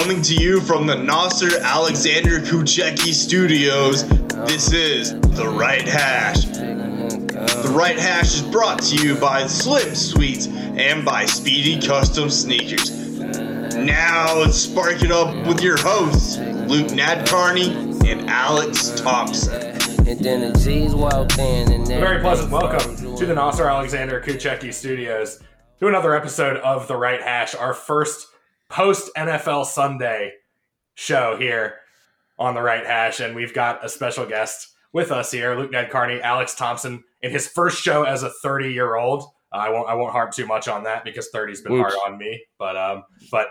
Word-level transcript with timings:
Coming 0.00 0.22
to 0.22 0.34
you 0.34 0.60
from 0.60 0.88
the 0.88 0.96
Nasser 0.96 1.60
Alexander 1.60 2.40
Kucheki 2.40 3.14
Studios, 3.14 4.04
this 4.44 4.72
is 4.72 5.12
The 5.36 5.48
Right 5.48 5.86
Hash. 5.86 6.46
The 6.46 7.72
Right 7.72 7.96
Hash 7.96 8.34
is 8.34 8.42
brought 8.42 8.82
to 8.82 8.96
you 8.96 9.14
by 9.14 9.46
Slim 9.46 9.94
Sweets 9.94 10.48
and 10.48 11.04
by 11.04 11.26
Speedy 11.26 11.80
Custom 11.80 12.28
Sneakers. 12.28 12.90
Now 13.76 14.36
let's 14.36 14.58
spark 14.58 15.00
it 15.04 15.12
up 15.12 15.32
with 15.46 15.62
your 15.62 15.76
hosts, 15.78 16.38
Luke 16.38 16.88
Nadcarney 16.88 18.04
and 18.04 18.28
Alex 18.28 19.00
Thompson. 19.00 19.54
And 20.08 20.18
then 20.18 20.52
the 20.52 20.58
G's 20.58 20.92
walked 20.92 21.38
in 21.38 21.70
and 21.70 21.84
A 21.84 22.00
very 22.00 22.20
pleasant 22.20 22.50
welcome 22.50 22.96
to 23.16 23.26
the 23.26 23.34
Nasser 23.34 23.68
Alexander 23.68 24.20
Kucheki 24.20 24.74
Studios 24.74 25.40
to 25.78 25.86
another 25.86 26.16
episode 26.16 26.56
of 26.56 26.88
The 26.88 26.96
Right 26.96 27.22
Hash, 27.22 27.54
our 27.54 27.72
first 27.72 28.33
post 28.74 29.08
NFL 29.16 29.66
Sunday 29.66 30.32
show 30.94 31.36
here 31.38 31.76
on 32.40 32.54
The 32.54 32.60
Right 32.60 32.84
Hash. 32.84 33.20
And 33.20 33.36
we've 33.36 33.54
got 33.54 33.84
a 33.84 33.88
special 33.88 34.26
guest 34.26 34.74
with 34.92 35.12
us 35.12 35.30
here, 35.30 35.54
Luke 35.54 35.70
Ned 35.70 35.90
Carney, 35.90 36.20
Alex 36.20 36.56
Thompson, 36.56 37.04
in 37.22 37.30
his 37.30 37.46
first 37.46 37.80
show 37.80 38.02
as 38.02 38.24
a 38.24 38.30
30 38.42 38.72
year 38.72 38.96
old. 38.96 39.22
Uh, 39.52 39.58
I 39.58 39.68
won't 39.70 39.88
I 39.88 39.94
won't 39.94 40.10
harp 40.10 40.32
too 40.32 40.46
much 40.46 40.66
on 40.66 40.82
that 40.84 41.04
because 41.04 41.30
30's 41.32 41.60
been 41.60 41.74
Whoops. 41.74 41.94
hard 41.94 42.12
on 42.12 42.18
me, 42.18 42.42
but 42.58 42.76
um, 42.76 43.04
but 43.30 43.46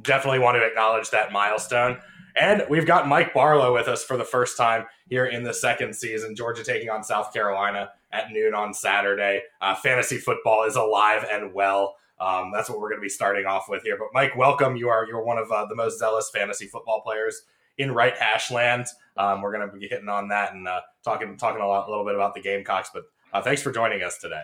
definitely 0.00 0.38
want 0.38 0.56
to 0.56 0.66
acknowledge 0.66 1.10
that 1.10 1.32
milestone. 1.32 1.98
And 2.40 2.64
we've 2.70 2.86
got 2.86 3.06
Mike 3.06 3.34
Barlow 3.34 3.74
with 3.74 3.88
us 3.88 4.02
for 4.02 4.16
the 4.16 4.24
first 4.24 4.56
time 4.56 4.86
here 5.10 5.26
in 5.26 5.44
the 5.44 5.52
second 5.52 5.94
season. 5.94 6.34
Georgia 6.34 6.64
taking 6.64 6.88
on 6.88 7.04
South 7.04 7.34
Carolina 7.34 7.90
at 8.10 8.30
noon 8.30 8.54
on 8.54 8.72
Saturday. 8.72 9.42
Uh, 9.60 9.74
fantasy 9.74 10.16
football 10.16 10.64
is 10.64 10.76
alive 10.76 11.26
and 11.30 11.52
well. 11.52 11.96
Um, 12.22 12.52
that's 12.54 12.70
what 12.70 12.78
we're 12.78 12.90
going 12.90 13.00
to 13.00 13.04
be 13.04 13.08
starting 13.08 13.46
off 13.46 13.68
with 13.68 13.82
here. 13.82 13.96
But 13.98 14.08
Mike, 14.12 14.36
welcome. 14.36 14.76
You 14.76 14.88
are 14.88 15.06
you're 15.08 15.24
one 15.24 15.38
of 15.38 15.50
uh, 15.50 15.66
the 15.66 15.74
most 15.74 15.98
zealous 15.98 16.30
fantasy 16.32 16.66
football 16.66 17.00
players 17.02 17.42
in 17.78 17.92
right 17.92 18.16
hash 18.16 18.50
land. 18.50 18.86
Um, 19.16 19.42
we're 19.42 19.52
going 19.52 19.68
to 19.68 19.76
be 19.76 19.88
hitting 19.88 20.08
on 20.08 20.28
that 20.28 20.54
and 20.54 20.68
uh, 20.68 20.80
talking 21.04 21.36
talking 21.36 21.60
a, 21.60 21.66
lot, 21.66 21.88
a 21.88 21.90
little 21.90 22.04
bit 22.04 22.14
about 22.14 22.34
the 22.34 22.40
Gamecocks. 22.40 22.90
But 22.94 23.04
uh, 23.32 23.42
thanks 23.42 23.60
for 23.62 23.72
joining 23.72 24.02
us 24.02 24.18
today. 24.18 24.42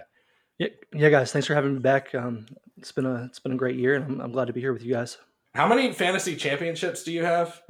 Yeah, 0.58 0.68
yeah, 0.92 1.08
guys. 1.10 1.30
Thanks 1.30 1.46
for 1.46 1.54
having 1.54 1.74
me 1.74 1.78
back. 1.80 2.12
Um, 2.14 2.46
it's 2.76 2.90
been 2.90 3.06
a 3.06 3.24
it's 3.26 3.38
been 3.38 3.52
a 3.52 3.56
great 3.56 3.76
year, 3.76 3.94
and 3.94 4.04
I'm, 4.04 4.20
I'm 4.20 4.32
glad 4.32 4.46
to 4.46 4.52
be 4.52 4.60
here 4.60 4.72
with 4.72 4.82
you 4.82 4.92
guys. 4.94 5.18
How 5.54 5.68
many 5.68 5.92
fantasy 5.92 6.34
championships 6.36 7.04
do 7.04 7.12
you 7.12 7.24
have? 7.24 7.62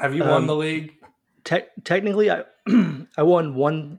Have 0.00 0.14
you 0.14 0.22
won 0.22 0.32
Um, 0.42 0.46
the 0.46 0.56
league? 0.56 0.94
Te- 1.44 1.68
technically, 1.84 2.30
I 2.30 2.44
I 3.16 3.22
won 3.22 3.54
one 3.54 3.98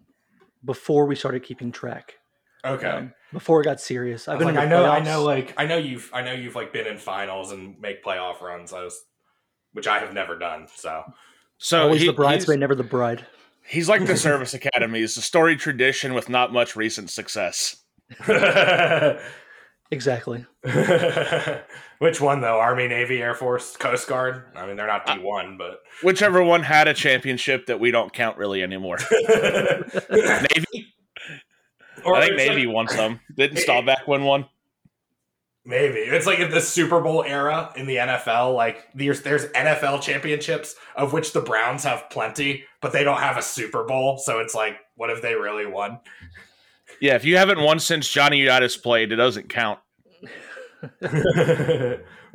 before 0.64 1.06
we 1.06 1.16
started 1.16 1.44
keeping 1.44 1.72
track. 1.72 2.16
Okay. 2.66 2.88
Um, 2.88 3.14
before 3.36 3.62
it 3.62 3.66
got 3.66 3.80
serious, 3.80 4.28
I've 4.28 4.36
I, 4.36 4.38
was 4.38 4.46
been. 4.48 4.56
like, 4.56 4.66
in 4.66 4.72
I 4.74 4.76
the 4.76 4.84
know, 4.84 4.92
I 4.92 5.00
know, 5.02 5.24
like 5.24 5.54
I 5.58 5.66
know 5.66 5.78
you've, 5.78 6.10
I 6.14 6.22
know 6.24 6.34
you've 6.34 6.56
like 6.56 6.74
been 6.74 6.88
in 6.88 6.98
finals 6.98 7.52
and 7.52 7.80
make 7.80 8.04
playoff 8.04 8.42
runs. 8.42 8.74
I 8.74 8.84
was, 8.84 9.00
which 9.74 9.88
I 9.88 10.00
have 10.00 10.14
never 10.14 10.38
done. 10.40 10.68
So 10.76 11.04
So 11.60 11.84
Always 11.84 12.02
he- 12.02 12.08
the 12.08 12.14
bridesmaid, 12.14 12.56
he's, 12.56 12.60
never 12.62 12.74
the 12.76 12.84
bride. 12.84 13.26
he's 13.68 13.88
like 13.88 14.06
the 14.06 14.18
service 14.30 14.54
academy. 14.54 15.02
It's 15.02 15.18
a 15.18 15.22
story 15.22 15.56
tradition 15.56 16.14
with 16.16 16.30
not 16.30 16.52
much 16.52 16.76
recent 16.76 17.10
success. 17.12 17.78
Exactly. 19.92 20.44
which 22.00 22.20
one 22.20 22.42
though? 22.42 22.60
Army, 22.60 22.88
Navy, 22.88 23.22
Air 23.22 23.36
Force, 23.36 23.78
Coast 23.78 24.08
Guard. 24.08 24.46
I 24.56 24.66
mean, 24.66 24.78
they're 24.78 24.88
not 24.88 25.06
D 25.06 25.14
one, 25.20 25.58
but 25.60 25.82
Whichever 26.02 26.44
one 26.44 26.64
had 26.64 26.88
a 26.88 26.94
championship 26.96 27.68
that 27.68 27.80
we 27.80 27.92
don't 27.92 28.12
count 28.12 28.38
really 28.38 28.64
anymore. 28.64 28.98
Navy, 29.12 30.88
Or 32.06 32.16
I 32.16 32.28
think 32.28 32.38
maybe 32.38 32.66
like- 32.66 32.76
won 32.76 32.88
some. 32.88 33.20
Didn't 33.36 33.58
Staubach 33.58 34.08
win 34.08 34.24
one? 34.24 34.46
Maybe 35.68 35.98
it's 35.98 36.28
like 36.28 36.38
in 36.38 36.52
the 36.52 36.62
Super 36.62 37.02
Bowl 37.02 37.24
era 37.24 37.74
in 37.76 37.88
the 37.88 37.96
NFL. 37.96 38.54
Like 38.54 38.86
there's 38.94 39.24
there's 39.24 39.46
NFL 39.48 40.02
championships 40.02 40.76
of 40.96 41.12
which 41.12 41.34
the 41.34 41.42
Browns 41.42 41.84
have 41.84 42.08
plenty, 42.12 42.66
but 42.82 42.94
they 42.94 43.04
don't 43.04 43.20
have 43.20 43.36
a 43.36 43.42
Super 43.42 43.84
Bowl. 43.84 44.20
So 44.20 44.40
it's 44.40 44.54
like, 44.54 44.78
what 44.96 45.10
if 45.10 45.24
they 45.24 45.34
really 45.34 45.66
won? 45.66 46.00
Yeah, 47.02 47.16
if 47.16 47.26
you 47.26 47.38
haven't 47.38 47.60
won 47.60 47.80
since 47.80 48.08
Johnny 48.08 48.38
Unitas 48.38 48.78
played, 48.78 49.12
it 49.12 49.16
doesn't 49.16 49.50
count. 49.50 49.80
but 51.02 51.12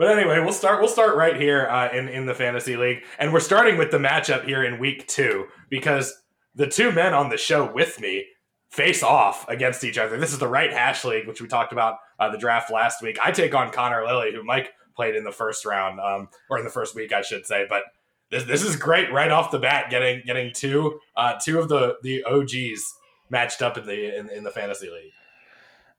anyway, 0.00 0.40
we'll 0.40 0.52
start. 0.52 0.80
We'll 0.80 0.88
start 0.88 1.14
right 1.14 1.36
here 1.36 1.68
uh, 1.68 1.88
in 1.92 2.08
in 2.08 2.26
the 2.26 2.34
fantasy 2.34 2.76
league, 2.76 3.04
and 3.20 3.32
we're 3.32 3.38
starting 3.38 3.78
with 3.78 3.92
the 3.92 3.98
matchup 3.98 4.44
here 4.44 4.64
in 4.64 4.80
week 4.80 5.06
two 5.06 5.46
because 5.68 6.20
the 6.56 6.66
two 6.66 6.90
men 6.90 7.14
on 7.14 7.28
the 7.28 7.36
show 7.36 7.70
with 7.72 8.00
me 8.00 8.26
face 8.70 9.02
off 9.02 9.48
against 9.48 9.84
each 9.84 9.98
other. 9.98 10.16
This 10.16 10.32
is 10.32 10.38
the 10.38 10.48
right 10.48 10.72
hash 10.72 11.04
league, 11.04 11.26
which 11.26 11.40
we 11.40 11.48
talked 11.48 11.72
about 11.72 11.98
uh, 12.18 12.30
the 12.30 12.38
draft 12.38 12.70
last 12.70 13.02
week. 13.02 13.18
I 13.22 13.32
take 13.32 13.54
on 13.54 13.72
Connor 13.72 14.04
Lilly, 14.06 14.32
who 14.32 14.44
Mike 14.44 14.72
played 14.94 15.16
in 15.16 15.24
the 15.24 15.32
first 15.32 15.64
round, 15.64 16.00
um, 16.00 16.28
or 16.48 16.58
in 16.58 16.64
the 16.64 16.70
first 16.70 16.94
week, 16.94 17.12
I 17.12 17.22
should 17.22 17.46
say. 17.46 17.66
But 17.68 17.82
this 18.30 18.44
this 18.44 18.62
is 18.62 18.76
great 18.76 19.12
right 19.12 19.30
off 19.30 19.50
the 19.50 19.58
bat, 19.58 19.90
getting 19.90 20.22
getting 20.24 20.52
two 20.54 21.00
uh, 21.16 21.34
two 21.42 21.58
of 21.58 21.68
the 21.68 21.96
the 22.02 22.22
OGs 22.24 22.94
matched 23.28 23.60
up 23.60 23.76
in 23.76 23.86
the 23.86 24.16
in, 24.16 24.30
in 24.30 24.44
the 24.44 24.50
fantasy 24.50 24.88
league. 24.88 25.12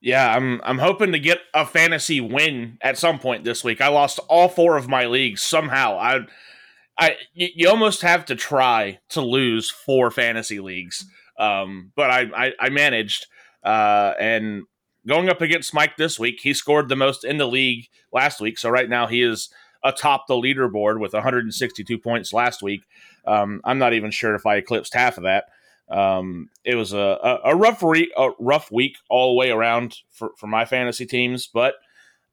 Yeah, 0.00 0.34
I'm 0.34 0.60
I'm 0.64 0.78
hoping 0.78 1.12
to 1.12 1.18
get 1.18 1.40
a 1.52 1.66
fantasy 1.66 2.20
win 2.20 2.78
at 2.80 2.98
some 2.98 3.18
point 3.18 3.44
this 3.44 3.62
week. 3.62 3.80
I 3.80 3.88
lost 3.88 4.18
all 4.28 4.48
four 4.48 4.76
of 4.76 4.88
my 4.88 5.06
leagues 5.06 5.42
somehow. 5.42 5.98
I 5.98 6.20
I 6.98 7.16
you, 7.34 7.48
you 7.54 7.68
almost 7.68 8.02
have 8.02 8.24
to 8.26 8.34
try 8.34 8.98
to 9.10 9.20
lose 9.20 9.70
four 9.70 10.10
fantasy 10.10 10.58
leagues. 10.58 11.04
Um, 11.42 11.92
but 11.96 12.10
I 12.10 12.46
I, 12.46 12.52
I 12.60 12.68
managed 12.70 13.26
uh, 13.62 14.14
and 14.18 14.64
going 15.06 15.28
up 15.28 15.40
against 15.40 15.74
Mike 15.74 15.96
this 15.96 16.18
week, 16.18 16.40
he 16.42 16.54
scored 16.54 16.88
the 16.88 16.96
most 16.96 17.24
in 17.24 17.38
the 17.38 17.46
league 17.46 17.88
last 18.12 18.40
week. 18.40 18.58
So 18.58 18.70
right 18.70 18.88
now 18.88 19.06
he 19.06 19.22
is 19.22 19.48
atop 19.84 20.26
the 20.28 20.34
leaderboard 20.34 21.00
with 21.00 21.12
162 21.12 21.98
points 21.98 22.32
last 22.32 22.62
week. 22.62 22.82
Um, 23.26 23.60
I'm 23.64 23.78
not 23.78 23.94
even 23.94 24.10
sure 24.10 24.34
if 24.34 24.46
I 24.46 24.56
eclipsed 24.56 24.94
half 24.94 25.16
of 25.16 25.24
that. 25.24 25.46
Um, 25.90 26.48
it 26.64 26.76
was 26.76 26.92
a, 26.92 26.98
a, 26.98 27.38
a 27.52 27.56
rough 27.56 27.82
re- 27.82 28.12
a 28.16 28.30
rough 28.38 28.70
week 28.70 28.96
all 29.10 29.32
the 29.32 29.38
way 29.38 29.50
around 29.50 29.98
for, 30.10 30.30
for 30.38 30.46
my 30.46 30.64
fantasy 30.64 31.04
teams, 31.04 31.46
but 31.46 31.74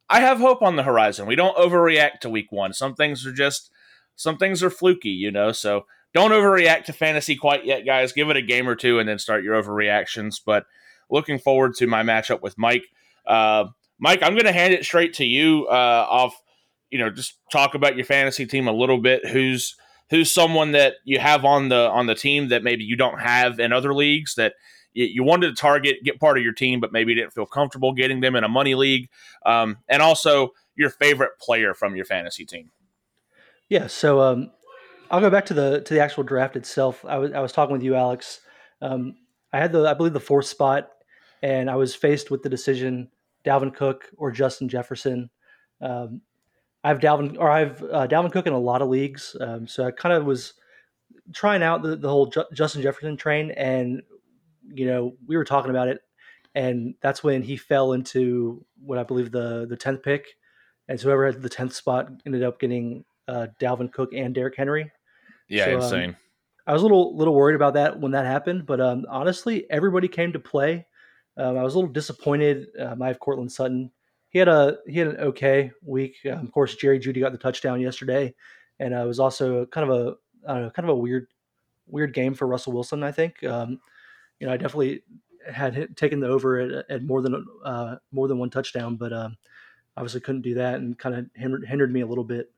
I 0.10 0.22
have 0.22 0.40
hope 0.40 0.62
on 0.62 0.76
the 0.76 0.84
horizon. 0.84 1.28
We 1.28 1.36
don't 1.36 1.58
overreact 1.58 2.20
to 2.22 2.30
week 2.30 2.52
one. 2.52 2.74
Some 2.74 2.96
things 2.96 3.26
are 3.26 3.34
just 3.34 3.72
some 4.16 4.38
things 4.38 4.64
are 4.64 4.70
fluky, 4.70 5.10
you 5.10 5.32
know. 5.32 5.52
So 5.52 5.86
don't 6.14 6.32
overreact 6.32 6.86
to 6.86 6.94
fantasy 6.94 7.36
quite 7.36 7.66
yet, 7.66 7.86
guys. 7.86 8.12
Give 8.12 8.30
it 8.30 8.38
a 8.38 8.42
game 8.42 8.68
or 8.68 8.76
two 8.76 9.00
and 9.00 9.08
then 9.08 9.20
start 9.20 9.44
your 9.44 9.62
overreactions. 9.62 10.42
But 10.44 10.66
looking 11.10 11.40
forward 11.40 11.76
to 11.76 11.88
my 11.88 12.04
matchup 12.04 12.42
with 12.42 12.58
Mike. 12.58 12.86
Uh, 13.26 13.66
Mike, 14.00 14.24
I'm 14.24 14.34
going 14.34 14.46
to 14.46 14.52
hand 14.52 14.74
it 14.74 14.86
straight 14.86 15.14
to 15.16 15.26
you. 15.26 15.68
Uh, 15.68 16.06
off, 16.10 16.42
you 16.90 16.98
know, 16.98 17.10
just 17.10 17.38
talk 17.52 17.76
about 17.76 17.96
your 17.96 18.06
fantasy 18.06 18.46
team 18.46 18.68
a 18.68 18.72
little 18.72 19.00
bit. 19.00 19.26
Who's 19.28 19.76
who's 20.10 20.32
someone 20.32 20.72
that 20.72 20.96
you 21.04 21.20
have 21.20 21.46
on 21.46 21.70
the 21.70 21.90
on 21.90 22.08
the 22.08 22.16
team 22.16 22.48
that 22.50 22.64
maybe 22.64 22.84
you 22.84 22.96
don't 22.96 23.20
have 23.20 23.60
in 23.60 23.72
other 23.72 23.94
leagues 23.94 24.36
that 24.36 24.54
you, 24.94 25.06
you 25.06 25.24
wanted 25.24 25.48
to 25.48 25.62
target, 25.62 25.98
get 26.04 26.20
part 26.20 26.38
of 26.38 26.44
your 26.44 26.54
team, 26.54 26.80
but 26.80 26.92
maybe 26.92 27.14
didn't 27.14 27.34
feel 27.34 27.46
comfortable 27.46 27.94
getting 27.94 28.22
them 28.22 28.36
in 28.36 28.44
a 28.44 28.50
money 28.50 28.74
league, 28.74 29.10
um, 29.46 29.78
and 29.88 30.02
also 30.02 30.54
your 30.76 30.90
favorite 30.90 31.32
player 31.40 31.74
from 31.74 31.96
your 31.96 32.06
fantasy 32.06 32.46
team. 32.46 32.72
Yeah. 33.68 33.88
So 33.88 34.22
um, 34.22 34.52
I'll 35.12 35.22
go 35.22 35.30
back 35.30 35.46
to 35.48 35.54
the 35.54 35.82
to 35.82 35.94
the 35.94 36.02
actual 36.02 36.24
draft 36.24 36.56
itself. 36.56 37.04
I 37.06 37.18
was 37.18 37.32
I 37.32 37.40
was 37.40 37.52
talking 37.52 37.74
with 37.74 37.84
you, 37.84 37.96
Alex. 37.96 38.42
Um, 38.82 39.16
I 39.52 39.60
had 39.60 39.72
the 39.72 39.88
I 39.88 39.94
believe 39.94 40.14
the 40.14 40.20
fourth 40.20 40.46
spot, 40.46 40.90
and 41.42 41.70
I 41.70 41.76
was 41.76 41.96
faced 41.96 42.30
with 42.30 42.44
the 42.44 42.50
decision: 42.50 43.10
Dalvin 43.46 43.74
Cook 43.74 44.06
or 44.18 44.32
Justin 44.32 44.70
Jefferson. 44.70 45.30
Um, 45.82 46.22
I 46.84 46.90
have 46.90 47.00
Dalvin 47.00 47.38
or 47.40 47.50
I 47.50 47.60
have 47.60 47.84
uh, 47.84 48.08
Dalvin 48.08 48.32
Cook 48.32 48.48
in 48.48 48.54
a 48.54 48.60
lot 48.60 48.82
of 48.82 48.90
leagues, 48.90 49.36
um, 49.42 49.68
so 49.68 49.86
I 49.86 49.92
kind 49.92 50.14
of 50.14 50.26
was 50.26 50.54
trying 51.34 51.64
out 51.64 51.82
the, 51.84 51.96
the 51.96 52.10
whole 52.10 52.28
Ju- 52.28 52.46
Justin 52.54 52.82
Jefferson 52.82 53.18
train, 53.18 53.52
and 53.52 54.02
you 54.64 54.86
know 54.86 55.16
we 55.28 55.38
were 55.38 55.46
talking 55.46 55.72
about 55.72 55.88
it, 55.88 56.02
and 56.54 56.94
that's 57.02 57.24
when 57.24 57.42
he 57.42 57.58
fell 57.58 57.94
into 57.94 58.64
what 58.80 59.00
I 59.00 59.04
believe 59.04 59.32
the 59.32 59.66
the 59.68 59.78
tenth 59.78 60.04
pick, 60.04 60.36
and 60.88 61.00
so 61.00 61.08
whoever 61.08 61.26
had 61.26 61.42
the 61.42 61.50
tenth 61.50 61.74
spot 61.74 62.12
ended 62.28 62.44
up 62.44 62.60
getting 62.60 63.06
uh, 63.28 63.48
Dalvin 63.60 63.92
Cook 63.92 64.14
and 64.14 64.36
Derrick 64.36 64.56
Henry. 64.56 64.92
Yeah, 65.50 65.66
So, 65.66 65.72
um, 65.72 65.82
insane. 65.82 66.16
I 66.68 66.74
was 66.74 66.84
a 66.84 66.86
little 66.86 67.18
little 67.18 67.34
worried 67.34 67.56
about 67.56 67.74
that 67.74 68.00
when 68.00 68.12
that 68.12 68.26
happened, 68.26 68.66
but 68.66 68.80
um, 68.80 69.06
honestly, 69.10 69.70
everybody 69.72 70.08
came 70.08 70.32
to 70.34 70.40
play. 70.40 70.86
Um, 71.36 71.58
I 71.58 71.64
was 71.64 71.74
a 71.74 71.78
little 71.78 71.92
disappointed. 71.92 72.68
Um, 72.80 73.02
I 73.02 73.08
have 73.08 73.20
Courtland 73.20 73.52
Sutton. 73.52 73.92
He 74.30 74.38
had 74.38 74.48
a 74.48 74.78
he 74.88 75.00
had 75.00 75.08
an 75.08 75.18
okay 75.18 75.72
week. 75.82 76.18
Um, 76.32 76.40
of 76.40 76.52
course, 76.52 76.76
Jerry 76.76 77.00
Jeudy 77.00 77.22
got 77.22 77.32
the 77.32 77.40
touchdown 77.40 77.82
yesterday, 77.82 78.36
and 78.80 78.94
uh, 78.94 79.04
it 79.04 79.08
was 79.08 79.20
also 79.20 79.66
kind 79.66 79.90
of 79.90 79.98
a 79.98 80.16
I 80.48 80.54
don't 80.54 80.64
know, 80.64 80.70
kind 80.70 80.88
of 80.88 80.96
a 80.96 81.00
weird 81.00 81.28
weird 81.88 82.14
game 82.14 82.36
for 82.36 82.48
Russell 82.48 82.74
Wilson. 82.74 83.04
I 83.04 83.12
think 83.12 83.44
um, 83.44 83.80
you 84.40 84.46
know 84.46 84.54
I 84.54 84.58
definitely 84.58 85.02
had 85.52 85.98
taken 85.98 86.20
the 86.20 86.28
over 86.28 86.60
at, 86.60 86.86
at 86.90 87.04
more 87.04 87.22
than 87.22 87.46
uh, 87.66 87.96
more 88.12 88.28
than 88.28 88.38
one 88.38 88.52
touchdown, 88.52 88.96
but 88.96 89.12
um, 89.12 89.38
obviously 89.98 90.22
couldn't 90.22 90.42
do 90.42 90.54
that 90.56 90.76
and 90.76 90.98
kind 90.98 91.16
of 91.16 91.26
hindered, 91.36 91.66
hindered 91.66 91.92
me 91.92 92.02
a 92.02 92.08
little 92.08 92.24
bit. 92.24 92.52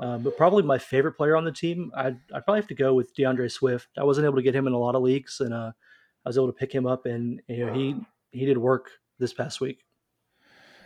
Um, 0.00 0.22
but 0.22 0.36
probably 0.36 0.62
my 0.62 0.78
favorite 0.78 1.12
player 1.12 1.36
on 1.36 1.44
the 1.44 1.52
team, 1.52 1.92
I'd, 1.96 2.18
I'd 2.32 2.44
probably 2.44 2.60
have 2.60 2.68
to 2.68 2.74
go 2.74 2.94
with 2.94 3.14
DeAndre 3.14 3.50
Swift. 3.50 3.88
I 3.96 4.04
wasn't 4.04 4.24
able 4.24 4.36
to 4.36 4.42
get 4.42 4.54
him 4.54 4.66
in 4.66 4.72
a 4.72 4.78
lot 4.78 4.94
of 4.94 5.02
leagues, 5.02 5.40
and 5.40 5.54
uh, 5.54 5.72
I 6.24 6.28
was 6.28 6.36
able 6.36 6.48
to 6.48 6.52
pick 6.52 6.72
him 6.72 6.86
up, 6.86 7.06
and 7.06 7.40
you 7.48 7.66
know 7.66 7.72
he 7.72 7.96
he 8.30 8.44
did 8.44 8.58
work 8.58 8.90
this 9.18 9.32
past 9.32 9.60
week. 9.60 9.84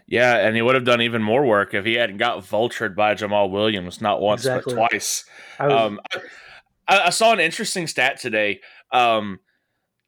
Yeah, 0.06 0.36
and 0.38 0.56
he 0.56 0.62
would 0.62 0.74
have 0.74 0.84
done 0.84 1.02
even 1.02 1.22
more 1.22 1.44
work 1.44 1.74
if 1.74 1.84
he 1.84 1.94
hadn't 1.94 2.16
got 2.16 2.42
vultured 2.42 2.96
by 2.96 3.14
Jamaal 3.14 3.50
Williams, 3.50 4.00
not 4.00 4.22
once 4.22 4.40
Exactly. 4.40 4.74
but 4.74 4.88
twice. 4.88 5.24
I 5.58 5.66
was, 5.66 5.74
Um, 5.74 6.00
I, 6.88 6.98
I 7.06 7.10
saw 7.10 7.32
an 7.32 7.40
interesting 7.40 7.86
stat 7.86 8.18
today. 8.18 8.60
Um, 8.90 9.40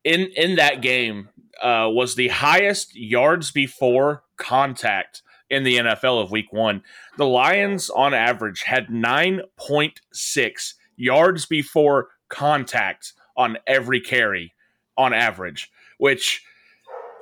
in 0.05 0.31
in 0.37 0.57
that 0.57 0.81
game 0.81 1.29
uh, 1.63 1.89
was 1.91 2.15
the 2.15 2.29
highest 2.29 2.97
yards 2.97 3.51
before 3.51 4.25
contact 4.39 5.23
in 5.51 5.63
the 5.65 5.77
NFL 5.79 6.23
of 6.23 6.31
Week 6.31 6.53
One. 6.53 6.83
The 7.19 7.27
Lions, 7.27 7.91
on 7.91 8.15
average, 8.15 8.63
had 8.63 8.91
nine 8.91 9.43
point 9.57 10.01
six 10.13 10.75
yards 10.97 11.47
before 11.47 12.09
contact 12.29 13.13
on 13.37 13.59
every 13.67 14.01
carry, 14.01 14.55
on 14.97 15.13
average. 15.13 15.71
Which, 15.99 16.43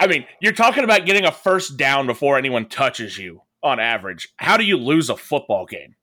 I 0.00 0.06
mean, 0.06 0.25
you're 0.40 0.52
talking 0.52 0.84
about 0.84 1.06
getting 1.06 1.25
a 1.25 1.32
first 1.32 1.76
down 1.76 2.06
before 2.06 2.36
anyone 2.38 2.66
touches 2.69 3.19
you. 3.19 3.42
On 3.60 3.80
average, 3.80 4.28
how 4.36 4.56
do 4.56 4.64
you 4.64 4.76
lose 4.76 5.10
a 5.10 5.16
football 5.16 5.66
game? 5.66 5.96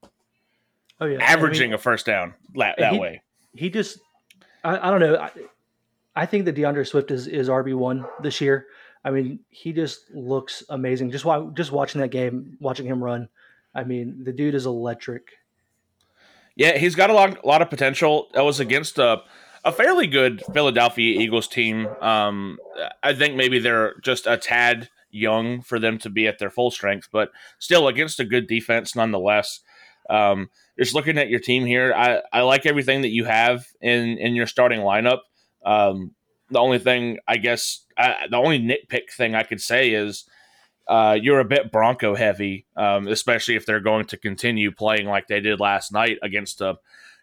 oh 1.00 1.06
yeah, 1.06 1.16
I 1.16 1.20
mean, 1.20 1.22
Averaging 1.22 1.74
a 1.74 1.78
first 1.78 2.06
down 2.06 2.34
la- 2.54 2.74
that 2.78 2.92
he- 2.94 3.00
way. 3.00 3.22
he 3.54 3.70
just 3.70 4.00
I, 4.64 4.88
I 4.88 4.92
don't 4.92 5.00
know. 5.00 5.16
I, 5.18 5.32
I 6.18 6.26
think 6.26 6.44
that 6.46 6.56
DeAndre 6.56 6.86
Swift 6.86 7.12
is 7.12 7.28
is 7.28 7.48
RB 7.48 7.74
one 7.76 8.06
this 8.22 8.42
year. 8.42 8.68
I 9.06 9.12
mean, 9.12 9.40
he 9.50 9.72
just 9.72 10.10
looks 10.16 10.64
amazing. 10.68 11.12
Just 11.12 11.26
just 11.54 11.72
watching 11.72 12.02
that 12.02 12.10
game, 12.10 12.58
watching 12.60 12.88
him 12.88 13.04
run. 13.04 13.30
I 13.74 13.84
mean, 13.84 14.24
the 14.24 14.34
dude 14.34 14.56
is 14.56 14.66
electric. 14.66 15.30
Yeah, 16.56 16.78
he's 16.78 16.96
got 16.96 17.12
a 17.12 17.14
lot, 17.14 17.44
a 17.44 17.48
lot 17.48 17.62
of 17.62 17.70
potential. 17.70 18.30
That 18.34 18.44
was 18.44 18.60
against 18.60 18.98
a, 18.98 19.22
a 19.64 19.72
fairly 19.72 20.08
good 20.08 20.42
Philadelphia 20.54 21.20
Eagles 21.20 21.48
team. 21.48 21.86
Um, 22.02 22.58
I 23.04 23.14
think 23.14 23.36
maybe 23.36 23.60
they're 23.60 23.96
just 24.04 24.26
a 24.26 24.38
tad 24.38 24.90
young 25.12 25.62
for 25.62 25.78
them 25.78 26.00
to 26.00 26.10
be 26.10 26.28
at 26.28 26.40
their 26.40 26.50
full 26.50 26.72
strength, 26.72 27.10
but 27.12 27.30
still 27.60 27.88
against 27.88 28.20
a 28.20 28.26
good 28.26 28.48
defense 28.48 28.96
nonetheless. 28.96 29.60
Um, 30.10 30.50
just 30.80 30.96
looking 30.96 31.20
at 31.20 31.30
your 31.30 31.40
team 31.40 31.66
here, 31.66 31.94
I, 31.94 32.22
I 32.34 32.42
like 32.42 32.66
everything 32.66 33.02
that 33.02 33.12
you 33.12 33.26
have 33.26 33.66
in, 33.82 34.18
in 34.18 34.34
your 34.34 34.48
starting 34.48 34.80
lineup. 34.80 35.20
Um, 35.64 36.15
the 36.50 36.60
only 36.60 36.80
thing, 36.80 37.20
I 37.28 37.38
guess, 37.38 37.86
I, 37.98 38.28
the 38.30 38.38
only 38.38 38.60
nitpick 38.60 39.12
thing 39.12 39.36
I 39.36 39.44
could 39.44 39.62
say 39.62 39.92
is 39.92 40.26
uh, 40.88 41.18
you're 41.20 41.40
a 41.40 41.46
bit 41.46 41.72
Bronco 41.72 42.16
heavy, 42.16 42.66
um, 42.76 43.08
especially 43.08 43.56
if 43.56 43.66
they're 43.66 43.80
going 43.80 44.06
to 44.06 44.18
continue 44.18 44.72
playing 44.72 45.08
like 45.08 45.28
they 45.28 45.40
did 45.40 45.60
last 45.60 45.92
night 45.92 46.18
against 46.22 46.62
a 46.62 46.78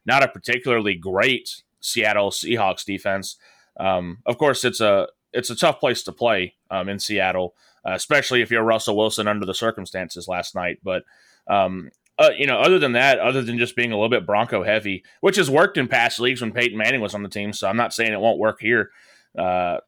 not 0.04 0.24
a 0.24 0.28
particularly 0.28 0.94
great 0.94 1.62
Seattle 1.80 2.30
Seahawks 2.30 2.84
defense. 2.84 3.36
Um, 3.78 4.18
of 4.26 4.36
course, 4.36 4.64
it's 4.64 4.80
a 4.80 5.08
it's 5.32 5.50
a 5.50 5.56
tough 5.56 5.78
place 5.78 6.02
to 6.04 6.12
play 6.12 6.54
um, 6.70 6.88
in 6.88 6.98
Seattle, 6.98 7.54
uh, 7.86 7.92
especially 7.92 8.42
if 8.42 8.50
you're 8.50 8.64
Russell 8.64 8.96
Wilson 8.96 9.28
under 9.28 9.46
the 9.46 9.54
circumstances 9.54 10.26
last 10.26 10.54
night. 10.54 10.80
But 10.82 11.04
um, 11.46 11.90
uh, 12.18 12.30
you 12.36 12.46
know, 12.46 12.58
other 12.58 12.78
than 12.78 12.92
that, 12.92 13.18
other 13.20 13.42
than 13.42 13.58
just 13.58 13.76
being 13.76 13.92
a 13.92 13.96
little 13.96 14.10
bit 14.10 14.26
Bronco 14.26 14.64
heavy, 14.64 15.04
which 15.20 15.36
has 15.36 15.48
worked 15.48 15.78
in 15.78 15.88
past 15.88 16.20
leagues 16.20 16.40
when 16.40 16.52
Peyton 16.52 16.76
Manning 16.76 17.00
was 17.00 17.14
on 17.14 17.22
the 17.22 17.28
team, 17.28 17.52
so 17.52 17.68
I'm 17.68 17.76
not 17.76 17.94
saying 17.94 18.12
it 18.12 18.20
won't 18.20 18.38
work 18.38 18.60
here. 18.60 18.90
Uh, 19.36 19.78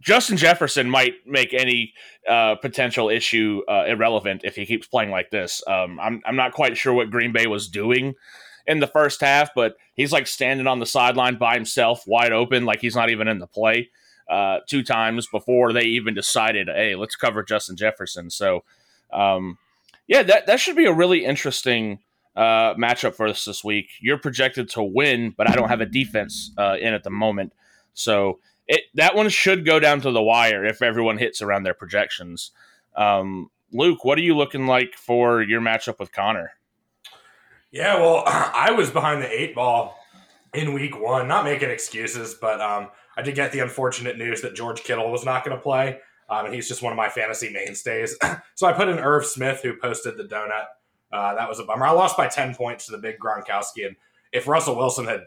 Justin 0.00 0.36
Jefferson 0.36 0.90
might 0.90 1.14
make 1.26 1.54
any 1.54 1.92
uh, 2.28 2.54
potential 2.56 3.08
issue 3.08 3.62
uh, 3.68 3.84
irrelevant 3.86 4.42
if 4.44 4.54
he 4.54 4.66
keeps 4.66 4.86
playing 4.86 5.10
like 5.10 5.30
this. 5.30 5.62
Um, 5.66 5.98
I'm 5.98 6.22
I'm 6.24 6.36
not 6.36 6.52
quite 6.52 6.76
sure 6.76 6.92
what 6.92 7.10
Green 7.10 7.32
Bay 7.32 7.46
was 7.46 7.68
doing 7.68 8.14
in 8.66 8.80
the 8.80 8.86
first 8.86 9.20
half, 9.20 9.50
but 9.54 9.76
he's 9.94 10.12
like 10.12 10.26
standing 10.26 10.66
on 10.66 10.80
the 10.80 10.86
sideline 10.86 11.38
by 11.38 11.54
himself, 11.54 12.04
wide 12.06 12.32
open, 12.32 12.64
like 12.64 12.80
he's 12.80 12.96
not 12.96 13.10
even 13.10 13.28
in 13.28 13.38
the 13.38 13.46
play. 13.46 13.90
Uh, 14.28 14.58
two 14.68 14.82
times 14.82 15.28
before 15.28 15.72
they 15.72 15.84
even 15.84 16.12
decided, 16.12 16.68
hey, 16.68 16.96
let's 16.96 17.14
cover 17.14 17.44
Justin 17.44 17.76
Jefferson. 17.76 18.28
So, 18.28 18.64
um, 19.12 19.56
yeah, 20.08 20.24
that 20.24 20.46
that 20.46 20.60
should 20.60 20.76
be 20.76 20.86
a 20.86 20.92
really 20.92 21.24
interesting 21.24 22.00
uh, 22.34 22.74
matchup 22.74 23.14
for 23.14 23.28
us 23.28 23.44
this 23.44 23.64
week. 23.64 23.88
You're 24.00 24.18
projected 24.18 24.68
to 24.70 24.82
win, 24.82 25.32
but 25.36 25.48
I 25.48 25.54
don't 25.54 25.68
have 25.68 25.80
a 25.80 25.86
defense 25.86 26.50
uh, 26.58 26.76
in 26.78 26.92
at 26.92 27.04
the 27.04 27.10
moment, 27.10 27.52
so 27.94 28.40
it 28.68 28.82
that 28.94 29.14
one 29.14 29.28
should 29.28 29.64
go 29.64 29.78
down 29.78 30.00
to 30.00 30.10
the 30.10 30.22
wire 30.22 30.64
if 30.64 30.82
everyone 30.82 31.18
hits 31.18 31.42
around 31.42 31.62
their 31.62 31.74
projections. 31.74 32.50
Um, 32.96 33.50
Luke, 33.72 34.04
what 34.04 34.18
are 34.18 34.22
you 34.22 34.36
looking 34.36 34.66
like 34.66 34.94
for 34.94 35.42
your 35.42 35.60
matchup 35.60 35.98
with 35.98 36.12
Connor? 36.12 36.52
Yeah, 37.70 37.96
well, 37.96 38.22
I 38.26 38.72
was 38.72 38.90
behind 38.90 39.22
the 39.22 39.30
eight 39.30 39.54
ball 39.54 39.98
in 40.54 40.72
week 40.72 40.98
one. 40.98 41.28
Not 41.28 41.44
making 41.44 41.70
excuses, 41.70 42.34
but 42.34 42.60
um, 42.60 42.88
I 43.16 43.22
did 43.22 43.34
get 43.34 43.52
the 43.52 43.60
unfortunate 43.60 44.18
news 44.18 44.42
that 44.42 44.54
George 44.54 44.82
Kittle 44.82 45.10
was 45.10 45.24
not 45.24 45.44
going 45.44 45.56
to 45.56 45.62
play, 45.62 45.98
um, 46.28 46.46
and 46.46 46.54
he's 46.54 46.68
just 46.68 46.82
one 46.82 46.92
of 46.92 46.96
my 46.96 47.08
fantasy 47.08 47.50
mainstays. 47.52 48.16
so 48.54 48.66
I 48.66 48.72
put 48.72 48.88
in 48.88 48.98
Irv 48.98 49.26
Smith, 49.26 49.60
who 49.62 49.76
posted 49.76 50.16
the 50.16 50.24
donut. 50.24 50.66
Uh, 51.12 51.34
that 51.34 51.48
was 51.48 51.60
a 51.60 51.64
bummer. 51.64 51.86
I 51.86 51.92
lost 51.92 52.16
by 52.16 52.28
ten 52.28 52.54
points 52.54 52.86
to 52.86 52.92
the 52.92 52.98
big 52.98 53.18
Gronkowski, 53.18 53.86
and 53.86 53.96
if 54.32 54.48
Russell 54.48 54.76
Wilson 54.76 55.06
had 55.06 55.24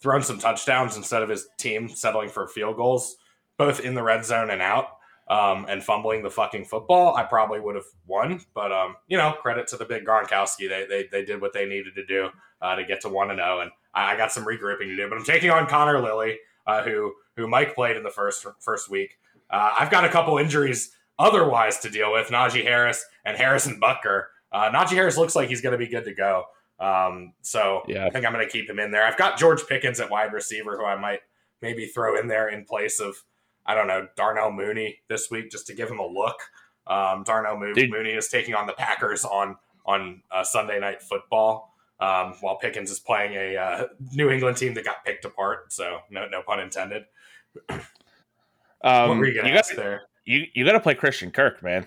thrown 0.00 0.22
some 0.22 0.38
touchdowns 0.38 0.96
instead 0.96 1.22
of 1.22 1.28
his 1.28 1.48
team 1.58 1.88
settling 1.88 2.28
for 2.28 2.46
field 2.46 2.76
goals, 2.76 3.16
both 3.58 3.80
in 3.80 3.94
the 3.94 4.02
red 4.02 4.24
zone 4.24 4.50
and 4.50 4.62
out, 4.62 4.86
um, 5.28 5.66
and 5.68 5.82
fumbling 5.84 6.22
the 6.22 6.30
fucking 6.30 6.64
football, 6.64 7.14
I 7.14 7.22
probably 7.22 7.60
would 7.60 7.76
have 7.76 7.84
won. 8.06 8.40
But 8.54 8.72
um, 8.72 8.96
you 9.06 9.16
know, 9.16 9.32
credit 9.32 9.68
to 9.68 9.76
the 9.76 9.84
big 9.84 10.04
Gronkowski. 10.04 10.68
They 10.68 10.86
they, 10.88 11.08
they 11.10 11.24
did 11.24 11.40
what 11.40 11.52
they 11.52 11.66
needed 11.66 11.94
to 11.94 12.04
do 12.04 12.30
uh, 12.60 12.74
to 12.74 12.84
get 12.84 13.00
to 13.02 13.08
one 13.08 13.30
and 13.30 13.38
zero, 13.38 13.60
and 13.60 13.70
I 13.94 14.16
got 14.16 14.32
some 14.32 14.44
regrouping 14.44 14.88
to 14.88 14.96
do. 14.96 15.08
But 15.08 15.18
I'm 15.18 15.24
taking 15.24 15.50
on 15.50 15.66
Connor 15.66 16.00
Lilly, 16.00 16.38
uh, 16.66 16.82
who 16.82 17.14
who 17.36 17.46
Mike 17.46 17.74
played 17.74 17.96
in 17.96 18.02
the 18.02 18.10
first 18.10 18.44
first 18.58 18.90
week. 18.90 19.18
Uh, 19.50 19.74
I've 19.78 19.90
got 19.90 20.04
a 20.04 20.08
couple 20.08 20.38
injuries 20.38 20.92
otherwise 21.18 21.78
to 21.80 21.90
deal 21.90 22.12
with. 22.12 22.28
Najee 22.28 22.64
Harris 22.64 23.04
and 23.24 23.36
Harrison 23.36 23.80
Butker. 23.80 24.24
Uh, 24.52 24.70
Najee 24.70 24.94
Harris 24.94 25.16
looks 25.16 25.36
like 25.36 25.48
he's 25.48 25.60
going 25.60 25.72
to 25.72 25.78
be 25.78 25.86
good 25.86 26.04
to 26.04 26.14
go. 26.14 26.44
Um, 26.80 27.34
so 27.42 27.82
Yeah. 27.86 28.06
I 28.06 28.10
think 28.10 28.24
I'm 28.24 28.32
going 28.32 28.44
to 28.44 28.50
keep 28.50 28.68
him 28.68 28.78
in 28.78 28.90
there. 28.90 29.04
I've 29.04 29.18
got 29.18 29.38
George 29.38 29.66
Pickens 29.68 30.00
at 30.00 30.10
wide 30.10 30.32
receiver, 30.32 30.76
who 30.78 30.84
I 30.84 30.96
might 30.96 31.20
maybe 31.60 31.86
throw 31.86 32.18
in 32.18 32.26
there 32.26 32.48
in 32.48 32.64
place 32.64 33.00
of 33.00 33.16
I 33.66 33.74
don't 33.74 33.86
know 33.86 34.08
Darnell 34.16 34.50
Mooney 34.50 35.00
this 35.08 35.30
week 35.30 35.50
just 35.50 35.66
to 35.66 35.74
give 35.74 35.90
him 35.90 35.98
a 35.98 36.06
look. 36.06 36.36
Um, 36.86 37.22
Darnell 37.24 37.56
Mo-. 37.58 37.74
Mooney 37.76 38.12
is 38.12 38.28
taking 38.28 38.54
on 38.54 38.66
the 38.66 38.72
Packers 38.72 39.24
on 39.24 39.56
on 39.84 40.22
uh, 40.30 40.42
Sunday 40.42 40.80
Night 40.80 41.02
Football, 41.02 41.74
um, 42.00 42.34
while 42.40 42.56
Pickens 42.56 42.90
is 42.90 42.98
playing 42.98 43.34
a 43.34 43.56
uh, 43.56 43.86
New 44.12 44.30
England 44.30 44.56
team 44.56 44.72
that 44.74 44.84
got 44.84 45.04
picked 45.04 45.24
apart. 45.26 45.72
So 45.72 45.98
no 46.10 46.26
no 46.28 46.40
pun 46.42 46.60
intended. 46.60 47.04
Um, 48.82 49.08
what 49.10 49.18
were 49.18 49.26
you 49.26 49.34
going 49.34 49.44
to 49.46 49.50
got 49.52 49.58
ask 49.58 49.74
there? 49.74 50.02
you, 50.24 50.46
you 50.54 50.64
got 50.64 50.72
to 50.72 50.80
play 50.80 50.94
Christian 50.94 51.30
Kirk, 51.30 51.62
man. 51.62 51.86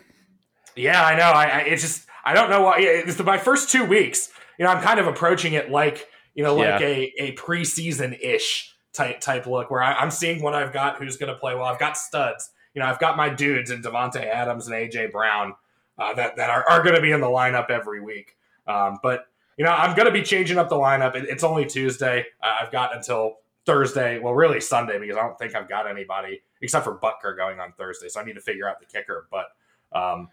Yeah, 0.76 1.04
I 1.04 1.16
know. 1.16 1.24
I, 1.24 1.46
I 1.46 1.60
it's 1.62 1.82
just 1.82 2.08
I 2.24 2.34
don't 2.34 2.50
know 2.50 2.62
why. 2.62 2.78
yeah, 2.78 2.90
It's 3.06 3.20
my 3.20 3.38
first 3.38 3.70
two 3.72 3.84
weeks. 3.86 4.30
You 4.58 4.66
know, 4.66 4.72
I'm 4.72 4.82
kind 4.84 5.00
of 5.00 5.08
approaching 5.08 5.54
it 5.54 5.70
like 5.72 6.08
you 6.36 6.44
know, 6.44 6.56
like 6.56 6.80
Yeah. 6.80 6.88
a 6.88 7.14
a 7.20 7.36
preseason 7.36 8.18
ish 8.20 8.74
type 8.94 9.20
type 9.22 9.46
look 9.48 9.72
where 9.72 9.82
I, 9.82 9.94
I'm 9.94 10.12
seeing 10.12 10.42
what 10.42 10.54
I've 10.54 10.74
got, 10.74 10.98
who's 10.98 11.18
going 11.18 11.34
to 11.34 11.40
play 11.40 11.56
well. 11.56 11.66
I've 11.66 11.80
got 11.80 11.98
studs. 11.98 12.52
You 12.74 12.82
know, 12.82 12.88
I've 12.88 13.00
got 13.00 13.18
my 13.18 13.30
dudes 13.30 13.70
in 13.72 13.82
Davante 13.84 14.26
Adams 14.26 14.68
and 14.68 14.76
AJ 14.76 15.12
Brown 15.12 15.54
uh, 15.98 16.14
that 16.16 16.36
that 16.38 16.50
are, 16.50 16.68
are 16.70 16.82
going 16.84 16.96
to 16.96 17.02
be 17.02 17.12
in 17.12 17.22
the 17.22 17.28
lineup 17.28 17.70
every 17.70 18.02
week. 18.02 18.36
Um, 18.68 19.00
but 19.04 19.28
you 19.58 19.64
know, 19.66 19.72
I'm 19.72 19.96
going 19.96 20.08
to 20.08 20.12
be 20.12 20.24
changing 20.24 20.58
up 20.58 20.70
the 20.70 20.76
lineup. 20.76 21.16
It, 21.16 21.26
it's 21.30 21.44
only 21.44 21.66
Tuesday. 21.66 22.26
Uh, 22.42 22.56
I've 22.62 22.72
got 22.72 22.96
until 22.96 23.38
Thursday. 23.68 24.18
Well, 24.20 24.34
really 24.34 24.60
Sunday 24.60 24.98
because 25.00 25.16
I 25.16 25.22
don't 25.22 25.38
think 25.38 25.56
I've 25.56 25.70
got 25.70 25.88
anybody 25.88 26.42
except 26.62 26.84
for 26.84 26.98
Butker 26.98 27.38
going 27.38 27.60
on 27.60 27.74
Thursday. 27.78 28.10
So 28.10 28.20
I 28.20 28.26
need 28.26 28.34
to 28.34 28.42
figure 28.42 28.68
out 28.68 28.80
the 28.80 28.86
kicker. 28.88 29.28
But 29.30 29.46
um, 29.92 30.30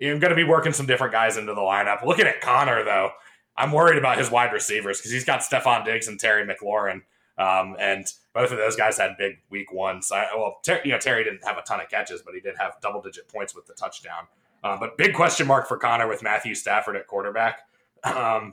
I'm 0.00 0.18
going 0.20 0.30
to 0.30 0.36
be 0.36 0.44
working 0.44 0.72
some 0.72 0.86
different 0.86 1.12
guys 1.12 1.36
into 1.36 1.52
the 1.54 1.60
lineup. 1.60 2.04
Looking 2.04 2.26
at 2.26 2.40
Connor, 2.40 2.84
though, 2.84 3.10
I'm 3.56 3.72
worried 3.72 3.98
about 3.98 4.18
his 4.18 4.30
wide 4.30 4.52
receivers 4.52 4.98
because 4.98 5.12
he's 5.12 5.24
got 5.24 5.40
Stefon 5.40 5.84
Diggs 5.84 6.08
and 6.08 6.18
Terry 6.18 6.46
McLaurin. 6.46 7.02
Um, 7.38 7.76
and 7.78 8.06
both 8.34 8.52
of 8.52 8.58
those 8.58 8.76
guys 8.76 8.98
had 8.98 9.16
big 9.18 9.38
week 9.50 9.72
ones. 9.72 10.10
I, 10.12 10.26
well, 10.36 10.58
Ter- 10.64 10.80
you 10.84 10.92
know, 10.92 10.98
Terry 10.98 11.24
didn't 11.24 11.44
have 11.44 11.56
a 11.58 11.62
ton 11.62 11.80
of 11.80 11.88
catches, 11.88 12.22
but 12.22 12.34
he 12.34 12.40
did 12.40 12.54
have 12.58 12.74
double 12.82 13.00
digit 13.00 13.28
points 13.28 13.54
with 13.54 13.66
the 13.66 13.72
touchdown. 13.74 14.24
Uh, 14.62 14.76
but 14.78 14.98
big 14.98 15.14
question 15.14 15.46
mark 15.46 15.66
for 15.66 15.78
Connor 15.78 16.06
with 16.06 16.22
Matthew 16.22 16.54
Stafford 16.54 16.96
at 16.96 17.06
quarterback. 17.06 17.60
Um, 18.04 18.52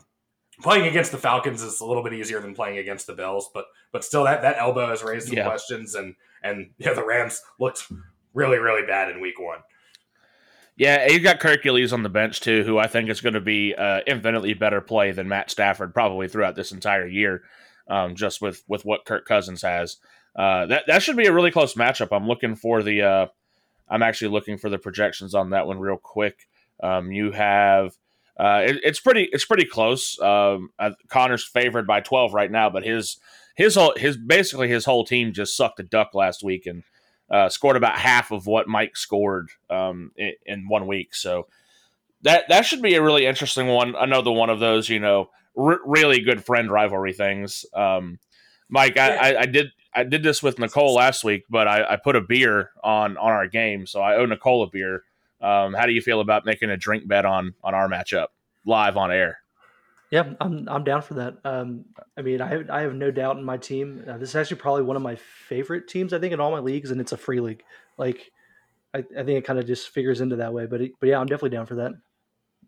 playing 0.62 0.86
against 0.88 1.12
the 1.12 1.18
Falcons 1.18 1.62
is 1.62 1.82
a 1.82 1.86
little 1.86 2.04
bit 2.04 2.14
easier 2.14 2.40
than 2.40 2.54
playing 2.56 2.78
against 2.78 3.08
the 3.08 3.14
Bills, 3.14 3.50
but 3.54 3.66
but 3.92 4.04
still 4.04 4.24
that 4.24 4.42
that 4.42 4.56
elbow 4.58 4.90
has 4.90 5.04
raised 5.04 5.28
some 5.28 5.38
Yeah. 5.38 5.46
questions, 5.46 5.96
and 5.96 6.16
and 6.44 6.70
yeah, 6.78 6.94
the 6.94 7.06
Rams 7.06 7.42
looked 7.60 7.92
really 8.34 8.58
really 8.58 8.86
bad 8.88 9.10
in 9.12 9.20
week 9.22 9.40
one. 9.40 9.60
Yeah, 10.78 11.08
you've 11.10 11.24
got 11.24 11.42
Hercules 11.42 11.92
on 11.92 12.04
the 12.04 12.10
bench 12.10 12.40
too, 12.40 12.64
who 12.64 12.78
I 12.78 12.86
think 12.86 13.10
is 13.10 13.20
going 13.20 13.34
to 13.34 13.42
be 13.42 13.74
uh, 13.74 14.02
infinitely 14.06 14.54
better 14.54 14.80
play 14.80 15.12
than 15.12 15.28
Matt 15.28 15.50
Stafford 15.50 15.92
probably 15.92 16.28
throughout 16.28 16.56
this 16.56 16.72
entire 16.72 17.08
year, 17.08 17.42
um, 17.90 18.16
just 18.16 18.42
with 18.44 18.64
with 18.68 18.86
what 18.86 19.04
Kirk 19.04 19.26
Cousins 19.26 19.64
has. 19.64 19.98
Uh, 20.36 20.68
that 20.68 20.84
that 20.86 21.02
should 21.02 21.18
be 21.18 21.26
a 21.26 21.34
really 21.34 21.50
close 21.50 21.74
matchup. 21.74 22.16
I'm 22.16 22.28
looking 22.28 22.56
for 22.56 22.84
the. 22.84 23.02
Uh, 23.02 23.28
I'm 23.90 24.04
actually 24.04 24.28
looking 24.28 24.60
for 24.60 24.70
the 24.70 24.78
projections 24.78 25.34
on 25.34 25.50
that 25.50 25.66
one 25.66 25.80
real 25.80 25.98
quick. 25.98 26.48
Um, 26.82 27.12
you 27.12 27.32
have. 27.32 27.96
Uh, 28.40 28.62
it, 28.68 28.78
it's 28.84 29.00
pretty. 29.00 29.28
It's 29.32 29.46
pretty 29.46 29.66
close. 29.66 30.20
Um, 30.22 30.70
Connor's 31.08 31.44
favored 31.44 31.88
by 31.88 32.02
12 32.02 32.36
right 32.36 32.52
now, 32.52 32.70
but 32.70 32.84
his 32.84 33.18
his 33.56 33.74
whole 33.74 33.96
his 33.98 34.16
basically 34.16 34.70
his 34.70 34.86
whole 34.86 35.04
team 35.04 35.34
just 35.34 35.58
sucked 35.58 35.80
a 35.80 35.84
duck 35.84 36.14
last 36.14 36.44
week 36.44 36.68
and 36.68 36.84
uh, 37.30 37.50
scored 37.50 37.76
about 37.76 37.98
half 37.98 38.32
of 38.32 38.48
what 38.48 38.68
Mike 38.68 38.96
scored 38.96 39.50
um, 39.70 40.12
in, 40.16 40.34
in 40.46 40.68
one 40.68 40.88
week. 40.88 41.14
So 41.14 41.48
that 42.22 42.46
that 42.50 42.66
should 42.66 42.82
be 42.82 42.96
a 42.96 43.02
really 43.02 43.26
interesting 43.26 43.68
one. 43.68 43.96
Another 43.96 44.32
one 44.32 44.50
of 44.50 44.60
those, 44.60 44.90
you 44.90 45.00
know, 45.00 45.30
r- 45.58 45.80
really 45.86 46.22
good 46.22 46.44
friend 46.44 46.72
rivalry 46.72 47.14
things. 47.14 47.66
Um, 47.74 48.20
Mike. 48.70 48.98
I, 48.98 49.16
I, 49.16 49.42
I, 49.42 49.46
did 49.46 49.72
I 49.94 50.04
did 50.04 50.24
this 50.24 50.44
with 50.44 50.60
Nicole 50.60 50.94
last 50.94 51.24
week, 51.24 51.46
but 51.50 51.68
I, 51.68 51.94
I, 51.94 51.96
put 51.98 52.16
a 52.16 52.22
beer 52.22 52.72
on 52.84 53.18
on 53.18 53.32
our 53.32 53.48
game, 53.48 53.86
so 53.86 54.02
I 54.02 54.16
owe 54.16 54.26
Nicole 54.26 54.64
a 54.64 54.70
beer. 54.70 55.04
Um, 55.40 55.74
how 55.74 55.86
do 55.86 55.94
you 55.94 56.02
feel 56.02 56.20
about 56.20 56.46
making 56.46 56.70
a 56.70 56.78
drink 56.78 57.08
bet 57.08 57.26
on 57.26 57.54
on 57.64 57.74
our 57.74 57.88
matchup 57.88 58.28
live 58.66 58.98
on 58.98 59.12
air? 59.12 59.40
Yeah, 60.10 60.34
I'm 60.40 60.70
I'm 60.70 60.86
down 60.86 61.02
for 61.02 61.16
that. 61.16 61.36
Um, 61.44 61.84
I 62.18 62.22
mean, 62.22 62.40
I 62.40 62.48
have, 62.48 62.70
I 62.70 62.82
have 62.82 62.96
no 62.96 63.12
doubt 63.12 63.38
in 63.38 63.44
my 63.44 63.58
team. 63.58 64.06
Uh, 64.08 64.18
this 64.18 64.30
is 64.30 64.36
actually 64.38 64.58
probably 64.58 64.84
one 64.84 64.96
of 64.96 65.02
my 65.02 65.16
favorite 65.50 65.90
teams. 65.90 66.14
I 66.14 66.20
think 66.20 66.34
in 66.34 66.40
all 66.40 66.52
my 66.52 66.60
leagues, 66.60 66.92
and 66.92 67.02
it's 67.02 67.12
a 67.12 67.18
free 67.18 67.42
league. 67.42 67.62
Like, 67.98 68.32
I, 68.94 69.00
I 69.00 69.24
think 69.24 69.38
it 69.38 69.44
kind 69.44 69.60
of 69.60 69.68
just 69.68 69.90
figures 69.90 70.22
into 70.22 70.38
that 70.38 70.54
way. 70.54 70.66
But 70.66 70.80
it, 70.80 70.92
but 71.02 71.10
yeah, 71.10 71.20
I'm 71.20 71.26
definitely 71.26 71.58
down 71.58 71.66
for 71.66 71.76
that. 71.76 71.92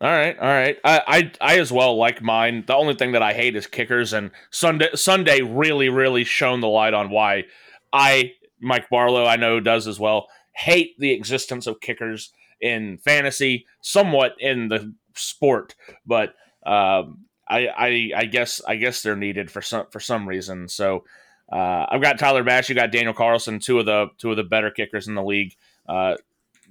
All 0.01 0.09
right, 0.09 0.37
all 0.37 0.47
right. 0.47 0.77
I, 0.83 1.01
I 1.07 1.31
I 1.39 1.59
as 1.59 1.71
well 1.71 1.95
like 1.95 2.21
mine. 2.21 2.65
The 2.67 2.75
only 2.75 2.95
thing 2.95 3.13
that 3.13 3.23
I 3.23 3.31
hate 3.31 3.55
is 3.55 3.67
kickers, 3.67 4.11
and 4.11 4.31
Sunday 4.49 4.89
Sunday 4.95 5.39
really 5.41 5.87
really 5.87 6.25
shone 6.25 6.59
the 6.59 6.67
light 6.67 6.93
on 6.93 7.09
why 7.09 7.45
I 7.93 8.33
Mike 8.59 8.89
Barlow 8.89 9.25
I 9.25 9.37
know 9.37 9.61
does 9.61 9.87
as 9.87 9.97
well 9.97 10.27
hate 10.55 10.99
the 10.99 11.13
existence 11.13 11.67
of 11.67 11.79
kickers 11.79 12.33
in 12.59 12.97
fantasy, 12.97 13.65
somewhat 13.81 14.35
in 14.39 14.67
the 14.67 14.93
sport, 15.15 15.75
but. 16.05 16.33
Um, 16.65 17.19
I, 17.49 17.67
I, 17.67 18.11
I 18.15 18.25
guess 18.25 18.61
I 18.67 18.75
guess 18.75 19.01
they're 19.01 19.15
needed 19.15 19.49
for 19.49 19.61
some 19.61 19.87
for 19.91 19.99
some 19.99 20.27
reason. 20.27 20.67
So 20.67 21.05
uh, 21.51 21.85
I've 21.89 22.01
got 22.01 22.19
Tyler 22.19 22.43
Bass, 22.43 22.69
you 22.69 22.75
got 22.75 22.91
Daniel 22.91 23.13
Carlson, 23.13 23.59
two 23.59 23.79
of 23.79 23.85
the 23.85 24.07
two 24.17 24.31
of 24.31 24.37
the 24.37 24.43
better 24.43 24.69
kickers 24.69 25.07
in 25.07 25.15
the 25.15 25.23
league. 25.23 25.55
Uh, 25.87 26.15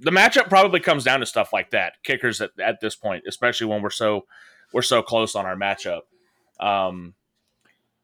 the 0.00 0.12
matchup 0.12 0.48
probably 0.48 0.80
comes 0.80 1.02
down 1.02 1.20
to 1.20 1.26
stuff 1.26 1.52
like 1.52 1.70
that, 1.70 1.94
kickers 2.04 2.40
at, 2.40 2.50
at 2.60 2.80
this 2.80 2.94
point, 2.94 3.24
especially 3.26 3.66
when 3.66 3.82
we're 3.82 3.90
so 3.90 4.26
we're 4.72 4.82
so 4.82 5.02
close 5.02 5.34
on 5.34 5.46
our 5.46 5.56
matchup. 5.56 6.02
Um, 6.60 7.14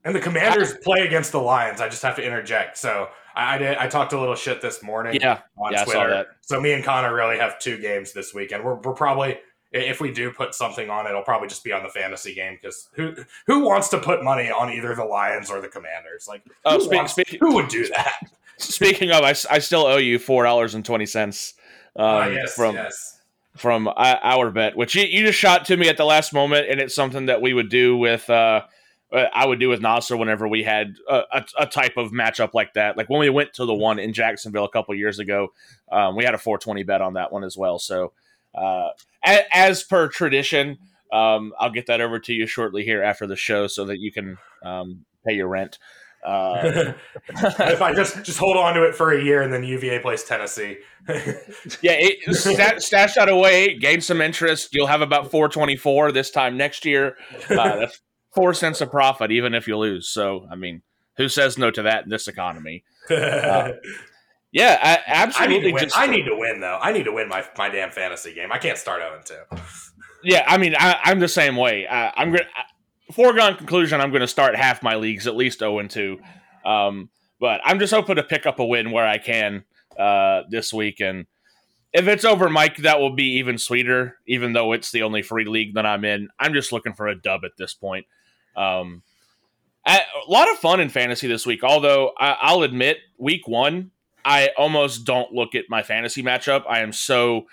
and 0.04 0.14
the 0.14 0.21
Commanders 0.21 0.73
I, 0.73 0.76
play 0.83 1.00
against 1.07 1.33
the 1.33 1.40
Lions. 1.40 1.81
I 1.81 1.88
just 1.88 2.02
have 2.02 2.16
to 2.16 2.25
interject. 2.25 2.76
So 2.76 3.09
I, 3.35 3.54
I, 3.54 3.59
did. 3.59 3.76
I 3.78 3.87
talked 3.87 4.12
a 4.12 4.21
little 4.21 4.35
shit 4.35 4.61
this 4.61 4.83
morning. 4.83 5.19
Yeah, 5.21 5.40
on 5.57 5.73
yeah, 5.73 5.85
Twitter. 5.85 6.26
So 6.43 6.61
me 6.61 6.73
and 6.73 6.85
Connor 6.85 7.14
really 7.14 7.38
have 7.38 7.59
two 7.59 7.78
games 7.78 8.12
this 8.12 8.35
weekend. 8.35 8.64
We're, 8.64 8.75
we're 8.75 8.95
probably 8.95 9.38
if 9.75 10.00
we 10.00 10.12
do 10.12 10.31
put 10.31 10.54
something 10.54 10.88
on, 10.88 11.07
it'll 11.07 11.23
probably 11.23 11.49
just 11.49 11.64
be 11.64 11.73
on 11.73 11.83
the 11.83 11.88
fantasy 11.88 12.33
game 12.35 12.57
because 12.61 12.88
who 12.93 13.14
who 13.47 13.64
wants 13.64 13.88
to 13.88 13.99
put 13.99 14.23
money 14.23 14.50
on 14.50 14.73
either 14.73 14.95
the 14.95 15.04
Lions 15.04 15.50
or 15.50 15.61
the 15.61 15.69
Commanders? 15.69 16.26
Like, 16.28 16.43
oh, 16.64 16.76
who, 16.76 16.81
speak, 16.85 16.97
wants, 16.97 17.12
speak, 17.12 17.37
who 17.40 17.54
would 17.54 17.69
do 17.69 17.87
that? 17.88 18.21
Speaking 18.57 19.11
of, 19.11 19.25
I, 19.25 19.35
I 19.50 19.59
still 19.59 19.85
owe 19.85 19.97
you 19.97 20.21
four 20.21 20.45
dollars 20.45 20.76
and 20.76 20.85
twenty 20.85 21.07
cents 21.07 21.54
um, 21.97 22.07
uh, 22.07 22.26
yes, 22.28 22.54
from 22.54 22.76
yes. 22.76 23.21
from 23.57 23.88
our 23.97 24.50
bet, 24.52 24.76
which 24.76 24.95
you, 24.95 25.02
you 25.02 25.26
just 25.26 25.38
shot 25.38 25.64
to 25.66 25.76
me 25.76 25.88
at 25.88 25.97
the 25.97 26.04
last 26.04 26.33
moment, 26.33 26.69
and 26.71 26.81
it's 26.81 26.95
something 26.95 27.26
that 27.26 27.43
we 27.43 27.52
would 27.52 27.69
do 27.69 27.97
with. 27.97 28.31
Uh, 28.31 28.62
uh, 29.12 29.26
I 29.33 29.47
would 29.47 29.61
do 29.61 29.69
with 29.69 29.81
Nasser 29.81 30.16
whenever 30.16 30.49
we 30.49 30.64
had 30.64 30.97
a, 31.09 31.23
a, 31.33 31.45
a, 31.61 31.66
type 31.66 31.97
of 31.97 32.11
matchup 32.11 32.50
like 32.52 32.73
that. 32.75 32.97
Like 32.97 33.09
when 33.09 33.21
we 33.21 33.31
went 33.31 33.52
to 33.54 33.64
the 33.64 33.75
one 33.75 34.00
in 34.00 34.12
Jacksonville 34.12 34.64
a 34.64 34.69
couple 34.69 34.93
years 34.97 35.21
ago, 35.21 35.52
um, 35.93 36.16
we 36.16 36.25
had 36.25 36.35
a 36.35 36.38
420 36.38 36.83
bet 36.83 37.00
on 37.00 37.14
that 37.14 37.31
one 37.31 37.45
as 37.45 37.57
well. 37.57 37.78
So 37.78 38.12
uh, 38.54 38.88
as 39.25 39.82
per 39.82 40.08
tradition, 40.08 40.78
um, 41.12 41.52
I'll 41.58 41.70
get 41.70 41.87
that 41.87 42.00
over 42.00 42.18
to 42.18 42.32
you 42.32 42.46
shortly 42.46 42.84
here 42.84 43.02
after 43.02 43.26
the 43.26 43.37
show 43.37 43.66
so 43.66 43.84
that 43.87 44.00
you 44.00 44.12
can 44.12 44.37
um, 44.64 45.04
pay 45.26 45.34
your 45.34 45.49
rent. 45.49 45.78
Uh, 46.25 46.94
if 47.28 47.82
I 47.82 47.92
just 47.94 48.25
just 48.25 48.38
hold 48.38 48.56
on 48.56 48.75
to 48.75 48.84
it 48.84 48.94
for 48.94 49.12
a 49.12 49.23
year 49.23 49.42
and 49.42 49.52
then 49.52 49.62
UVA 49.62 49.99
plays 49.99 50.25
Tennessee. 50.25 50.78
yeah, 51.82 51.96
it, 51.99 52.34
stat, 52.34 52.82
stash 52.82 53.14
that 53.14 53.28
away, 53.28 53.76
gain 53.78 54.00
some 54.00 54.23
interest. 54.23 54.70
You'll 54.73 54.87
have 54.87 55.02
about 55.02 55.30
424 55.30 56.12
this 56.12 56.30
time 56.30 56.56
next 56.56 56.87
year. 56.87 57.16
Uh, 57.50 57.76
that's 57.78 58.00
four 58.34 58.54
cents 58.54 58.80
a 58.80 58.87
profit, 58.87 59.30
even 59.30 59.54
if 59.54 59.68
you 59.68 59.76
lose. 59.76 60.08
So, 60.08 60.46
I 60.50 60.56
mean, 60.56 60.82
who 61.18 61.28
says 61.28 61.58
no 61.58 61.70
to 61.70 61.82
that 61.82 62.04
in 62.04 62.11
this 62.11 62.26
economy? 62.26 62.84
Uh, 63.11 63.73
yeah, 64.54 64.78
I, 64.80 65.12
absolutely. 65.12 65.56
I 65.56 65.58
need, 65.58 65.66
to 65.66 65.73
win. 65.73 65.82
Just, 65.82 65.99
I 65.99 66.06
need 66.06 66.25
to 66.26 66.37
win, 66.37 66.61
though. 66.61 66.78
I 66.80 66.92
need 66.92 67.04
to 67.06 67.12
win 67.12 67.28
my, 67.28 67.44
my 67.58 67.68
damn 67.68 67.90
fantasy 67.90 68.32
game. 68.32 68.52
I 68.52 68.58
can't 68.58 68.78
start 68.78 69.02
0 69.26 69.44
2. 69.50 69.62
Yeah, 70.23 70.44
I 70.46 70.58
mean, 70.58 70.76
I, 70.78 71.11
am 71.11 71.18
the 71.18 71.26
same 71.26 71.56
way. 71.56 71.88
I, 71.88 72.12
I'm 72.16 72.30
going 72.30 72.44
to, 72.44 73.12
foregone 73.12 73.56
conclusion, 73.56 74.00
I'm 74.00 74.11
going 74.11 74.20
to 74.20 74.28
start 74.28 74.54
half 74.54 74.80
my 74.80 74.94
leagues 74.94 75.26
at 75.26 75.34
least 75.34 75.58
0 75.58 75.88
2. 75.88 76.20
Um, 76.64 77.11
but 77.40 77.62
I'm 77.64 77.80
just 77.80 77.92
hoping 77.92 78.14
to 78.14 78.23
pick 78.23 78.46
up 78.46 78.61
a 78.61 78.64
win 78.64 78.92
where 78.92 79.06
I 79.06 79.18
can 79.18 79.64
uh, 79.99 80.42
this 80.49 80.73
week. 80.73 81.00
And 81.00 81.26
if 81.92 82.06
it's 82.06 82.25
over 82.25 82.49
Mike, 82.49 82.76
that 82.78 83.00
will 83.00 83.14
be 83.14 83.38
even 83.38 83.58
sweeter, 83.58 84.18
even 84.28 84.52
though 84.52 84.73
it's 84.73 84.92
the 84.92 85.02
only 85.02 85.23
free 85.23 85.46
league 85.46 85.75
that 85.75 85.84
I'm 85.84 86.04
in. 86.04 86.28
I'm 86.38 86.54
just 86.54 86.70
looking 86.70 86.94
for 86.94 87.08
a 87.08 87.20
dub 87.20 87.44
at 87.44 87.56
this 87.58 87.75
point. 87.75 88.06
Um, 88.56 89.02
a 89.84 90.00
lot 90.28 90.49
of 90.49 90.58
fun 90.58 90.78
in 90.78 90.90
fantasy 90.90 91.26
this 91.26 91.44
week, 91.44 91.64
although 91.64 92.12
I, 92.16 92.54
will 92.54 92.62
admit, 92.62 92.99
week 93.18 93.49
one, 93.49 93.90
I 94.25 94.50
almost 94.57 95.04
don't 95.04 95.33
look 95.33 95.54
at 95.54 95.64
my 95.69 95.83
fantasy 95.83 96.23
matchup. 96.23 96.64
I 96.69 96.81
am 96.81 96.93
so 96.93 97.47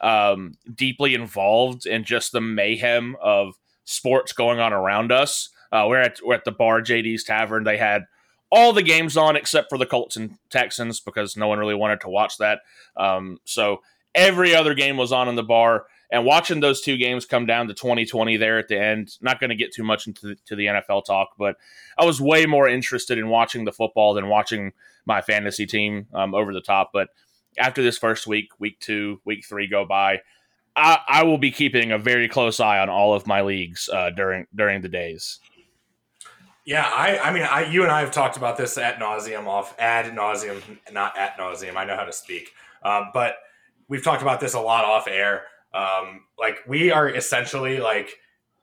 um, 0.00 0.54
deeply 0.72 1.14
involved 1.14 1.86
in 1.86 2.04
just 2.04 2.32
the 2.32 2.40
mayhem 2.40 3.16
of 3.20 3.58
sports 3.84 4.32
going 4.32 4.60
on 4.60 4.72
around 4.72 5.10
us. 5.10 5.50
Uh, 5.72 5.86
we're 5.88 6.00
at 6.00 6.18
we're 6.24 6.34
at 6.34 6.44
the 6.44 6.52
bar, 6.52 6.80
JD's 6.80 7.24
Tavern. 7.24 7.64
They 7.64 7.78
had 7.78 8.04
all 8.50 8.72
the 8.72 8.82
games 8.82 9.16
on 9.16 9.36
except 9.36 9.68
for 9.68 9.78
the 9.78 9.86
Colts 9.86 10.16
and 10.16 10.38
Texans 10.50 11.00
because 11.00 11.36
no 11.36 11.48
one 11.48 11.58
really 11.58 11.74
wanted 11.74 12.00
to 12.02 12.08
watch 12.08 12.38
that. 12.38 12.60
Um, 12.96 13.38
so 13.44 13.82
every 14.14 14.54
other 14.54 14.74
game 14.74 14.96
was 14.96 15.12
on 15.12 15.28
in 15.28 15.34
the 15.36 15.42
bar. 15.42 15.86
And 16.10 16.24
watching 16.24 16.60
those 16.60 16.80
two 16.80 16.96
games 16.96 17.26
come 17.26 17.44
down 17.44 17.68
to 17.68 17.74
2020 17.74 18.38
there 18.38 18.58
at 18.58 18.68
the 18.68 18.80
end, 18.80 19.16
not 19.20 19.40
going 19.40 19.50
to 19.50 19.56
get 19.56 19.74
too 19.74 19.84
much 19.84 20.06
into 20.06 20.28
the, 20.28 20.36
to 20.46 20.56
the 20.56 20.66
NFL 20.66 21.04
talk, 21.04 21.30
but 21.38 21.56
I 21.98 22.06
was 22.06 22.20
way 22.20 22.46
more 22.46 22.66
interested 22.66 23.18
in 23.18 23.28
watching 23.28 23.66
the 23.66 23.72
football 23.72 24.14
than 24.14 24.28
watching 24.28 24.72
my 25.04 25.20
fantasy 25.20 25.66
team 25.66 26.06
um, 26.14 26.34
over 26.34 26.54
the 26.54 26.62
top. 26.62 26.90
But 26.92 27.08
after 27.58 27.82
this 27.82 27.98
first 27.98 28.26
week, 28.26 28.48
week 28.58 28.80
two, 28.80 29.20
week 29.24 29.44
three 29.44 29.66
go 29.66 29.84
by, 29.84 30.20
I, 30.76 30.98
I 31.08 31.22
will 31.24 31.38
be 31.38 31.50
keeping 31.50 31.92
a 31.92 31.98
very 31.98 32.28
close 32.28 32.60
eye 32.60 32.78
on 32.78 32.88
all 32.88 33.12
of 33.12 33.26
my 33.26 33.42
leagues 33.42 33.90
uh, 33.92 34.10
during 34.10 34.46
during 34.54 34.80
the 34.80 34.88
days. 34.88 35.40
Yeah, 36.64 36.84
I, 36.86 37.18
I 37.18 37.32
mean, 37.32 37.44
I, 37.44 37.64
you 37.64 37.82
and 37.82 37.90
I 37.90 38.00
have 38.00 38.10
talked 38.10 38.36
about 38.36 38.58
this 38.58 38.76
at 38.76 38.98
nauseum, 38.98 39.46
off 39.46 39.74
ad 39.78 40.04
nauseum, 40.14 40.60
not 40.92 41.16
at 41.16 41.38
nauseum. 41.38 41.76
I 41.76 41.84
know 41.84 41.96
how 41.96 42.04
to 42.04 42.12
speak, 42.12 42.50
um, 42.82 43.10
but 43.14 43.36
we've 43.88 44.04
talked 44.04 44.22
about 44.22 44.38
this 44.38 44.54
a 44.54 44.60
lot 44.60 44.84
off 44.84 45.08
air. 45.08 45.44
Um, 45.74 46.24
like 46.38 46.58
we 46.66 46.90
are 46.90 47.08
essentially 47.08 47.78
like 47.78 48.10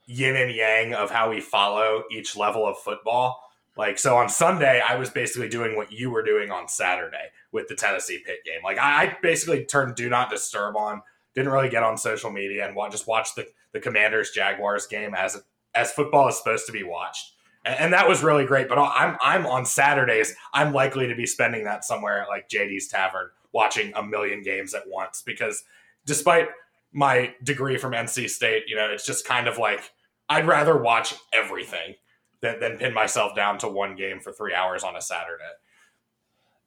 yin 0.05 0.35
and 0.35 0.53
yang 0.53 0.93
of 0.93 1.11
how 1.11 1.29
we 1.29 1.41
follow 1.41 2.03
each 2.11 2.35
level 2.35 2.65
of 2.65 2.77
football. 2.77 3.41
Like 3.77 3.99
so 3.99 4.15
on 4.17 4.29
Sunday, 4.29 4.81
I 4.87 4.95
was 4.95 5.09
basically 5.09 5.49
doing 5.49 5.75
what 5.75 5.91
you 5.91 6.09
were 6.09 6.23
doing 6.23 6.51
on 6.51 6.67
Saturday 6.67 7.31
with 7.51 7.67
the 7.67 7.75
Tennessee 7.75 8.21
Pitt 8.25 8.45
game. 8.45 8.61
Like 8.63 8.77
I, 8.79 9.17
basically 9.21 9.65
turned 9.65 9.95
do 9.95 10.09
not 10.09 10.29
disturb 10.29 10.77
on, 10.77 11.01
didn't 11.33 11.51
really 11.51 11.69
get 11.69 11.83
on 11.83 11.97
social 11.97 12.31
media 12.31 12.67
and 12.67 12.77
just 12.91 13.07
watch 13.07 13.35
the 13.35 13.47
the 13.73 13.79
Commanders 13.79 14.31
Jaguars 14.31 14.87
game 14.87 15.13
as 15.13 15.41
as 15.73 15.91
football 15.91 16.29
is 16.29 16.37
supposed 16.37 16.65
to 16.67 16.71
be 16.71 16.83
watched. 16.83 17.33
And, 17.65 17.77
and 17.79 17.93
that 17.93 18.07
was 18.07 18.23
really 18.23 18.45
great. 18.45 18.69
But 18.69 18.79
I'm 18.79 19.17
I'm 19.21 19.45
on 19.45 19.65
Saturdays. 19.65 20.33
I'm 20.53 20.73
likely 20.73 21.07
to 21.07 21.15
be 21.15 21.25
spending 21.25 21.65
that 21.65 21.83
somewhere 21.83 22.21
at 22.21 22.29
like 22.29 22.47
JD's 22.47 22.87
Tavern, 22.87 23.29
watching 23.51 23.91
a 23.95 24.03
million 24.03 24.41
games 24.41 24.73
at 24.73 24.83
once 24.87 25.21
because 25.21 25.63
despite 26.05 26.47
my 26.95 27.35
degree 27.43 27.77
from 27.77 27.91
NC 27.91 28.29
State, 28.29 28.63
you 28.67 28.75
know, 28.75 28.89
it's 28.89 29.05
just 29.05 29.27
kind 29.27 29.47
of 29.47 29.57
like 29.57 29.91
I'd 30.29 30.47
rather 30.47 30.77
watch 30.77 31.13
everything 31.33 31.95
than, 32.41 32.59
than 32.61 32.77
pin 32.77 32.93
myself 32.93 33.35
down 33.35 33.57
to 33.59 33.67
one 33.67 33.95
game 33.95 34.21
for 34.21 34.31
three 34.31 34.53
hours 34.53 34.83
on 34.83 34.95
a 34.95 35.01
Saturday. 35.01 35.43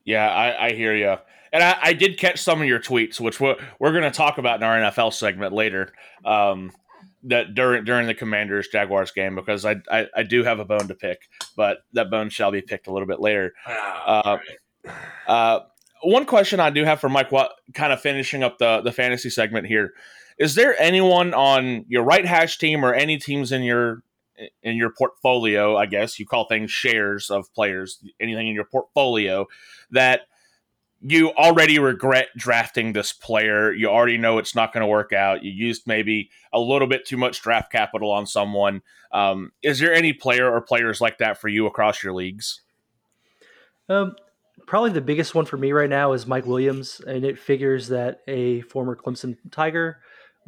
Yeah, 0.05 0.29
I, 0.29 0.67
I 0.67 0.73
hear 0.73 0.95
you. 0.95 1.17
And 1.51 1.65
I, 1.65 1.79
I, 1.81 1.93
did 1.95 2.19
catch 2.19 2.41
some 2.41 2.61
of 2.61 2.69
your 2.69 2.79
tweets, 2.79 3.19
which 3.19 3.41
we're, 3.41 3.57
we're 3.79 3.93
going 3.93 4.05
to 4.05 4.11
talk 4.11 4.37
about 4.37 4.57
in 4.57 4.65
our 4.65 4.77
NFL 4.77 5.15
segment 5.15 5.55
later. 5.55 5.93
Um, 6.27 6.73
that 7.25 7.55
during 7.55 7.85
during 7.85 8.07
the 8.07 8.15
Commanders 8.15 8.69
Jaguars 8.69 9.11
game 9.11 9.35
because 9.35 9.65
I, 9.65 9.77
I, 9.91 10.07
I 10.15 10.23
do 10.23 10.45
have 10.45 10.61
a 10.61 10.65
bone 10.65 10.87
to 10.89 10.95
pick, 10.95 11.29
but 11.57 11.79
that 11.95 12.11
bone 12.11 12.31
shall 12.31 12.53
be 12.53 12.63
picked 12.63 12.87
a 12.87 12.93
little 12.93 13.09
bit 13.09 13.19
later. 13.19 13.55
Ah, 13.67 14.39
uh, 14.87 14.91
uh, 15.27 15.61
one 16.03 16.27
question 16.27 16.61
I 16.61 16.71
do 16.71 16.85
have 16.85 17.01
for 17.01 17.09
Mike, 17.09 17.33
what 17.33 17.53
kind 17.75 17.93
of 17.93 18.01
finishing 18.01 18.45
up 18.45 18.59
the 18.59 18.83
the 18.83 18.93
fantasy 18.93 19.31
segment 19.31 19.67
here? 19.67 19.95
Is 20.39 20.55
there 20.55 20.81
anyone 20.81 21.35
on 21.35 21.85
your 21.89 22.05
right 22.05 22.25
hash 22.25 22.59
team 22.59 22.85
or 22.85 22.95
any 22.95 23.19
teams 23.19 23.53
in 23.53 23.63
your 23.63 24.03
in 24.63 24.77
your 24.77 24.91
portfolio? 24.91 25.77
I 25.77 25.87
guess 25.87 26.19
you 26.19 26.27
call 26.27 26.47
things 26.47 26.71
shares 26.71 27.31
of 27.31 27.53
players. 27.55 28.03
Anything 28.21 28.49
in 28.49 28.55
your 28.55 28.65
portfolio 28.65 29.47
that 29.91 30.23
you 31.01 31.31
already 31.33 31.79
regret 31.79 32.29
drafting 32.37 32.93
this 32.93 33.13
player. 33.13 33.73
You 33.73 33.89
already 33.89 34.19
know 34.19 34.39
it's 34.39 34.55
not 34.55 34.73
going 34.73 34.83
to 34.83 34.89
work 34.89 35.13
out. 35.13 35.45
You 35.45 35.51
used 35.51 35.87
maybe 35.87 36.31
a 36.53 36.59
little 36.59 36.89
bit 36.89 37.07
too 37.07 37.17
much 37.17 37.41
draft 37.41 37.71
capital 37.71 38.11
on 38.11 38.27
someone. 38.27 38.83
Um, 39.13 39.53
is 39.63 39.79
there 39.79 39.95
any 39.95 40.13
player 40.13 40.51
or 40.53 40.61
players 40.61 41.01
like 41.01 41.19
that 41.19 41.41
for 41.41 41.49
you 41.49 41.67
across 41.67 42.03
your 42.03 42.13
leagues? 42.13 42.63
Um, 43.89 44.17
probably 44.67 44.91
the 44.91 45.01
biggest 45.01 45.35
one 45.35 45.47
for 45.47 45.57
me 45.57 45.73
right 45.73 45.89
now 45.89 46.13
is 46.13 46.27
Mike 46.27 46.47
Williams, 46.47 47.01
and 47.07 47.25
it 47.25 47.39
figures 47.39 47.89
that 47.89 48.21
a 48.27 48.63
former 48.63 48.97
Clemson 48.97 49.37
Tiger 49.51 49.99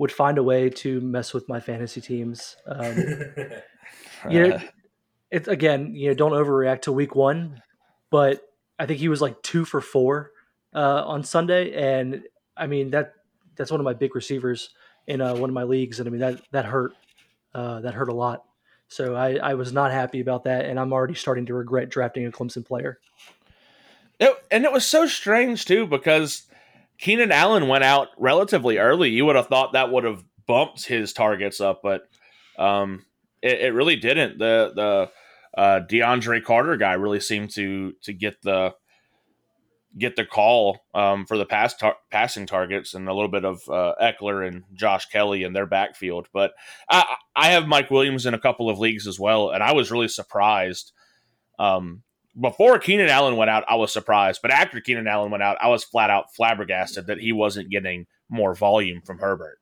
would 0.01 0.11
find 0.11 0.39
a 0.39 0.43
way 0.43 0.71
to 0.71 0.99
mess 1.03 1.35
with 1.35 1.47
my 1.47 1.61
fantasy 1.61 2.01
teams. 2.01 2.57
Um, 2.67 2.97
you 4.31 4.49
know, 4.49 4.59
it's 5.31 5.47
again, 5.47 5.95
you 5.95 6.09
know, 6.09 6.15
don't 6.15 6.33
overreact 6.33 6.83
to 6.83 6.93
week 6.93 7.15
one, 7.15 7.63
but 8.09 8.41
I 8.79 8.87
think 8.87 8.99
he 8.99 9.11
was 9.11 9.21
like 9.21 9.43
two 9.43 9.67
for 9.67 9.83
four 9.83 10.31
uh, 10.75 11.05
on 11.05 11.23
Sunday, 11.23 11.75
and 11.75 12.23
I 12.57 12.67
mean 12.67 12.93
that 12.93 13.13
that's 13.57 13.71
one 13.71 13.79
of 13.79 13.85
my 13.85 13.93
big 13.93 14.15
receivers 14.17 14.71
in 15.07 15.21
uh, 15.21 15.35
one 15.35 15.51
of 15.51 15.55
my 15.55 15.65
leagues, 15.65 16.01
and 16.01 16.09
I 16.09 16.11
mean 16.11 16.21
that 16.21 16.41
that 16.51 16.65
hurt 16.65 16.95
uh, 17.55 17.81
that 17.81 17.93
hurt 17.93 18.09
a 18.09 18.15
lot. 18.15 18.45
So 18.89 19.15
I, 19.15 19.35
I 19.35 19.53
was 19.53 19.71
not 19.71 19.93
happy 19.93 20.21
about 20.21 20.45
that, 20.45 20.65
and 20.65 20.81
I'm 20.81 20.95
already 20.95 21.15
starting 21.15 21.45
to 21.45 21.55
regret 21.55 21.91
drafting 21.91 22.25
a 22.25 22.31
Clemson 22.31 22.65
player. 22.65 23.01
It, 24.19 24.35
and 24.51 24.65
it 24.65 24.73
was 24.73 24.87
so 24.87 25.07
strange 25.07 25.67
too 25.67 25.87
because 25.87 26.45
Keenan 27.01 27.33
Allen 27.33 27.67
went 27.67 27.83
out 27.83 28.09
relatively 28.19 28.77
early. 28.79 29.11
You 29.11 29.25
would 29.25 29.37
have 29.37 29.47
thought 29.47 29.73
that 29.73 29.91
would 29.91 30.05
have 30.05 30.23
bumped 30.47 30.85
his 30.85 31.13
targets 31.13 31.61
up, 31.61 31.81
but 31.83 32.03
um, 32.59 33.07
it, 33.41 33.61
it, 33.61 33.75
really 33.75 33.97
didn't. 33.97 34.39
The 34.39 34.73
the 34.75 35.61
uh, 35.61 35.81
DeAndre 35.89 36.45
Carter 36.45 36.77
guy 36.77 36.93
really 36.93 37.21
seemed 37.21 37.51
to 37.55 37.95
to 38.03 38.13
get 38.13 38.43
the 38.43 38.75
get 39.99 40.15
the 40.15 40.27
call 40.27 40.79
um, 40.95 41.25
for 41.25 41.39
the 41.39 41.47
pass 41.47 41.75
tar- 41.75 41.97
passing 42.11 42.47
targets 42.47 42.93
and 42.93 43.09
a 43.09 43.15
little 43.15 43.31
bit 43.31 43.47
of 43.47 43.63
uh, 43.69 43.95
Ekeler 44.01 44.47
and 44.47 44.65
Josh 44.75 45.07
Kelley 45.07 45.43
in 45.43 45.55
their 45.55 45.67
backfield. 45.67 46.29
But 46.33 46.53
I, 46.89 47.17
I 47.35 47.51
have 47.53 47.67
Mike 47.67 47.91
Williams 47.91 48.27
in 48.27 48.35
a 48.35 48.39
couple 48.39 48.69
of 48.69 48.79
leagues 48.79 49.07
as 49.07 49.19
well, 49.19 49.51
and 49.51 49.63
I 49.63 49.73
was 49.73 49.91
really 49.91 50.09
surprised. 50.09 50.93
Um, 51.59 52.03
before 52.39 52.79
Keenan 52.79 53.09
Allen 53.09 53.37
went 53.37 53.51
out, 53.51 53.65
I 53.69 53.77
was 53.77 53.93
surprised, 53.93 54.41
but 54.43 54.51
after 54.51 54.81
Keenan 54.81 55.09
Allen 55.09 55.31
went 55.31 55.43
out, 55.43 55.57
I 55.61 55.69
was 55.69 55.85
flat 55.85 56.11
out 56.11 56.35
flabbergasted 56.35 57.07
that 57.07 57.19
he 57.19 57.33
wasn't 57.33 57.71
getting 57.71 58.07
more 58.29 58.55
volume 58.55 59.01
from 59.03 59.19
Herbert. 59.19 59.59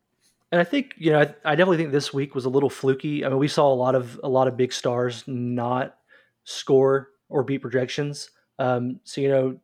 And 0.50 0.60
I 0.60 0.64
think 0.64 0.94
you 0.96 1.12
know, 1.12 1.20
I, 1.20 1.34
I 1.44 1.54
definitely 1.54 1.78
think 1.78 1.92
this 1.92 2.12
week 2.12 2.34
was 2.34 2.44
a 2.44 2.50
little 2.50 2.70
fluky. 2.70 3.25
I 3.25 3.28
mean, 3.28 3.38
we 3.38 3.48
saw 3.48 3.72
a 3.72 3.75
lot 3.75 3.94
of 3.94 4.20
a 4.22 4.28
lot 4.28 4.48
of 4.48 4.56
big 4.56 4.72
stars 4.72 5.25
not 5.26 5.96
score 6.44 7.10
or 7.28 7.44
beat 7.44 7.58
projections. 7.58 8.30
Um, 8.58 9.00
so 9.04 9.20
you 9.20 9.28
know, 9.28 9.58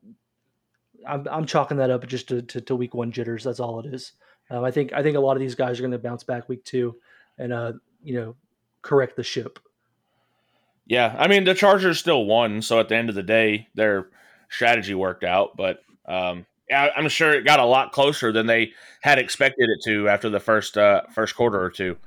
I'm, 1.07 1.27
I'm 1.29 1.45
chalking 1.45 1.77
that 1.77 1.89
up 1.89 2.05
just 2.07 2.27
to, 2.29 2.41
to, 2.41 2.61
to, 2.61 2.75
week 2.75 2.93
one 2.93 3.11
jitters. 3.11 3.43
That's 3.43 3.59
all 3.59 3.79
it 3.79 3.93
is. 3.93 4.13
Um, 4.49 4.63
I 4.63 4.71
think 4.71 4.93
I 4.93 5.01
think 5.01 5.17
a 5.17 5.19
lot 5.19 5.35
of 5.35 5.39
these 5.39 5.55
guys 5.55 5.79
are 5.79 5.83
going 5.83 5.91
to 5.91 5.97
bounce 5.97 6.23
back 6.23 6.47
week 6.47 6.63
two, 6.63 6.95
and 7.37 7.51
uh, 7.51 7.73
you 8.03 8.15
know, 8.15 8.35
correct 8.81 9.15
the 9.15 9.23
ship. 9.23 9.59
Yeah, 10.85 11.15
I 11.17 11.27
mean 11.27 11.43
the 11.43 11.55
Chargers 11.55 11.99
still 11.99 12.25
won, 12.25 12.61
so 12.61 12.79
at 12.79 12.89
the 12.89 12.95
end 12.95 13.09
of 13.09 13.15
the 13.15 13.23
day, 13.23 13.67
their 13.73 14.07
strategy 14.49 14.93
worked 14.93 15.23
out. 15.23 15.57
But 15.57 15.83
um, 16.05 16.45
I'm 16.71 17.09
sure 17.09 17.31
it 17.31 17.45
got 17.45 17.59
a 17.59 17.65
lot 17.65 17.91
closer 17.91 18.31
than 18.31 18.45
they 18.45 18.73
had 19.01 19.17
expected 19.17 19.69
it 19.69 19.83
to 19.85 20.09
after 20.09 20.29
the 20.29 20.39
first 20.39 20.77
uh, 20.77 21.01
first 21.13 21.35
quarter 21.35 21.61
or 21.61 21.69
two. 21.69 21.97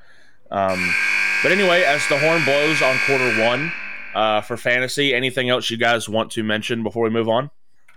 Um, 0.50 0.94
but 1.42 1.52
anyway, 1.52 1.82
as 1.82 2.06
the 2.08 2.18
horn 2.18 2.44
blows 2.44 2.82
on 2.82 2.96
quarter 3.06 3.44
one 3.44 3.72
uh, 4.14 4.40
for 4.40 4.56
fantasy, 4.56 5.14
anything 5.14 5.48
else 5.48 5.70
you 5.70 5.76
guys 5.76 6.08
want 6.08 6.30
to 6.32 6.42
mention 6.42 6.82
before 6.82 7.04
we 7.04 7.10
move 7.10 7.28
on? 7.28 7.50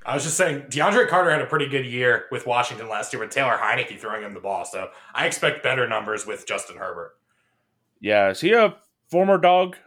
I 0.06 0.16
was 0.16 0.24
just 0.24 0.36
saying, 0.36 0.64
DeAndre 0.64 1.08
Carter 1.08 1.30
had 1.30 1.42
a 1.42 1.46
pretty 1.46 1.68
good 1.68 1.86
year 1.86 2.26
with 2.32 2.48
Washington 2.48 2.90
last 2.90 3.14
year 3.14 3.20
with 3.20 3.30
Taylor 3.30 3.58
Heinicke 3.58 4.00
throwing 4.00 4.24
him 4.24 4.34
the 4.34 4.40
ball. 4.40 4.66
So 4.66 4.90
I 5.14 5.28
expect 5.28 5.62
better 5.62 5.88
numbers 5.88 6.26
with 6.26 6.48
Justin 6.48 6.78
Herbert. 6.78 7.14
Yeah, 8.00 8.30
is 8.30 8.42
he 8.42 8.52
a 8.54 8.76
former 9.10 9.38
dog? 9.38 9.78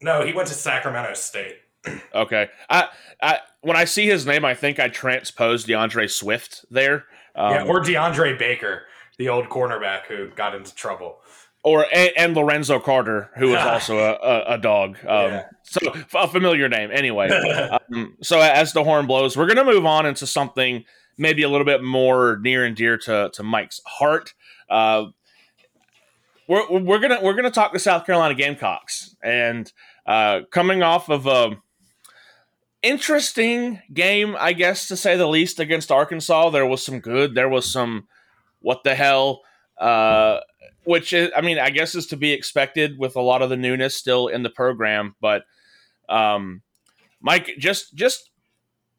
No, 0.00 0.24
he 0.24 0.32
went 0.32 0.48
to 0.48 0.54
Sacramento 0.54 1.14
State. 1.14 1.56
okay, 2.14 2.48
I, 2.68 2.88
I 3.22 3.38
when 3.60 3.76
I 3.76 3.84
see 3.84 4.06
his 4.06 4.26
name, 4.26 4.44
I 4.44 4.54
think 4.54 4.78
I 4.78 4.88
transpose 4.88 5.64
DeAndre 5.64 6.10
Swift 6.10 6.64
there. 6.70 7.04
Um, 7.34 7.52
yeah, 7.52 7.64
or 7.64 7.80
DeAndre 7.80 8.38
Baker, 8.38 8.82
the 9.18 9.28
old 9.28 9.48
cornerback 9.48 10.06
who 10.06 10.30
got 10.30 10.54
into 10.54 10.74
trouble 10.74 11.20
or 11.66 11.84
and, 11.92 12.36
Lorenzo 12.36 12.78
Carter, 12.78 13.28
who 13.36 13.52
is 13.52 13.56
also 13.66 13.98
a, 13.98 14.12
a, 14.12 14.54
a 14.54 14.58
dog. 14.58 14.98
Um, 15.04 15.32
yeah. 15.32 15.44
So 15.64 15.80
a 16.14 16.28
familiar 16.28 16.68
name, 16.68 16.90
anyway. 16.92 17.28
um, 17.92 18.16
so 18.22 18.40
as 18.40 18.72
the 18.72 18.84
horn 18.84 19.08
blows, 19.08 19.36
we're 19.36 19.46
going 19.46 19.56
to 19.56 19.64
move 19.64 19.84
on 19.84 20.06
into 20.06 20.28
something 20.28 20.84
maybe 21.18 21.42
a 21.42 21.48
little 21.48 21.64
bit 21.64 21.82
more 21.82 22.38
near 22.40 22.64
and 22.64 22.76
dear 22.76 22.96
to 22.98 23.30
to 23.34 23.42
Mike's 23.42 23.80
heart. 23.84 24.32
Uh, 24.70 25.06
we're 26.48 26.80
we're 26.80 26.98
gonna 26.98 27.20
we're 27.22 27.34
gonna 27.34 27.50
talk 27.50 27.72
the 27.72 27.78
South 27.78 28.06
Carolina 28.06 28.34
Gamecocks, 28.34 29.16
and 29.22 29.72
uh, 30.06 30.40
coming 30.50 30.82
off 30.82 31.08
of 31.08 31.26
a 31.26 31.56
interesting 32.82 33.80
game, 33.92 34.36
I 34.38 34.52
guess 34.52 34.88
to 34.88 34.96
say 34.96 35.16
the 35.16 35.26
least, 35.26 35.58
against 35.60 35.90
Arkansas. 35.90 36.50
There 36.50 36.66
was 36.66 36.84
some 36.84 37.00
good. 37.00 37.34
There 37.34 37.48
was 37.48 37.70
some 37.70 38.06
what 38.60 38.84
the 38.84 38.94
hell. 38.94 39.42
Uh, 39.78 40.40
which 40.84 41.12
is, 41.12 41.30
I 41.36 41.40
mean, 41.40 41.58
I 41.58 41.70
guess 41.70 41.94
is 41.94 42.06
to 42.06 42.16
be 42.16 42.32
expected 42.32 42.96
with 42.96 43.16
a 43.16 43.20
lot 43.20 43.42
of 43.42 43.50
the 43.50 43.56
newness 43.56 43.96
still 43.96 44.28
in 44.28 44.42
the 44.44 44.50
program. 44.50 45.16
But, 45.20 45.42
um, 46.08 46.62
Mike, 47.20 47.50
just 47.58 47.94
just 47.94 48.30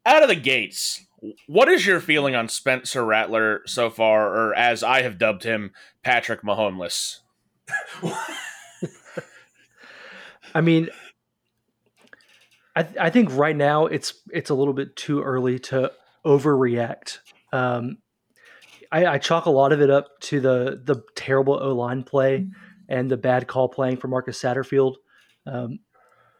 out 0.04 0.22
of 0.22 0.28
the 0.28 0.36
gates, 0.36 1.06
what 1.46 1.68
is 1.68 1.86
your 1.86 2.00
feeling 2.00 2.34
on 2.34 2.48
Spencer 2.48 3.04
Rattler 3.04 3.62
so 3.66 3.90
far, 3.90 4.28
or 4.28 4.54
as 4.54 4.82
I 4.82 5.02
have 5.02 5.18
dubbed 5.18 5.44
him, 5.44 5.72
Patrick 6.04 6.42
Mahomeless? 6.42 7.20
I 10.54 10.60
mean, 10.60 10.88
I, 12.74 12.82
th- 12.82 12.96
I 12.98 13.10
think 13.10 13.34
right 13.34 13.56
now 13.56 13.86
it's 13.86 14.14
it's 14.32 14.50
a 14.50 14.54
little 14.54 14.74
bit 14.74 14.96
too 14.96 15.22
early 15.22 15.58
to 15.60 15.92
overreact. 16.24 17.18
Um, 17.52 17.98
I, 18.90 19.06
I 19.06 19.18
chalk 19.18 19.46
a 19.46 19.50
lot 19.50 19.72
of 19.72 19.80
it 19.80 19.90
up 19.90 20.20
to 20.20 20.40
the 20.40 20.80
the 20.82 21.02
terrible 21.14 21.54
O 21.54 21.74
line 21.74 22.02
play 22.02 22.38
mm-hmm. 22.38 22.50
and 22.88 23.10
the 23.10 23.16
bad 23.16 23.46
call 23.46 23.68
playing 23.68 23.96
for 23.96 24.08
Marcus 24.08 24.40
Satterfield. 24.40 24.96
Um, 25.46 25.80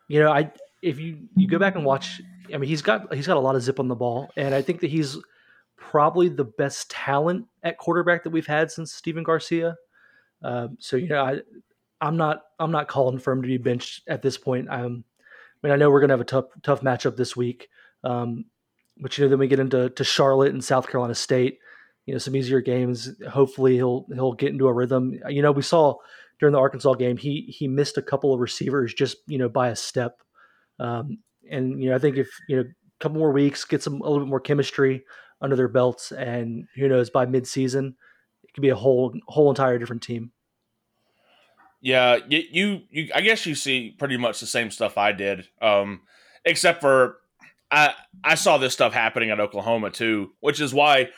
you 0.09 0.21
know, 0.21 0.31
I 0.31 0.53
if 0.83 0.99
you 0.99 1.29
you 1.37 1.49
go 1.49 1.59
back 1.59 1.75
and 1.75 1.85
watch, 1.85 2.21
I 2.53 2.59
mean, 2.59 2.69
he's 2.69 2.83
got 2.83 3.13
he's 3.13 3.27
got 3.27 3.37
a 3.37 3.41
lot 3.41 3.57
of 3.57 3.63
zip 3.63 3.81
on 3.81 3.89
the 3.89 3.95
ball, 3.95 4.31
and 4.37 4.55
I 4.55 4.63
think 4.63 4.81
that 4.81 4.91
he's 4.91 5.19
probably 5.77 6.29
the 6.29 6.45
best 6.45 6.91
talent 6.91 7.47
at 7.63 7.79
quarterback 7.79 8.25
that 8.25 8.31
we've 8.31 8.47
had 8.47 8.71
since 8.71 8.93
Stephen 8.93 9.23
Garcia. 9.23 9.77
Um, 10.43 10.77
so 10.81 10.97
you 10.97 11.09
know, 11.09 11.23
I 11.23 11.41
I'm 12.01 12.17
not 12.17 12.43
I'm 12.59 12.73
not 12.73 12.89
calling 12.89 13.19
for 13.19 13.33
him 13.33 13.43
to 13.43 13.49
be 13.49 13.59
benched 13.59 14.03
at 14.09 14.23
this 14.23 14.39
point. 14.39 14.69
Um, 14.71 15.05
I 15.63 15.67
mean, 15.67 15.73
I 15.73 15.77
know 15.77 15.91
we're 15.91 16.01
gonna 16.01 16.13
have 16.13 16.21
a 16.21 16.25
tough 16.25 16.47
tough 16.63 16.81
matchup 16.83 17.17
this 17.17 17.37
week, 17.37 17.69
um, 18.05 18.45
but 18.99 19.17
you 19.17 19.25
know, 19.25 19.31
then 19.31 19.39
we 19.39 19.49
get 19.49 19.61
into 19.61 19.91
to 19.91 20.05
Charlotte 20.05 20.53
and 20.53 20.65
South 20.65 20.89
Carolina 20.89 21.15
State 21.15 21.59
you 22.09 22.15
know 22.15 22.19
some 22.19 22.35
easier 22.35 22.63
games. 22.63 23.11
Hopefully 23.29 23.75
he'll 23.75 24.07
he'll 24.15 24.33
get 24.33 24.49
into 24.49 24.67
a 24.67 24.73
rhythm. 24.73 25.21
You 25.29 25.43
know 25.43 25.53
we 25.53 25.61
saw 25.61 25.97
during 26.41 26.55
the 26.55 26.59
Arkansas 26.59 26.95
game 26.95 27.19
he 27.19 27.43
he 27.55 27.69
missed 27.69 27.99
a 27.99 28.03
couple 28.03 28.33
of 28.33 28.41
receivers 28.41 28.95
just 28.95 29.19
you 29.27 29.37
know 29.37 29.51
by 29.51 29.69
a 29.69 29.77
step, 29.77 30.23
um, 30.81 31.19
and 31.51 31.83
you 31.83 31.91
know 31.91 31.97
I 31.97 31.99
think 31.99 32.17
if 32.17 32.31
you 32.49 32.57
know 32.57 32.63
a 32.63 32.99
couple 32.99 33.19
more 33.19 33.31
weeks 33.31 33.67
get 33.67 33.83
some 33.83 34.01
a 34.01 34.09
little 34.09 34.21
bit 34.21 34.31
more 34.31 34.41
chemistry 34.41 35.05
under 35.43 35.55
their 35.55 35.69
belts, 35.69 36.11
and 36.11 36.67
who 36.77 36.89
knows 36.89 37.11
by 37.11 37.27
midseason 37.27 37.93
could 38.59 38.63
be 38.63 38.71
a 38.71 38.75
whole 38.75 39.15
whole 39.29 39.51
entire 39.51 39.79
different 39.79 40.03
team. 40.03 40.33
Yeah, 41.81 42.19
you, 42.29 42.81
you, 42.91 43.09
I 43.15 43.21
guess 43.21 43.47
you 43.47 43.55
see 43.55 43.95
pretty 43.97 44.17
much 44.17 44.41
the 44.41 44.47
same 44.47 44.73
stuff 44.73 44.99
I 44.99 45.13
did, 45.13 45.47
um, 45.63 46.01
except 46.45 46.81
for 46.81 47.19
I 47.71 47.95
I 48.25 48.35
saw 48.35 48.59
this 48.59 48.73
stuff 48.73 48.93
happening 48.93 49.31
at 49.31 49.39
Oklahoma 49.39 49.91
too, 49.91 50.33
which 50.41 50.61
is 50.61 50.75
why 50.75 51.11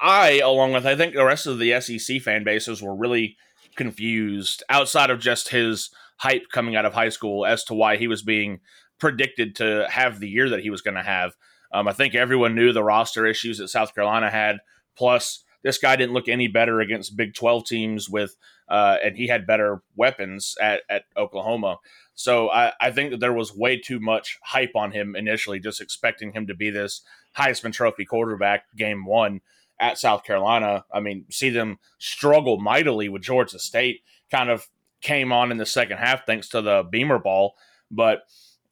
I, 0.00 0.38
along 0.38 0.72
with 0.72 0.86
I 0.86 0.94
think 0.94 1.14
the 1.14 1.24
rest 1.24 1.48
of 1.48 1.58
the 1.58 1.80
SEC 1.80 2.22
fan 2.22 2.44
bases, 2.44 2.80
were 2.80 2.94
really 2.94 3.36
confused 3.74 4.62
outside 4.68 5.10
of 5.10 5.18
just 5.18 5.48
his 5.48 5.90
hype 6.18 6.50
coming 6.52 6.76
out 6.76 6.84
of 6.84 6.94
high 6.94 7.08
school 7.08 7.44
as 7.44 7.64
to 7.64 7.74
why 7.74 7.96
he 7.96 8.06
was 8.06 8.22
being 8.22 8.60
predicted 9.00 9.56
to 9.56 9.88
have 9.90 10.20
the 10.20 10.28
year 10.28 10.48
that 10.50 10.60
he 10.60 10.70
was 10.70 10.82
going 10.82 10.96
to 10.96 11.02
have. 11.02 11.32
Um, 11.72 11.88
I 11.88 11.92
think 11.92 12.14
everyone 12.14 12.54
knew 12.54 12.72
the 12.72 12.84
roster 12.84 13.26
issues 13.26 13.58
that 13.58 13.68
South 13.68 13.92
Carolina 13.92 14.30
had. 14.30 14.58
Plus, 14.96 15.42
this 15.62 15.78
guy 15.78 15.96
didn't 15.96 16.14
look 16.14 16.28
any 16.28 16.48
better 16.48 16.80
against 16.80 17.16
Big 17.16 17.34
12 17.34 17.64
teams 17.66 18.08
with, 18.08 18.36
uh, 18.68 18.96
and 19.02 19.16
he 19.16 19.28
had 19.28 19.46
better 19.46 19.82
weapons 19.96 20.56
at, 20.60 20.82
at 20.88 21.04
Oklahoma. 21.16 21.78
So 22.14 22.50
I, 22.50 22.72
I 22.80 22.90
think 22.90 23.10
that 23.10 23.20
there 23.20 23.32
was 23.32 23.54
way 23.54 23.78
too 23.78 24.00
much 24.00 24.38
hype 24.42 24.74
on 24.74 24.92
him 24.92 25.16
initially, 25.16 25.58
just 25.58 25.80
expecting 25.80 26.32
him 26.32 26.46
to 26.46 26.54
be 26.54 26.70
this 26.70 27.02
Heisman 27.36 27.72
Trophy 27.72 28.04
quarterback 28.04 28.64
game 28.76 29.04
one 29.04 29.40
at 29.78 29.98
South 29.98 30.24
Carolina. 30.24 30.84
I 30.92 31.00
mean, 31.00 31.24
see 31.30 31.50
them 31.50 31.78
struggle 31.98 32.58
mightily 32.58 33.08
with 33.08 33.22
Georgia 33.22 33.58
State. 33.58 34.02
Kind 34.30 34.50
of 34.50 34.68
came 35.00 35.32
on 35.32 35.50
in 35.50 35.56
the 35.56 35.66
second 35.66 35.98
half 35.98 36.26
thanks 36.26 36.48
to 36.50 36.60
the 36.60 36.86
Beamer 36.88 37.18
ball, 37.18 37.54
but 37.90 38.22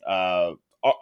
uh, 0.06 0.52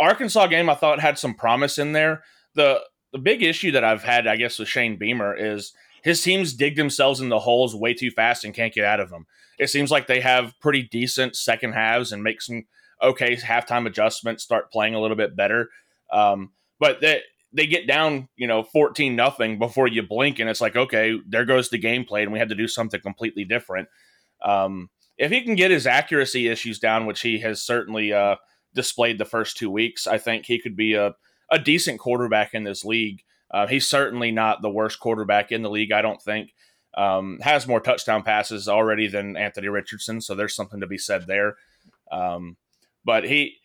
Arkansas 0.01 0.47
game 0.47 0.71
I 0.71 0.75
thought 0.75 1.01
had 1.01 1.19
some 1.19 1.35
promise 1.35 1.79
in 1.79 1.93
there. 1.93 2.23
The 2.55 2.81
the 3.17 3.23
big 3.23 3.43
issue 3.43 3.71
that 3.73 3.83
I've 3.83 4.03
had, 4.03 4.27
I 4.27 4.37
guess, 4.37 4.59
with 4.59 4.69
Shane 4.69 4.99
Beamer 4.99 5.35
is 5.35 5.73
his 6.03 6.23
teams 6.23 6.53
dig 6.53 6.77
themselves 6.77 7.19
in 7.19 7.31
the 7.31 7.39
holes 7.39 7.75
way 7.75 7.95
too 7.95 8.11
fast 8.11 8.45
and 8.45 8.53
can't 8.53 8.75
get 8.75 8.85
out 8.85 9.01
of 9.01 9.09
them. 9.09 9.27
It 9.59 9.71
seems 9.71 9.91
like 9.91 10.07
they 10.07 10.21
have 10.21 10.53
pretty 10.61 10.83
decent 10.83 11.35
second 11.35 11.73
halves 11.73 12.13
and 12.13 12.23
make 12.23 12.43
some 12.43 12.65
okay 13.03 13.35
halftime 13.37 13.87
adjustments, 13.87 14.45
start 14.45 14.71
playing 14.71 14.95
a 14.95 15.01
little 15.01 15.17
bit 15.17 15.35
better. 15.35 15.71
Um, 16.13 16.53
but 16.79 17.01
they, 17.01 17.23
they 17.55 17.67
get 17.67 17.87
down, 17.87 18.29
you 18.37 18.47
know, 18.47 18.63
14 18.63 19.17
nothing 19.17 19.59
before 19.59 19.89
you 19.89 20.03
blink 20.03 20.39
and 20.39 20.51
it's 20.51 20.61
like, 20.61 20.77
okay, 20.77 21.19
there 21.27 21.47
goes 21.47 21.71
the 21.71 21.81
gameplay 21.81 22.23
and 22.23 22.33
we 22.33 22.39
had 22.39 22.51
to 22.51 22.55
do 22.55 22.69
something 22.69 23.01
completely 23.01 23.45
different. 23.45 23.89
Um, 24.45 24.91
if 25.17 25.31
he 25.31 25.41
can 25.41 25.55
get 25.55 25.71
his 25.71 25.87
accuracy 25.87 26.49
issues 26.49 26.79
down, 26.79 27.07
which 27.07 27.23
he 27.23 27.39
has 27.39 27.63
certainly 27.63 28.13
uh, 28.13 28.37
displayed 28.75 29.17
the 29.17 29.25
first 29.25 29.57
two 29.57 29.71
weeks, 29.71 30.07
I 30.07 30.19
think 30.19 30.45
he 30.45 30.61
could 30.61 30.77
be 30.77 30.93
a, 30.93 31.15
a 31.51 31.59
decent 31.59 31.99
quarterback 31.99 32.55
in 32.55 32.65
this 32.65 32.85
league. 32.85 33.23
Uh, 33.51 33.67
he's 33.67 33.89
certainly 33.89 34.31
not 34.31 34.63
the 34.63 34.71
worst 34.71 35.01
quarterback 35.01 35.53
in 35.53 35.63
the 35.63 35.71
league, 35.71 35.93
I 35.93 36.03
don't 36.03 36.21
think. 36.21 36.53
Um, 36.97 37.39
has 37.43 37.67
more 37.67 37.81
touchdown 37.81 38.23
passes 38.23 38.69
already 38.69 39.07
than 39.07 39.37
Anthony 39.37 39.69
Richardson, 39.69 40.21
so 40.21 40.35
there's 40.35 40.55
something 40.55 40.81
to 40.81 40.87
be 40.87 40.99
said 40.99 41.27
there. 41.27 41.57
Um, 42.11 42.57
but 43.05 43.25
he, 43.25 43.57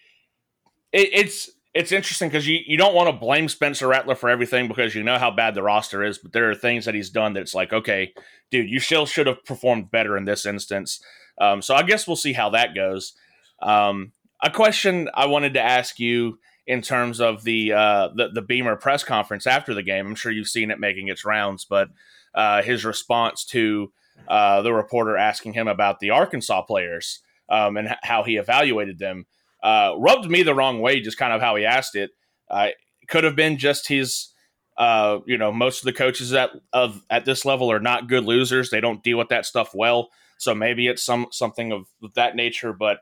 it, 0.91 1.10
it's 1.13 1.50
it's 1.74 1.94
interesting 1.94 2.28
because 2.28 2.48
you, 2.48 2.60
you 2.65 2.78
don't 2.78 2.94
want 2.94 3.08
to 3.08 3.13
blame 3.13 3.48
Spencer 3.48 3.88
Rattler 3.88 4.15
for 4.15 4.30
everything 4.30 4.67
because 4.67 4.94
you 4.94 5.04
know 5.04 5.17
how 5.17 5.32
bad 5.32 5.56
the 5.56 5.63
roster 5.63 6.04
is, 6.04 6.17
but 6.17 6.34
there 6.34 6.50
are 6.50 6.56
things 6.56 6.84
that 6.86 6.96
he's 6.96 7.10
done 7.10 7.34
that's 7.34 7.56
like, 7.56 7.72
okay, 7.72 8.13
dude, 8.50 8.70
you 8.70 8.80
still 8.82 9.06
should 9.06 9.28
have 9.28 9.44
performed 9.46 9.89
better 9.89 10.17
in 10.17 10.26
this 10.26 10.46
instance. 10.46 11.02
Um, 11.39 11.62
so 11.62 11.74
I 11.74 11.84
guess 11.84 12.06
we'll 12.06 12.17
see 12.17 12.34
how 12.34 12.50
that 12.50 12.76
goes. 12.76 13.13
Um, 13.62 14.12
a 14.44 14.50
question 14.50 15.10
I 15.13 15.28
wanted 15.28 15.54
to 15.54 15.62
ask 15.62 15.98
you 16.00 16.39
in 16.67 16.82
terms 16.82 17.19
of 17.19 17.43
the, 17.43 17.74
uh, 17.74 18.10
the 18.15 18.30
the 18.34 18.41
Beamer 18.41 18.76
press 18.76 19.04
conference 19.04 19.47
after 19.47 19.74
the 19.74 19.84
game. 19.84 20.08
I'm 20.08 20.15
sure 20.15 20.32
you've 20.32 20.47
seen 20.47 20.71
it 20.71 20.80
making 20.80 21.08
its 21.08 21.26
rounds, 21.26 21.65
but 21.65 21.89
uh, 22.36 22.62
his 22.62 22.86
response 22.86 23.45
to 23.45 23.91
uh, 24.28 24.62
the 24.62 24.74
reporter 24.74 25.17
asking 25.17 25.54
him 25.54 25.67
about 25.67 26.00
the 26.00 26.12
Arkansas 26.12 26.62
players 26.63 27.19
um, 27.50 27.78
and 27.78 27.95
how 28.04 28.24
he 28.24 28.38
evaluated 28.38 29.00
them 29.00 29.26
uh, 29.63 29.93
rubbed 29.97 30.30
me 30.30 30.43
the 30.43 30.56
wrong 30.56 30.80
way, 30.80 31.02
just 31.02 31.17
kind 31.17 31.34
of 31.34 31.41
how 31.41 31.56
he 31.56 31.65
asked 31.65 31.95
it. 31.95 32.12
Could 33.08 33.24
have 33.24 33.36
been 33.36 33.58
just 33.58 33.88
his, 33.88 34.30
uh, 34.78 35.19
you 35.26 35.38
know, 35.38 35.52
most 35.52 35.80
of 35.80 35.86
the 35.86 35.93
coaches 35.93 36.32
at 36.34 36.52
of 36.71 37.04
at 37.10 37.26
this 37.26 37.43
level 37.43 37.71
are 37.71 37.80
not 37.80 38.08
good 38.08 38.24
losers. 38.24 38.69
They 38.69 38.80
don't 38.80 39.04
deal 39.04 39.17
with 39.17 39.30
that 39.30 39.45
stuff 39.45 39.71
well. 39.74 40.10
So 40.38 40.56
maybe 40.56 40.88
it's 40.88 41.04
some 41.04 41.28
something 41.32 41.74
of 41.74 41.88
that 42.15 42.36
nature. 42.36 42.71
But 42.71 43.00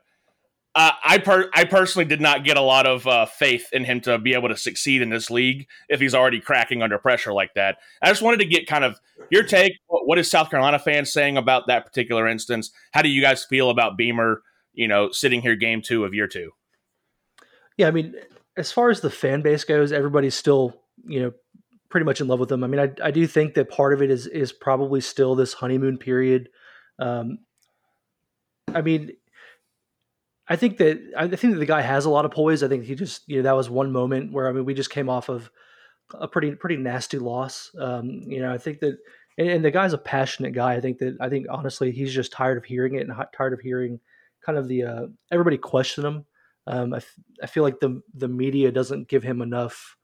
uh, 0.74 0.92
I 1.04 1.18
per- 1.18 1.50
I 1.54 1.64
personally 1.64 2.06
did 2.06 2.20
not 2.20 2.44
get 2.44 2.56
a 2.56 2.62
lot 2.62 2.86
of 2.86 3.06
uh, 3.06 3.26
faith 3.26 3.68
in 3.72 3.84
him 3.84 4.00
to 4.02 4.18
be 4.18 4.34
able 4.34 4.48
to 4.48 4.56
succeed 4.56 5.02
in 5.02 5.10
this 5.10 5.30
league 5.30 5.66
if 5.88 6.00
he's 6.00 6.14
already 6.14 6.40
cracking 6.40 6.82
under 6.82 6.98
pressure 6.98 7.32
like 7.32 7.54
that. 7.54 7.78
I 8.02 8.08
just 8.08 8.22
wanted 8.22 8.40
to 8.40 8.46
get 8.46 8.66
kind 8.66 8.84
of 8.84 8.98
your 9.30 9.42
take. 9.42 9.72
What 9.88 10.18
is 10.18 10.30
South 10.30 10.50
Carolina 10.50 10.78
fans 10.78 11.12
saying 11.12 11.36
about 11.36 11.66
that 11.66 11.86
particular 11.86 12.28
instance? 12.28 12.70
How 12.92 13.02
do 13.02 13.08
you 13.08 13.20
guys 13.20 13.44
feel 13.44 13.70
about 13.70 13.96
Beamer? 13.96 14.42
you 14.72 14.88
know, 14.88 15.10
sitting 15.10 15.42
here 15.42 15.56
game 15.56 15.82
two 15.82 16.04
of 16.04 16.14
year 16.14 16.26
two. 16.26 16.52
Yeah, 17.76 17.88
I 17.88 17.90
mean, 17.90 18.14
as 18.56 18.72
far 18.72 18.90
as 18.90 19.00
the 19.00 19.10
fan 19.10 19.42
base 19.42 19.64
goes, 19.64 19.92
everybody's 19.92 20.34
still, 20.34 20.74
you 21.06 21.20
know, 21.20 21.32
pretty 21.88 22.04
much 22.04 22.20
in 22.20 22.28
love 22.28 22.40
with 22.40 22.52
him. 22.52 22.62
I 22.62 22.66
mean, 22.66 22.80
I, 22.80 22.90
I 23.02 23.10
do 23.10 23.26
think 23.26 23.54
that 23.54 23.70
part 23.70 23.92
of 23.92 24.02
it 24.02 24.10
is 24.10 24.26
is 24.26 24.52
probably 24.52 25.00
still 25.00 25.34
this 25.34 25.52
honeymoon 25.52 25.98
period. 25.98 26.48
Um, 26.98 27.38
I 28.72 28.82
mean, 28.82 29.12
I 30.50 30.56
think 30.56 30.78
that 30.78 31.00
I 31.16 31.28
think 31.28 31.54
that 31.54 31.60
the 31.60 31.66
guy 31.66 31.80
has 31.80 32.04
a 32.04 32.10
lot 32.10 32.24
of 32.24 32.32
poise. 32.32 32.64
I 32.64 32.68
think 32.68 32.84
he 32.84 32.96
just, 32.96 33.22
you 33.28 33.36
know, 33.36 33.42
that 33.42 33.56
was 33.56 33.70
one 33.70 33.92
moment 33.92 34.32
where 34.32 34.48
I 34.48 34.52
mean, 34.52 34.64
we 34.64 34.74
just 34.74 34.90
came 34.90 35.08
off 35.08 35.28
of 35.28 35.48
a 36.12 36.26
pretty 36.26 36.56
pretty 36.56 36.76
nasty 36.76 37.18
loss. 37.18 37.70
Um, 37.78 38.22
you 38.26 38.40
know, 38.40 38.52
I 38.52 38.58
think 38.58 38.80
that, 38.80 38.98
and, 39.38 39.48
and 39.48 39.64
the 39.64 39.70
guy's 39.70 39.92
a 39.92 39.98
passionate 39.98 40.52
guy. 40.52 40.74
I 40.74 40.80
think 40.80 40.98
that 40.98 41.16
I 41.20 41.28
think 41.28 41.46
honestly, 41.48 41.92
he's 41.92 42.12
just 42.12 42.32
tired 42.32 42.58
of 42.58 42.64
hearing 42.64 42.96
it 42.96 43.08
and 43.08 43.16
tired 43.32 43.52
of 43.52 43.60
hearing 43.60 44.00
kind 44.44 44.58
of 44.58 44.66
the 44.66 44.82
uh, 44.82 45.06
everybody 45.30 45.56
question 45.56 46.04
him. 46.04 46.24
Um, 46.66 46.94
I, 46.94 46.98
f- 46.98 47.14
I 47.44 47.46
feel 47.46 47.62
like 47.62 47.78
the 47.78 48.02
the 48.14 48.28
media 48.28 48.72
doesn't 48.72 49.08
give 49.08 49.22
him 49.22 49.42
enough. 49.42 49.96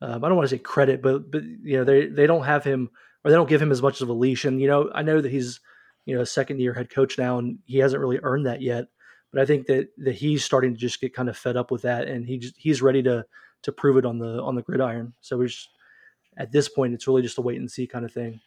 Um, 0.00 0.22
I 0.22 0.28
don't 0.28 0.36
want 0.36 0.48
to 0.48 0.56
say 0.56 0.62
credit, 0.62 1.02
but 1.02 1.28
but 1.28 1.42
you 1.42 1.76
know 1.76 1.84
they 1.84 2.06
they 2.06 2.28
don't 2.28 2.44
have 2.44 2.62
him 2.62 2.90
or 3.24 3.32
they 3.32 3.36
don't 3.36 3.48
give 3.48 3.60
him 3.60 3.72
as 3.72 3.82
much 3.82 4.00
of 4.00 4.08
a 4.08 4.12
leash. 4.12 4.44
And 4.44 4.60
you 4.60 4.68
know 4.68 4.92
I 4.94 5.02
know 5.02 5.20
that 5.20 5.32
he's 5.32 5.58
you 6.06 6.14
know 6.14 6.20
a 6.20 6.26
second 6.26 6.60
year 6.60 6.72
head 6.72 6.88
coach 6.88 7.18
now, 7.18 7.38
and 7.38 7.58
he 7.64 7.78
hasn't 7.78 8.00
really 8.00 8.20
earned 8.22 8.46
that 8.46 8.62
yet. 8.62 8.86
But 9.32 9.42
I 9.42 9.46
think 9.46 9.66
that 9.66 9.88
that 9.98 10.14
he's 10.14 10.44
starting 10.44 10.74
to 10.74 10.80
just 10.80 11.00
get 11.00 11.14
kind 11.14 11.28
of 11.28 11.36
fed 11.36 11.56
up 11.56 11.70
with 11.70 11.82
that, 11.82 12.08
and 12.08 12.26
he 12.26 12.38
just, 12.38 12.54
he's 12.56 12.82
ready 12.82 13.02
to 13.02 13.24
to 13.62 13.72
prove 13.72 13.96
it 13.96 14.06
on 14.06 14.18
the 14.18 14.42
on 14.42 14.54
the 14.54 14.62
gridiron. 14.62 15.12
So 15.20 15.36
we're 15.36 15.48
just 15.48 15.68
at 16.38 16.52
this 16.52 16.68
point, 16.68 16.94
it's 16.94 17.06
really 17.06 17.22
just 17.22 17.38
a 17.38 17.42
wait 17.42 17.58
and 17.58 17.70
see 17.70 17.86
kind 17.86 18.04
of 18.04 18.12
thing. 18.12 18.40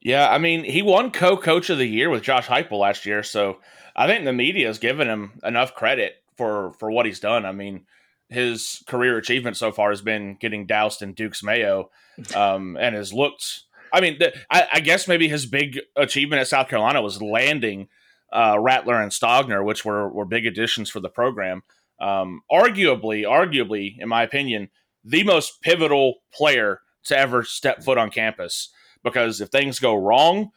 Yeah, 0.00 0.30
I 0.30 0.38
mean, 0.38 0.64
he 0.64 0.82
won 0.82 1.10
co-coach 1.10 1.70
of 1.70 1.78
the 1.78 1.86
year 1.86 2.10
with 2.10 2.22
Josh 2.22 2.46
Heupel 2.46 2.78
last 2.80 3.06
year, 3.06 3.22
so 3.22 3.58
I 3.94 4.06
think 4.06 4.24
the 4.24 4.32
media 4.32 4.66
has 4.66 4.78
given 4.78 5.08
him 5.08 5.32
enough 5.44 5.74
credit 5.74 6.14
for 6.36 6.72
for 6.78 6.90
what 6.90 7.06
he's 7.06 7.20
done. 7.20 7.44
I 7.44 7.52
mean, 7.52 7.86
his 8.28 8.82
career 8.86 9.18
achievement 9.18 9.56
so 9.56 9.72
far 9.72 9.90
has 9.90 10.00
been 10.00 10.36
getting 10.40 10.66
doused 10.66 11.02
in 11.02 11.12
Duke's 11.12 11.42
mayo, 11.42 11.90
um, 12.34 12.76
and 12.80 12.94
has 12.94 13.12
looked. 13.12 13.64
I 13.92 14.00
mean, 14.00 14.18
the, 14.18 14.32
I, 14.48 14.68
I, 14.74 14.80
guess 14.80 15.08
maybe 15.08 15.26
his 15.26 15.46
big 15.46 15.80
achievement 15.96 16.38
at 16.38 16.46
South 16.46 16.68
Carolina 16.68 17.02
was 17.02 17.20
landing 17.20 17.88
uh, 18.32 18.56
Rattler 18.58 19.00
and 19.00 19.12
Stogner, 19.12 19.64
which 19.64 19.84
were 19.84 20.08
were 20.08 20.24
big 20.24 20.46
additions 20.46 20.90
for 20.90 21.00
the 21.00 21.08
program. 21.08 21.62
Um, 22.00 22.42
arguably, 22.50 23.24
arguably, 23.24 23.96
in 23.98 24.08
my 24.08 24.22
opinion, 24.22 24.70
the 25.04 25.24
most 25.24 25.60
pivotal 25.60 26.16
player 26.32 26.80
to 27.04 27.18
ever 27.18 27.42
step 27.42 27.82
foot 27.82 27.98
on 27.98 28.10
campus 28.10 28.70
because 29.02 29.40
if 29.40 29.48
things 29.48 29.78
go 29.78 29.94
wrong, 29.94 30.50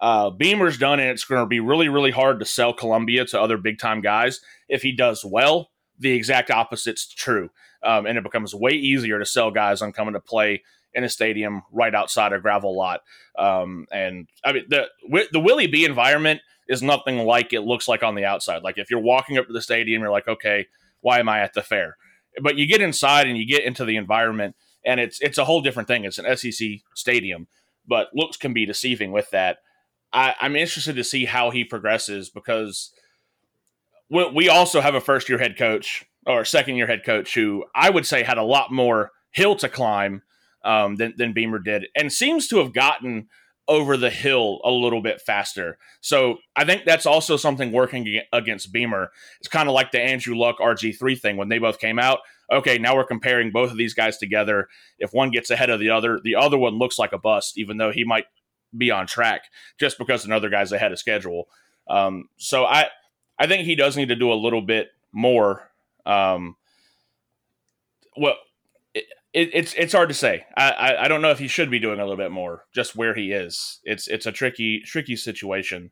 uh, 0.00 0.30
Beamer's 0.30 0.78
done, 0.78 1.00
and 1.00 1.10
it's 1.10 1.24
going 1.24 1.42
to 1.42 1.46
be 1.46 1.60
really, 1.60 1.88
really 1.88 2.10
hard 2.10 2.40
to 2.40 2.44
sell 2.44 2.72
Columbia 2.72 3.24
to 3.26 3.40
other 3.40 3.56
big 3.56 3.78
time 3.78 4.00
guys. 4.00 4.40
If 4.68 4.82
he 4.82 4.92
does 4.92 5.24
well, 5.24 5.70
the 5.98 6.12
exact 6.12 6.50
opposite's 6.50 7.06
true, 7.06 7.50
um, 7.82 8.06
and 8.06 8.18
it 8.18 8.24
becomes 8.24 8.54
way 8.54 8.72
easier 8.72 9.18
to 9.18 9.26
sell 9.26 9.50
guys 9.50 9.82
on 9.82 9.92
coming 9.92 10.14
to 10.14 10.20
play 10.20 10.62
in 10.94 11.04
a 11.04 11.08
stadium 11.08 11.62
right 11.72 11.94
outside 11.94 12.32
a 12.32 12.40
gravel 12.40 12.76
lot. 12.76 13.02
Um, 13.38 13.86
and 13.92 14.28
I 14.44 14.52
mean, 14.52 14.64
the 14.68 14.88
the 15.32 15.40
Willie 15.40 15.66
B 15.66 15.84
environment 15.84 16.40
is 16.68 16.82
nothing 16.82 17.18
like 17.18 17.52
it 17.52 17.62
looks 17.62 17.88
like 17.88 18.02
on 18.02 18.14
the 18.14 18.24
outside. 18.24 18.62
Like 18.62 18.78
if 18.78 18.90
you're 18.90 19.00
walking 19.00 19.38
up 19.38 19.46
to 19.46 19.52
the 19.52 19.62
stadium, 19.62 20.02
you're 20.02 20.10
like, 20.10 20.28
okay, 20.28 20.66
why 21.00 21.18
am 21.18 21.28
I 21.28 21.40
at 21.40 21.54
the 21.54 21.62
fair? 21.62 21.96
But 22.42 22.56
you 22.56 22.66
get 22.66 22.80
inside 22.80 23.26
and 23.26 23.36
you 23.36 23.46
get 23.46 23.64
into 23.64 23.84
the 23.84 23.96
environment, 23.96 24.56
and 24.84 25.00
it's 25.00 25.20
it's 25.20 25.38
a 25.38 25.44
whole 25.44 25.60
different 25.60 25.88
thing. 25.88 26.04
It's 26.04 26.18
an 26.18 26.36
SEC 26.36 26.68
stadium 26.94 27.46
but 27.86 28.08
looks 28.14 28.36
can 28.36 28.52
be 28.52 28.66
deceiving 28.66 29.12
with 29.12 29.30
that. 29.30 29.58
I, 30.12 30.34
I'm 30.40 30.56
interested 30.56 30.96
to 30.96 31.04
see 31.04 31.24
how 31.24 31.50
he 31.50 31.64
progresses 31.64 32.30
because 32.30 32.92
we, 34.10 34.28
we 34.30 34.48
also 34.48 34.80
have 34.80 34.94
a 34.94 35.00
first 35.00 35.28
year 35.28 35.38
head 35.38 35.56
coach 35.56 36.04
or 36.26 36.44
second 36.44 36.76
year 36.76 36.86
head 36.86 37.04
coach 37.04 37.34
who 37.34 37.64
I 37.74 37.90
would 37.90 38.06
say 38.06 38.22
had 38.22 38.38
a 38.38 38.44
lot 38.44 38.72
more 38.72 39.10
hill 39.30 39.56
to 39.56 39.68
climb 39.68 40.22
um, 40.64 40.96
than, 40.96 41.14
than 41.16 41.32
Beamer 41.32 41.58
did 41.58 41.86
and 41.94 42.12
seems 42.12 42.48
to 42.48 42.58
have 42.58 42.72
gotten 42.72 43.28
over 43.66 43.96
the 43.96 44.10
hill 44.10 44.60
a 44.62 44.70
little 44.70 45.00
bit 45.00 45.22
faster. 45.22 45.78
So 46.02 46.36
I 46.54 46.64
think 46.64 46.84
that's 46.84 47.06
also 47.06 47.38
something 47.38 47.72
working 47.72 48.20
against 48.32 48.72
Beamer. 48.72 49.10
It's 49.38 49.48
kind 49.48 49.68
of 49.68 49.74
like 49.74 49.90
the 49.90 50.00
Andrew 50.00 50.36
Luck 50.36 50.58
RG3 50.58 51.18
thing 51.18 51.36
when 51.38 51.48
they 51.48 51.58
both 51.58 51.78
came 51.78 51.98
out 51.98 52.18
okay, 52.50 52.78
now 52.78 52.96
we're 52.96 53.04
comparing 53.04 53.50
both 53.50 53.70
of 53.70 53.76
these 53.76 53.94
guys 53.94 54.18
together. 54.18 54.68
If 54.98 55.12
one 55.12 55.30
gets 55.30 55.50
ahead 55.50 55.70
of 55.70 55.80
the 55.80 55.90
other, 55.90 56.20
the 56.22 56.36
other 56.36 56.58
one 56.58 56.78
looks 56.78 56.98
like 56.98 57.12
a 57.12 57.18
bust, 57.18 57.58
even 57.58 57.76
though 57.76 57.90
he 57.90 58.04
might 58.04 58.26
be 58.76 58.90
on 58.90 59.06
track 59.06 59.44
just 59.78 59.98
because 59.98 60.24
another 60.24 60.48
guy's 60.48 60.72
ahead 60.72 60.92
of 60.92 60.98
schedule. 60.98 61.48
Um, 61.88 62.28
so 62.36 62.64
I, 62.64 62.88
I 63.38 63.46
think 63.46 63.64
he 63.64 63.74
does 63.74 63.96
need 63.96 64.08
to 64.08 64.16
do 64.16 64.32
a 64.32 64.34
little 64.34 64.62
bit 64.62 64.88
more. 65.12 65.70
Um, 66.06 66.56
well, 68.16 68.36
it, 69.34 69.48
it, 69.48 69.50
it's 69.52 69.74
it's 69.74 69.92
hard 69.92 70.08
to 70.08 70.14
say. 70.14 70.46
I, 70.56 70.70
I, 70.70 71.04
I 71.04 71.08
don't 71.08 71.20
know 71.20 71.30
if 71.30 71.38
he 71.38 71.48
should 71.48 71.70
be 71.70 71.78
doing 71.78 71.98
a 71.98 72.02
little 72.02 72.16
bit 72.16 72.30
more. 72.30 72.64
Just 72.72 72.96
where 72.96 73.14
he 73.14 73.32
is, 73.32 73.80
it's 73.84 74.06
it's 74.08 74.26
a 74.26 74.32
tricky 74.32 74.80
tricky 74.80 75.16
situation. 75.16 75.90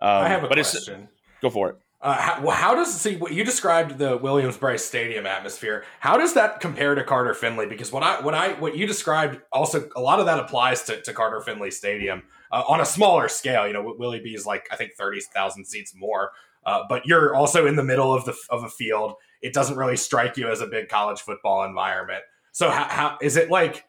Um, 0.00 0.08
I 0.08 0.28
have 0.28 0.44
a 0.44 0.48
but 0.48 0.56
question. 0.56 1.02
It's, 1.02 1.42
go 1.42 1.50
for 1.50 1.70
it. 1.70 1.76
Uh, 2.00 2.20
how, 2.20 2.50
how, 2.50 2.74
does 2.74 2.94
see 3.00 3.16
what 3.16 3.32
you 3.32 3.42
described 3.44 3.96
the 3.96 4.18
Williams 4.18 4.58
Brice 4.58 4.84
Stadium 4.84 5.24
atmosphere? 5.24 5.86
How 6.00 6.18
does 6.18 6.34
that 6.34 6.60
compare 6.60 6.94
to 6.94 7.02
Carter 7.02 7.32
Finley? 7.32 7.64
Because 7.64 7.90
what 7.90 8.02
I 8.02 8.20
what 8.20 8.34
I 8.34 8.52
what 8.60 8.76
you 8.76 8.86
described 8.86 9.40
also 9.50 9.88
a 9.96 10.02
lot 10.02 10.20
of 10.20 10.26
that 10.26 10.38
applies 10.38 10.82
to, 10.82 11.00
to 11.00 11.12
Carter 11.14 11.40
Finley 11.40 11.70
Stadium 11.70 12.24
uh, 12.52 12.62
on 12.68 12.80
a 12.80 12.84
smaller 12.84 13.28
scale. 13.28 13.66
You 13.66 13.72
know, 13.72 13.94
Willie 13.98 14.20
B 14.20 14.34
is 14.34 14.44
like 14.44 14.68
I 14.70 14.76
think 14.76 14.92
thirty 14.98 15.20
thousand 15.20 15.64
seats 15.64 15.94
more, 15.96 16.32
uh, 16.66 16.82
but 16.90 17.06
you're 17.06 17.34
also 17.34 17.66
in 17.66 17.76
the 17.76 17.84
middle 17.84 18.12
of 18.12 18.26
the 18.26 18.36
of 18.50 18.64
a 18.64 18.68
field. 18.68 19.14
It 19.40 19.54
doesn't 19.54 19.78
really 19.78 19.96
strike 19.96 20.36
you 20.36 20.48
as 20.50 20.60
a 20.60 20.66
big 20.66 20.90
college 20.90 21.22
football 21.22 21.64
environment. 21.64 22.22
So 22.54 22.70
how, 22.70 22.84
how 22.84 23.18
is 23.20 23.36
it 23.36 23.50
like? 23.50 23.84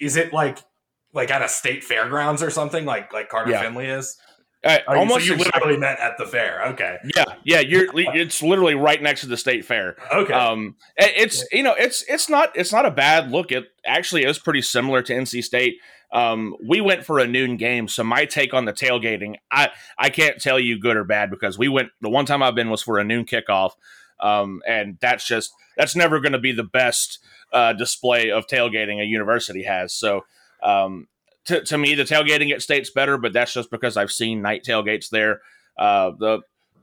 Is 0.00 0.16
it 0.16 0.32
like 0.32 0.58
like 1.12 1.30
at 1.30 1.42
a 1.42 1.48
state 1.48 1.84
fairgrounds 1.84 2.42
or 2.42 2.50
something 2.50 2.84
like 2.84 3.12
like 3.12 3.28
Carter 3.28 3.52
yeah. 3.52 3.62
Finley 3.62 3.86
is? 3.86 4.18
Uh, 4.64 4.78
oh, 4.88 4.96
almost 4.96 5.26
so 5.26 5.34
you 5.34 5.38
literally 5.38 5.76
met 5.76 6.00
at 6.00 6.16
the 6.18 6.24
fair. 6.24 6.64
Okay. 6.68 6.96
Yeah, 7.14 7.24
yeah. 7.44 7.60
You're. 7.60 7.86
It's 7.94 8.42
literally 8.42 8.74
right 8.74 9.00
next 9.00 9.20
to 9.20 9.26
the 9.26 9.36
state 9.36 9.64
fair. 9.64 9.94
Okay. 10.12 10.32
Um, 10.32 10.76
it's 10.96 11.44
you 11.52 11.62
know 11.62 11.74
it's 11.78 12.02
it's 12.08 12.30
not 12.30 12.50
it's 12.56 12.72
not 12.72 12.86
a 12.86 12.90
bad 12.90 13.30
look. 13.30 13.52
It 13.52 13.66
actually 13.84 14.24
is 14.24 14.38
pretty 14.38 14.62
similar 14.62 15.02
to 15.02 15.12
NC 15.12 15.44
State. 15.44 15.76
Um, 16.12 16.56
we 16.66 16.80
went 16.80 17.04
for 17.04 17.18
a 17.18 17.26
noon 17.26 17.58
game, 17.58 17.88
so 17.88 18.02
my 18.02 18.24
take 18.24 18.54
on 18.54 18.64
the 18.64 18.72
tailgating, 18.72 19.34
I 19.52 19.68
I 19.98 20.08
can't 20.08 20.40
tell 20.40 20.58
you 20.58 20.78
good 20.78 20.96
or 20.96 21.04
bad 21.04 21.30
because 21.30 21.58
we 21.58 21.68
went. 21.68 21.90
The 22.00 22.08
one 22.08 22.24
time 22.24 22.42
I've 22.42 22.54
been 22.54 22.70
was 22.70 22.82
for 22.82 22.98
a 22.98 23.04
noon 23.04 23.26
kickoff. 23.26 23.72
Um, 24.20 24.62
and 24.66 24.98
that's 25.00 25.26
just 25.26 25.52
that's 25.76 25.96
never 25.96 26.20
going 26.20 26.32
to 26.32 26.38
be 26.38 26.52
the 26.52 26.64
best 26.64 27.18
uh, 27.52 27.72
display 27.72 28.30
of 28.30 28.46
tailgating 28.46 29.00
a 29.00 29.04
university 29.04 29.64
has. 29.64 29.92
So. 29.92 30.24
Um, 30.62 31.08
to, 31.44 31.62
to 31.62 31.78
me, 31.78 31.94
the 31.94 32.02
tailgating 32.02 32.50
at 32.50 32.60
State's 32.60 32.90
better, 32.90 33.16
but 33.18 33.32
that's 33.32 33.52
just 33.52 33.70
because 33.70 33.96
I've 33.96 34.10
seen 34.10 34.42
night 34.42 34.64
tailgates 34.64 35.10
there. 35.10 35.42
Uh, 35.78 36.10
the 36.18 36.40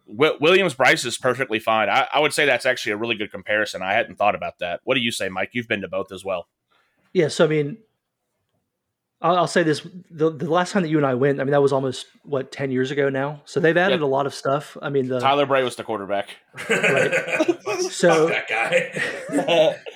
w- 0.08 0.38
Williams 0.40 0.74
Brice 0.74 1.06
is 1.06 1.18
perfectly 1.18 1.60
fine. 1.60 1.90
I, 1.90 2.08
I, 2.14 2.20
would 2.20 2.34
say 2.34 2.46
that's 2.46 2.66
actually 2.66 2.94
a 2.94 2.98
really 2.98 3.16
good 3.16 3.32
comparison. 3.32 3.82
I 3.82 3.94
hadn't 3.94 4.16
thought 4.16 4.36
about 4.36 4.60
that. 4.60 4.82
What 4.84 4.96
do 4.96 5.02
you 5.02 5.12
say, 5.12 5.30
Mike? 5.30 5.50
You've 5.54 5.68
been 5.68 5.82
to 5.82 5.88
both 5.88 6.12
as 6.12 6.24
well. 6.24 6.48
Yeah. 7.14 7.28
So 7.28 7.46
I 7.46 7.48
mean, 7.48 7.78
I'll, 9.24 9.38
I'll 9.38 9.48
say 9.48 9.64
this: 9.64 9.88
the, 10.12 10.30
the 10.30 10.50
last 10.50 10.74
time 10.74 10.84
that 10.84 10.90
you 10.90 10.98
and 10.98 11.06
I 11.06 11.16
went, 11.16 11.40
I 11.40 11.44
mean, 11.44 11.52
that 11.52 11.62
was 11.62 11.74
almost 11.74 12.08
what 12.24 12.52
ten 12.52 12.70
years 12.70 12.92
ago 12.92 13.10
now. 13.10 13.42
So 13.46 13.60
they've 13.60 13.76
added 13.76 13.96
yep. 13.96 14.02
a 14.02 14.06
lot 14.06 14.26
of 14.26 14.34
stuff. 14.34 14.78
I 14.82 14.90
mean, 14.90 15.08
the 15.08 15.20
Tyler 15.20 15.46
Bray 15.46 15.64
was 15.64 15.78
the 15.78 15.84
quarterback. 15.84 16.30
Right. 16.70 17.12
so 17.90 18.28
that 18.28 18.48
guy. 18.48 19.78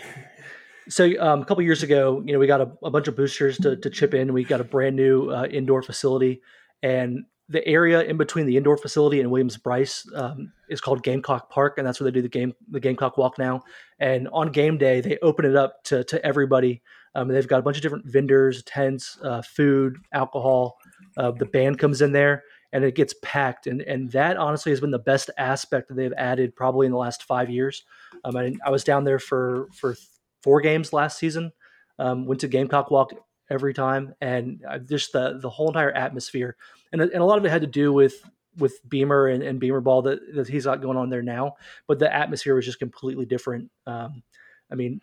So 0.90 1.06
um, 1.20 1.42
a 1.42 1.46
couple 1.46 1.62
years 1.64 1.84
ago, 1.84 2.24
you 2.26 2.32
know, 2.32 2.40
we 2.40 2.48
got 2.48 2.62
a, 2.62 2.72
a, 2.82 2.90
bunch 2.90 3.10
of 3.10 3.16
boosters 3.18 3.58
to, 3.58 3.76
to 3.76 3.90
chip 3.90 4.14
in. 4.14 4.32
We 4.32 4.46
got 4.46 4.62
a 4.62 4.64
brand 4.64 4.96
new 4.96 5.30
uh, 5.30 5.46
indoor 5.52 5.82
facility, 5.82 6.42
and 6.82 7.26
the 7.50 7.66
area 7.68 8.02
in 8.04 8.18
between 8.18 8.46
the 8.46 8.58
indoor 8.58 8.78
facility 8.78 9.22
and 9.22 9.32
Williams 9.32 9.58
Brice 9.58 10.06
um, 10.16 10.52
is 10.70 10.82
called 10.82 11.04
Gamecock 11.04 11.50
Park, 11.50 11.78
and 11.78 11.88
that's 11.88 12.00
where 12.00 12.10
they 12.10 12.16
do 12.16 12.22
the 12.22 12.30
game 12.30 12.54
the 12.70 12.80
Gamecock 12.80 13.18
Walk 13.18 13.38
now. 13.38 13.64
And 14.00 14.28
on 14.30 14.52
game 14.52 14.78
day, 14.78 15.02
they 15.02 15.18
open 15.22 15.44
it 15.46 15.56
up 15.56 15.84
to 15.86 16.04
to 16.06 16.26
everybody. 16.26 16.82
Um, 17.18 17.30
they've 17.30 17.48
got 17.48 17.58
a 17.58 17.64
bunch 17.64 17.78
of 17.78 17.82
different 17.82 18.06
vendors, 18.06 18.62
tents, 18.64 19.18
uh, 19.24 19.42
food, 19.42 19.98
alcohol. 20.14 20.78
Uh, 21.18 21.32
the 21.32 21.48
band 21.48 21.80
comes 21.80 22.04
in 22.04 22.12
there, 22.12 22.44
and 22.72 22.84
it 22.84 22.94
gets 22.94 23.16
packed. 23.24 23.66
And 23.66 23.82
and 23.82 24.12
that 24.12 24.38
honestly 24.38 24.72
has 24.72 24.80
been 24.80 24.92
the 24.92 25.00
best 25.00 25.32
aspect 25.40 25.88
that 25.88 25.96
they've 25.96 26.14
added 26.16 26.56
probably 26.56 26.86
in 26.86 26.92
the 26.92 26.98
last 27.00 27.24
five 27.24 27.50
years. 27.50 27.84
Um, 28.24 28.38
I, 28.38 28.54
I 28.64 28.70
was 28.70 28.84
down 28.84 29.04
there 29.04 29.18
for 29.18 29.68
for 29.74 29.96
four 30.44 30.62
games 30.62 30.94
last 30.94 31.18
season. 31.18 31.52
Um, 31.98 32.28
went 32.28 32.40
to 32.42 32.48
Gamecock 32.48 32.92
Walk 32.92 33.14
every 33.50 33.74
time, 33.74 34.14
and 34.22 34.64
just 34.86 35.12
the 35.12 35.40
the 35.42 35.50
whole 35.50 35.70
entire 35.70 35.92
atmosphere, 35.92 36.56
and 36.92 37.02
and 37.02 37.22
a 37.22 37.26
lot 37.26 37.40
of 37.40 37.46
it 37.46 37.50
had 37.50 37.62
to 37.62 37.68
do 37.68 37.92
with 37.92 38.24
with 38.60 38.80
Beamer 38.88 39.28
and, 39.28 39.42
and 39.42 39.60
Beamer 39.60 39.82
ball 39.82 40.04
that, 40.04 40.20
that 40.36 40.48
he's 40.48 40.66
got 40.66 40.82
going 40.82 40.98
on 40.98 41.10
there 41.10 41.22
now, 41.24 41.56
but 41.88 42.00
the 42.00 42.14
atmosphere 42.14 42.56
was 42.56 42.66
just 42.66 42.80
completely 42.80 43.26
different. 43.26 43.70
Um, 43.86 44.24
I 44.72 44.76
mean, 44.76 45.02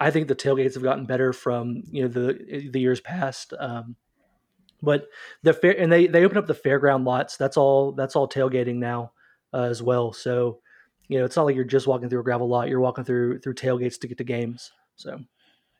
I 0.00 0.10
think 0.10 0.28
the 0.28 0.36
tailgates 0.36 0.74
have 0.74 0.82
gotten 0.82 1.06
better 1.06 1.32
from 1.32 1.82
you 1.90 2.02
know 2.02 2.08
the 2.08 2.68
the 2.70 2.80
years 2.80 3.00
past. 3.00 3.52
Um, 3.58 3.96
but 4.82 5.08
the 5.42 5.52
fair 5.52 5.78
and 5.78 5.90
they 5.90 6.06
they 6.06 6.24
open 6.24 6.38
up 6.38 6.46
the 6.46 6.54
fairground 6.54 7.04
lots. 7.04 7.36
That's 7.36 7.56
all. 7.56 7.92
That's 7.92 8.16
all 8.16 8.28
tailgating 8.28 8.76
now 8.76 9.12
uh, 9.52 9.62
as 9.62 9.82
well. 9.82 10.12
So 10.12 10.60
you 11.08 11.18
know, 11.18 11.24
it's 11.24 11.36
not 11.36 11.46
like 11.46 11.56
you're 11.56 11.64
just 11.64 11.86
walking 11.86 12.08
through 12.08 12.20
a 12.20 12.24
gravel 12.24 12.48
lot. 12.48 12.68
You're 12.68 12.80
walking 12.80 13.04
through 13.04 13.40
through 13.40 13.54
tailgates 13.54 13.98
to 14.00 14.08
get 14.08 14.18
to 14.18 14.24
games. 14.24 14.70
So, 14.96 15.20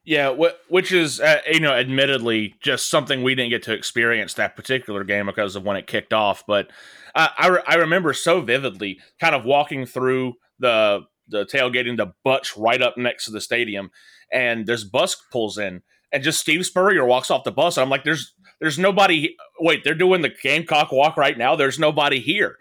yeah, 0.04 0.30
which 0.68 0.90
is 0.90 1.20
uh, 1.20 1.42
you 1.50 1.60
know, 1.60 1.72
admittedly, 1.72 2.54
just 2.60 2.88
something 2.90 3.22
we 3.22 3.34
didn't 3.34 3.50
get 3.50 3.62
to 3.64 3.74
experience 3.74 4.34
that 4.34 4.56
particular 4.56 5.04
game 5.04 5.26
because 5.26 5.54
of 5.54 5.64
when 5.64 5.76
it 5.76 5.86
kicked 5.86 6.12
off. 6.12 6.44
But 6.46 6.70
I 7.14 7.30
I, 7.36 7.46
re- 7.48 7.62
I 7.66 7.74
remember 7.76 8.12
so 8.14 8.40
vividly, 8.40 9.00
kind 9.20 9.34
of 9.34 9.44
walking 9.44 9.86
through 9.86 10.34
the 10.58 11.02
the 11.28 11.44
tailgating, 11.44 11.96
the 11.96 12.12
butch 12.24 12.56
right 12.56 12.80
up 12.80 12.96
next 12.96 13.26
to 13.26 13.30
the 13.30 13.40
stadium, 13.40 13.90
and 14.32 14.66
this 14.66 14.84
bus 14.84 15.16
pulls 15.30 15.58
in, 15.58 15.82
and 16.12 16.22
just 16.22 16.40
Steve 16.40 16.64
Spurrier 16.66 17.04
walks 17.04 17.30
off 17.30 17.44
the 17.44 17.52
bus. 17.52 17.76
And 17.76 17.82
I'm 17.84 17.90
like, 17.90 18.04
there's 18.04 18.34
there's 18.60 18.78
nobody. 18.78 19.36
Wait, 19.60 19.84
they're 19.84 19.94
doing 19.94 20.22
the 20.22 20.34
Gamecock 20.42 20.92
walk 20.92 21.16
right 21.16 21.36
now. 21.36 21.56
There's 21.56 21.78
nobody 21.78 22.20
here. 22.20 22.56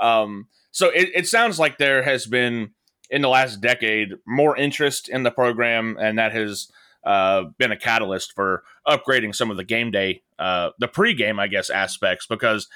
Um, 0.00 0.48
so 0.70 0.88
it, 0.88 1.10
it 1.14 1.26
sounds 1.26 1.58
like 1.58 1.78
there 1.78 2.02
has 2.02 2.26
been 2.26 2.70
in 3.10 3.22
the 3.22 3.28
last 3.28 3.60
decade 3.60 4.14
more 4.26 4.56
interest 4.56 5.08
in 5.08 5.22
the 5.22 5.30
program, 5.30 5.96
and 6.00 6.18
that 6.18 6.32
has 6.32 6.68
uh, 7.04 7.44
been 7.58 7.72
a 7.72 7.76
catalyst 7.76 8.32
for 8.32 8.62
upgrading 8.86 9.34
some 9.34 9.50
of 9.50 9.56
the 9.56 9.64
game 9.64 9.90
day, 9.90 10.22
uh, 10.38 10.70
the 10.78 10.88
pregame, 10.88 11.40
I 11.40 11.46
guess, 11.46 11.70
aspects. 11.70 12.26
Because 12.26 12.68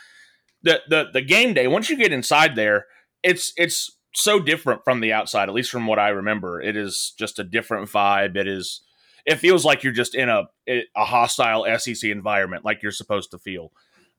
the, 0.62 0.80
the 0.88 1.08
the 1.12 1.22
game 1.22 1.54
day, 1.54 1.66
once 1.68 1.90
you 1.90 1.96
get 1.96 2.12
inside 2.12 2.56
there, 2.56 2.86
it's 3.22 3.52
it's 3.56 3.98
so 4.14 4.38
different 4.38 4.84
from 4.84 5.00
the 5.00 5.12
outside. 5.12 5.48
At 5.48 5.54
least 5.54 5.70
from 5.70 5.86
what 5.86 5.98
I 5.98 6.08
remember, 6.08 6.60
it 6.60 6.76
is 6.76 7.12
just 7.18 7.38
a 7.38 7.44
different 7.44 7.88
vibe. 7.90 8.36
It 8.36 8.46
is. 8.46 8.82
It 9.24 9.36
feels 9.36 9.64
like 9.64 9.84
you're 9.84 9.92
just 9.92 10.14
in 10.14 10.28
a 10.28 10.44
a 10.68 11.04
hostile 11.04 11.66
SEC 11.78 12.10
environment, 12.10 12.64
like 12.64 12.82
you're 12.82 12.92
supposed 12.92 13.30
to 13.30 13.38
feel. 13.38 13.72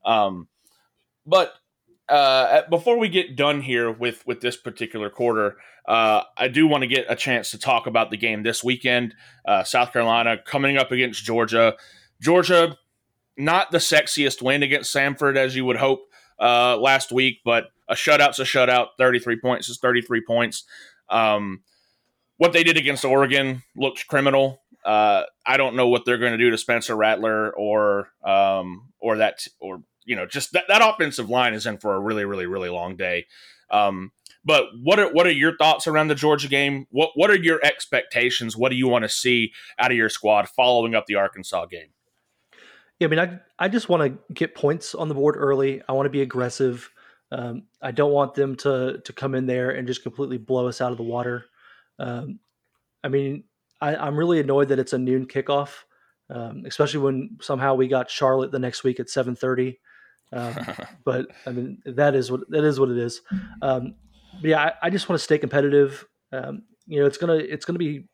Um, 0.04 0.48
but 1.26 1.54
uh, 2.08 2.62
before 2.68 2.98
we 2.98 3.08
get 3.08 3.36
done 3.36 3.60
here 3.62 3.90
with 3.90 4.26
with 4.26 4.40
this 4.40 4.56
particular 4.56 5.10
quarter, 5.10 5.56
uh, 5.86 6.22
I 6.36 6.48
do 6.48 6.66
want 6.66 6.82
to 6.82 6.88
get 6.88 7.06
a 7.08 7.16
chance 7.16 7.50
to 7.50 7.58
talk 7.58 7.86
about 7.86 8.10
the 8.10 8.16
game 8.16 8.42
this 8.42 8.64
weekend. 8.64 9.14
Uh, 9.46 9.64
South 9.64 9.92
Carolina 9.92 10.38
coming 10.44 10.76
up 10.76 10.92
against 10.92 11.24
Georgia. 11.24 11.74
Georgia, 12.20 12.78
not 13.36 13.70
the 13.70 13.78
sexiest 13.78 14.42
win 14.42 14.62
against 14.62 14.94
Samford 14.94 15.36
as 15.36 15.56
you 15.56 15.64
would 15.64 15.76
hope 15.76 16.08
uh, 16.40 16.76
last 16.76 17.12
week, 17.12 17.40
but 17.44 17.68
a 17.88 17.94
shutout's 17.94 18.38
a 18.38 18.44
shutout. 18.44 18.88
Thirty 18.98 19.18
three 19.18 19.38
points 19.40 19.68
is 19.68 19.78
thirty 19.78 20.02
three 20.02 20.22
points. 20.26 20.64
Um, 21.08 21.62
what 22.36 22.52
they 22.52 22.64
did 22.64 22.76
against 22.76 23.04
Oregon 23.04 23.62
looked 23.76 24.06
criminal. 24.06 24.62
Uh, 24.84 25.22
I 25.46 25.56
don't 25.56 25.76
know 25.76 25.88
what 25.88 26.04
they're 26.04 26.18
going 26.18 26.32
to 26.32 26.38
do 26.38 26.50
to 26.50 26.58
Spencer 26.58 26.96
Rattler 26.96 27.50
or 27.56 28.08
um, 28.24 28.92
or 29.00 29.18
that 29.18 29.46
or 29.60 29.82
you 30.04 30.16
know, 30.16 30.26
just 30.26 30.52
that, 30.52 30.64
that 30.68 30.82
offensive 30.82 31.30
line 31.30 31.54
is 31.54 31.66
in 31.66 31.78
for 31.78 31.94
a 31.94 32.00
really, 32.00 32.24
really, 32.24 32.46
really 32.46 32.68
long 32.68 32.96
day. 32.96 33.26
Um, 33.70 34.12
but 34.44 34.66
what 34.82 34.98
are 34.98 35.10
what 35.10 35.26
are 35.26 35.32
your 35.32 35.56
thoughts 35.56 35.86
around 35.86 36.08
the 36.08 36.14
Georgia 36.14 36.48
game? 36.48 36.86
What 36.90 37.10
what 37.14 37.30
are 37.30 37.36
your 37.36 37.64
expectations? 37.64 38.56
What 38.56 38.68
do 38.68 38.76
you 38.76 38.86
want 38.86 39.04
to 39.04 39.08
see 39.08 39.52
out 39.78 39.90
of 39.90 39.96
your 39.96 40.10
squad 40.10 40.48
following 40.50 40.94
up 40.94 41.06
the 41.06 41.14
Arkansas 41.14 41.66
game? 41.66 41.93
Yeah, 42.98 43.08
I 43.08 43.10
mean, 43.10 43.18
I 43.18 43.40
I 43.58 43.68
just 43.68 43.88
want 43.88 44.02
to 44.02 44.34
get 44.34 44.54
points 44.54 44.94
on 44.94 45.08
the 45.08 45.14
board 45.14 45.34
early. 45.36 45.82
I 45.88 45.92
want 45.92 46.06
to 46.06 46.10
be 46.10 46.22
aggressive. 46.22 46.90
Um, 47.32 47.64
I 47.82 47.90
don't 47.90 48.12
want 48.12 48.34
them 48.34 48.54
to 48.56 49.00
to 49.04 49.12
come 49.12 49.34
in 49.34 49.46
there 49.46 49.70
and 49.70 49.86
just 49.86 50.02
completely 50.02 50.38
blow 50.38 50.68
us 50.68 50.80
out 50.80 50.92
of 50.92 50.98
the 50.98 51.04
water. 51.04 51.46
Um, 51.98 52.38
I 53.02 53.08
mean, 53.08 53.44
I, 53.80 53.96
I'm 53.96 54.16
really 54.16 54.40
annoyed 54.40 54.68
that 54.68 54.78
it's 54.78 54.92
a 54.92 54.98
noon 54.98 55.26
kickoff, 55.26 55.82
um, 56.30 56.64
especially 56.66 57.00
when 57.00 57.36
somehow 57.40 57.74
we 57.74 57.88
got 57.88 58.10
Charlotte 58.10 58.52
the 58.52 58.58
next 58.58 58.84
week 58.84 59.00
at 59.00 59.08
7:30. 59.08 59.78
Um, 60.32 60.54
but 61.04 61.26
I 61.46 61.50
mean, 61.50 61.82
that 61.84 62.14
is 62.14 62.30
what 62.30 62.48
that 62.50 62.64
is 62.64 62.78
what 62.78 62.90
it 62.90 62.98
is. 62.98 63.22
Um, 63.60 63.96
but 64.40 64.50
yeah, 64.50 64.62
I, 64.62 64.86
I 64.86 64.90
just 64.90 65.08
want 65.08 65.18
to 65.18 65.24
stay 65.24 65.38
competitive. 65.38 66.06
Um, 66.32 66.62
you 66.86 67.00
know, 67.00 67.06
it's 67.06 67.18
gonna 67.18 67.34
it's 67.34 67.64
gonna 67.64 67.78
be 67.78 68.08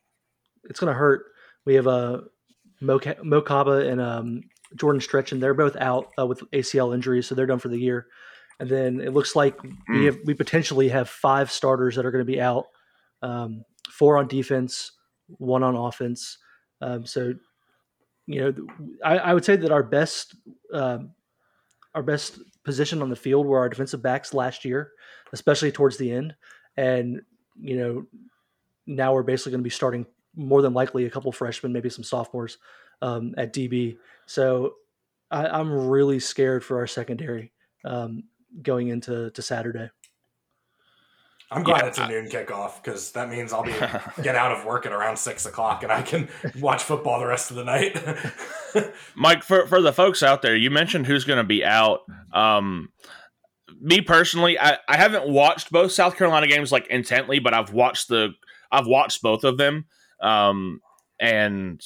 it's 0.64 0.80
gonna 0.80 0.94
hurt. 0.94 1.26
We 1.66 1.74
have 1.74 1.86
a 1.86 1.90
uh, 1.90 2.20
Mo, 2.80 2.98
Mo 3.22 3.42
Kaba 3.42 3.86
and 3.86 4.00
um, 4.00 4.42
Jordan 4.76 5.00
Stretch, 5.00 5.32
and 5.32 5.42
they're 5.42 5.54
both 5.54 5.76
out 5.76 6.12
uh, 6.18 6.26
with 6.26 6.40
ACL 6.52 6.94
injuries, 6.94 7.26
so 7.26 7.34
they're 7.34 7.46
done 7.46 7.58
for 7.58 7.68
the 7.68 7.78
year. 7.78 8.06
And 8.58 8.68
then 8.68 9.00
it 9.00 9.12
looks 9.12 9.34
like 9.34 9.62
we 9.62 9.70
hmm. 9.86 10.04
have 10.04 10.18
we 10.26 10.34
potentially 10.34 10.88
have 10.88 11.08
five 11.08 11.50
starters 11.50 11.96
that 11.96 12.04
are 12.04 12.10
going 12.10 12.24
to 12.24 12.30
be 12.30 12.40
out, 12.40 12.66
um, 13.22 13.64
four 13.90 14.18
on 14.18 14.28
defense, 14.28 14.92
one 15.38 15.62
on 15.62 15.76
offense. 15.76 16.38
Um, 16.82 17.06
so, 17.06 17.34
you 18.26 18.40
know, 18.40 18.66
I, 19.04 19.18
I, 19.18 19.34
would 19.34 19.44
say 19.44 19.56
that 19.56 19.72
our 19.72 19.82
best 19.82 20.36
uh, 20.72 20.98
our 21.94 22.02
best 22.02 22.38
position 22.64 23.02
on 23.02 23.10
the 23.10 23.16
field 23.16 23.46
were 23.46 23.58
our 23.58 23.68
defensive 23.68 24.02
backs 24.02 24.34
last 24.34 24.64
year, 24.64 24.92
especially 25.32 25.72
towards 25.72 25.96
the 25.96 26.12
end. 26.12 26.34
And 26.76 27.22
you 27.58 27.76
know, 27.76 28.06
now 28.86 29.14
we're 29.14 29.22
basically 29.22 29.52
going 29.52 29.60
to 29.60 29.64
be 29.64 29.70
starting 29.70 30.06
more 30.36 30.62
than 30.62 30.74
likely 30.74 31.06
a 31.06 31.10
couple 31.10 31.32
freshmen, 31.32 31.72
maybe 31.72 31.90
some 31.90 32.04
sophomores 32.04 32.58
um, 33.02 33.34
at 33.36 33.52
DB. 33.52 33.96
So 34.26 34.74
I, 35.30 35.60
am 35.60 35.72
really 35.72 36.20
scared 36.20 36.64
for 36.64 36.78
our 36.78 36.86
secondary 36.86 37.52
um, 37.84 38.24
going 38.62 38.88
into 38.88 39.30
to 39.30 39.42
Saturday. 39.42 39.90
I'm 41.52 41.64
glad 41.64 41.82
yeah, 41.82 41.88
it's 41.88 41.98
a 41.98 42.06
noon 42.06 42.28
kickoff 42.28 42.82
because 42.82 43.10
that 43.12 43.28
means 43.28 43.52
I'll 43.52 43.64
be 43.64 43.72
get 44.22 44.36
out 44.36 44.52
of 44.52 44.64
work 44.64 44.86
at 44.86 44.92
around 44.92 45.16
six 45.16 45.46
o'clock 45.46 45.82
and 45.82 45.90
I 45.90 46.02
can 46.02 46.28
watch 46.60 46.84
football 46.84 47.18
the 47.18 47.26
rest 47.26 47.50
of 47.50 47.56
the 47.56 47.64
night. 47.64 48.00
Mike, 49.16 49.42
for 49.42 49.66
for 49.66 49.82
the 49.82 49.92
folks 49.92 50.22
out 50.22 50.42
there, 50.42 50.54
you 50.54 50.70
mentioned 50.70 51.06
who's 51.06 51.24
going 51.24 51.38
to 51.38 51.44
be 51.44 51.64
out. 51.64 52.02
Um, 52.32 52.90
me 53.80 54.00
personally, 54.00 54.60
I, 54.60 54.78
I 54.88 54.96
haven't 54.96 55.28
watched 55.28 55.72
both 55.72 55.90
South 55.90 56.16
Carolina 56.16 56.46
games 56.46 56.70
like 56.70 56.86
intently, 56.86 57.40
but 57.40 57.52
I've 57.52 57.72
watched 57.72 58.08
the 58.08 58.30
I've 58.70 58.86
watched 58.86 59.20
both 59.20 59.42
of 59.42 59.58
them, 59.58 59.86
um, 60.22 60.80
and 61.18 61.82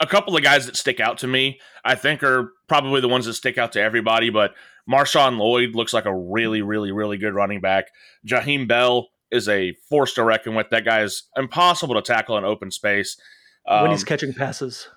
a 0.00 0.06
couple 0.06 0.36
of 0.36 0.42
guys 0.42 0.66
that 0.66 0.76
stick 0.76 1.00
out 1.00 1.18
to 1.18 1.26
me, 1.26 1.60
I 1.84 1.94
think, 1.94 2.22
are 2.22 2.52
probably 2.68 3.00
the 3.00 3.08
ones 3.08 3.26
that 3.26 3.34
stick 3.34 3.58
out 3.58 3.72
to 3.72 3.80
everybody. 3.80 4.30
But 4.30 4.54
Marshawn 4.90 5.38
Lloyd 5.38 5.74
looks 5.74 5.92
like 5.92 6.04
a 6.04 6.16
really, 6.16 6.62
really, 6.62 6.92
really 6.92 7.18
good 7.18 7.34
running 7.34 7.60
back. 7.60 7.88
Jaheim 8.26 8.68
Bell 8.68 9.08
is 9.30 9.48
a 9.48 9.74
force 9.88 10.14
to 10.14 10.24
reckon 10.24 10.54
with. 10.54 10.70
That 10.70 10.84
guy 10.84 11.02
is 11.02 11.24
impossible 11.36 11.94
to 11.94 12.02
tackle 12.02 12.38
in 12.38 12.44
open 12.44 12.70
space. 12.70 13.20
Um, 13.66 13.82
when 13.82 13.90
he's 13.90 14.02
um, 14.02 14.06
catching 14.06 14.32
passes 14.32 14.88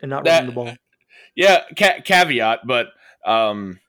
and 0.00 0.10
not 0.10 0.24
that, 0.24 0.40
running 0.40 0.46
the 0.46 0.54
ball. 0.54 0.76
Yeah, 1.34 1.62
ca- 1.76 2.00
caveat, 2.02 2.60
but 2.66 2.88
um, 3.26 3.80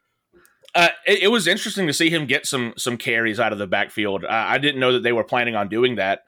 Uh, 0.74 0.90
it, 1.06 1.24
it, 1.24 1.28
was 1.30 1.48
interesting 1.48 1.88
to 1.88 1.94
see 1.94 2.10
him 2.10 2.26
get 2.26 2.46
some 2.46 2.74
some 2.76 2.98
carries 2.98 3.40
out 3.40 3.54
of 3.54 3.60
the 3.60 3.68
backfield. 3.68 4.26
I 4.26 4.58
didn't 4.58 4.82
know 4.82 4.92
that 4.94 5.04
they 5.04 5.14
were 5.14 5.24
planning 5.24 5.56
on 5.56 5.70
doing 5.70 5.96
that. 5.96 6.24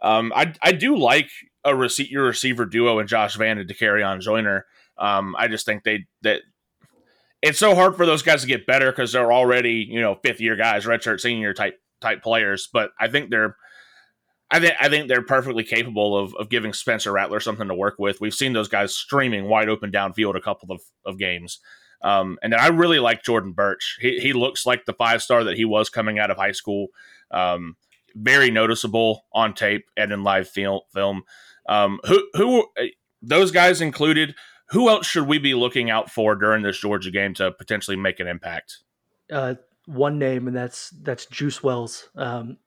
Um, 0.00 0.32
I 0.34 0.54
I 0.62 0.72
do 0.72 0.96
like 0.96 1.28
a 1.64 1.74
receiver 1.74 2.08
your 2.10 2.24
receiver 2.26 2.64
duo 2.64 2.98
and 2.98 3.08
Josh 3.08 3.36
Vann 3.36 3.58
and 3.58 3.68
Dakereon 3.68 4.20
Joyner. 4.20 4.66
Um, 4.98 5.34
I 5.38 5.48
just 5.48 5.66
think 5.66 5.84
they 5.84 6.06
that 6.22 6.42
it's 7.42 7.58
so 7.58 7.74
hard 7.74 7.96
for 7.96 8.06
those 8.06 8.22
guys 8.22 8.42
to 8.42 8.46
get 8.46 8.66
better 8.66 8.90
because 8.90 9.12
they're 9.12 9.32
already 9.32 9.86
you 9.88 10.00
know 10.00 10.16
fifth 10.22 10.40
year 10.40 10.56
guys, 10.56 10.84
redshirt 10.84 11.20
senior 11.20 11.54
type 11.54 11.80
type 12.00 12.22
players. 12.22 12.68
But 12.72 12.90
I 12.98 13.08
think 13.08 13.30
they're 13.30 13.56
I 14.50 14.58
think 14.58 14.74
I 14.80 14.88
think 14.88 15.08
they're 15.08 15.22
perfectly 15.22 15.64
capable 15.64 16.16
of, 16.16 16.34
of 16.34 16.48
giving 16.48 16.72
Spencer 16.72 17.12
Rattler 17.12 17.40
something 17.40 17.68
to 17.68 17.74
work 17.74 17.96
with. 17.98 18.20
We've 18.20 18.34
seen 18.34 18.52
those 18.52 18.68
guys 18.68 18.94
streaming 18.94 19.48
wide 19.48 19.68
open 19.68 19.92
downfield 19.92 20.36
a 20.36 20.40
couple 20.40 20.72
of, 20.72 20.82
of 21.06 21.18
games. 21.18 21.60
Um, 22.02 22.38
and 22.42 22.52
then 22.52 22.60
I 22.60 22.68
really 22.68 22.98
like 22.98 23.22
Jordan 23.22 23.52
Burch. 23.52 23.98
He, 24.00 24.18
he 24.20 24.32
looks 24.32 24.64
like 24.64 24.86
the 24.86 24.94
five 24.94 25.22
star 25.22 25.44
that 25.44 25.56
he 25.56 25.64
was 25.64 25.88
coming 25.88 26.18
out 26.18 26.30
of 26.30 26.36
high 26.36 26.52
school. 26.52 26.88
Um, 27.30 27.76
very 28.14 28.50
noticeable 28.50 29.26
on 29.32 29.54
tape 29.54 29.86
and 29.96 30.10
in 30.10 30.24
live 30.24 30.48
film. 30.48 30.80
film. 30.92 31.22
Um, 31.70 32.00
who 32.04 32.28
who 32.34 32.66
those 33.22 33.50
guys 33.50 33.80
included? 33.80 34.34
Who 34.70 34.88
else 34.88 35.06
should 35.06 35.26
we 35.26 35.38
be 35.38 35.54
looking 35.54 35.88
out 35.88 36.10
for 36.10 36.34
during 36.34 36.62
this 36.62 36.78
Georgia 36.78 37.10
game 37.10 37.32
to 37.34 37.52
potentially 37.52 37.96
make 37.96 38.20
an 38.20 38.26
impact? 38.26 38.78
Uh, 39.32 39.54
one 39.86 40.18
name, 40.18 40.46
and 40.46 40.56
that's 40.56 40.90
that's 40.90 41.26
Juice 41.26 41.62
Wells. 41.62 42.08
Um, 42.16 42.58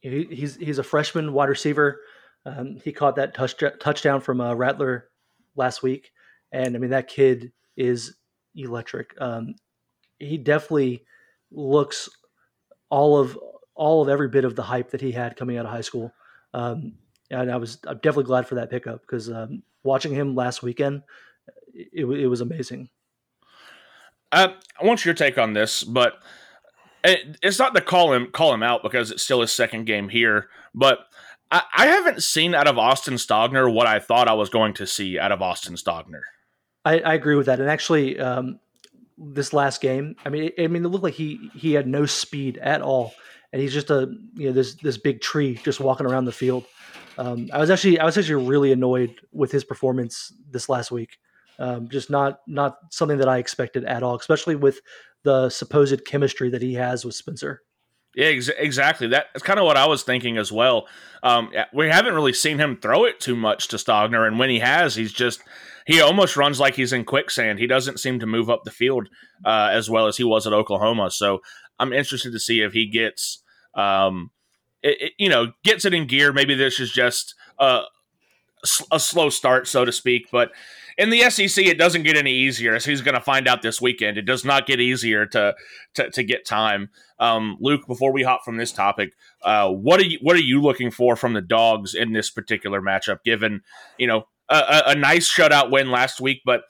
he, 0.00 0.26
he's 0.30 0.56
he's 0.56 0.78
a 0.78 0.84
freshman 0.84 1.32
wide 1.32 1.48
receiver. 1.48 2.00
Um, 2.46 2.78
he 2.82 2.92
caught 2.92 3.16
that 3.16 3.34
touch, 3.34 3.62
touchdown 3.80 4.20
from 4.20 4.40
uh, 4.40 4.54
Rattler 4.54 5.08
last 5.54 5.82
week, 5.82 6.12
and 6.52 6.74
I 6.74 6.78
mean 6.78 6.90
that 6.90 7.08
kid 7.08 7.52
is 7.76 8.16
electric. 8.54 9.14
Um, 9.20 9.54
he 10.18 10.38
definitely 10.38 11.04
looks 11.50 12.08
all 12.90 13.18
of 13.18 13.38
all 13.74 14.02
of 14.02 14.08
every 14.08 14.28
bit 14.28 14.44
of 14.44 14.54
the 14.54 14.62
hype 14.62 14.90
that 14.90 15.00
he 15.00 15.12
had 15.12 15.36
coming 15.36 15.56
out 15.56 15.66
of 15.66 15.72
high 15.72 15.80
school. 15.80 16.12
Um, 16.54 16.94
and 17.32 17.50
I 17.50 17.56
was 17.56 17.78
I'm 17.86 17.96
definitely 17.96 18.24
glad 18.24 18.46
for 18.46 18.56
that 18.56 18.70
pickup 18.70 19.00
because 19.00 19.30
um, 19.30 19.62
watching 19.82 20.14
him 20.14 20.34
last 20.34 20.62
weekend, 20.62 21.02
it, 21.74 22.04
it 22.04 22.26
was 22.26 22.40
amazing. 22.40 22.88
Uh, 24.30 24.48
I 24.80 24.84
want 24.84 25.04
your 25.04 25.14
take 25.14 25.36
on 25.38 25.52
this, 25.52 25.82
but 25.82 26.22
it, 27.04 27.38
it's 27.42 27.58
not 27.58 27.74
to 27.74 27.80
call 27.80 28.12
him 28.12 28.28
call 28.32 28.52
him 28.54 28.62
out 28.62 28.82
because 28.82 29.10
it's 29.10 29.22
still 29.22 29.40
his 29.40 29.52
second 29.52 29.84
game 29.84 30.08
here, 30.08 30.48
but 30.74 31.06
I, 31.50 31.62
I 31.76 31.86
haven't 31.86 32.22
seen 32.22 32.54
out 32.54 32.66
of 32.66 32.78
Austin 32.78 33.14
Stogner 33.14 33.72
what 33.72 33.86
I 33.86 33.98
thought 33.98 34.28
I 34.28 34.34
was 34.34 34.48
going 34.48 34.74
to 34.74 34.86
see 34.86 35.18
out 35.18 35.32
of 35.32 35.42
Austin 35.42 35.74
Stogner. 35.74 36.22
I, 36.84 37.00
I 37.00 37.14
agree 37.14 37.36
with 37.36 37.46
that, 37.46 37.60
and 37.60 37.68
actually, 37.68 38.18
um, 38.18 38.58
this 39.18 39.52
last 39.52 39.80
game, 39.80 40.16
I 40.24 40.30
mean, 40.30 40.50
I 40.58 40.66
mean, 40.66 40.84
it 40.84 40.88
looked 40.88 41.04
like 41.04 41.14
he 41.14 41.50
he 41.54 41.74
had 41.74 41.86
no 41.86 42.06
speed 42.06 42.58
at 42.58 42.82
all, 42.82 43.14
and 43.52 43.60
he's 43.60 43.72
just 43.72 43.90
a 43.90 44.12
you 44.34 44.46
know 44.46 44.52
this 44.52 44.74
this 44.76 44.96
big 44.96 45.20
tree 45.20 45.60
just 45.62 45.78
walking 45.78 46.06
around 46.06 46.24
the 46.24 46.32
field. 46.32 46.64
Um, 47.18 47.48
I 47.52 47.58
was 47.58 47.70
actually 47.70 47.98
I 47.98 48.04
was 48.04 48.16
actually 48.16 48.46
really 48.46 48.72
annoyed 48.72 49.20
with 49.32 49.52
his 49.52 49.64
performance 49.64 50.32
this 50.50 50.68
last 50.68 50.90
week. 50.90 51.18
Um, 51.58 51.88
just 51.88 52.10
not 52.10 52.40
not 52.46 52.78
something 52.90 53.18
that 53.18 53.28
I 53.28 53.38
expected 53.38 53.84
at 53.84 54.02
all, 54.02 54.16
especially 54.16 54.56
with 54.56 54.80
the 55.22 55.50
supposed 55.50 56.04
chemistry 56.04 56.50
that 56.50 56.62
he 56.62 56.74
has 56.74 57.04
with 57.04 57.14
Spencer. 57.14 57.62
Yeah, 58.14 58.26
ex- 58.26 58.48
exactly. 58.48 59.06
That's 59.06 59.42
kind 59.42 59.58
of 59.58 59.64
what 59.64 59.76
I 59.76 59.86
was 59.86 60.02
thinking 60.02 60.36
as 60.36 60.52
well. 60.52 60.86
Um, 61.22 61.50
we 61.72 61.88
haven't 61.88 62.14
really 62.14 62.32
seen 62.32 62.58
him 62.58 62.76
throw 62.76 63.04
it 63.04 63.20
too 63.20 63.36
much 63.36 63.68
to 63.68 63.76
Stogner, 63.76 64.26
and 64.26 64.38
when 64.38 64.50
he 64.50 64.58
has, 64.58 64.94
he's 64.94 65.12
just 65.12 65.40
he 65.86 66.00
almost 66.00 66.36
runs 66.36 66.60
like 66.60 66.74
he's 66.74 66.92
in 66.92 67.04
quicksand. 67.04 67.58
He 67.58 67.66
doesn't 67.66 68.00
seem 68.00 68.20
to 68.20 68.26
move 68.26 68.50
up 68.50 68.64
the 68.64 68.70
field 68.70 69.08
uh, 69.44 69.70
as 69.72 69.88
well 69.88 70.06
as 70.06 70.16
he 70.16 70.24
was 70.24 70.46
at 70.46 70.52
Oklahoma. 70.52 71.10
So 71.10 71.40
I'm 71.78 71.92
interested 71.92 72.32
to 72.32 72.38
see 72.38 72.60
if 72.60 72.72
he 72.72 72.88
gets, 72.88 73.42
um, 73.74 74.30
it, 74.82 75.00
it, 75.00 75.12
you 75.18 75.28
know, 75.28 75.52
gets 75.64 75.84
it 75.84 75.94
in 75.94 76.06
gear. 76.06 76.32
Maybe 76.32 76.54
this 76.54 76.80
is 76.80 76.92
just 76.92 77.34
a, 77.58 77.82
a 78.90 79.00
slow 79.00 79.28
start, 79.30 79.68
so 79.68 79.84
to 79.84 79.92
speak, 79.92 80.28
but 80.30 80.52
in 80.98 81.10
the 81.10 81.30
SEC, 81.30 81.64
it 81.64 81.78
doesn't 81.78 82.02
get 82.02 82.16
any 82.16 82.32
easier, 82.32 82.74
as 82.74 82.84
he's 82.84 83.00
going 83.00 83.14
to 83.14 83.20
find 83.20 83.48
out 83.48 83.62
this 83.62 83.80
weekend. 83.80 84.18
It 84.18 84.26
does 84.26 84.44
not 84.44 84.66
get 84.66 84.80
easier 84.80 85.26
to 85.26 85.54
to, 85.94 86.10
to 86.10 86.22
get 86.22 86.46
time. 86.46 86.90
Um, 87.18 87.56
Luke, 87.60 87.86
before 87.86 88.12
we 88.12 88.22
hop 88.22 88.44
from 88.44 88.56
this 88.56 88.72
topic, 88.72 89.14
uh, 89.42 89.70
what 89.70 90.00
are 90.00 90.04
you 90.04 90.18
what 90.20 90.36
are 90.36 90.42
you 90.42 90.60
looking 90.60 90.90
for 90.90 91.16
from 91.16 91.32
the 91.32 91.40
dogs 91.40 91.94
in 91.94 92.12
this 92.12 92.30
particular 92.30 92.80
matchup? 92.80 93.22
Given 93.24 93.62
you 93.98 94.06
know 94.06 94.26
a, 94.48 94.82
a 94.88 94.94
nice 94.94 95.32
shutout 95.32 95.70
win 95.70 95.90
last 95.90 96.20
week, 96.20 96.42
but 96.44 96.64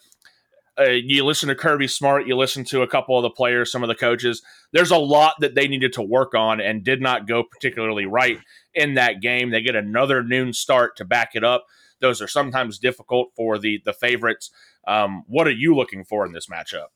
uh, 0.78 0.84
you 0.84 1.24
listen 1.24 1.48
to 1.48 1.54
Kirby 1.54 1.86
Smart, 1.86 2.26
you 2.26 2.36
listen 2.36 2.64
to 2.64 2.82
a 2.82 2.86
couple 2.86 3.16
of 3.16 3.22
the 3.22 3.30
players, 3.30 3.70
some 3.70 3.82
of 3.82 3.88
the 3.88 3.94
coaches. 3.94 4.42
There's 4.72 4.90
a 4.90 4.96
lot 4.96 5.34
that 5.40 5.54
they 5.54 5.68
needed 5.68 5.92
to 5.94 6.02
work 6.02 6.34
on 6.34 6.60
and 6.60 6.82
did 6.82 7.02
not 7.02 7.26
go 7.26 7.42
particularly 7.42 8.06
right 8.06 8.38
in 8.74 8.94
that 8.94 9.20
game. 9.20 9.50
They 9.50 9.60
get 9.60 9.76
another 9.76 10.22
noon 10.22 10.52
start 10.52 10.96
to 10.96 11.04
back 11.04 11.30
it 11.34 11.44
up. 11.44 11.66
Those 12.00 12.22
are 12.22 12.28
sometimes 12.28 12.78
difficult 12.78 13.28
for 13.36 13.58
the 13.58 13.80
the 13.84 13.92
favorites. 13.92 14.50
Um, 14.86 15.24
what 15.26 15.46
are 15.46 15.52
you 15.52 15.74
looking 15.74 16.04
for 16.04 16.24
in 16.26 16.32
this 16.32 16.46
matchup? 16.46 16.86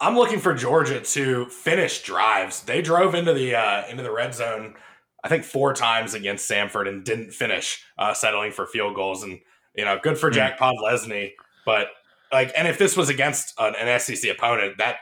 I'm 0.00 0.16
looking 0.16 0.40
for 0.40 0.52
Georgia 0.52 1.00
to 1.00 1.46
finish 1.46 2.02
drives. 2.02 2.62
They 2.62 2.82
drove 2.82 3.14
into 3.14 3.32
the 3.32 3.54
uh, 3.54 3.86
into 3.88 4.02
the 4.02 4.12
red 4.12 4.34
zone, 4.34 4.74
I 5.24 5.28
think 5.28 5.44
four 5.44 5.72
times 5.72 6.14
against 6.14 6.50
Samford 6.50 6.88
and 6.88 7.04
didn't 7.04 7.30
finish, 7.30 7.82
uh, 7.96 8.12
settling 8.12 8.52
for 8.52 8.66
field 8.66 8.94
goals. 8.94 9.22
And 9.22 9.40
you 9.74 9.84
know, 9.84 9.98
good 10.02 10.18
for 10.18 10.28
hmm. 10.28 10.34
Jack 10.34 10.58
Podlesny, 10.58 11.32
but 11.64 11.88
like, 12.36 12.52
and 12.56 12.68
if 12.68 12.78
this 12.78 12.96
was 12.96 13.08
against 13.08 13.54
an, 13.58 13.74
an, 13.76 13.98
SEC 13.98 14.30
opponent, 14.30 14.78
that 14.78 14.96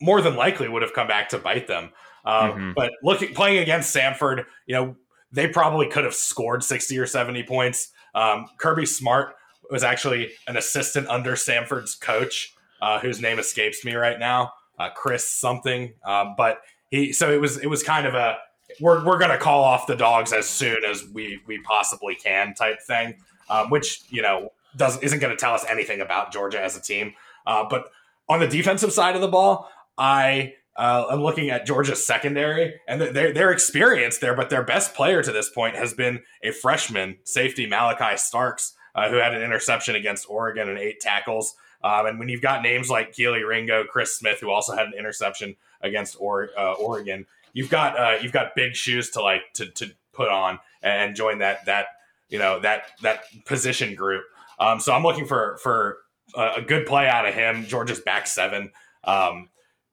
more 0.00 0.20
than 0.22 0.36
likely 0.36 0.68
would 0.68 0.82
have 0.82 0.92
come 0.92 1.08
back 1.08 1.28
to 1.30 1.38
bite 1.38 1.66
them. 1.66 1.90
Um, 2.24 2.50
mm-hmm. 2.50 2.72
But 2.76 2.92
looking 3.02 3.34
playing 3.34 3.58
against 3.58 3.94
Samford, 3.94 4.44
you 4.66 4.74
know, 4.74 4.96
they 5.32 5.48
probably 5.48 5.88
could 5.88 6.04
have 6.04 6.14
scored 6.14 6.62
60 6.62 6.96
or 6.98 7.06
70 7.06 7.42
points. 7.42 7.88
Um, 8.14 8.46
Kirby 8.58 8.86
Smart 8.86 9.34
was 9.70 9.82
actually 9.82 10.32
an 10.46 10.56
assistant 10.56 11.08
under 11.08 11.32
Samford's 11.32 11.94
coach, 11.94 12.54
uh, 12.80 13.00
whose 13.00 13.20
name 13.20 13.38
escapes 13.38 13.84
me 13.84 13.94
right 13.94 14.18
now, 14.18 14.52
uh, 14.78 14.90
Chris 14.90 15.28
something. 15.28 15.92
Um, 16.04 16.34
but 16.36 16.60
he, 16.90 17.12
so 17.12 17.32
it 17.32 17.40
was, 17.40 17.58
it 17.58 17.68
was 17.68 17.82
kind 17.82 18.06
of 18.06 18.14
a 18.14 18.38
we're 18.80 19.04
we're 19.04 19.18
gonna 19.18 19.38
call 19.38 19.64
off 19.64 19.86
the 19.86 19.96
dogs 19.96 20.32
as 20.32 20.48
soon 20.48 20.84
as 20.84 21.04
we 21.12 21.40
we 21.46 21.60
possibly 21.62 22.14
can 22.14 22.54
type 22.54 22.80
thing, 22.86 23.16
um, 23.48 23.70
which 23.70 24.02
you 24.10 24.22
know 24.22 24.50
doesn't 24.76 25.02
isn't 25.02 25.18
going 25.18 25.34
to 25.34 25.40
tell 25.40 25.54
us 25.54 25.64
anything 25.68 26.00
about 26.00 26.32
Georgia 26.32 26.62
as 26.62 26.76
a 26.76 26.80
team. 26.80 27.14
Uh, 27.46 27.64
but 27.68 27.90
on 28.28 28.40
the 28.40 28.46
defensive 28.46 28.92
side 28.92 29.14
of 29.14 29.20
the 29.20 29.28
ball, 29.28 29.68
I 29.98 30.54
uh, 30.76 31.06
I'm 31.10 31.22
looking 31.22 31.50
at 31.50 31.66
Georgia's 31.66 32.06
secondary, 32.06 32.80
and 32.88 33.00
they're, 33.00 33.32
they're 33.32 33.50
experienced 33.50 34.20
there, 34.20 34.34
but 34.34 34.50
their 34.50 34.62
best 34.62 34.94
player 34.94 35.22
to 35.22 35.32
this 35.32 35.50
point 35.50 35.76
has 35.76 35.92
been 35.92 36.20
a 36.42 36.52
freshman 36.52 37.18
safety, 37.24 37.68
Malaki 37.68 38.18
Starks, 38.18 38.74
uh, 38.94 39.10
who 39.10 39.16
had 39.16 39.34
an 39.34 39.42
interception 39.42 39.94
against 39.94 40.30
Oregon 40.30 40.68
and 40.68 40.78
eight 40.78 41.00
tackles. 41.00 41.54
Um, 41.82 42.06
and 42.06 42.18
when 42.18 42.28
you've 42.28 42.40
got 42.42 42.62
names 42.62 42.88
like 42.88 43.12
Kelee 43.12 43.46
Ringo, 43.46 43.84
Chris 43.84 44.16
Smith, 44.16 44.40
who 44.40 44.50
also 44.50 44.74
had 44.74 44.86
an 44.86 44.94
interception 44.98 45.56
against 45.80 46.16
or, 46.18 46.50
uh, 46.56 46.72
Oregon, 46.74 47.26
you've 47.52 47.70
got 47.70 47.98
uh, 47.98 48.18
you've 48.20 48.32
got 48.32 48.54
big 48.54 48.74
shoes 48.74 49.10
to 49.10 49.22
like 49.22 49.42
to, 49.54 49.66
to 49.66 49.90
put 50.12 50.28
on 50.28 50.58
and 50.82 51.16
join 51.16 51.38
that 51.38 51.64
that 51.66 51.86
you 52.28 52.38
know 52.38 52.60
that 52.60 52.84
that 53.02 53.24
position 53.44 53.94
group. 53.94 54.24
Um, 54.60 54.78
so 54.78 54.92
I'm 54.92 55.02
looking 55.02 55.26
for 55.26 55.58
for 55.62 55.98
a 56.36 56.62
good 56.62 56.86
play 56.86 57.08
out 57.08 57.26
of 57.26 57.34
him. 57.34 57.64
Georgia's 57.64 58.00
back 58.00 58.26
seven. 58.28 58.70
Um, 59.02 59.48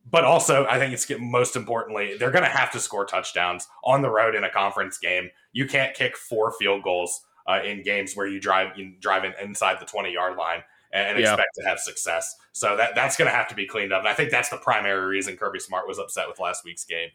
but 0.10 0.24
also 0.24 0.66
I 0.70 0.78
think 0.78 0.94
it's 0.94 1.10
most 1.20 1.56
importantly 1.56 2.16
they're 2.18 2.32
going 2.32 2.44
to 2.44 2.50
have 2.50 2.72
to 2.72 2.80
score 2.80 3.06
touchdowns 3.06 3.68
on 3.84 4.02
the 4.02 4.10
road 4.10 4.36
in 4.36 4.44
a 4.44 4.50
conference 4.50 4.98
game. 4.98 5.30
You 5.52 5.66
can't 5.66 5.96
kick 5.96 6.16
four 6.16 6.54
field 6.60 6.84
goals 6.84 7.22
uh, 7.48 7.62
in 7.64 7.82
games 7.82 8.16
where 8.16 8.28
you 8.28 8.40
drive 8.40 8.78
you 8.78 8.94
drive 9.00 9.24
in 9.24 9.34
inside 9.42 9.80
the 9.80 9.86
twenty 9.86 10.14
yard 10.14 10.38
line 10.38 10.62
and, 10.94 11.20
yeah. 11.20 11.34
expect 11.34 11.50
to 11.56 11.68
have 11.68 11.80
success. 11.80 12.36
So 12.52 12.78
that 12.78 12.96
that's 12.96 13.18
going 13.18 13.30
to 13.30 13.36
have 13.36 13.48
to 13.50 13.56
be 13.56 13.66
cleaned 13.66 13.92
up. 13.92 14.00
And 14.00 14.08
I 14.08 14.14
think 14.14 14.32
that's 14.32 14.50
the 14.50 14.58
primary 14.58 15.06
reason 15.06 15.36
Kirby 15.36 15.60
Smart 15.60 15.88
was 15.88 16.00
upset 16.00 16.28
with 16.28 16.40
last 16.40 16.64
week's 16.64 16.86
game. 16.86 17.10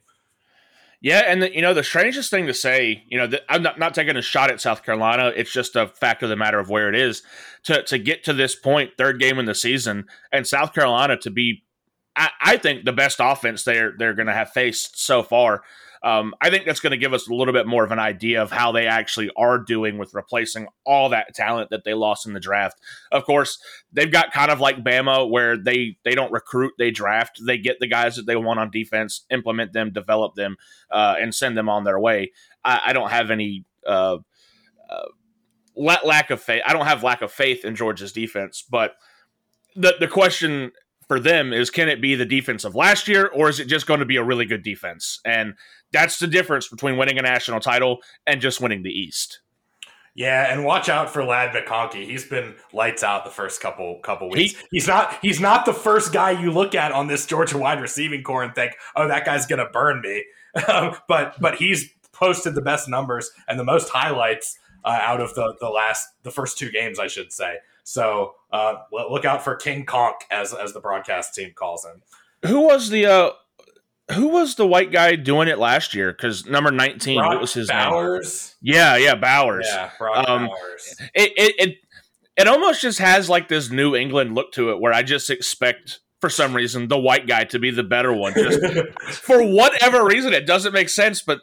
Yeah, 1.02 1.24
and 1.26 1.42
the, 1.42 1.52
you 1.52 1.60
know 1.60 1.74
the 1.74 1.82
strangest 1.82 2.30
thing 2.30 2.46
to 2.46 2.54
say, 2.54 3.02
you 3.08 3.18
know, 3.18 3.26
the, 3.26 3.42
I'm 3.52 3.62
not, 3.62 3.76
not 3.76 3.92
taking 3.92 4.16
a 4.16 4.22
shot 4.22 4.52
at 4.52 4.60
South 4.60 4.84
Carolina. 4.84 5.32
It's 5.34 5.52
just 5.52 5.74
a 5.74 5.88
fact 5.88 6.22
of 6.22 6.28
the 6.28 6.36
matter 6.36 6.60
of 6.60 6.70
where 6.70 6.88
it 6.88 6.94
is 6.94 7.22
to 7.64 7.82
to 7.82 7.98
get 7.98 8.22
to 8.24 8.32
this 8.32 8.54
point, 8.54 8.92
third 8.96 9.18
game 9.18 9.40
in 9.40 9.46
the 9.46 9.54
season, 9.54 10.06
and 10.30 10.46
South 10.46 10.72
Carolina 10.72 11.16
to 11.18 11.30
be 11.30 11.64
I, 12.14 12.30
I 12.40 12.56
think 12.56 12.84
the 12.84 12.92
best 12.92 13.18
offense 13.20 13.64
they're 13.64 13.94
they're 13.98 14.14
going 14.14 14.28
to 14.28 14.32
have 14.32 14.50
faced 14.50 15.04
so 15.04 15.24
far. 15.24 15.62
Um, 16.04 16.34
I 16.40 16.50
think 16.50 16.64
that's 16.64 16.80
going 16.80 16.90
to 16.90 16.96
give 16.96 17.12
us 17.12 17.28
a 17.28 17.34
little 17.34 17.54
bit 17.54 17.66
more 17.66 17.84
of 17.84 17.92
an 17.92 17.98
idea 17.98 18.42
of 18.42 18.50
how 18.50 18.72
they 18.72 18.86
actually 18.86 19.30
are 19.36 19.58
doing 19.58 19.98
with 19.98 20.14
replacing 20.14 20.66
all 20.84 21.08
that 21.10 21.34
talent 21.34 21.70
that 21.70 21.84
they 21.84 21.94
lost 21.94 22.26
in 22.26 22.32
the 22.32 22.40
draft. 22.40 22.80
Of 23.12 23.24
course, 23.24 23.58
they've 23.92 24.10
got 24.10 24.32
kind 24.32 24.50
of 24.50 24.60
like 24.60 24.82
Bama, 24.82 25.30
where 25.30 25.56
they 25.56 25.96
they 26.04 26.14
don't 26.14 26.32
recruit, 26.32 26.72
they 26.78 26.90
draft, 26.90 27.40
they 27.46 27.58
get 27.58 27.78
the 27.78 27.86
guys 27.86 28.16
that 28.16 28.26
they 28.26 28.36
want 28.36 28.58
on 28.58 28.70
defense, 28.70 29.24
implement 29.30 29.72
them, 29.72 29.92
develop 29.92 30.34
them, 30.34 30.56
uh, 30.90 31.14
and 31.20 31.34
send 31.34 31.56
them 31.56 31.68
on 31.68 31.84
their 31.84 32.00
way. 32.00 32.32
I, 32.64 32.80
I 32.86 32.92
don't 32.92 33.10
have 33.10 33.30
any. 33.30 33.64
Uh, 33.86 34.18
uh, 34.90 35.08
lack 35.74 36.30
of 36.30 36.40
faith. 36.40 36.62
I 36.66 36.74
don't 36.74 36.84
have 36.84 37.02
lack 37.02 37.22
of 37.22 37.32
faith 37.32 37.64
in 37.64 37.74
Georgia's 37.74 38.12
defense, 38.12 38.62
but 38.68 38.94
the 39.74 39.94
the 39.98 40.08
question 40.08 40.72
for 41.08 41.18
them 41.18 41.52
is 41.52 41.70
can 41.70 41.88
it 41.88 42.00
be 42.00 42.14
the 42.14 42.24
defense 42.24 42.64
of 42.64 42.74
last 42.74 43.08
year 43.08 43.26
or 43.26 43.48
is 43.48 43.60
it 43.60 43.66
just 43.66 43.86
going 43.86 44.00
to 44.00 44.06
be 44.06 44.16
a 44.16 44.24
really 44.24 44.46
good 44.46 44.62
defense? 44.62 45.20
And 45.24 45.54
that's 45.92 46.18
the 46.18 46.26
difference 46.26 46.68
between 46.68 46.96
winning 46.96 47.18
a 47.18 47.22
national 47.22 47.60
title 47.60 47.98
and 48.26 48.40
just 48.40 48.60
winning 48.60 48.82
the 48.82 48.90
East. 48.90 49.40
Yeah, 50.14 50.52
and 50.52 50.64
watch 50.64 50.90
out 50.90 51.10
for 51.10 51.24
Ladd 51.24 51.54
McConkey. 51.54 52.04
He's 52.04 52.26
been 52.26 52.54
lights 52.72 53.02
out 53.02 53.24
the 53.24 53.30
first 53.30 53.62
couple 53.62 53.98
couple 54.00 54.28
weeks. 54.28 54.52
He, 54.52 54.66
he's 54.72 54.86
not 54.86 55.18
he's 55.22 55.40
not 55.40 55.64
the 55.64 55.72
first 55.72 56.12
guy 56.12 56.32
you 56.32 56.50
look 56.50 56.74
at 56.74 56.92
on 56.92 57.06
this 57.06 57.24
Georgia 57.24 57.56
wide 57.56 57.80
receiving 57.80 58.22
corps 58.22 58.42
and 58.42 58.54
think, 58.54 58.72
"Oh, 58.94 59.08
that 59.08 59.24
guy's 59.24 59.46
going 59.46 59.60
to 59.60 59.70
burn 59.72 60.02
me." 60.02 60.24
Um, 60.68 60.96
but 61.08 61.40
but 61.40 61.54
he's 61.56 61.88
posted 62.12 62.54
the 62.54 62.60
best 62.60 62.88
numbers 62.88 63.30
and 63.48 63.58
the 63.58 63.64
most 63.64 63.88
highlights 63.88 64.58
uh, 64.84 64.98
out 65.00 65.22
of 65.22 65.34
the 65.34 65.54
the 65.60 65.70
last 65.70 66.08
the 66.24 66.30
first 66.30 66.58
two 66.58 66.70
games, 66.70 66.98
I 66.98 67.06
should 67.06 67.32
say. 67.32 67.56
So 67.84 68.34
uh, 68.52 68.74
look 68.92 69.24
out 69.24 69.42
for 69.42 69.56
King 69.56 69.86
Conk 69.86 70.16
as 70.30 70.52
as 70.52 70.74
the 70.74 70.80
broadcast 70.80 71.34
team 71.34 71.52
calls 71.54 71.86
him. 71.86 72.02
Who 72.44 72.60
was 72.60 72.90
the 72.90 73.06
uh, 73.06 73.30
who 74.10 74.28
was 74.28 74.56
the 74.56 74.66
white 74.66 74.90
guy 74.90 75.16
doing 75.16 75.48
it 75.48 75.58
last 75.58 75.94
year? 75.94 76.12
Because 76.12 76.46
number 76.46 76.70
nineteen, 76.70 77.18
Brock 77.18 77.30
what 77.30 77.40
was 77.40 77.54
his 77.54 77.68
name? 77.68 77.78
Bowers? 77.78 78.56
name? 78.62 78.74
Yeah, 78.74 78.96
yeah, 78.96 79.14
Bowers. 79.14 79.66
Yeah, 79.68 79.90
Brock 79.98 80.28
um, 80.28 80.46
Bowers. 80.46 80.96
It, 81.14 81.32
it 81.36 81.54
it 81.58 81.76
it 82.36 82.48
almost 82.48 82.82
just 82.82 82.98
has 82.98 83.28
like 83.28 83.48
this 83.48 83.70
New 83.70 83.94
England 83.94 84.34
look 84.34 84.52
to 84.52 84.70
it, 84.70 84.80
where 84.80 84.92
I 84.92 85.02
just 85.02 85.30
expect 85.30 86.00
for 86.20 86.30
some 86.30 86.54
reason 86.54 86.88
the 86.88 86.98
white 86.98 87.26
guy 87.26 87.44
to 87.44 87.58
be 87.58 87.70
the 87.70 87.82
better 87.82 88.12
one. 88.12 88.32
Just 88.34 88.60
for 89.10 89.42
whatever 89.42 90.04
reason, 90.04 90.32
it 90.32 90.46
doesn't 90.46 90.72
make 90.72 90.88
sense. 90.88 91.20
But 91.20 91.40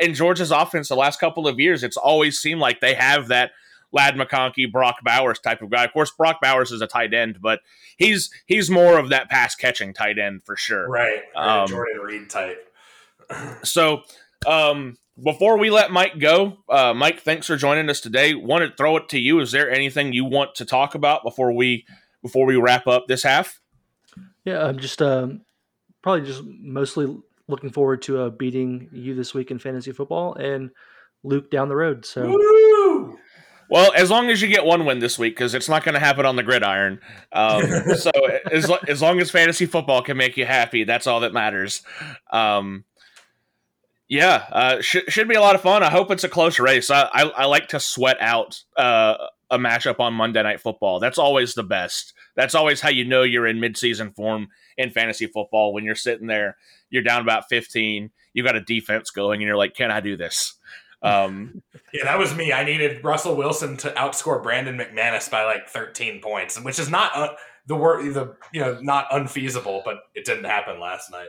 in 0.00 0.14
Georgia's 0.14 0.50
offense, 0.50 0.88
the 0.88 0.96
last 0.96 1.20
couple 1.20 1.46
of 1.46 1.58
years, 1.58 1.82
it's 1.82 1.96
always 1.96 2.38
seemed 2.38 2.60
like 2.60 2.80
they 2.80 2.94
have 2.94 3.28
that 3.28 3.50
Ladd 3.92 4.14
McConkey, 4.14 4.70
Brock 4.70 4.96
Bowers 5.04 5.38
type 5.38 5.62
of 5.62 5.70
guy. 5.70 5.84
Of 5.84 5.92
course, 5.92 6.10
Brock 6.10 6.40
Bowers 6.40 6.70
is 6.70 6.80
a 6.80 6.86
tight 6.86 7.12
end, 7.14 7.38
but 7.40 7.60
he's 7.96 8.30
he's 8.46 8.70
more 8.70 8.98
of 8.98 9.08
that 9.10 9.28
pass 9.28 9.54
catching 9.54 9.92
tight 9.92 10.18
end 10.18 10.42
for 10.44 10.56
sure. 10.56 10.88
Right. 10.88 11.22
Um, 11.34 11.66
Jordan 11.66 12.00
Reed 12.00 12.30
type. 12.30 12.72
so 13.64 14.02
um, 14.46 14.96
before 15.22 15.58
we 15.58 15.70
let 15.70 15.90
Mike 15.90 16.18
go, 16.18 16.58
uh, 16.68 16.94
Mike, 16.94 17.20
thanks 17.20 17.46
for 17.46 17.56
joining 17.56 17.88
us 17.88 18.00
today. 18.00 18.34
Want 18.34 18.68
to 18.68 18.76
throw 18.76 18.96
it 18.96 19.08
to 19.10 19.18
you. 19.18 19.40
Is 19.40 19.52
there 19.52 19.70
anything 19.70 20.12
you 20.12 20.24
want 20.24 20.54
to 20.56 20.64
talk 20.64 20.94
about 20.94 21.22
before 21.22 21.52
we 21.52 21.84
before 22.22 22.46
we 22.46 22.56
wrap 22.56 22.86
up 22.86 23.06
this 23.08 23.22
half? 23.22 23.60
Yeah, 24.44 24.64
I'm 24.64 24.78
just 24.78 25.02
um, 25.02 25.42
probably 26.02 26.26
just 26.26 26.42
mostly 26.44 27.16
looking 27.48 27.70
forward 27.70 28.02
to 28.02 28.20
uh, 28.22 28.30
beating 28.30 28.88
you 28.92 29.14
this 29.14 29.34
week 29.34 29.50
in 29.50 29.58
fantasy 29.58 29.92
football 29.92 30.34
and 30.34 30.70
Luke 31.22 31.50
down 31.50 31.68
the 31.68 31.76
road. 31.76 32.06
So. 32.06 32.28
Woo! 32.28 33.18
Well, 33.70 33.92
as 33.94 34.10
long 34.10 34.30
as 34.30 34.42
you 34.42 34.48
get 34.48 34.64
one 34.64 34.84
win 34.84 34.98
this 34.98 35.16
week, 35.16 35.36
because 35.36 35.54
it's 35.54 35.68
not 35.68 35.84
going 35.84 35.94
to 35.94 36.00
happen 36.00 36.26
on 36.26 36.34
the 36.34 36.42
gridiron. 36.42 37.00
Um, 37.32 37.62
so 37.96 38.10
as, 38.50 38.70
as 38.88 39.00
long 39.00 39.20
as 39.20 39.30
fantasy 39.30 39.64
football 39.64 40.02
can 40.02 40.16
make 40.16 40.36
you 40.36 40.44
happy, 40.44 40.82
that's 40.82 41.06
all 41.06 41.20
that 41.20 41.32
matters. 41.32 41.82
Um, 42.32 42.84
yeah, 44.08 44.44
uh, 44.50 44.80
sh- 44.80 45.06
should 45.08 45.28
be 45.28 45.36
a 45.36 45.40
lot 45.40 45.54
of 45.54 45.60
fun. 45.60 45.84
I 45.84 45.90
hope 45.90 46.10
it's 46.10 46.24
a 46.24 46.28
close 46.28 46.58
race. 46.58 46.90
I, 46.90 47.02
I, 47.02 47.22
I 47.28 47.44
like 47.44 47.68
to 47.68 47.78
sweat 47.78 48.16
out 48.20 48.60
uh, 48.76 49.14
a 49.52 49.58
matchup 49.58 50.00
on 50.00 50.14
Monday 50.14 50.42
Night 50.42 50.60
Football. 50.60 50.98
That's 50.98 51.18
always 51.18 51.54
the 51.54 51.62
best. 51.62 52.12
That's 52.34 52.56
always 52.56 52.80
how 52.80 52.88
you 52.88 53.04
know 53.04 53.22
you're 53.22 53.46
in 53.46 53.58
midseason 53.58 54.14
form 54.16 54.48
in 54.76 54.90
fantasy 54.90 55.26
football 55.26 55.72
when 55.72 55.84
you're 55.84 55.94
sitting 55.94 56.26
there, 56.26 56.56
you're 56.90 57.04
down 57.04 57.22
about 57.22 57.48
15, 57.48 58.10
you 58.32 58.42
got 58.42 58.56
a 58.56 58.60
defense 58.60 59.10
going, 59.10 59.40
and 59.40 59.46
you're 59.46 59.56
like, 59.56 59.74
can 59.74 59.92
I 59.92 60.00
do 60.00 60.16
this? 60.16 60.54
Um, 61.02 61.62
yeah, 61.92 62.04
that 62.04 62.18
was 62.18 62.34
me. 62.34 62.52
I 62.52 62.64
needed 62.64 63.02
Russell 63.04 63.36
Wilson 63.36 63.76
to 63.78 63.90
outscore 63.90 64.42
Brandon 64.42 64.78
McManus 64.78 65.30
by 65.30 65.44
like 65.44 65.68
13 65.68 66.20
points, 66.20 66.60
which 66.60 66.78
is 66.78 66.90
not 66.90 67.14
uh, 67.14 67.34
the 67.66 67.76
word 67.76 68.12
the 68.14 68.36
you 68.52 68.60
know 68.60 68.78
not 68.80 69.06
unfeasible, 69.10 69.82
but 69.84 69.96
it 70.14 70.24
didn't 70.24 70.44
happen 70.44 70.80
last 70.80 71.10
night. 71.10 71.28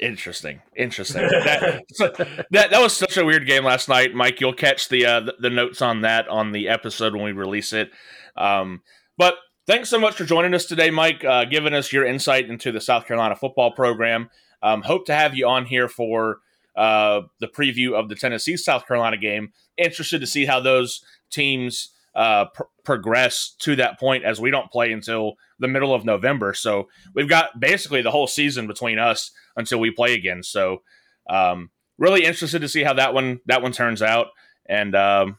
Interesting, 0.00 0.62
interesting. 0.76 1.22
that, 1.22 1.82
that 2.50 2.70
that 2.70 2.80
was 2.80 2.96
such 2.96 3.16
a 3.16 3.24
weird 3.24 3.46
game 3.46 3.64
last 3.64 3.88
night, 3.88 4.14
Mike. 4.14 4.40
You'll 4.40 4.52
catch 4.52 4.88
the 4.88 5.06
uh, 5.06 5.20
the, 5.20 5.34
the 5.38 5.50
notes 5.50 5.82
on 5.82 6.00
that 6.02 6.28
on 6.28 6.52
the 6.52 6.68
episode 6.68 7.14
when 7.14 7.24
we 7.24 7.32
release 7.32 7.72
it. 7.72 7.90
Um, 8.36 8.82
but 9.16 9.34
thanks 9.66 9.90
so 9.90 10.00
much 10.00 10.14
for 10.14 10.24
joining 10.24 10.54
us 10.54 10.64
today, 10.64 10.90
Mike. 10.90 11.24
Uh, 11.24 11.44
giving 11.44 11.74
us 11.74 11.92
your 11.92 12.04
insight 12.04 12.48
into 12.48 12.72
the 12.72 12.80
South 12.80 13.06
Carolina 13.06 13.36
football 13.36 13.70
program. 13.72 14.30
Um, 14.62 14.82
hope 14.82 15.06
to 15.06 15.14
have 15.14 15.36
you 15.36 15.46
on 15.46 15.66
here 15.66 15.88
for 15.88 16.38
uh, 16.76 17.22
the 17.40 17.48
preview 17.48 17.92
of 17.94 18.08
the 18.08 18.14
Tennessee 18.14 18.56
South 18.56 18.86
Carolina 18.86 19.16
game. 19.16 19.52
Interested 19.76 20.20
to 20.20 20.26
see 20.26 20.46
how 20.46 20.60
those 20.60 21.04
teams 21.30 21.90
uh, 22.14 22.46
pr- 22.46 22.62
progress 22.84 23.54
to 23.60 23.76
that 23.76 23.98
point 23.98 24.24
as 24.24 24.40
we 24.40 24.50
don't 24.50 24.70
play 24.70 24.92
until 24.92 25.34
the 25.58 25.68
middle 25.68 25.94
of 25.94 26.04
November. 26.04 26.54
So 26.54 26.88
we've 27.14 27.28
got 27.28 27.58
basically 27.58 28.02
the 28.02 28.10
whole 28.10 28.26
season 28.26 28.66
between 28.66 28.98
us 28.98 29.30
until 29.56 29.80
we 29.80 29.90
play 29.90 30.14
again. 30.14 30.42
So 30.42 30.82
um, 31.28 31.70
really 31.98 32.24
interested 32.24 32.60
to 32.60 32.68
see 32.68 32.82
how 32.82 32.94
that 32.94 33.14
one 33.14 33.40
that 33.46 33.62
one 33.62 33.72
turns 33.72 34.02
out. 34.02 34.28
And 34.66 34.94
um, 34.94 35.38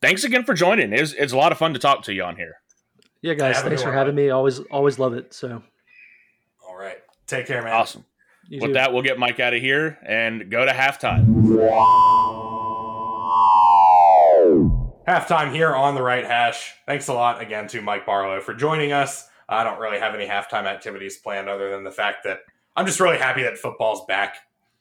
thanks 0.00 0.24
again 0.24 0.44
for 0.44 0.54
joining. 0.54 0.92
It's, 0.92 1.12
it's 1.12 1.32
a 1.32 1.36
lot 1.36 1.52
of 1.52 1.58
fun 1.58 1.72
to 1.74 1.78
talk 1.78 2.02
to 2.04 2.14
you 2.14 2.24
on 2.24 2.36
here. 2.36 2.56
Yeah, 3.20 3.34
guys, 3.34 3.60
thanks 3.60 3.82
for 3.82 3.92
having 3.92 4.14
me. 4.14 4.30
Always 4.30 4.60
always 4.60 4.98
love 4.98 5.12
it. 5.12 5.34
So, 5.34 5.62
all 6.66 6.76
right, 6.76 6.98
take 7.26 7.46
care, 7.46 7.62
man. 7.62 7.72
Awesome. 7.72 8.04
You 8.48 8.60
With 8.62 8.70
too. 8.70 8.74
that, 8.74 8.92
we'll 8.94 9.02
get 9.02 9.18
Mike 9.18 9.40
out 9.40 9.52
of 9.52 9.60
here 9.60 9.98
and 10.02 10.50
go 10.50 10.64
to 10.64 10.72
halftime. 10.72 11.44
Halftime 15.06 15.52
here 15.52 15.74
on 15.74 15.94
the 15.94 16.02
right 16.02 16.24
hash. 16.24 16.74
Thanks 16.86 17.08
a 17.08 17.12
lot 17.12 17.42
again 17.42 17.66
to 17.68 17.82
Mike 17.82 18.06
Barlow 18.06 18.40
for 18.40 18.54
joining 18.54 18.92
us. 18.92 19.28
I 19.50 19.64
don't 19.64 19.78
really 19.78 19.98
have 19.98 20.14
any 20.14 20.26
halftime 20.26 20.64
activities 20.64 21.18
planned 21.18 21.48
other 21.48 21.70
than 21.70 21.84
the 21.84 21.90
fact 21.90 22.24
that 22.24 22.40
I'm 22.74 22.86
just 22.86 23.00
really 23.00 23.18
happy 23.18 23.42
that 23.42 23.58
football's 23.58 24.04
back 24.06 24.36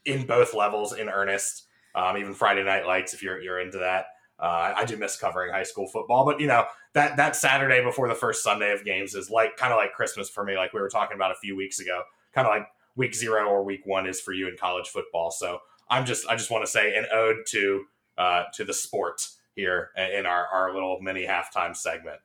in 0.06 0.26
both 0.26 0.54
levels 0.54 0.94
in 0.94 1.10
earnest. 1.10 1.64
Um, 1.94 2.18
even 2.18 2.34
Friday 2.34 2.64
Night 2.64 2.86
Lights, 2.86 3.14
if 3.14 3.22
you're 3.24 3.40
you're 3.42 3.60
into 3.60 3.80
that. 3.80 4.06
Uh, 4.40 4.74
I 4.78 4.86
do 4.86 4.98
miss 4.98 5.18
covering 5.18 5.52
high 5.52 5.64
school 5.64 5.88
football, 5.88 6.24
but 6.24 6.40
you 6.40 6.48
know 6.48 6.66
that 6.94 7.18
that 7.18 7.36
Saturday 7.36 7.84
before 7.84 8.08
the 8.08 8.16
first 8.16 8.44
Sunday 8.44 8.72
of 8.72 8.86
games 8.86 9.16
is 9.16 9.30
like 9.30 9.58
kind 9.58 9.74
of 9.74 9.78
like 9.78 9.94
Christmas 9.94 10.30
for 10.30 10.44
me, 10.44 10.56
like 10.56 10.74
we 10.74 10.80
were 10.80 10.90
talking 10.90 11.16
about 11.16 11.32
a 11.32 11.36
few 11.36 11.56
weeks 11.56 11.80
ago. 11.80 12.04
Kind 12.34 12.48
of 12.48 12.52
like 12.54 12.68
week 12.98 13.16
zero 13.16 13.48
or 13.48 13.64
week 13.64 13.86
one 13.86 14.08
is 14.08 14.20
for 14.20 14.34
you 14.34 14.50
in 14.50 14.58
college 14.58 14.90
football. 14.90 15.32
So 15.32 15.60
I'm 15.90 16.06
just 16.06 16.28
I 16.28 16.36
just 16.36 16.52
want 16.52 16.66
to 16.66 16.72
say 16.72 16.96
an 16.96 17.06
ode 17.14 17.46
to 17.48 17.86
uh, 18.18 18.44
to 18.56 18.66
the 18.66 18.74
sport 18.74 19.26
here 19.56 19.92
in 19.96 20.26
our 20.26 20.48
our 20.48 20.74
little 20.74 21.00
mini 21.02 21.26
halftime 21.26 21.76
segment. 21.76 22.20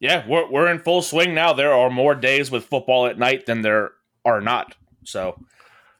Yeah, 0.00 0.26
we're 0.28 0.50
we're 0.50 0.70
in 0.70 0.80
full 0.80 1.00
swing 1.00 1.34
now. 1.34 1.52
There 1.52 1.72
are 1.72 1.88
more 1.88 2.14
days 2.14 2.50
with 2.50 2.64
football 2.64 3.06
at 3.06 3.18
night 3.18 3.46
than 3.46 3.62
there 3.62 3.92
are 4.24 4.40
not. 4.40 4.74
So 5.04 5.40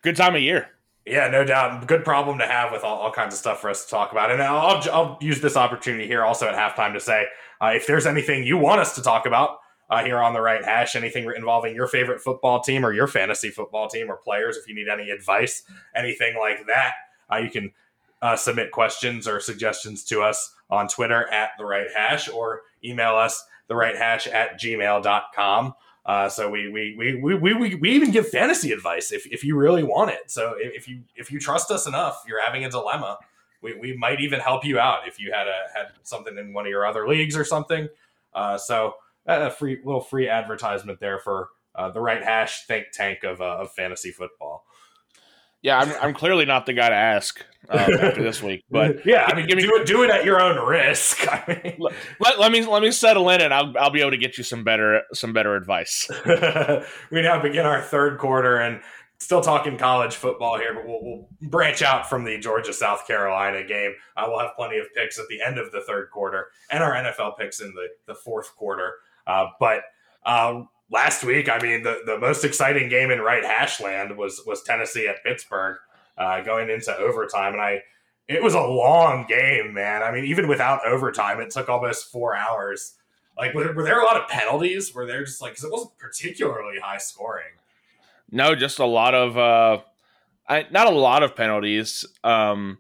good 0.02 0.16
time 0.16 0.34
of 0.34 0.42
year. 0.42 0.68
Yeah, 1.06 1.28
no 1.28 1.44
doubt. 1.44 1.86
Good 1.86 2.02
problem 2.02 2.38
to 2.38 2.46
have 2.46 2.72
with 2.72 2.82
all, 2.82 2.96
all 2.96 3.12
kinds 3.12 3.34
of 3.34 3.38
stuff 3.38 3.60
for 3.60 3.68
us 3.68 3.84
to 3.84 3.90
talk 3.90 4.12
about. 4.12 4.30
And 4.30 4.42
I'll, 4.42 4.82
I'll 4.90 5.18
use 5.20 5.38
this 5.40 5.54
opportunity 5.54 6.06
here 6.06 6.24
also 6.24 6.48
at 6.48 6.54
halftime 6.54 6.94
to 6.94 7.00
say 7.00 7.26
uh, 7.60 7.72
if 7.74 7.86
there's 7.86 8.06
anything 8.06 8.44
you 8.44 8.56
want 8.56 8.80
us 8.80 8.94
to 8.94 9.02
talk 9.02 9.26
about, 9.26 9.58
uh, 9.94 10.04
here 10.04 10.18
on 10.18 10.32
the 10.32 10.40
right 10.40 10.64
hash. 10.64 10.96
Anything 10.96 11.30
involving 11.36 11.74
your 11.74 11.86
favorite 11.86 12.20
football 12.20 12.60
team 12.60 12.84
or 12.84 12.92
your 12.92 13.06
fantasy 13.06 13.50
football 13.50 13.88
team 13.88 14.10
or 14.10 14.16
players, 14.16 14.56
if 14.56 14.68
you 14.68 14.74
need 14.74 14.88
any 14.88 15.10
advice, 15.10 15.62
anything 15.94 16.36
like 16.38 16.66
that, 16.66 16.94
uh, 17.32 17.36
you 17.36 17.50
can 17.50 17.72
uh, 18.20 18.36
submit 18.36 18.72
questions 18.72 19.28
or 19.28 19.40
suggestions 19.40 20.04
to 20.04 20.20
us 20.22 20.54
on 20.68 20.88
Twitter 20.88 21.30
at 21.32 21.50
the 21.58 21.64
right 21.64 21.86
hash 21.94 22.28
or 22.28 22.62
email 22.82 23.14
us 23.14 23.46
the 23.68 23.76
right 23.76 23.96
hash 23.96 24.26
at 24.26 24.60
gmail.com. 24.60 25.74
Uh, 26.06 26.28
so 26.28 26.50
we, 26.50 26.68
we, 26.68 26.94
we, 26.98 27.14
we, 27.14 27.54
we, 27.54 27.74
we 27.76 27.90
even 27.90 28.10
give 28.10 28.28
fantasy 28.28 28.72
advice 28.72 29.10
if, 29.12 29.26
if 29.26 29.42
you 29.42 29.56
really 29.56 29.82
want 29.82 30.10
it. 30.10 30.30
So 30.30 30.54
if 30.58 30.86
you, 30.88 31.02
if 31.16 31.30
you 31.30 31.38
trust 31.38 31.70
us 31.70 31.86
enough, 31.86 32.24
you're 32.28 32.44
having 32.44 32.64
a 32.64 32.70
dilemma. 32.70 33.18
We, 33.62 33.74
we 33.74 33.96
might 33.96 34.20
even 34.20 34.40
help 34.40 34.66
you 34.66 34.78
out 34.78 35.08
if 35.08 35.18
you 35.18 35.32
had 35.32 35.46
a, 35.46 35.62
had 35.74 35.86
something 36.02 36.36
in 36.36 36.52
one 36.52 36.66
of 36.66 36.70
your 36.70 36.84
other 36.84 37.08
leagues 37.08 37.36
or 37.36 37.44
something. 37.44 37.88
Uh, 38.34 38.58
so 38.58 38.96
a 39.26 39.50
free 39.50 39.78
little 39.84 40.00
free 40.00 40.28
advertisement 40.28 41.00
there 41.00 41.18
for 41.18 41.48
uh, 41.74 41.90
the 41.90 42.00
right 42.00 42.22
hash 42.22 42.66
think 42.66 42.86
tank 42.92 43.24
of, 43.24 43.40
uh, 43.40 43.58
of 43.60 43.72
fantasy 43.72 44.10
football. 44.10 44.64
Yeah, 45.64 45.78
I'm, 45.78 45.92
I'm 46.02 46.14
clearly 46.14 46.44
not 46.44 46.66
the 46.66 46.74
guy 46.74 46.90
to 46.90 46.94
ask 46.94 47.42
uh, 47.70 47.76
after 48.02 48.22
this 48.22 48.42
week, 48.42 48.64
but 48.70 49.06
yeah, 49.06 49.24
I 49.24 49.34
mean, 49.34 49.46
give 49.46 49.56
me, 49.56 49.62
do 49.62 49.76
it 49.76 49.86
do 49.86 50.02
it 50.02 50.10
at 50.10 50.26
your 50.26 50.38
own 50.38 50.68
risk. 50.68 51.26
I 51.32 51.60
mean, 51.64 51.78
let, 52.20 52.38
let 52.38 52.52
me 52.52 52.66
let 52.66 52.82
me 52.82 52.90
settle 52.90 53.30
in, 53.30 53.40
and 53.40 53.52
I'll 53.52 53.72
I'll 53.78 53.90
be 53.90 54.02
able 54.02 54.10
to 54.10 54.18
get 54.18 54.36
you 54.36 54.44
some 54.44 54.62
better 54.62 55.00
some 55.14 55.32
better 55.32 55.56
advice. 55.56 56.06
we 57.10 57.22
now 57.22 57.40
begin 57.40 57.64
our 57.64 57.80
third 57.80 58.18
quarter, 58.18 58.58
and 58.58 58.82
still 59.18 59.40
talking 59.40 59.78
college 59.78 60.16
football 60.16 60.58
here, 60.58 60.74
but 60.74 60.86
we'll, 60.86 61.02
we'll 61.02 61.28
branch 61.48 61.80
out 61.80 62.10
from 62.10 62.24
the 62.24 62.38
Georgia 62.38 62.74
South 62.74 63.06
Carolina 63.06 63.64
game. 63.64 63.94
Uh, 64.18 64.26
we'll 64.28 64.40
have 64.40 64.54
plenty 64.56 64.76
of 64.76 64.86
picks 64.94 65.18
at 65.18 65.28
the 65.28 65.40
end 65.40 65.58
of 65.58 65.72
the 65.72 65.80
third 65.80 66.10
quarter, 66.10 66.48
and 66.70 66.84
our 66.84 66.92
NFL 66.92 67.38
picks 67.38 67.60
in 67.60 67.72
the 67.72 67.88
the 68.06 68.14
fourth 68.14 68.54
quarter. 68.54 68.96
Uh, 69.26 69.46
but 69.58 69.82
uh, 70.24 70.62
last 70.90 71.24
week, 71.24 71.48
I 71.48 71.58
mean, 71.58 71.82
the, 71.82 72.00
the 72.06 72.18
most 72.18 72.44
exciting 72.44 72.88
game 72.88 73.10
in 73.10 73.20
right 73.20 73.44
hashland 73.44 74.16
was 74.16 74.42
was 74.46 74.62
Tennessee 74.62 75.06
at 75.08 75.22
Pittsburgh 75.24 75.76
uh, 76.18 76.42
going 76.42 76.70
into 76.70 76.96
overtime, 76.96 77.52
and 77.52 77.62
I 77.62 77.82
it 78.28 78.42
was 78.42 78.54
a 78.54 78.60
long 78.60 79.26
game, 79.28 79.74
man. 79.74 80.02
I 80.02 80.10
mean, 80.10 80.24
even 80.24 80.48
without 80.48 80.86
overtime, 80.86 81.40
it 81.40 81.50
took 81.50 81.68
almost 81.68 82.10
four 82.10 82.34
hours. 82.34 82.94
Like, 83.36 83.52
were, 83.52 83.72
were 83.74 83.82
there 83.82 84.00
a 84.00 84.04
lot 84.04 84.16
of 84.16 84.28
penalties? 84.28 84.94
Were 84.94 85.06
there 85.06 85.24
just 85.24 85.42
like 85.42 85.52
because 85.52 85.64
it 85.64 85.72
wasn't 85.72 85.98
particularly 85.98 86.78
high 86.78 86.98
scoring? 86.98 87.52
No, 88.30 88.54
just 88.54 88.78
a 88.78 88.86
lot 88.86 89.14
of 89.14 89.36
uh, 89.36 89.82
I, 90.48 90.66
not 90.70 90.86
a 90.86 90.90
lot 90.90 91.22
of 91.22 91.36
penalties. 91.36 92.04
Um, 92.22 92.78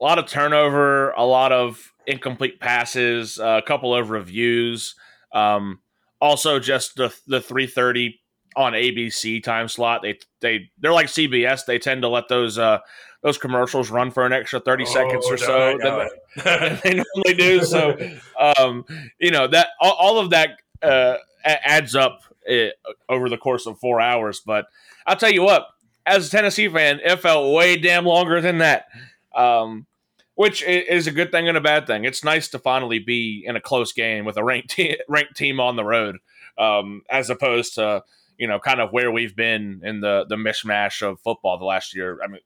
a 0.00 0.04
lot 0.04 0.18
of 0.18 0.26
turnover, 0.26 1.10
a 1.12 1.24
lot 1.24 1.52
of 1.52 1.92
incomplete 2.06 2.60
passes, 2.60 3.38
uh, 3.38 3.60
a 3.62 3.66
couple 3.66 3.94
of 3.94 4.10
reviews. 4.10 4.96
Um, 5.34 5.80
also, 6.20 6.58
just 6.58 6.96
the 6.96 7.14
the 7.26 7.40
three 7.40 7.66
thirty 7.66 8.20
on 8.56 8.72
ABC 8.72 9.42
time 9.42 9.68
slot. 9.68 10.02
They 10.02 10.18
they 10.40 10.70
they're 10.78 10.92
like 10.92 11.06
CBS. 11.06 11.66
They 11.66 11.78
tend 11.78 12.02
to 12.02 12.08
let 12.08 12.28
those 12.28 12.58
uh, 12.58 12.78
those 13.22 13.36
commercials 13.36 13.90
run 13.90 14.10
for 14.10 14.24
an 14.24 14.32
extra 14.32 14.60
thirty 14.60 14.86
seconds 14.86 15.26
or 15.28 15.36
so 15.36 15.78
than, 15.82 16.08
than 16.44 16.80
they 16.82 16.94
normally 16.94 17.34
do. 17.34 17.64
So, 17.64 17.96
um, 18.38 18.84
you 19.18 19.30
know 19.30 19.46
that 19.48 19.68
all, 19.80 19.92
all 19.92 20.18
of 20.18 20.30
that 20.30 20.60
uh, 20.82 21.16
adds 21.44 21.94
up 21.94 22.22
uh, 22.48 22.68
over 23.08 23.28
the 23.28 23.38
course 23.38 23.66
of 23.66 23.78
four 23.78 24.00
hours. 24.00 24.40
But 24.40 24.66
I'll 25.06 25.16
tell 25.16 25.32
you 25.32 25.42
what, 25.42 25.66
as 26.06 26.28
a 26.28 26.30
Tennessee 26.30 26.68
fan, 26.68 27.00
it 27.04 27.20
felt 27.20 27.54
way 27.54 27.76
damn 27.76 28.04
longer 28.04 28.40
than 28.40 28.58
that. 28.58 28.86
Um, 29.34 29.86
which 30.34 30.62
is 30.62 31.06
a 31.06 31.12
good 31.12 31.30
thing 31.30 31.48
and 31.48 31.56
a 31.56 31.60
bad 31.60 31.86
thing. 31.86 32.04
It's 32.04 32.24
nice 32.24 32.48
to 32.48 32.58
finally 32.58 32.98
be 32.98 33.44
in 33.46 33.56
a 33.56 33.60
close 33.60 33.92
game 33.92 34.24
with 34.24 34.36
a 34.36 34.44
ranked 34.44 34.70
te- 34.76 35.00
ranked 35.08 35.36
team 35.36 35.60
on 35.60 35.76
the 35.76 35.84
road, 35.84 36.18
um, 36.58 37.02
as 37.10 37.30
opposed 37.30 37.74
to 37.74 38.02
you 38.36 38.48
know 38.48 38.58
kind 38.58 38.80
of 38.80 38.92
where 38.92 39.10
we've 39.10 39.36
been 39.36 39.80
in 39.84 40.00
the 40.00 40.24
the 40.28 40.36
mishmash 40.36 41.02
of 41.02 41.20
football 41.20 41.58
the 41.58 41.64
last 41.64 41.94
year. 41.94 42.18
I 42.22 42.26
mean, 42.26 42.40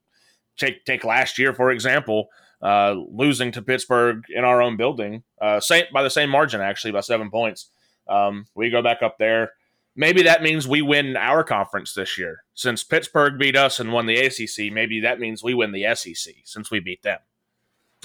take 0.56 0.84
take 0.84 1.04
last 1.04 1.38
year 1.38 1.54
for 1.54 1.70
example, 1.70 2.28
uh, 2.62 2.94
losing 3.10 3.52
to 3.52 3.62
Pittsburgh 3.62 4.22
in 4.28 4.44
our 4.44 4.60
own 4.60 4.76
building, 4.76 5.22
uh, 5.40 5.60
same 5.60 5.84
by 5.92 6.02
the 6.02 6.10
same 6.10 6.30
margin 6.30 6.60
actually 6.60 6.92
by 6.92 7.00
seven 7.00 7.30
points. 7.30 7.70
Um, 8.08 8.46
we 8.54 8.70
go 8.70 8.82
back 8.82 9.02
up 9.02 9.18
there. 9.18 9.52
Maybe 9.94 10.22
that 10.22 10.42
means 10.42 10.68
we 10.68 10.80
win 10.80 11.16
our 11.16 11.42
conference 11.42 11.92
this 11.92 12.18
year. 12.18 12.44
Since 12.54 12.84
Pittsburgh 12.84 13.36
beat 13.36 13.56
us 13.56 13.80
and 13.80 13.92
won 13.92 14.06
the 14.06 14.16
ACC, 14.16 14.72
maybe 14.72 15.00
that 15.00 15.18
means 15.18 15.42
we 15.42 15.54
win 15.54 15.72
the 15.72 15.92
SEC 15.94 16.34
since 16.44 16.70
we 16.70 16.78
beat 16.78 17.02
them. 17.02 17.18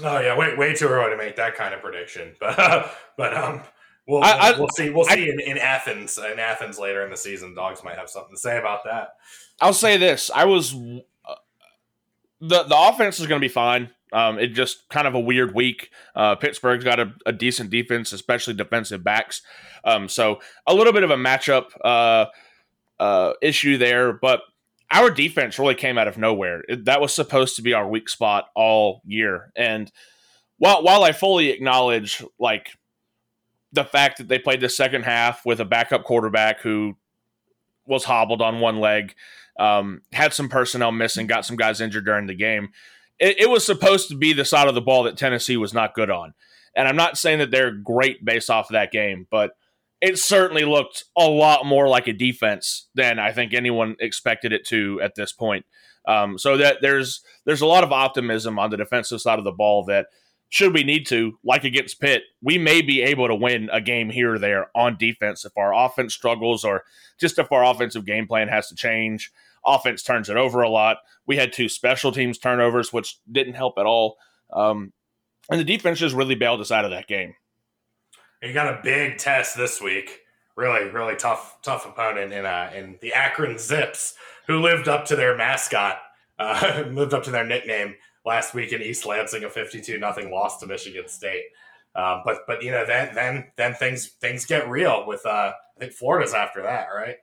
Oh 0.01 0.19
yeah, 0.19 0.35
way 0.35 0.55
way 0.55 0.73
too 0.73 0.87
early 0.87 1.11
to 1.11 1.17
make 1.17 1.35
that 1.35 1.55
kind 1.55 1.73
of 1.73 1.81
prediction, 1.81 2.33
but 2.39 2.95
but 3.17 3.35
um, 3.35 3.61
we'll, 4.07 4.23
I, 4.23 4.31
I, 4.31 4.57
we'll 4.59 4.69
see 4.69 4.89
we'll 4.89 5.05
see 5.05 5.29
I, 5.29 5.31
in, 5.31 5.39
in 5.39 5.57
Athens 5.57 6.17
in 6.17 6.39
Athens 6.39 6.79
later 6.79 7.03
in 7.03 7.11
the 7.11 7.17
season. 7.17 7.53
Dogs 7.53 7.83
might 7.83 7.97
have 7.97 8.09
something 8.09 8.33
to 8.35 8.39
say 8.39 8.57
about 8.57 8.83
that. 8.85 9.15
I'll 9.61 9.73
say 9.73 9.97
this: 9.97 10.31
I 10.33 10.45
was 10.45 10.73
uh, 10.73 11.35
the 12.41 12.63
the 12.63 12.77
offense 12.77 13.19
is 13.19 13.27
going 13.27 13.39
to 13.39 13.45
be 13.45 13.53
fine. 13.53 13.91
Um, 14.11 14.37
it 14.37 14.47
just 14.47 14.87
kind 14.89 15.07
of 15.07 15.15
a 15.15 15.19
weird 15.19 15.55
week. 15.55 15.89
Uh, 16.15 16.35
Pittsburgh's 16.35 16.83
got 16.83 16.99
a, 16.99 17.11
a, 17.25 17.31
decent 17.31 17.71
defense, 17.71 18.13
especially 18.13 18.53
defensive 18.53 19.03
backs. 19.03 19.41
Um, 19.83 20.07
so 20.07 20.39
a 20.67 20.73
little 20.75 20.93
bit 20.93 21.01
of 21.01 21.09
a 21.09 21.15
matchup 21.15 21.71
uh, 21.83 22.27
uh, 22.99 23.33
issue 23.41 23.79
there, 23.79 24.13
but 24.13 24.41
our 24.91 25.09
defense 25.09 25.57
really 25.59 25.75
came 25.75 25.97
out 25.97 26.07
of 26.07 26.17
nowhere. 26.17 26.63
That 26.69 27.01
was 27.01 27.13
supposed 27.13 27.55
to 27.55 27.61
be 27.61 27.73
our 27.73 27.87
weak 27.87 28.09
spot 28.09 28.49
all 28.55 29.01
year. 29.05 29.51
And 29.55 29.91
while 30.57 30.83
while 30.83 31.03
I 31.03 31.11
fully 31.11 31.49
acknowledge 31.49 32.23
like 32.39 32.69
the 33.71 33.83
fact 33.83 34.19
that 34.19 34.27
they 34.27 34.39
played 34.39 34.61
the 34.61 34.69
second 34.69 35.03
half 35.03 35.45
with 35.45 35.59
a 35.59 35.65
backup 35.65 36.03
quarterback 36.03 36.61
who 36.61 36.95
was 37.85 38.03
hobbled 38.03 38.41
on 38.41 38.59
one 38.59 38.79
leg, 38.79 39.15
um, 39.59 40.01
had 40.11 40.33
some 40.33 40.47
personnel 40.47 40.91
missing, 40.91 41.27
got 41.27 41.45
some 41.45 41.57
guys 41.57 41.81
injured 41.81 42.05
during 42.05 42.27
the 42.27 42.35
game. 42.35 42.69
It, 43.19 43.41
it 43.41 43.49
was 43.49 43.65
supposed 43.65 44.09
to 44.09 44.15
be 44.15 44.33
the 44.33 44.45
side 44.45 44.67
of 44.67 44.75
the 44.75 44.81
ball 44.81 45.03
that 45.03 45.17
Tennessee 45.17 45.57
was 45.57 45.73
not 45.73 45.95
good 45.95 46.09
on. 46.09 46.33
And 46.75 46.87
I'm 46.87 46.95
not 46.95 47.17
saying 47.17 47.39
that 47.39 47.51
they're 47.51 47.71
great 47.71 48.23
based 48.23 48.49
off 48.49 48.69
of 48.69 48.73
that 48.73 48.91
game, 48.91 49.27
but 49.29 49.51
it 50.03 50.19
certainly 50.19 50.65
looked 50.65 51.05
a 51.17 51.29
lot 51.29 51.65
more 51.65 51.87
like 51.87 52.07
a 52.07 52.13
defense 52.13 52.89
than 52.93 53.19
I 53.19 53.31
think 53.31 53.53
anyone 53.53 53.95
expected 54.01 54.51
it 54.51 54.67
to 54.67 54.99
at 55.01 55.15
this 55.15 55.31
point. 55.31 55.65
Um, 56.05 56.37
so 56.37 56.57
that 56.57 56.79
there's 56.81 57.23
there's 57.45 57.61
a 57.61 57.65
lot 57.65 57.85
of 57.85 57.93
optimism 57.93 58.59
on 58.59 58.69
the 58.69 58.75
defensive 58.75 59.21
side 59.21 59.39
of 59.39 59.45
the 59.45 59.53
ball 59.53 59.85
that 59.85 60.07
should 60.49 60.73
we 60.73 60.83
need 60.83 61.07
to, 61.07 61.39
like 61.45 61.63
against 61.63 62.01
Pitt, 62.01 62.23
we 62.41 62.57
may 62.57 62.81
be 62.81 63.01
able 63.01 63.29
to 63.29 63.33
win 63.33 63.69
a 63.71 63.79
game 63.79 64.09
here 64.09 64.33
or 64.33 64.39
there 64.39 64.67
on 64.75 64.97
defense 64.97 65.45
if 65.45 65.53
our 65.55 65.73
offense 65.73 66.13
struggles 66.13 66.65
or 66.65 66.83
just 67.17 67.39
if 67.39 67.49
our 67.53 67.63
offensive 67.63 68.05
game 68.05 68.27
plan 68.27 68.49
has 68.49 68.67
to 68.67 68.75
change. 68.75 69.31
Offense 69.65 70.03
turns 70.03 70.29
it 70.29 70.35
over 70.35 70.61
a 70.61 70.69
lot. 70.69 70.97
We 71.25 71.37
had 71.37 71.53
two 71.53 71.69
special 71.69 72.11
teams 72.11 72.37
turnovers, 72.37 72.91
which 72.91 73.19
didn't 73.31 73.53
help 73.53 73.75
at 73.77 73.85
all. 73.85 74.17
Um, 74.51 74.91
and 75.49 75.61
the 75.61 75.63
defense 75.63 75.99
just 75.99 76.13
really 76.13 76.35
bailed 76.35 76.59
us 76.59 76.71
out 76.71 76.83
of 76.83 76.91
that 76.91 77.07
game. 77.07 77.35
You 78.43 78.51
got 78.51 78.67
a 78.67 78.81
big 78.83 79.17
test 79.17 79.55
this 79.55 79.81
week. 79.81 80.19
Really, 80.57 80.89
really 80.89 81.15
tough, 81.15 81.59
tough 81.63 81.85
opponent 81.85 82.33
in 82.33 82.45
uh, 82.45 82.71
in 82.75 82.97
the 83.01 83.13
Akron 83.13 83.57
Zips, 83.57 84.15
who 84.47 84.59
lived 84.59 84.89
up 84.89 85.05
to 85.05 85.15
their 85.15 85.37
mascot, 85.37 85.99
uh, 86.37 86.83
lived 86.91 87.13
up 87.13 87.23
to 87.23 87.31
their 87.31 87.45
nickname 87.45 87.95
last 88.25 88.53
week 88.53 88.73
in 88.73 88.81
East 88.81 89.05
Lansing, 89.05 89.45
a 89.45 89.49
fifty-two 89.49 89.97
nothing 89.97 90.29
loss 90.29 90.59
to 90.59 90.67
Michigan 90.67 91.07
State. 91.07 91.45
Um, 91.95 92.21
but 92.25 92.39
but 92.45 92.61
you 92.61 92.71
know 92.71 92.85
then 92.85 93.15
then 93.15 93.51
then 93.55 93.75
things 93.75 94.09
things 94.19 94.45
get 94.45 94.69
real 94.69 95.07
with 95.07 95.25
uh, 95.25 95.53
I 95.77 95.79
think 95.79 95.93
Florida's 95.93 96.33
after 96.33 96.63
that, 96.63 96.87
right? 96.93 97.15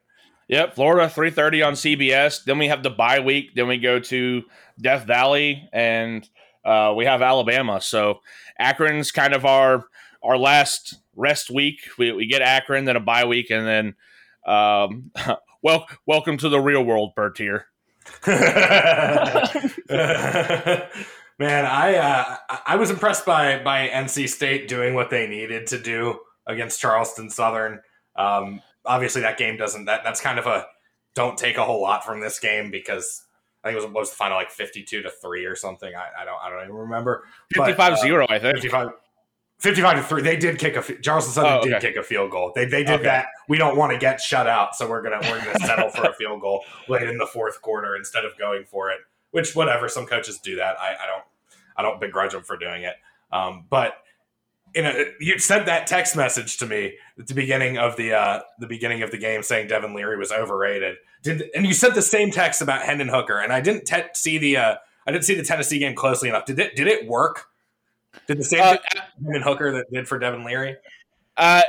Yep, 0.48 0.74
Florida 0.74 1.08
three 1.10 1.30
thirty 1.30 1.62
on 1.62 1.74
CBS. 1.74 2.44
Then 2.44 2.58
we 2.58 2.68
have 2.68 2.82
the 2.82 2.90
bye 2.90 3.20
week. 3.20 3.54
Then 3.54 3.68
we 3.68 3.76
go 3.76 4.00
to 4.00 4.42
Death 4.80 5.06
Valley, 5.06 5.68
and 5.70 6.26
uh, 6.64 6.94
we 6.96 7.04
have 7.04 7.20
Alabama. 7.20 7.78
So 7.82 8.20
Akron's 8.58 9.12
kind 9.12 9.34
of 9.34 9.44
our 9.44 9.84
our 10.22 10.36
last 10.36 10.96
rest 11.16 11.50
week. 11.50 11.80
We, 11.98 12.12
we 12.12 12.26
get 12.26 12.42
Akron, 12.42 12.84
then 12.84 12.96
a 12.96 13.00
bye 13.00 13.24
week, 13.24 13.50
and 13.50 13.66
then 13.66 13.94
um, 14.46 15.10
well, 15.62 15.86
welcome 16.06 16.36
to 16.38 16.48
the 16.48 16.60
real 16.60 16.84
world, 16.84 17.14
Bertier. 17.14 17.66
Man, 18.26 18.38
I 21.64 21.96
uh, 21.96 22.36
I 22.66 22.76
was 22.76 22.90
impressed 22.90 23.24
by 23.24 23.62
by 23.62 23.88
NC 23.88 24.28
State 24.28 24.68
doing 24.68 24.94
what 24.94 25.10
they 25.10 25.26
needed 25.26 25.68
to 25.68 25.78
do 25.78 26.18
against 26.46 26.80
Charleston 26.80 27.30
Southern. 27.30 27.80
Um, 28.16 28.60
obviously, 28.84 29.22
that 29.22 29.38
game 29.38 29.56
doesn't 29.56 29.86
that 29.86 30.02
that's 30.04 30.20
kind 30.20 30.38
of 30.38 30.46
a 30.46 30.66
don't 31.14 31.38
take 31.38 31.56
a 31.56 31.64
whole 31.64 31.80
lot 31.80 32.04
from 32.04 32.20
this 32.20 32.38
game 32.38 32.70
because 32.70 33.22
I 33.64 33.68
think 33.68 33.80
it 33.80 33.86
was, 33.86 33.94
was 33.94 34.10
the 34.10 34.16
final 34.16 34.36
like 34.36 34.50
fifty 34.50 34.82
two 34.82 35.02
to 35.02 35.10
three 35.10 35.46
or 35.46 35.56
something. 35.56 35.92
I, 35.94 36.22
I, 36.22 36.24
don't 36.24 36.38
I 36.42 36.50
don't 36.50 36.64
even 36.64 36.76
remember. 36.76 37.24
55-0, 37.54 38.22
uh, 38.22 38.26
I 38.28 38.38
think. 38.38 38.56
55, 38.56 38.90
55 39.60 39.96
to 39.96 40.02
3 40.02 40.22
they 40.22 40.36
did 40.36 40.58
kick 40.58 40.76
a 40.76 40.82
charleston 41.00 41.34
southern 41.34 41.52
oh, 41.52 41.58
okay. 41.58 41.68
did 41.70 41.80
kick 41.80 41.96
a 41.96 42.02
field 42.02 42.30
goal. 42.30 42.52
They, 42.54 42.64
they 42.64 42.82
did 42.82 43.00
okay. 43.00 43.04
that. 43.04 43.26
We 43.48 43.58
don't 43.58 43.76
want 43.76 43.92
to 43.92 43.98
get 43.98 44.20
shut 44.20 44.46
out 44.46 44.74
so 44.74 44.88
we're 44.88 45.02
gonna 45.02 45.20
we're 45.22 45.44
gonna 45.44 45.58
settle 45.60 45.90
for 45.90 46.04
a 46.04 46.14
field 46.14 46.40
goal 46.40 46.64
late 46.88 47.08
in 47.08 47.18
the 47.18 47.26
fourth 47.26 47.62
quarter 47.62 47.96
instead 47.96 48.24
of 48.24 48.36
going 48.38 48.64
for 48.64 48.90
it 48.90 49.00
which 49.30 49.54
whatever 49.54 49.88
some 49.88 50.06
coaches 50.06 50.38
do 50.38 50.56
that. 50.56 50.78
I, 50.78 50.94
I 50.94 51.06
don't 51.06 51.24
i 51.76 51.82
don't 51.82 52.00
begrudge 52.00 52.32
them 52.32 52.42
for 52.42 52.56
doing 52.56 52.82
it. 52.82 52.94
Um, 53.32 53.66
but 53.70 53.94
you 54.74 54.82
know 54.82 55.04
you 55.20 55.38
sent 55.38 55.66
that 55.66 55.86
text 55.86 56.16
message 56.16 56.58
to 56.58 56.66
me 56.66 56.94
at 57.18 57.26
the 57.26 57.34
beginning 57.34 57.78
of 57.78 57.96
the 57.96 58.12
uh, 58.12 58.40
the 58.58 58.66
beginning 58.66 59.02
of 59.02 59.10
the 59.10 59.18
game 59.18 59.42
saying 59.42 59.68
devin 59.68 59.94
leary 59.94 60.16
was 60.16 60.32
overrated. 60.32 60.96
Did 61.22 61.50
and 61.54 61.66
you 61.66 61.74
sent 61.74 61.94
the 61.94 62.02
same 62.02 62.30
text 62.30 62.62
about 62.62 62.82
hendon 62.82 63.08
hooker 63.08 63.38
and 63.38 63.52
i 63.52 63.60
didn't 63.60 63.84
te- 63.84 64.02
see 64.14 64.38
the 64.38 64.56
uh, 64.56 64.74
i 65.06 65.12
didn't 65.12 65.24
see 65.24 65.34
the 65.34 65.42
tennessee 65.42 65.78
game 65.78 65.94
closely 65.94 66.28
enough. 66.28 66.44
Did 66.44 66.58
it 66.58 66.76
did 66.76 66.86
it 66.86 67.06
work 67.06 67.49
did 68.26 68.38
the 68.38 68.44
same 68.44 68.62
uh, 68.62 68.76
thing 68.76 69.42
Hooker 69.42 69.72
that 69.72 69.86
did 69.92 70.08
for 70.08 70.18
Devin 70.18 70.44
Leary? 70.44 70.76
Uh, 71.36 71.62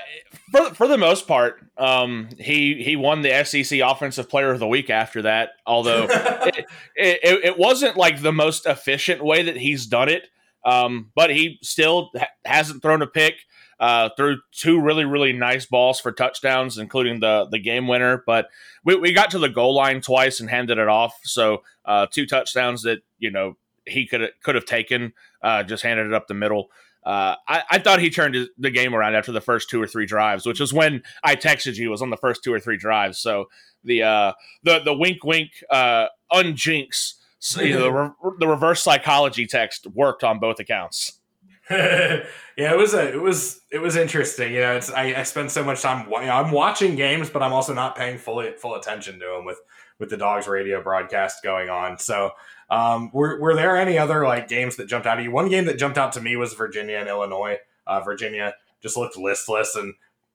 for 0.51 0.73
for 0.73 0.87
the 0.87 0.97
most 0.97 1.27
part, 1.27 1.65
um, 1.77 2.27
he 2.37 2.83
he 2.83 2.95
won 2.95 3.21
the 3.21 3.43
SEC 3.45 3.79
Offensive 3.79 4.29
Player 4.29 4.51
of 4.51 4.59
the 4.59 4.67
Week 4.67 4.89
after 4.89 5.21
that. 5.21 5.51
Although 5.65 6.07
it, 6.09 6.65
it, 6.95 7.45
it, 7.45 7.57
wasn't 7.57 7.95
like 7.95 8.21
the 8.21 8.33
most 8.33 8.65
efficient 8.65 9.23
way 9.23 9.43
that 9.43 9.55
he's 9.55 9.85
done 9.85 10.09
it, 10.09 10.27
um, 10.65 11.11
but 11.15 11.29
he 11.29 11.57
still 11.61 12.09
ha- 12.17 12.27
hasn't 12.43 12.81
thrown 12.81 13.01
a 13.01 13.07
pick. 13.07 13.35
Uh, 13.79 14.09
threw 14.15 14.37
two 14.51 14.79
really 14.79 15.05
really 15.05 15.31
nice 15.31 15.65
balls 15.65 15.99
for 15.99 16.11
touchdowns, 16.11 16.77
including 16.77 17.19
the 17.19 17.47
the 17.49 17.59
game 17.59 17.87
winner. 17.87 18.23
But 18.25 18.49
we, 18.83 18.95
we 18.95 19.13
got 19.13 19.31
to 19.31 19.39
the 19.39 19.49
goal 19.49 19.73
line 19.73 20.01
twice 20.01 20.39
and 20.39 20.49
handed 20.49 20.79
it 20.79 20.87
off. 20.87 21.17
So 21.23 21.63
uh, 21.85 22.07
two 22.11 22.25
touchdowns 22.25 22.81
that 22.81 23.03
you 23.19 23.31
know 23.31 23.55
he 23.91 24.07
could 24.07 24.31
could 24.43 24.55
have 24.55 24.65
taken, 24.65 25.13
uh, 25.43 25.63
just 25.63 25.83
handed 25.83 26.07
it 26.07 26.13
up 26.13 26.27
the 26.27 26.33
middle. 26.33 26.69
Uh, 27.03 27.35
I, 27.47 27.63
I, 27.71 27.79
thought 27.79 27.99
he 27.99 28.11
turned 28.11 28.35
the 28.59 28.69
game 28.69 28.93
around 28.93 29.15
after 29.15 29.31
the 29.31 29.41
first 29.41 29.71
two 29.71 29.81
or 29.81 29.87
three 29.87 30.05
drives, 30.05 30.45
which 30.45 30.59
was 30.59 30.71
when 30.71 31.01
I 31.23 31.35
texted 31.35 31.75
you. 31.77 31.89
Was 31.89 32.03
on 32.03 32.11
the 32.11 32.17
first 32.17 32.43
two 32.43 32.53
or 32.53 32.59
three 32.59 32.77
drives. 32.77 33.17
So 33.19 33.45
the 33.83 34.03
uh, 34.03 34.33
the 34.63 34.81
the 34.85 34.93
wink 34.93 35.23
wink 35.23 35.49
uh, 35.71 36.07
unjinx 36.31 37.15
you 37.57 37.73
know, 37.73 37.83
the, 37.83 37.91
re- 37.91 38.35
the 38.39 38.47
reverse 38.47 38.83
psychology 38.83 39.47
text 39.47 39.87
worked 39.87 40.23
on 40.23 40.39
both 40.39 40.59
accounts. 40.59 41.19
yeah, 41.71 42.23
it 42.57 42.77
was 42.77 42.93
a 42.93 43.13
it 43.13 43.21
was 43.21 43.61
it 43.71 43.79
was 43.79 43.95
interesting. 43.95 44.53
You 44.53 44.59
know, 44.59 44.79
I, 44.95 45.15
I 45.15 45.23
spend 45.23 45.51
so 45.51 45.63
much 45.63 45.81
time. 45.81 46.09
You 46.09 46.25
know, 46.25 46.35
I'm 46.35 46.51
watching 46.51 46.95
games, 46.95 47.29
but 47.29 47.41
I'm 47.41 47.53
also 47.53 47.73
not 47.73 47.95
paying 47.95 48.17
fully 48.17 48.51
full 48.57 48.75
attention 48.75 49.19
to 49.19 49.25
them 49.25 49.45
with 49.45 49.57
with 50.01 50.09
the 50.09 50.17
dogs 50.17 50.47
radio 50.47 50.81
broadcast 50.81 51.43
going 51.43 51.69
on. 51.69 51.97
So 51.99 52.31
um, 52.71 53.11
were, 53.13 53.39
were 53.39 53.55
there 53.55 53.77
any 53.77 53.97
other 53.97 54.25
like 54.25 54.49
games 54.49 54.75
that 54.77 54.87
jumped 54.87 55.05
out 55.05 55.19
at 55.19 55.23
you? 55.23 55.31
One 55.31 55.47
game 55.47 55.65
that 55.65 55.77
jumped 55.77 55.97
out 55.97 56.11
to 56.13 56.21
me 56.21 56.35
was 56.35 56.53
Virginia 56.53 56.97
and 56.97 57.07
Illinois. 57.07 57.57
Uh, 57.85 58.01
Virginia 58.01 58.55
just 58.81 58.97
looked 58.97 59.15
listless 59.15 59.75
and 59.75 59.93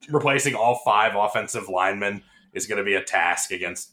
replacing 0.08 0.54
all 0.54 0.80
five 0.84 1.16
offensive 1.16 1.68
linemen 1.68 2.22
is 2.52 2.66
going 2.66 2.78
to 2.78 2.84
be 2.84 2.94
a 2.94 3.02
task 3.02 3.50
against 3.50 3.92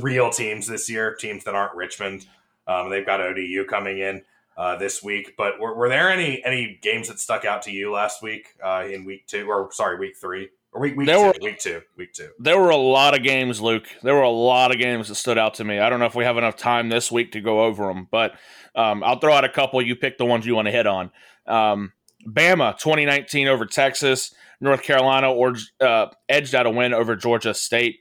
real 0.00 0.30
teams 0.30 0.66
this 0.66 0.88
year, 0.88 1.14
teams 1.14 1.44
that 1.44 1.54
aren't 1.54 1.74
Richmond. 1.74 2.26
Um, 2.66 2.88
they've 2.88 3.06
got 3.06 3.20
ODU 3.20 3.66
coming 3.66 3.98
in 3.98 4.22
uh, 4.56 4.76
this 4.76 5.02
week. 5.02 5.34
But 5.36 5.60
were, 5.60 5.74
were, 5.76 5.90
there 5.90 6.10
any 6.10 6.42
any 6.44 6.78
games 6.80 7.08
that 7.08 7.20
stuck 7.20 7.44
out 7.44 7.62
to 7.62 7.70
you 7.70 7.92
last 7.92 8.22
week 8.22 8.48
uh, 8.64 8.86
in 8.90 9.04
week 9.04 9.26
two 9.26 9.46
or 9.46 9.68
sorry 9.72 9.98
week 9.98 10.16
three 10.18 10.48
or 10.76 10.80
week 10.80 10.96
week 10.96 11.06
there 11.06 11.16
two, 11.16 11.24
were, 11.24 11.34
week 11.42 11.58
two 11.58 11.82
week 11.96 12.12
two? 12.12 12.30
There 12.38 12.60
were 12.60 12.70
a 12.70 12.76
lot 12.76 13.16
of 13.16 13.22
games, 13.22 13.60
Luke. 13.60 13.86
There 14.02 14.14
were 14.14 14.22
a 14.22 14.30
lot 14.30 14.72
of 14.72 14.78
games 14.78 15.08
that 15.08 15.14
stood 15.16 15.38
out 15.38 15.54
to 15.54 15.64
me. 15.64 15.78
I 15.78 15.88
don't 15.88 16.00
know 16.00 16.06
if 16.06 16.14
we 16.14 16.24
have 16.24 16.36
enough 16.36 16.56
time 16.56 16.88
this 16.88 17.10
week 17.10 17.32
to 17.32 17.40
go 17.40 17.62
over 17.62 17.86
them, 17.86 18.08
but 18.10 18.34
um, 18.74 19.02
I'll 19.02 19.18
throw 19.18 19.32
out 19.32 19.44
a 19.44 19.48
couple. 19.48 19.80
You 19.82 19.96
pick 19.96 20.18
the 20.18 20.26
ones 20.26 20.46
you 20.46 20.54
want 20.54 20.66
to 20.66 20.72
hit 20.72 20.86
on. 20.86 21.10
Um, 21.46 21.92
Bama 22.26 22.78
2019 22.78 23.48
over 23.48 23.66
Texas. 23.66 24.32
North 24.60 24.82
Carolina 24.82 25.32
or 25.32 25.54
uh, 25.80 26.06
edged 26.28 26.54
out 26.54 26.66
a 26.66 26.70
win 26.70 26.94
over 26.94 27.16
Georgia 27.16 27.54
State. 27.54 28.00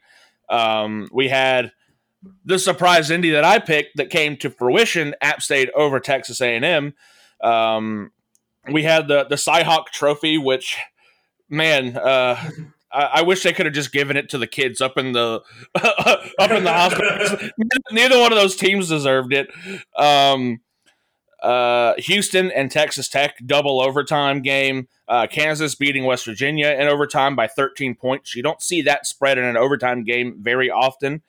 Um, 0.50 1.10
we 1.12 1.28
had 1.30 1.72
the 2.44 2.60
surprise 2.60 3.12
Indy 3.12 3.32
that 3.32 3.44
I 3.44 3.60
picked 3.60 3.98
that 3.98 4.10
came 4.10 4.38
to 4.38 4.50
fruition: 4.50 5.16
App 5.22 5.42
State 5.42 5.70
over 5.76 6.00
Texas 6.00 6.42
A 6.42 6.56
and 6.56 6.66
M. 6.66 6.94
Um, 7.42 8.12
we 8.72 8.84
had 8.84 9.08
the 9.08 9.26
the 9.26 9.36
Cyhawk 9.36 9.88
Trophy, 9.88 10.38
which 10.38 10.78
man, 11.50 11.98
uh, 11.98 12.36
I, 12.91 13.02
I, 13.14 13.22
wish 13.24 13.43
they 13.43 13.54
could 13.54 13.66
have 13.66 13.76
just 13.76 13.91
given 13.91 14.18
it 14.18 14.30
to 14.30 14.38
the 14.38 14.48
kids 14.48 14.82
up 14.82 14.98
in 14.98 15.12
the 15.12 15.41
up 15.76 16.52
in 16.52 16.64
the 16.64 16.74
hospital. 16.74 17.50
Neither 17.91 18.20
one 18.20 18.32
of 18.32 18.38
those 18.38 18.56
teams 18.56 18.89
deserved 18.89 19.34
it. 19.34 19.50
Um, 19.98 20.62
uh, 21.41 21.93
Houston 21.98 22.52
and 22.52 22.72
Texas 22.72 23.08
Tech 23.08 23.36
double 23.46 23.80
overtime 23.82 24.41
game. 24.41 24.88
Uh, 25.08 25.28
Kansas 25.28 25.76
beating 25.76 26.06
West 26.06 26.26
Virginia 26.26 26.70
in 26.70 26.88
overtime 26.88 27.36
by 27.36 27.48
13 27.48 27.93
points. 27.96 28.36
You 28.36 28.41
don't 28.41 28.62
see 28.62 28.82
that 28.84 29.06
spread 29.06 29.38
in 29.38 29.43
an 29.43 29.58
overtime 29.58 30.04
game 30.04 30.38
very 30.39 30.72
often. 30.72 31.22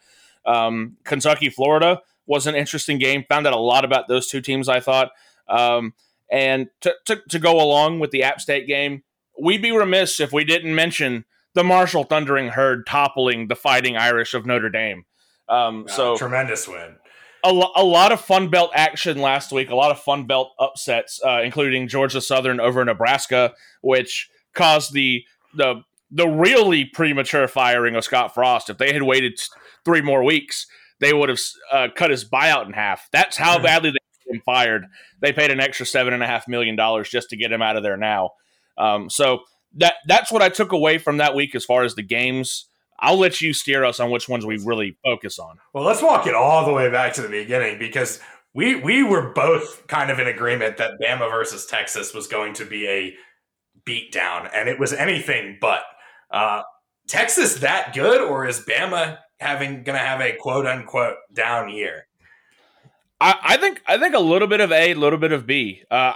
Um, 0.46 0.96
Kentucky, 1.04 1.50
Florida 1.50 2.00
was 2.26 2.46
an 2.46 2.54
interesting 2.54 2.98
game. 2.98 3.24
Found 3.28 3.46
out 3.46 3.52
a 3.52 3.58
lot 3.58 3.84
about 3.84 4.08
those 4.08 4.28
two 4.28 4.40
teams, 4.40 4.68
I 4.68 4.80
thought. 4.80 5.10
Um, 5.48 5.92
and 6.30 6.68
to, 6.80 6.94
to, 7.06 7.20
to, 7.28 7.38
go 7.38 7.60
along 7.60 8.00
with 8.00 8.10
the 8.10 8.22
App 8.22 8.40
State 8.40 8.66
game, 8.66 9.02
we'd 9.40 9.62
be 9.62 9.72
remiss 9.72 10.20
if 10.20 10.32
we 10.32 10.44
didn't 10.44 10.74
mention 10.74 11.24
the 11.54 11.64
Marshall 11.64 12.04
Thundering 12.04 12.48
Herd 12.48 12.86
toppling 12.86 13.48
the 13.48 13.56
Fighting 13.56 13.96
Irish 13.96 14.34
of 14.34 14.46
Notre 14.46 14.70
Dame. 14.70 15.04
Um, 15.48 15.86
so 15.88 16.16
tremendous 16.16 16.66
win. 16.68 16.96
A, 17.44 17.52
lo- 17.52 17.72
a, 17.76 17.84
lot 17.84 18.10
of 18.10 18.20
Fun 18.20 18.48
Belt 18.48 18.70
action 18.74 19.18
last 19.18 19.52
week. 19.52 19.70
A 19.70 19.76
lot 19.76 19.90
of 19.92 20.00
Fun 20.00 20.26
Belt 20.26 20.50
upsets, 20.58 21.20
uh, 21.24 21.40
including 21.42 21.86
Georgia 21.86 22.20
Southern 22.20 22.60
over 22.60 22.84
Nebraska, 22.84 23.54
which 23.82 24.28
caused 24.54 24.92
the 24.92 25.22
the 25.54 25.82
the 26.10 26.28
really 26.28 26.84
premature 26.84 27.48
firing 27.48 27.94
of 27.94 28.04
Scott 28.04 28.34
Frost. 28.34 28.70
If 28.70 28.78
they 28.78 28.92
had 28.92 29.02
waited 29.02 29.40
three 29.84 30.02
more 30.02 30.24
weeks, 30.24 30.66
they 31.00 31.12
would 31.12 31.28
have 31.28 31.40
uh, 31.72 31.88
cut 31.94 32.10
his 32.10 32.28
buyout 32.28 32.66
in 32.66 32.72
half. 32.72 33.08
That's 33.12 33.36
how 33.36 33.58
badly 33.58 33.90
they 33.90 34.32
him 34.34 34.42
fired. 34.44 34.86
They 35.20 35.32
paid 35.32 35.50
an 35.50 35.60
extra 35.60 35.86
seven 35.86 36.12
and 36.12 36.22
a 36.22 36.26
half 36.26 36.48
million 36.48 36.76
dollars 36.76 37.08
just 37.08 37.30
to 37.30 37.36
get 37.36 37.52
him 37.52 37.62
out 37.62 37.76
of 37.76 37.82
there 37.82 37.96
now. 37.96 38.30
Um, 38.78 39.10
so 39.10 39.40
that 39.76 39.94
that's 40.06 40.32
what 40.32 40.42
I 40.42 40.48
took 40.48 40.72
away 40.72 40.98
from 40.98 41.18
that 41.18 41.34
week 41.34 41.54
as 41.54 41.64
far 41.64 41.84
as 41.84 41.94
the 41.94 42.02
games. 42.02 42.66
I'll 42.98 43.18
let 43.18 43.40
you 43.40 43.52
steer 43.52 43.84
us 43.84 44.00
on 44.00 44.10
which 44.10 44.28
ones 44.28 44.46
we 44.46 44.58
really 44.58 44.96
focus 45.04 45.38
on. 45.38 45.58
Well, 45.74 45.84
let's 45.84 46.02
walk 46.02 46.26
it 46.26 46.34
all 46.34 46.64
the 46.64 46.72
way 46.72 46.90
back 46.90 47.12
to 47.14 47.22
the 47.22 47.28
beginning 47.28 47.78
because 47.78 48.20
we 48.54 48.74
we 48.76 49.02
were 49.02 49.32
both 49.32 49.86
kind 49.86 50.10
of 50.10 50.18
in 50.18 50.26
agreement 50.26 50.78
that 50.78 50.92
Bama 51.02 51.30
versus 51.30 51.66
Texas 51.66 52.14
was 52.14 52.26
going 52.26 52.54
to 52.54 52.64
be 52.64 52.88
a 52.88 53.14
beatdown, 53.86 54.50
and 54.52 54.68
it 54.68 54.78
was 54.78 54.92
anything 54.92 55.58
but. 55.60 55.82
Uh, 56.30 56.62
Texas 57.06 57.60
that 57.60 57.94
good, 57.94 58.20
or 58.20 58.46
is 58.46 58.60
Bama 58.60 59.18
having 59.38 59.84
going 59.84 59.98
to 59.98 60.04
have 60.04 60.20
a 60.20 60.34
quote 60.36 60.66
unquote 60.66 61.16
down 61.32 61.70
year? 61.70 62.06
I, 63.20 63.36
I, 63.42 63.56
think 63.56 63.80
I 63.86 63.98
think 63.98 64.14
a 64.14 64.20
little 64.20 64.48
bit 64.48 64.60
of 64.60 64.72
A, 64.72 64.92
a 64.92 64.94
little 64.94 65.18
bit 65.18 65.32
of 65.32 65.46
B. 65.46 65.82
Uh, 65.90 66.12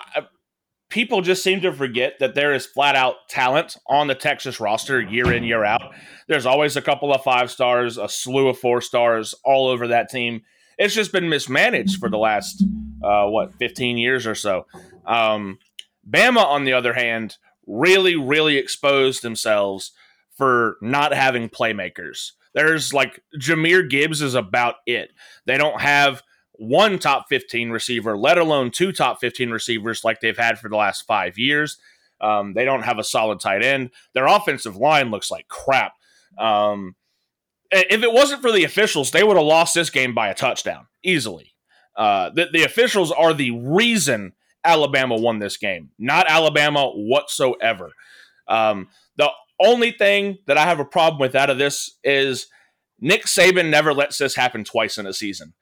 people 0.90 1.22
just 1.22 1.42
seem 1.42 1.60
to 1.62 1.72
forget 1.72 2.18
that 2.18 2.34
there 2.34 2.52
is 2.52 2.66
flat 2.66 2.96
out 2.96 3.28
talent 3.28 3.76
on 3.86 4.08
the 4.08 4.14
Texas 4.14 4.60
roster 4.60 5.00
year 5.00 5.32
in 5.32 5.44
year 5.44 5.64
out. 5.64 5.94
There's 6.28 6.46
always 6.46 6.76
a 6.76 6.82
couple 6.82 7.14
of 7.14 7.22
five 7.22 7.50
stars, 7.50 7.96
a 7.96 8.08
slew 8.08 8.48
of 8.48 8.58
four 8.58 8.80
stars 8.80 9.34
all 9.44 9.68
over 9.68 9.88
that 9.88 10.10
team. 10.10 10.42
It's 10.76 10.94
just 10.94 11.12
been 11.12 11.28
mismanaged 11.28 11.98
for 11.98 12.10
the 12.10 12.18
last 12.18 12.64
uh, 13.02 13.26
what 13.26 13.54
15 13.54 13.98
years 13.98 14.26
or 14.26 14.34
so. 14.34 14.66
Um, 15.06 15.58
Bama, 16.08 16.44
on 16.44 16.64
the 16.64 16.72
other 16.72 16.94
hand, 16.94 17.36
really, 17.66 18.16
really 18.16 18.56
exposed 18.56 19.22
themselves 19.22 19.92
for 20.36 20.76
not 20.82 21.14
having 21.14 21.48
playmakers. 21.48 22.32
There's 22.52 22.92
like 22.92 23.22
Jahmyr 23.38 23.88
Gibbs 23.88 24.22
is 24.22 24.34
about 24.34 24.76
it. 24.86 25.12
They 25.46 25.56
don't 25.56 25.80
have 25.80 26.22
one 26.60 26.98
top 26.98 27.26
15 27.30 27.70
receiver, 27.70 28.18
let 28.18 28.36
alone 28.36 28.70
two 28.70 28.92
top 28.92 29.18
15 29.18 29.50
receivers 29.50 30.04
like 30.04 30.20
they've 30.20 30.36
had 30.36 30.58
for 30.58 30.68
the 30.68 30.76
last 30.76 31.06
five 31.06 31.38
years. 31.38 31.78
Um, 32.20 32.52
they 32.52 32.66
don't 32.66 32.82
have 32.82 32.98
a 32.98 33.04
solid 33.04 33.40
tight 33.40 33.64
end. 33.64 33.90
Their 34.12 34.26
offensive 34.26 34.76
line 34.76 35.10
looks 35.10 35.30
like 35.30 35.48
crap. 35.48 35.94
Um, 36.38 36.96
if 37.72 38.02
it 38.02 38.12
wasn't 38.12 38.42
for 38.42 38.52
the 38.52 38.64
officials, 38.64 39.10
they 39.10 39.24
would 39.24 39.38
have 39.38 39.46
lost 39.46 39.74
this 39.74 39.88
game 39.88 40.14
by 40.14 40.28
a 40.28 40.34
touchdown 40.34 40.86
easily. 41.02 41.54
Uh, 41.96 42.28
the, 42.28 42.48
the 42.52 42.64
officials 42.64 43.10
are 43.10 43.32
the 43.32 43.52
reason 43.52 44.34
Alabama 44.62 45.16
won 45.16 45.38
this 45.38 45.56
game, 45.56 45.92
not 45.98 46.28
Alabama 46.28 46.90
whatsoever. 46.90 47.92
Um, 48.48 48.88
the 49.16 49.30
only 49.58 49.92
thing 49.92 50.38
that 50.46 50.58
I 50.58 50.66
have 50.66 50.78
a 50.78 50.84
problem 50.84 51.20
with 51.20 51.34
out 51.34 51.48
of 51.48 51.56
this 51.56 51.96
is 52.04 52.48
Nick 53.00 53.24
Saban 53.24 53.70
never 53.70 53.94
lets 53.94 54.18
this 54.18 54.34
happen 54.34 54.62
twice 54.62 54.98
in 54.98 55.06
a 55.06 55.14
season. 55.14 55.54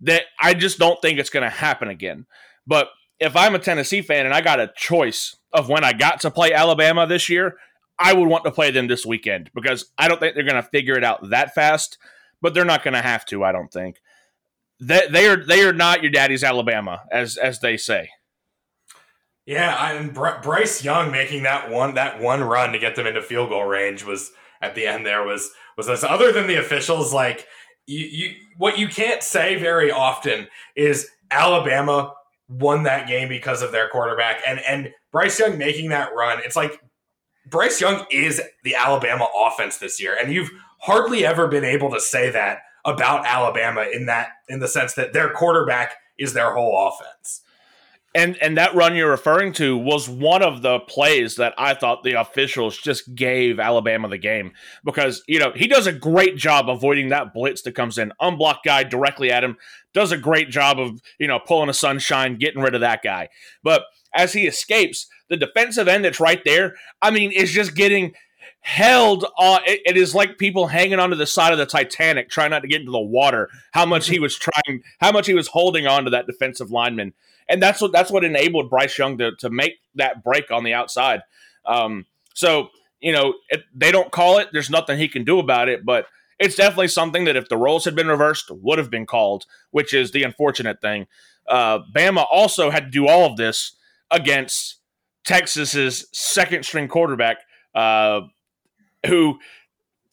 That 0.00 0.22
I 0.40 0.54
just 0.54 0.78
don't 0.78 1.00
think 1.00 1.18
it's 1.18 1.30
going 1.30 1.42
to 1.42 1.50
happen 1.50 1.88
again. 1.88 2.26
But 2.66 2.88
if 3.18 3.34
I'm 3.34 3.54
a 3.54 3.58
Tennessee 3.58 4.02
fan 4.02 4.26
and 4.26 4.34
I 4.34 4.40
got 4.40 4.60
a 4.60 4.72
choice 4.76 5.36
of 5.52 5.68
when 5.68 5.84
I 5.84 5.92
got 5.92 6.20
to 6.20 6.30
play 6.30 6.52
Alabama 6.52 7.06
this 7.06 7.28
year, 7.28 7.56
I 7.98 8.12
would 8.12 8.28
want 8.28 8.44
to 8.44 8.50
play 8.50 8.70
them 8.70 8.88
this 8.88 9.06
weekend 9.06 9.50
because 9.54 9.90
I 9.96 10.08
don't 10.08 10.20
think 10.20 10.34
they're 10.34 10.44
going 10.44 10.62
to 10.62 10.68
figure 10.68 10.98
it 10.98 11.04
out 11.04 11.30
that 11.30 11.54
fast. 11.54 11.98
But 12.42 12.52
they're 12.52 12.66
not 12.66 12.84
going 12.84 12.94
to 12.94 13.00
have 13.00 13.24
to. 13.26 13.42
I 13.42 13.52
don't 13.52 13.72
think. 13.72 13.96
They, 14.78 15.08
they 15.10 15.26
are 15.26 15.36
they 15.36 15.62
are 15.62 15.72
not 15.72 16.02
your 16.02 16.12
daddy's 16.12 16.44
Alabama, 16.44 17.02
as 17.10 17.38
as 17.38 17.60
they 17.60 17.78
say. 17.78 18.10
Yeah, 19.46 19.92
and 19.92 20.12
Bryce 20.12 20.84
Young 20.84 21.12
making 21.12 21.44
that 21.44 21.70
one 21.70 21.94
that 21.94 22.20
one 22.20 22.42
run 22.42 22.72
to 22.72 22.78
get 22.78 22.96
them 22.96 23.06
into 23.06 23.22
field 23.22 23.48
goal 23.48 23.64
range 23.64 24.04
was 24.04 24.32
at 24.60 24.74
the 24.74 24.86
end. 24.86 25.06
There 25.06 25.24
was 25.24 25.52
was 25.76 25.86
this 25.86 26.02
other 26.04 26.32
than 26.32 26.46
the 26.46 26.56
officials 26.56 27.14
like 27.14 27.46
you, 27.86 28.06
you 28.06 28.34
what 28.56 28.78
you 28.78 28.88
can't 28.88 29.22
say 29.22 29.56
very 29.56 29.90
often 29.90 30.48
is 30.74 31.08
Alabama 31.30 32.12
won 32.48 32.84
that 32.84 33.08
game 33.08 33.28
because 33.28 33.62
of 33.62 33.72
their 33.72 33.88
quarterback 33.88 34.40
and 34.46 34.60
and 34.60 34.92
Bryce 35.12 35.38
Young 35.38 35.58
making 35.58 35.90
that 35.90 36.14
run. 36.14 36.40
It's 36.44 36.56
like 36.56 36.80
Bryce 37.48 37.80
Young 37.80 38.04
is 38.10 38.40
the 38.64 38.74
Alabama 38.74 39.28
offense 39.34 39.78
this 39.78 40.00
year, 40.00 40.16
and 40.20 40.32
you've 40.32 40.50
hardly 40.80 41.24
ever 41.24 41.48
been 41.48 41.64
able 41.64 41.90
to 41.92 42.00
say 42.00 42.30
that 42.30 42.60
about 42.84 43.26
Alabama 43.26 43.86
in 43.92 44.06
that 44.06 44.28
in 44.48 44.60
the 44.60 44.68
sense 44.68 44.94
that 44.94 45.12
their 45.12 45.30
quarterback 45.30 45.94
is 46.18 46.32
their 46.32 46.54
whole 46.54 46.88
offense. 46.88 47.42
And 48.16 48.38
and 48.38 48.56
that 48.56 48.74
run 48.74 48.96
you're 48.96 49.10
referring 49.10 49.52
to 49.54 49.76
was 49.76 50.08
one 50.08 50.42
of 50.42 50.62
the 50.62 50.80
plays 50.80 51.36
that 51.36 51.52
I 51.58 51.74
thought 51.74 52.02
the 52.02 52.14
officials 52.14 52.78
just 52.78 53.14
gave 53.14 53.60
Alabama 53.60 54.08
the 54.08 54.16
game 54.16 54.52
because 54.84 55.22
you 55.28 55.38
know 55.38 55.52
he 55.54 55.68
does 55.68 55.86
a 55.86 55.92
great 55.92 56.38
job 56.38 56.70
avoiding 56.70 57.10
that 57.10 57.34
blitz 57.34 57.60
that 57.62 57.74
comes 57.74 57.98
in, 57.98 58.12
unblocked 58.18 58.64
guy 58.64 58.84
directly 58.84 59.30
at 59.30 59.44
him, 59.44 59.58
does 59.92 60.12
a 60.12 60.16
great 60.16 60.48
job 60.48 60.80
of 60.80 61.02
you 61.18 61.28
know 61.28 61.38
pulling 61.38 61.68
a 61.68 61.74
sunshine, 61.74 62.38
getting 62.38 62.62
rid 62.62 62.74
of 62.74 62.80
that 62.80 63.02
guy. 63.02 63.28
But 63.62 63.82
as 64.14 64.32
he 64.32 64.46
escapes, 64.46 65.08
the 65.28 65.36
defensive 65.36 65.86
end 65.86 66.06
that's 66.06 66.18
right 66.18 66.40
there, 66.46 66.74
I 67.02 67.10
mean, 67.10 67.32
is 67.32 67.52
just 67.52 67.74
getting 67.74 68.14
held 68.60 69.26
on. 69.38 69.60
It, 69.66 69.82
it 69.84 69.96
is 69.98 70.14
like 70.14 70.38
people 70.38 70.68
hanging 70.68 70.98
onto 71.00 71.16
the 71.16 71.26
side 71.26 71.52
of 71.52 71.58
the 71.58 71.66
Titanic, 71.66 72.30
trying 72.30 72.50
not 72.50 72.62
to 72.62 72.68
get 72.68 72.80
into 72.80 72.92
the 72.92 72.98
water. 72.98 73.50
How 73.72 73.84
much 73.84 74.08
he 74.08 74.18
was 74.18 74.38
trying, 74.38 74.82
how 75.00 75.12
much 75.12 75.26
he 75.26 75.34
was 75.34 75.48
holding 75.48 75.86
on 75.86 76.04
to 76.04 76.10
that 76.10 76.26
defensive 76.26 76.70
lineman 76.70 77.12
and 77.48 77.62
that's 77.62 77.80
what 77.80 77.92
that's 77.92 78.10
what 78.10 78.24
enabled 78.24 78.70
Bryce 78.70 78.98
Young 78.98 79.18
to 79.18 79.34
to 79.36 79.50
make 79.50 79.74
that 79.94 80.22
break 80.22 80.50
on 80.50 80.64
the 80.64 80.74
outside. 80.74 81.22
Um, 81.64 82.06
so 82.34 82.70
you 83.00 83.12
know 83.12 83.34
they 83.74 83.92
don't 83.92 84.10
call 84.10 84.38
it. 84.38 84.48
There's 84.52 84.70
nothing 84.70 84.98
he 84.98 85.08
can 85.08 85.24
do 85.24 85.38
about 85.38 85.68
it, 85.68 85.84
but 85.84 86.06
it's 86.38 86.56
definitely 86.56 86.88
something 86.88 87.24
that 87.24 87.36
if 87.36 87.48
the 87.48 87.56
roles 87.56 87.84
had 87.84 87.94
been 87.94 88.08
reversed 88.08 88.50
would 88.50 88.78
have 88.78 88.90
been 88.90 89.06
called, 89.06 89.46
which 89.70 89.94
is 89.94 90.12
the 90.12 90.22
unfortunate 90.22 90.80
thing. 90.80 91.06
Uh, 91.48 91.78
Bama 91.94 92.26
also 92.30 92.70
had 92.70 92.86
to 92.86 92.90
do 92.90 93.06
all 93.06 93.24
of 93.24 93.36
this 93.36 93.76
against 94.10 94.76
Texas's 95.24 96.06
second 96.12 96.64
string 96.64 96.88
quarterback, 96.88 97.38
uh, 97.74 98.22
who 99.06 99.38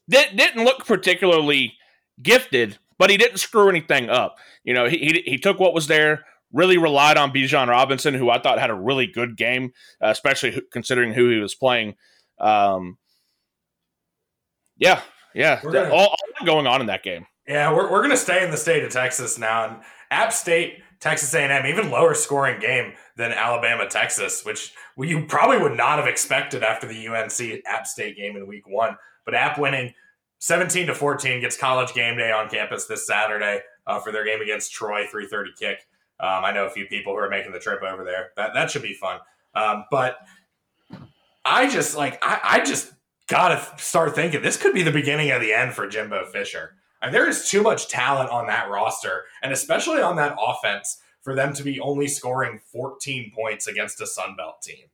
did, 0.09 0.35
didn't 0.35 0.63
look 0.63 0.85
particularly 0.85 1.73
gifted, 2.21 2.77
but 2.97 3.09
he 3.09 3.17
didn't 3.17 3.37
screw 3.37 3.69
anything 3.69 4.09
up. 4.09 4.37
You 4.63 4.73
know, 4.73 4.87
he, 4.87 4.97
he, 4.97 5.23
he 5.25 5.37
took 5.37 5.59
what 5.59 5.73
was 5.73 5.87
there, 5.87 6.25
really 6.53 6.77
relied 6.77 7.17
on 7.17 7.33
Bijan 7.33 7.67
Robinson, 7.67 8.13
who 8.13 8.29
I 8.29 8.39
thought 8.39 8.59
had 8.59 8.69
a 8.69 8.75
really 8.75 9.07
good 9.07 9.35
game, 9.35 9.73
uh, 10.01 10.07
especially 10.07 10.61
considering 10.71 11.13
who 11.13 11.29
he 11.29 11.37
was 11.39 11.55
playing. 11.55 11.95
Um, 12.39 12.97
Yeah, 14.77 15.01
yeah, 15.33 15.61
gonna- 15.61 15.89
all, 15.91 16.07
all 16.07 16.45
going 16.45 16.67
on 16.67 16.81
in 16.81 16.87
that 16.87 17.03
game. 17.03 17.25
Yeah, 17.47 17.73
we're, 17.73 17.91
we're 17.91 17.99
going 17.99 18.11
to 18.11 18.17
stay 18.17 18.43
in 18.43 18.51
the 18.51 18.57
state 18.57 18.83
of 18.83 18.91
Texas 18.91 19.37
now. 19.37 19.65
And 19.65 19.77
App 20.11 20.31
State, 20.31 20.81
Texas 21.01 21.33
A&M, 21.33 21.65
even 21.65 21.91
lower 21.91 22.13
scoring 22.13 22.59
game 22.61 22.93
than 23.17 23.33
Alabama, 23.33 23.87
Texas, 23.89 24.45
which 24.45 24.73
you 24.97 25.25
probably 25.25 25.57
would 25.57 25.75
not 25.75 25.99
have 25.99 26.07
expected 26.07 26.63
after 26.63 26.87
the 26.87 27.07
UNC 27.07 27.61
App 27.65 27.85
State 27.85 28.15
game 28.15 28.37
in 28.37 28.47
week 28.47 28.67
one. 28.67 28.95
But 29.25 29.35
App 29.35 29.59
winning 29.59 29.93
17 30.39 30.87
to 30.87 30.95
14 30.95 31.41
gets 31.41 31.57
college 31.57 31.93
game 31.93 32.17
day 32.17 32.31
on 32.31 32.49
campus 32.49 32.85
this 32.85 33.05
Saturday 33.05 33.59
uh, 33.85 33.99
for 33.99 34.11
their 34.13 34.23
game 34.25 34.41
against 34.41 34.71
Troy, 34.71 35.05
330 35.11 35.51
kick. 35.59 35.79
Um, 36.23 36.45
I 36.45 36.53
know 36.53 36.65
a 36.65 36.69
few 36.69 36.85
people 36.85 37.11
who 37.13 37.19
are 37.19 37.29
making 37.29 37.51
the 37.51 37.59
trip 37.59 37.83
over 37.83 38.05
there. 38.05 38.29
That, 38.37 38.53
that 38.53 38.71
should 38.71 38.81
be 38.81 38.93
fun. 38.93 39.19
Um, 39.55 39.83
but 39.91 40.17
I 41.43 41.69
just 41.69 41.97
like, 41.97 42.17
I, 42.23 42.39
I 42.43 42.59
just 42.63 42.93
got 43.27 43.49
to 43.49 43.83
start 43.83 44.15
thinking 44.15 44.41
this 44.41 44.55
could 44.55 44.73
be 44.73 44.83
the 44.83 44.91
beginning 44.91 45.31
of 45.31 45.41
the 45.41 45.51
end 45.51 45.73
for 45.73 45.85
Jimbo 45.87 46.25
Fisher. 46.31 46.75
And 47.01 47.13
there 47.13 47.27
is 47.27 47.49
too 47.49 47.61
much 47.61 47.89
talent 47.89 48.29
on 48.29 48.47
that 48.47 48.69
roster, 48.69 49.23
and 49.41 49.51
especially 49.51 50.01
on 50.01 50.15
that 50.15 50.37
offense, 50.41 51.01
for 51.21 51.35
them 51.35 51.53
to 51.55 51.63
be 51.63 51.79
only 51.81 52.07
scoring 52.07 52.59
14 52.71 53.31
points 53.35 53.67
against 53.67 53.99
a 53.99 54.07
Sun 54.07 54.35
Belt 54.37 54.61
team. 54.61 54.85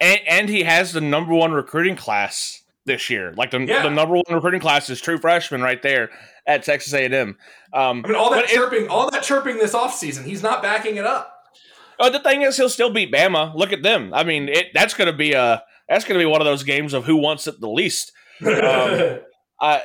And, 0.00 0.20
and 0.26 0.48
he 0.48 0.62
has 0.62 0.92
the 0.94 1.00
number 1.02 1.34
one 1.34 1.52
recruiting 1.52 1.96
class 1.96 2.62
this 2.86 3.10
year. 3.10 3.34
Like 3.36 3.50
the, 3.50 3.60
Yeah. 3.60 3.82
the 3.82 3.90
number 3.90 4.14
one 4.14 4.24
recruiting 4.30 4.60
class 4.60 4.88
is 4.88 5.00
true 5.00 5.18
freshman 5.18 5.60
right 5.60 5.82
there 5.82 6.10
at 6.46 6.62
Texas 6.62 6.92
A&M. 6.92 7.36
Um, 7.72 8.02
I 8.04 8.08
mean, 8.08 8.14
all 8.16 8.30
that 8.30 8.42
but 8.42 8.50
it- 8.50 8.54
chirping, 8.54 8.88
all 8.88 9.10
that 9.10 9.22
chirping 9.22 9.56
this 9.58 9.74
offseason, 9.74 10.24
he's 10.24 10.42
not 10.42 10.62
backing 10.62 10.96
it 10.96 11.04
up. 11.06 11.32
Oh, 11.98 12.10
the 12.10 12.20
thing 12.20 12.42
is, 12.42 12.56
he'll 12.56 12.68
still 12.68 12.90
beat 12.92 13.10
Bama. 13.12 13.54
Look 13.54 13.72
at 13.72 13.82
them. 13.82 14.12
I 14.12 14.22
mean, 14.22 14.48
it, 14.50 14.66
that's 14.74 14.92
going 14.94 15.10
to 15.10 15.16
be 15.16 15.32
a 15.32 15.62
that's 15.88 16.04
going 16.04 16.18
to 16.18 16.22
be 16.22 16.30
one 16.30 16.40
of 16.40 16.44
those 16.44 16.62
games 16.62 16.92
of 16.92 17.04
who 17.04 17.16
wants 17.16 17.46
it 17.46 17.58
the 17.60 17.68
least. 17.70 18.12
Um, 18.44 19.20
uh, 19.60 19.78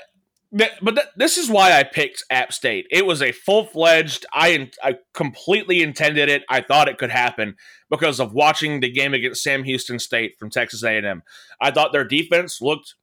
th- 0.58 0.72
but 0.82 0.96
th- 0.96 1.08
this 1.16 1.38
is 1.38 1.50
why 1.50 1.72
I 1.78 1.84
picked 1.84 2.26
App 2.30 2.52
State. 2.52 2.88
It 2.92 3.06
was 3.06 3.22
a 3.22 3.32
full 3.32 3.64
fledged. 3.66 4.26
I 4.34 4.50
in- 4.50 4.72
I 4.84 4.96
completely 5.14 5.82
intended 5.82 6.28
it. 6.28 6.44
I 6.50 6.60
thought 6.62 6.90
it 6.90 6.98
could 6.98 7.12
happen 7.12 7.56
because 7.90 8.20
of 8.20 8.34
watching 8.34 8.82
the 8.82 8.92
game 8.92 9.14
against 9.14 9.42
Sam 9.44 9.64
Houston 9.64 9.98
State 10.00 10.34
from 10.38 10.50
Texas 10.50 10.84
A&M. 10.84 11.24
I 11.62 11.72
thought 11.72 11.94
their 11.94 12.04
defense 12.04 12.60
looked 12.62 12.96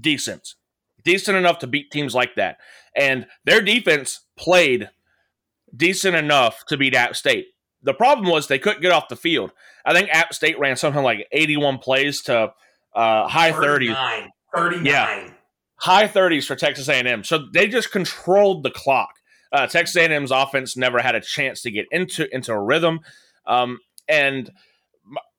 decent, 0.00 0.54
decent 1.04 1.36
enough 1.36 1.58
to 1.60 1.66
beat 1.66 1.90
teams 1.90 2.14
like 2.14 2.34
that, 2.36 2.58
and 2.96 3.26
their 3.44 3.60
defense 3.60 4.20
played 4.36 4.90
decent 5.74 6.16
enough 6.16 6.64
to 6.66 6.76
beat 6.76 6.94
App 6.94 7.16
State. 7.16 7.46
The 7.82 7.94
problem 7.94 8.30
was 8.30 8.48
they 8.48 8.58
couldn't 8.58 8.82
get 8.82 8.92
off 8.92 9.08
the 9.08 9.16
field. 9.16 9.52
I 9.84 9.92
think 9.92 10.08
App 10.10 10.32
State 10.32 10.58
ran 10.58 10.76
something 10.76 11.02
like 11.02 11.26
81 11.32 11.78
plays 11.78 12.22
to 12.22 12.52
uh, 12.94 13.28
high 13.28 13.52
30s. 13.52 13.94
39. 13.94 14.30
39. 14.54 14.86
Yeah. 14.86 15.30
high 15.76 16.08
30s 16.08 16.46
for 16.46 16.56
Texas 16.56 16.88
A&M. 16.88 17.24
So 17.24 17.46
they 17.52 17.66
just 17.66 17.90
controlled 17.90 18.62
the 18.62 18.70
clock. 18.70 19.10
Uh, 19.52 19.66
Texas 19.66 19.96
A&M's 19.96 20.30
offense 20.30 20.76
never 20.76 21.00
had 21.00 21.14
a 21.14 21.20
chance 21.20 21.62
to 21.62 21.70
get 21.70 21.86
into 21.90 22.32
into 22.34 22.52
a 22.52 22.60
rhythm. 22.60 23.00
Um, 23.46 23.78
and 24.08 24.50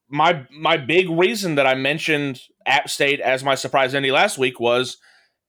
my 0.07 0.45
my 0.51 0.77
big 0.77 1.09
reason 1.09 1.55
that 1.55 1.65
I 1.65 1.75
mentioned 1.75 2.41
App 2.65 2.89
State 2.89 3.19
as 3.19 3.43
my 3.43 3.55
surprise 3.55 3.93
Indy 3.93 4.11
last 4.11 4.37
week 4.37 4.59
was 4.59 4.97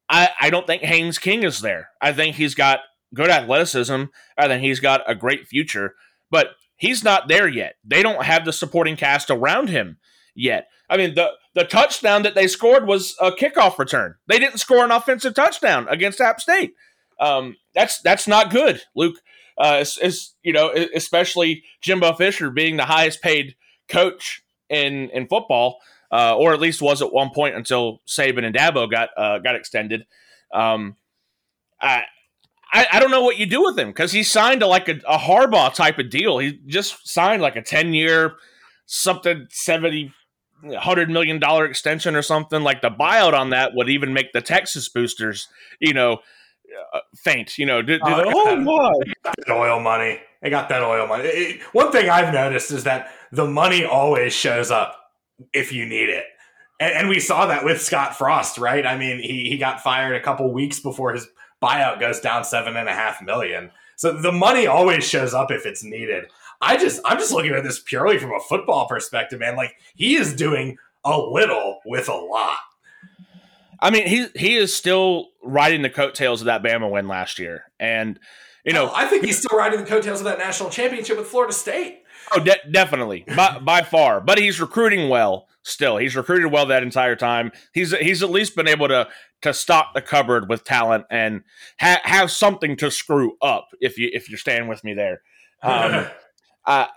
I, 0.08 0.30
I 0.40 0.50
don't 0.50 0.66
think 0.66 0.82
Haynes 0.82 1.18
King 1.18 1.42
is 1.42 1.60
there. 1.60 1.90
I 2.00 2.12
think 2.12 2.36
he's 2.36 2.54
got 2.54 2.80
good 3.14 3.30
athleticism. 3.30 4.04
I 4.36 4.48
think 4.48 4.62
he's 4.62 4.80
got 4.80 5.08
a 5.10 5.14
great 5.14 5.46
future, 5.46 5.94
but 6.30 6.50
he's 6.76 7.02
not 7.02 7.28
there 7.28 7.48
yet. 7.48 7.76
They 7.84 8.02
don't 8.02 8.24
have 8.24 8.44
the 8.44 8.52
supporting 8.52 8.96
cast 8.96 9.30
around 9.30 9.68
him 9.68 9.98
yet. 10.34 10.68
I 10.88 10.96
mean, 10.96 11.14
the 11.14 11.32
the 11.54 11.64
touchdown 11.64 12.22
that 12.22 12.34
they 12.34 12.46
scored 12.46 12.86
was 12.86 13.16
a 13.20 13.32
kickoff 13.32 13.78
return. 13.78 14.16
They 14.28 14.38
didn't 14.38 14.58
score 14.58 14.84
an 14.84 14.92
offensive 14.92 15.34
touchdown 15.34 15.86
against 15.88 16.20
App 16.20 16.40
State. 16.40 16.74
Um, 17.18 17.56
that's 17.74 18.00
that's 18.02 18.28
not 18.28 18.50
good, 18.50 18.82
Luke. 18.94 19.16
Uh, 19.58 19.78
it's, 19.80 19.96
it's, 19.98 20.34
you 20.42 20.52
know, 20.52 20.70
especially 20.94 21.64
Jimbo 21.80 22.12
Fisher 22.12 22.50
being 22.50 22.76
the 22.76 22.84
highest 22.84 23.22
paid 23.22 23.56
coach 23.88 24.42
in 24.68 25.08
in 25.10 25.26
football, 25.26 25.78
uh, 26.12 26.36
or 26.36 26.52
at 26.52 26.60
least 26.60 26.82
was 26.82 27.02
at 27.02 27.12
one 27.12 27.30
point 27.30 27.56
until 27.56 28.00
Saban 28.06 28.44
and 28.44 28.54
Dabo 28.54 28.90
got 28.90 29.10
uh, 29.16 29.38
got 29.38 29.56
extended. 29.56 30.06
Um, 30.52 30.96
I, 31.80 32.04
I 32.72 32.86
I 32.92 33.00
don't 33.00 33.10
know 33.10 33.22
what 33.22 33.38
you 33.38 33.46
do 33.46 33.62
with 33.62 33.78
him 33.78 33.88
because 33.88 34.12
he 34.12 34.22
signed 34.22 34.62
a, 34.62 34.66
like 34.66 34.88
a, 34.88 35.00
a 35.06 35.18
Harbaugh 35.18 35.74
type 35.74 35.98
of 35.98 36.10
deal. 36.10 36.38
He 36.38 36.60
just 36.66 37.08
signed 37.08 37.42
like 37.42 37.56
a 37.56 37.62
ten 37.62 37.94
year 37.94 38.36
something 38.86 39.48
70 39.50 40.12
hundred 40.78 41.10
million 41.10 41.38
dollar 41.38 41.66
extension 41.66 42.16
or 42.16 42.22
something 42.22 42.62
like 42.62 42.80
the 42.80 42.90
buyout 42.90 43.34
on 43.34 43.50
that 43.50 43.74
would 43.74 43.88
even 43.88 44.12
make 44.12 44.32
the 44.32 44.40
Texas 44.40 44.88
boosters, 44.88 45.48
you 45.80 45.92
know, 45.92 46.18
uh, 46.94 47.00
faint. 47.16 47.58
You 47.58 47.66
know, 47.66 47.82
do, 47.82 47.98
do 47.98 48.04
Oh, 48.04 48.16
the, 48.16 48.32
oh 48.34 48.44
got 48.44 48.58
my, 48.60 49.32
that 49.46 49.52
oil 49.52 49.80
money. 49.80 50.20
They 50.40 50.50
got 50.50 50.68
that 50.68 50.82
oil 50.82 51.06
money. 51.06 51.24
It- 51.24 51.62
one 51.72 51.92
thing 51.92 52.08
I've 52.08 52.32
noticed 52.32 52.70
is 52.70 52.84
that 52.84 53.10
the 53.32 53.46
money 53.46 53.84
always 53.84 54.32
shows 54.32 54.70
up 54.70 54.96
if 55.52 55.72
you 55.72 55.86
need 55.86 56.08
it. 56.08 56.24
And, 56.80 56.92
and 56.92 57.08
we 57.08 57.20
saw 57.20 57.46
that 57.46 57.64
with 57.64 57.80
Scott 57.80 58.16
Frost, 58.16 58.58
right? 58.58 58.86
I 58.86 58.96
mean, 58.96 59.18
he, 59.18 59.48
he 59.48 59.58
got 59.58 59.80
fired 59.80 60.16
a 60.16 60.20
couple 60.20 60.50
weeks 60.52 60.80
before 60.80 61.12
his 61.12 61.28
buyout 61.62 62.00
goes 62.00 62.20
down 62.20 62.44
seven 62.44 62.76
and 62.76 62.88
a 62.88 62.92
half 62.92 63.22
million. 63.22 63.70
So 63.96 64.12
the 64.12 64.32
money 64.32 64.66
always 64.66 65.08
shows 65.08 65.32
up 65.32 65.50
if 65.50 65.64
it's 65.64 65.82
needed. 65.82 66.26
I 66.60 66.76
just 66.76 67.00
I'm 67.04 67.18
just 67.18 67.32
looking 67.32 67.52
at 67.52 67.64
this 67.64 67.80
purely 67.80 68.18
from 68.18 68.32
a 68.32 68.40
football 68.40 68.86
perspective, 68.86 69.40
man. 69.40 69.56
Like 69.56 69.74
he 69.94 70.16
is 70.16 70.34
doing 70.34 70.78
a 71.04 71.18
little 71.18 71.80
with 71.84 72.08
a 72.08 72.14
lot. 72.14 72.58
I 73.80 73.90
mean, 73.90 74.06
he 74.06 74.26
he 74.34 74.56
is 74.56 74.74
still 74.74 75.28
riding 75.42 75.82
the 75.82 75.90
coattails 75.90 76.40
of 76.40 76.46
that 76.46 76.62
Bama 76.62 76.90
win 76.90 77.08
last 77.08 77.38
year, 77.38 77.64
and 77.78 78.18
you 78.64 78.72
know, 78.72 78.90
I 78.94 79.06
think 79.06 79.24
he's 79.24 79.38
still 79.38 79.56
riding 79.56 79.80
the 79.80 79.86
coattails 79.86 80.20
of 80.20 80.24
that 80.24 80.38
national 80.38 80.70
championship 80.70 81.18
with 81.18 81.26
Florida 81.26 81.52
State. 81.52 82.02
Oh, 82.32 82.40
de- 82.40 82.70
definitely 82.70 83.24
by, 83.36 83.58
by 83.58 83.82
far. 83.82 84.20
But 84.20 84.38
he's 84.38 84.60
recruiting 84.60 85.08
well 85.08 85.48
still. 85.62 85.96
He's 85.96 86.16
recruited 86.16 86.50
well 86.52 86.66
that 86.66 86.82
entire 86.82 87.16
time. 87.16 87.52
He's 87.72 87.96
he's 87.96 88.22
at 88.22 88.30
least 88.30 88.56
been 88.56 88.68
able 88.68 88.88
to 88.88 89.08
to 89.42 89.52
stock 89.52 89.94
the 89.94 90.02
cupboard 90.02 90.48
with 90.48 90.64
talent 90.64 91.04
and 91.10 91.42
ha- 91.78 92.00
have 92.04 92.30
something 92.30 92.76
to 92.76 92.90
screw 92.90 93.36
up. 93.42 93.68
If 93.80 93.98
you 93.98 94.10
if 94.12 94.28
you're 94.28 94.38
staying 94.38 94.68
with 94.68 94.82
me 94.84 94.94
there, 94.94 95.22
um, 95.62 96.06
I, 96.66 96.88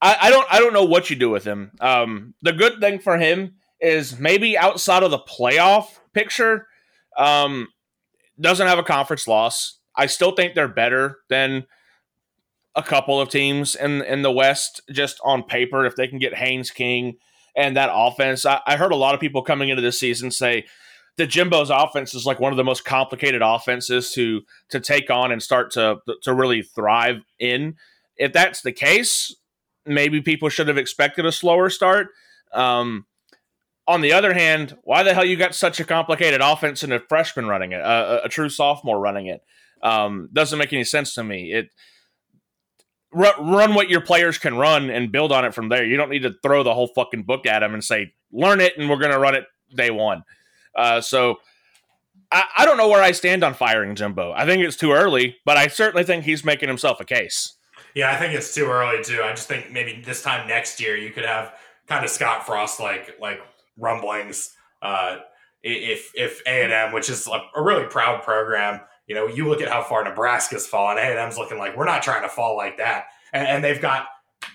I 0.00 0.16
I 0.22 0.30
don't 0.30 0.46
I 0.50 0.58
don't 0.58 0.72
know 0.72 0.84
what 0.84 1.10
you 1.10 1.16
do 1.16 1.30
with 1.30 1.44
him. 1.44 1.72
Um, 1.80 2.34
the 2.42 2.52
good 2.52 2.80
thing 2.80 2.98
for 2.98 3.18
him 3.18 3.54
is 3.80 4.18
maybe 4.18 4.58
outside 4.58 5.02
of 5.02 5.10
the 5.10 5.18
playoff 5.18 5.98
picture, 6.12 6.66
um, 7.16 7.68
doesn't 8.40 8.66
have 8.66 8.78
a 8.78 8.84
conference 8.84 9.28
loss. 9.28 9.78
I 9.94 10.06
still 10.06 10.32
think 10.32 10.54
they're 10.54 10.68
better 10.68 11.18
than 11.28 11.66
a 12.78 12.82
couple 12.82 13.20
of 13.20 13.28
teams 13.28 13.74
in 13.74 14.02
in 14.02 14.22
the 14.22 14.30
West 14.30 14.80
just 14.90 15.20
on 15.24 15.42
paper 15.42 15.84
if 15.84 15.96
they 15.96 16.06
can 16.06 16.18
get 16.18 16.34
Haynes 16.34 16.70
King 16.70 17.16
and 17.56 17.76
that 17.76 17.90
offense. 17.92 18.46
I, 18.46 18.60
I 18.66 18.76
heard 18.76 18.92
a 18.92 18.96
lot 18.96 19.14
of 19.14 19.20
people 19.20 19.42
coming 19.42 19.68
into 19.68 19.82
this 19.82 19.98
season 19.98 20.30
say 20.30 20.64
that 21.16 21.28
Jimbo's 21.28 21.70
offense 21.70 22.14
is 22.14 22.24
like 22.24 22.38
one 22.38 22.52
of 22.52 22.56
the 22.56 22.64
most 22.64 22.84
complicated 22.84 23.42
offenses 23.44 24.12
to 24.12 24.42
to 24.70 24.78
take 24.78 25.10
on 25.10 25.32
and 25.32 25.42
start 25.42 25.72
to 25.72 25.96
to 26.22 26.32
really 26.32 26.62
thrive 26.62 27.16
in. 27.40 27.74
If 28.16 28.32
that's 28.32 28.62
the 28.62 28.72
case, 28.72 29.34
maybe 29.84 30.22
people 30.22 30.48
should 30.48 30.68
have 30.68 30.78
expected 30.78 31.26
a 31.26 31.32
slower 31.32 31.70
start. 31.70 32.08
Um, 32.54 33.06
on 33.88 34.02
the 34.02 34.12
other 34.12 34.34
hand, 34.34 34.76
why 34.84 35.02
the 35.02 35.14
hell 35.14 35.24
you 35.24 35.36
got 35.36 35.54
such 35.54 35.80
a 35.80 35.84
complicated 35.84 36.40
offense 36.40 36.82
and 36.82 36.92
a 36.92 37.00
freshman 37.00 37.46
running 37.46 37.72
it, 37.72 37.80
a, 37.80 38.24
a 38.24 38.28
true 38.28 38.48
sophomore 38.48 39.00
running 39.00 39.26
it? 39.26 39.40
Um, 39.82 40.28
doesn't 40.32 40.58
make 40.58 40.72
any 40.72 40.84
sense 40.84 41.14
to 41.14 41.24
me. 41.24 41.52
It 41.52 41.70
run, 43.12 43.50
run 43.50 43.74
what 43.74 43.88
your 43.88 44.00
players 44.00 44.38
can 44.38 44.56
run 44.56 44.90
and 44.90 45.12
build 45.12 45.32
on 45.32 45.44
it 45.44 45.54
from 45.54 45.68
there. 45.68 45.84
You 45.84 45.96
don't 45.96 46.10
need 46.10 46.22
to 46.22 46.34
throw 46.42 46.62
the 46.62 46.74
whole 46.74 46.88
fucking 46.88 47.24
book 47.24 47.46
at 47.46 47.60
them 47.60 47.74
and 47.74 47.82
say, 47.82 48.12
learn 48.32 48.60
it 48.60 48.76
and 48.78 48.88
we're 48.88 48.96
going 48.98 49.12
to 49.12 49.18
run 49.18 49.34
it 49.34 49.44
day 49.74 49.90
one. 49.90 50.24
Uh, 50.74 51.00
so 51.00 51.38
I, 52.30 52.44
I 52.58 52.64
don't 52.64 52.76
know 52.76 52.88
where 52.88 53.02
I 53.02 53.12
stand 53.12 53.42
on 53.42 53.54
firing 53.54 53.94
Jimbo. 53.94 54.32
I 54.32 54.44
think 54.44 54.62
it's 54.62 54.76
too 54.76 54.92
early, 54.92 55.36
but 55.44 55.56
I 55.56 55.68
certainly 55.68 56.04
think 56.04 56.24
he's 56.24 56.44
making 56.44 56.68
himself 56.68 57.00
a 57.00 57.04
case. 57.04 57.54
Yeah, 57.94 58.12
I 58.12 58.16
think 58.16 58.34
it's 58.34 58.54
too 58.54 58.66
early 58.66 59.02
too. 59.02 59.22
I 59.22 59.30
just 59.30 59.48
think 59.48 59.72
maybe 59.72 60.02
this 60.04 60.22
time 60.22 60.46
next 60.46 60.80
year 60.80 60.96
you 60.96 61.10
could 61.10 61.24
have 61.24 61.54
kind 61.86 62.04
of 62.04 62.10
Scott 62.10 62.46
Frost 62.46 62.80
like 62.80 63.16
like 63.20 63.40
rumblings. 63.76 64.54
Uh, 64.82 65.18
if 65.62 66.12
if 66.14 66.42
A 66.46 66.62
and 66.62 66.72
M, 66.72 66.92
which 66.92 67.08
is 67.08 67.26
a, 67.26 67.40
a 67.56 67.62
really 67.62 67.86
proud 67.86 68.22
program, 68.22 68.80
you 69.08 69.14
know, 69.14 69.26
you 69.26 69.48
look 69.48 69.60
at 69.60 69.68
how 69.68 69.82
far 69.82 70.04
Nebraska's 70.04 70.66
fallen. 70.66 70.98
A 70.98 71.00
and 71.00 71.18
M's 71.18 71.38
looking 71.38 71.58
like 71.58 71.76
we're 71.76 71.84
not 71.84 72.02
trying 72.02 72.22
to 72.22 72.28
fall 72.28 72.56
like 72.56 72.78
that, 72.78 73.06
and, 73.32 73.48
and 73.48 73.64
they've 73.64 73.80
got 73.80 74.06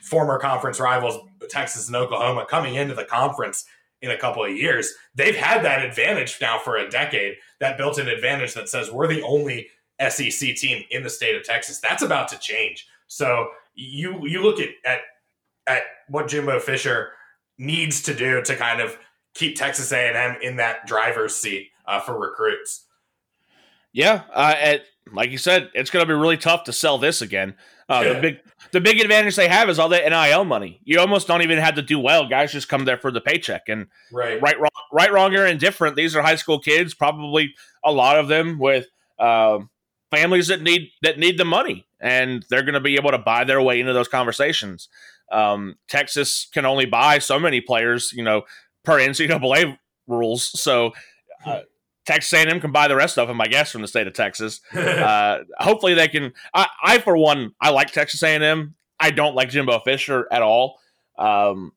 former 0.02 0.40
conference 0.40 0.80
rivals 0.80 1.20
Texas 1.50 1.88
and 1.88 1.96
Oklahoma 1.96 2.46
coming 2.50 2.76
into 2.76 2.96
the 2.96 3.06
conference 3.06 3.66
in 4.02 4.12
a 4.12 4.18
couple 4.18 4.44
of 4.44 4.52
years. 4.52 4.94
They've 5.16 5.36
had 5.36 5.64
that 5.64 5.84
advantage 5.84 6.38
now 6.42 6.60
for 6.60 6.78
a 6.78 6.90
decade. 6.90 7.36
That 7.60 7.78
built-in 7.78 8.08
advantage 8.08 8.54
that 8.54 8.70
says 8.70 8.92
we're 8.92 9.08
the 9.08 9.24
only 9.24 9.70
SEC 10.10 10.56
team 10.56 10.84
in 10.92 11.04
the 11.04 11.10
state 11.10 11.36
of 11.36 11.44
Texas. 11.44 11.80
That's 11.80 12.04
about 12.04 12.28
to 12.30 12.38
change. 12.38 12.88
So 13.08 13.50
you 13.76 14.26
you 14.28 14.42
look 14.42 14.60
at 14.60 14.70
at 14.86 15.00
at 15.68 15.84
what 16.10 16.28
Jimbo 16.28 16.60
Fisher 16.60 17.12
needs 17.58 18.02
to 18.04 18.14
do 18.14 18.42
to 18.42 18.56
kind 18.56 18.82
of 18.82 18.98
keep 19.34 19.56
Texas 19.56 19.92
A&M 19.92 20.38
in 20.42 20.58
that 20.58 20.86
driver's 20.86 21.36
seat 21.36 21.70
uh, 21.86 22.00
for 22.00 22.20
recruits. 22.20 22.86
Yeah, 23.94 24.24
uh, 24.34 24.56
at, 24.60 24.82
like 25.12 25.30
you 25.32 25.38
said, 25.38 25.70
it's 25.74 25.90
going 25.90 26.04
to 26.06 26.08
be 26.08 26.18
really 26.20 26.38
tough 26.38 26.64
to 26.66 26.74
sell 26.74 26.98
this 26.98 27.22
again. 27.22 27.56
Uh, 27.90 28.02
Yeah. 28.04 28.14
The 28.14 28.22
big 28.22 28.40
the 28.72 28.82
big 28.82 29.00
advantage 29.00 29.36
they 29.36 29.50
have 29.50 29.70
is 29.70 29.78
all 29.78 29.90
that 29.90 30.10
NIL 30.10 30.46
money. 30.46 30.80
You 30.84 31.00
almost 31.00 31.28
don't 31.28 31.44
even 31.44 31.60
have 31.60 31.76
to 31.76 31.82
do 31.84 32.00
well. 32.00 32.28
Guys 32.28 32.52
just 32.52 32.70
come 32.70 32.86
there 32.86 32.98
for 32.98 33.12
the 33.12 33.22
paycheck. 33.22 33.70
And 33.70 33.88
Right. 34.12 34.42
right, 34.42 34.60
wrong, 34.60 34.70
right, 34.92 35.12
wrong, 35.12 35.36
or 35.36 35.46
indifferent. 35.46 35.96
These 35.96 36.16
are 36.16 36.24
high 36.24 36.38
school 36.38 36.60
kids, 36.60 36.94
probably 36.96 37.54
a 37.84 37.92
lot 37.92 38.18
of 38.18 38.28
them 38.28 38.58
with 38.58 38.88
um 39.20 39.70
families 40.10 40.48
that 40.48 40.62
need 40.62 40.90
that 41.04 41.20
need 41.20 41.38
the 41.38 41.46
money, 41.46 41.86
and 42.00 42.46
they're 42.50 42.64
going 42.64 42.74
to 42.74 42.80
be 42.80 42.96
able 42.96 43.12
to 43.12 43.18
buy 43.20 43.44
their 43.44 43.62
way 43.62 43.80
into 43.80 43.94
those 43.94 44.08
conversations. 44.08 44.90
Um, 45.32 45.76
Texas 45.88 46.48
can 46.52 46.66
only 46.66 46.86
buy 46.86 47.20
so 47.20 47.40
many 47.40 47.62
players, 47.62 48.12
you 48.14 48.24
know, 48.24 48.44
per 48.84 49.00
NCAA 49.00 49.78
rules. 50.08 50.44
So 50.60 50.94
uh, 51.46 51.62
Texas 52.06 52.34
A&M 52.34 52.60
can 52.60 52.72
buy 52.72 52.88
the 52.88 52.96
rest 52.96 53.18
of 53.18 53.28
them, 53.28 53.40
I 53.40 53.48
guess, 53.48 53.72
from 53.72 53.82
the 53.82 53.88
state 53.88 54.08
of 54.08 54.14
Texas. 54.14 54.62
Uh, 54.74 55.40
hopefully, 55.60 55.94
they 55.94 56.08
can. 56.08 56.34
I, 56.54 56.68
I, 56.84 57.00
for 57.00 57.18
one, 57.18 57.54
I 57.60 57.72
like 57.72 57.92
Texas 57.92 58.22
A&M. 58.24 58.76
I 59.00 59.12
don't 59.12 59.36
like 59.36 59.50
Jimbo 59.50 59.80
Fisher 59.80 60.28
at 60.32 60.42
all. 60.42 60.80
Um, 61.18 61.74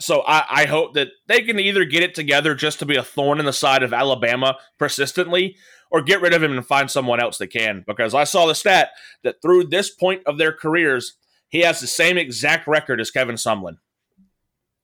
so 0.00 0.22
I, 0.26 0.44
I 0.50 0.64
hope 0.66 0.94
that 0.94 1.08
they 1.26 1.42
can 1.42 1.58
either 1.58 1.84
get 1.84 2.02
it 2.02 2.14
together 2.14 2.54
just 2.54 2.78
to 2.78 2.86
be 2.86 2.96
a 2.96 3.02
thorn 3.02 3.38
in 3.38 3.46
the 3.46 3.52
side 3.52 3.82
of 3.82 3.92
Alabama 3.92 4.56
persistently, 4.78 5.56
or 5.90 6.02
get 6.02 6.20
rid 6.20 6.32
of 6.32 6.42
him 6.42 6.52
and 6.52 6.66
find 6.66 6.90
someone 6.90 7.20
else 7.20 7.38
that 7.38 7.48
can. 7.48 7.84
Because 7.86 8.14
I 8.14 8.24
saw 8.24 8.46
the 8.46 8.54
stat 8.54 8.90
that 9.22 9.42
through 9.42 9.64
this 9.64 9.90
point 9.90 10.22
of 10.26 10.38
their 10.38 10.52
careers, 10.52 11.16
he 11.48 11.60
has 11.60 11.80
the 11.80 11.86
same 11.86 12.16
exact 12.18 12.66
record 12.66 13.00
as 13.00 13.10
Kevin 13.10 13.36
Sumlin. 13.36 13.76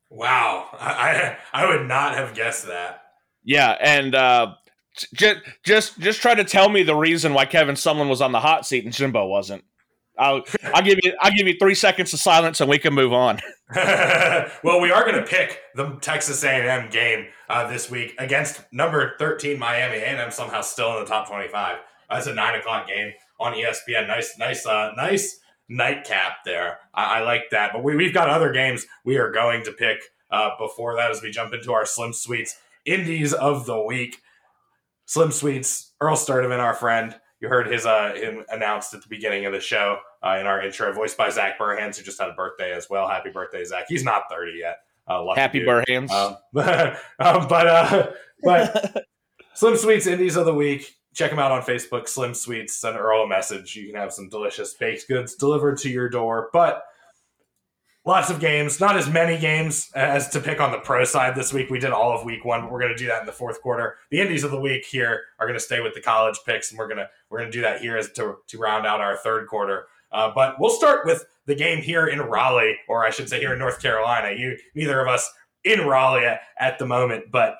wow. 0.08 0.68
I, 0.72 1.36
I 1.52 1.64
I 1.64 1.66
would 1.66 1.86
not 1.86 2.14
have 2.14 2.34
guessed 2.34 2.66
that. 2.66 3.02
Yeah, 3.42 3.76
and 3.80 4.14
uh, 4.14 4.54
just 5.14 5.40
just 5.64 5.98
just 6.00 6.20
try 6.20 6.34
to 6.34 6.44
tell 6.44 6.68
me 6.68 6.82
the 6.82 6.94
reason 6.94 7.34
why 7.34 7.46
Kevin 7.46 7.74
Sumlin 7.74 8.08
was 8.08 8.20
on 8.20 8.32
the 8.32 8.40
hot 8.40 8.66
seat 8.66 8.84
and 8.84 8.92
Jimbo 8.92 9.26
wasn't. 9.26 9.64
I'll 10.18 10.42
I'll 10.74 10.82
give 10.82 10.98
you 11.02 11.12
I'll 11.20 11.32
give 11.32 11.46
you 11.46 11.56
three 11.58 11.74
seconds 11.74 12.12
of 12.12 12.20
silence 12.20 12.60
and 12.60 12.68
we 12.68 12.78
can 12.78 12.92
move 12.92 13.12
on. 13.12 13.40
well, 14.64 14.80
we 14.80 14.90
are 14.90 15.04
going 15.04 15.14
to 15.14 15.26
pick 15.26 15.60
the 15.76 15.96
Texas 16.00 16.42
A&M 16.42 16.90
game 16.90 17.26
uh, 17.48 17.70
this 17.70 17.88
week 17.88 18.14
against 18.18 18.60
number 18.72 19.14
13 19.18 19.58
Miami. 19.58 19.98
A&M 19.98 20.30
somehow 20.32 20.60
still 20.60 20.98
in 20.98 21.04
the 21.04 21.08
top 21.08 21.28
25. 21.28 21.78
That's 22.10 22.26
a 22.26 22.34
nine 22.34 22.58
o'clock 22.58 22.88
game 22.88 23.12
on 23.38 23.52
ESPN. 23.52 24.08
Nice, 24.08 24.36
nice, 24.38 24.66
uh, 24.66 24.90
nice 24.96 25.38
nightcap 25.68 26.38
there. 26.44 26.80
I, 26.92 27.18
I 27.18 27.20
like 27.20 27.44
that. 27.52 27.72
But 27.72 27.84
we, 27.84 27.94
we've 27.94 28.12
got 28.12 28.28
other 28.28 28.52
games 28.52 28.86
we 29.04 29.18
are 29.18 29.30
going 29.30 29.62
to 29.64 29.72
pick 29.72 29.98
uh, 30.32 30.50
before 30.58 30.96
that 30.96 31.12
as 31.12 31.22
we 31.22 31.30
jump 31.30 31.54
into 31.54 31.72
our 31.72 31.86
Slim 31.86 32.12
Sweets 32.12 32.58
Indies 32.84 33.32
of 33.32 33.66
the 33.66 33.80
week. 33.80 34.20
Slim 35.10 35.32
Sweets, 35.32 35.92
Earl 36.00 36.14
Sturdivant, 36.14 36.60
our 36.60 36.72
friend. 36.72 37.16
You 37.40 37.48
heard 37.48 37.66
his 37.66 37.84
uh, 37.84 38.12
him 38.14 38.44
announced 38.48 38.94
at 38.94 39.02
the 39.02 39.08
beginning 39.08 39.44
of 39.44 39.52
the 39.52 39.58
show 39.58 39.98
uh, 40.24 40.36
in 40.38 40.46
our 40.46 40.62
intro, 40.62 40.92
voiced 40.92 41.16
by 41.16 41.30
Zach 41.30 41.58
Burhans, 41.58 41.96
who 41.96 42.04
just 42.04 42.20
had 42.20 42.28
a 42.28 42.32
birthday 42.32 42.72
as 42.72 42.88
well. 42.88 43.08
Happy 43.08 43.30
birthday, 43.30 43.64
Zach! 43.64 43.86
He's 43.88 44.04
not 44.04 44.30
thirty 44.30 44.58
yet. 44.60 44.76
Uh, 45.08 45.24
lucky 45.24 45.40
Happy 45.40 45.58
dude. 45.58 45.68
Burhans. 45.68 46.10
Um, 46.12 46.36
um, 47.18 47.48
but 47.48 47.66
uh, 47.66 48.10
but 48.44 49.04
Slim 49.54 49.76
Sweets 49.76 50.06
Indies 50.06 50.36
of 50.36 50.46
the 50.46 50.54
Week. 50.54 50.94
Check 51.12 51.30
them 51.30 51.40
out 51.40 51.50
on 51.50 51.62
Facebook. 51.62 52.06
Slim 52.06 52.32
Sweets. 52.32 52.76
Send 52.76 52.96
Earl 52.96 53.24
a 53.24 53.28
message. 53.28 53.74
You 53.74 53.86
can 53.86 53.96
have 53.96 54.12
some 54.12 54.28
delicious 54.28 54.74
baked 54.74 55.08
goods 55.08 55.34
delivered 55.34 55.78
to 55.78 55.90
your 55.90 56.08
door. 56.08 56.50
But 56.52 56.84
lots 58.04 58.30
of 58.30 58.40
games, 58.40 58.80
not 58.80 58.96
as 58.96 59.08
many 59.08 59.38
games 59.38 59.90
as 59.94 60.28
to 60.30 60.40
pick 60.40 60.60
on 60.60 60.72
the 60.72 60.78
pro 60.78 61.04
side 61.04 61.34
this 61.34 61.52
week. 61.52 61.70
We 61.70 61.78
did 61.78 61.90
all 61.90 62.12
of 62.12 62.24
week 62.24 62.44
one, 62.44 62.62
but 62.62 62.72
we're 62.72 62.80
going 62.80 62.92
to 62.92 62.98
do 62.98 63.06
that 63.06 63.20
in 63.20 63.26
the 63.26 63.32
fourth 63.32 63.60
quarter. 63.60 63.96
The 64.10 64.20
Indies 64.20 64.44
of 64.44 64.50
the 64.50 64.60
week 64.60 64.84
here 64.84 65.22
are 65.38 65.46
going 65.46 65.58
to 65.58 65.64
stay 65.64 65.80
with 65.80 65.94
the 65.94 66.00
college 66.00 66.38
picks, 66.46 66.70
and 66.70 66.78
we're 66.78 66.88
gonna 66.88 67.08
we're 67.28 67.38
gonna 67.38 67.50
do 67.50 67.60
that 67.62 67.80
here 67.80 67.96
as 67.96 68.10
to 68.12 68.36
to 68.46 68.58
round 68.58 68.86
out 68.86 69.00
our 69.00 69.16
third 69.16 69.46
quarter. 69.48 69.86
Uh, 70.12 70.32
but 70.34 70.56
we'll 70.58 70.70
start 70.70 71.06
with 71.06 71.24
the 71.46 71.54
game 71.54 71.82
here 71.82 72.06
in 72.06 72.20
Raleigh, 72.20 72.76
or 72.88 73.04
I 73.04 73.10
should 73.10 73.28
say 73.28 73.38
here 73.38 73.52
in 73.52 73.58
North 73.58 73.80
Carolina. 73.80 74.36
You 74.36 74.56
neither 74.74 75.00
of 75.00 75.08
us 75.08 75.30
in 75.64 75.86
Raleigh 75.86 76.24
at, 76.24 76.40
at 76.58 76.78
the 76.78 76.86
moment, 76.86 77.26
but 77.30 77.56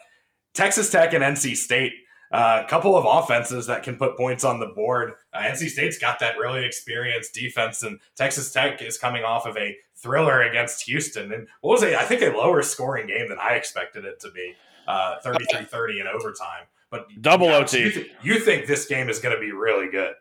Texas 0.55 0.91
Tech 0.91 1.12
and 1.12 1.22
NC 1.22 1.57
State. 1.57 1.93
A 2.33 2.64
couple 2.68 2.97
of 2.97 3.05
offenses 3.05 3.66
that 3.66 3.83
can 3.83 3.97
put 3.97 4.16
points 4.16 4.45
on 4.45 4.61
the 4.61 4.66
board. 4.66 5.14
Uh, 5.33 5.41
NC 5.41 5.68
State's 5.68 5.99
got 5.99 6.20
that 6.20 6.39
really 6.39 6.64
experienced 6.64 7.35
defense, 7.35 7.83
and 7.83 7.99
Texas 8.14 8.53
Tech 8.53 8.81
is 8.81 8.99
coming 8.99 9.24
off 9.24 9.47
of 9.47 9.57
a 9.57 9.76
thriller 9.97 10.43
against 10.43 10.85
Houston. 10.85 11.33
And 11.33 11.49
what 11.61 11.72
was 11.72 11.83
it? 11.83 11.95
I 11.95 12.05
think 12.05 12.22
a 12.22 12.37
lower 12.37 12.62
scoring 12.62 13.09
game 13.09 13.28
than 13.28 13.39
I 13.39 13.55
expected 13.55 14.05
it 14.05 14.20
to 14.20 14.31
be 14.31 14.55
uh, 14.87 15.18
33 15.20 15.64
30 15.64 16.01
in 16.01 16.07
overtime. 16.07 16.64
But 16.91 17.07
Double 17.20 17.47
yeah, 17.47 17.57
OT. 17.57 17.78
You, 17.81 17.91
th- 17.93 18.11
you 18.22 18.41
think 18.41 18.66
this 18.66 18.87
game 18.87 19.09
is 19.09 19.20
going 19.20 19.35
to 19.35 19.41
be 19.41 19.53
really 19.53 19.89
good? 19.89 20.14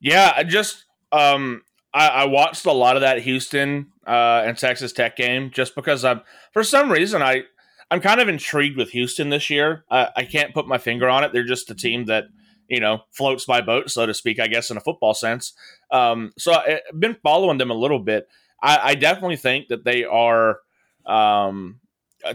Yeah, 0.00 0.32
I 0.34 0.44
just 0.44 0.84
um 1.12 1.62
I, 1.92 2.08
I 2.08 2.24
watched 2.24 2.64
a 2.66 2.72
lot 2.72 2.96
of 2.96 3.02
that 3.02 3.20
Houston 3.22 3.92
uh 4.06 4.42
and 4.46 4.56
Texas 4.56 4.92
Tech 4.92 5.16
game 5.16 5.50
just 5.50 5.74
because 5.74 6.04
I'm 6.04 6.22
for 6.52 6.62
some 6.62 6.90
reason 6.90 7.22
I 7.22 7.44
I'm 7.90 8.00
kind 8.00 8.20
of 8.20 8.28
intrigued 8.28 8.76
with 8.76 8.90
Houston 8.90 9.30
this 9.30 9.50
year. 9.50 9.84
I, 9.90 10.24
can't 10.30 10.54
put 10.54 10.68
my 10.68 10.78
finger 10.78 11.08
on 11.08 11.24
it. 11.24 11.32
They're 11.32 11.44
just 11.44 11.70
a 11.70 11.74
team 11.74 12.04
that 12.06 12.24
you 12.68 12.80
know 12.80 13.02
floats 13.10 13.44
by 13.44 13.60
boat, 13.60 13.90
so 13.90 14.06
to 14.06 14.14
speak, 14.14 14.38
I 14.38 14.46
guess 14.46 14.70
in 14.70 14.76
a 14.76 14.80
football 14.80 15.14
sense. 15.14 15.52
Um, 15.90 16.32
so 16.38 16.52
I've 16.52 16.80
been 16.98 17.16
following 17.22 17.58
them 17.58 17.70
a 17.70 17.74
little 17.74 17.98
bit. 17.98 18.28
I, 18.62 18.78
I 18.90 18.94
definitely 18.94 19.36
think 19.36 19.68
that 19.68 19.84
they 19.84 20.04
are. 20.04 20.60
Um, 21.06 21.80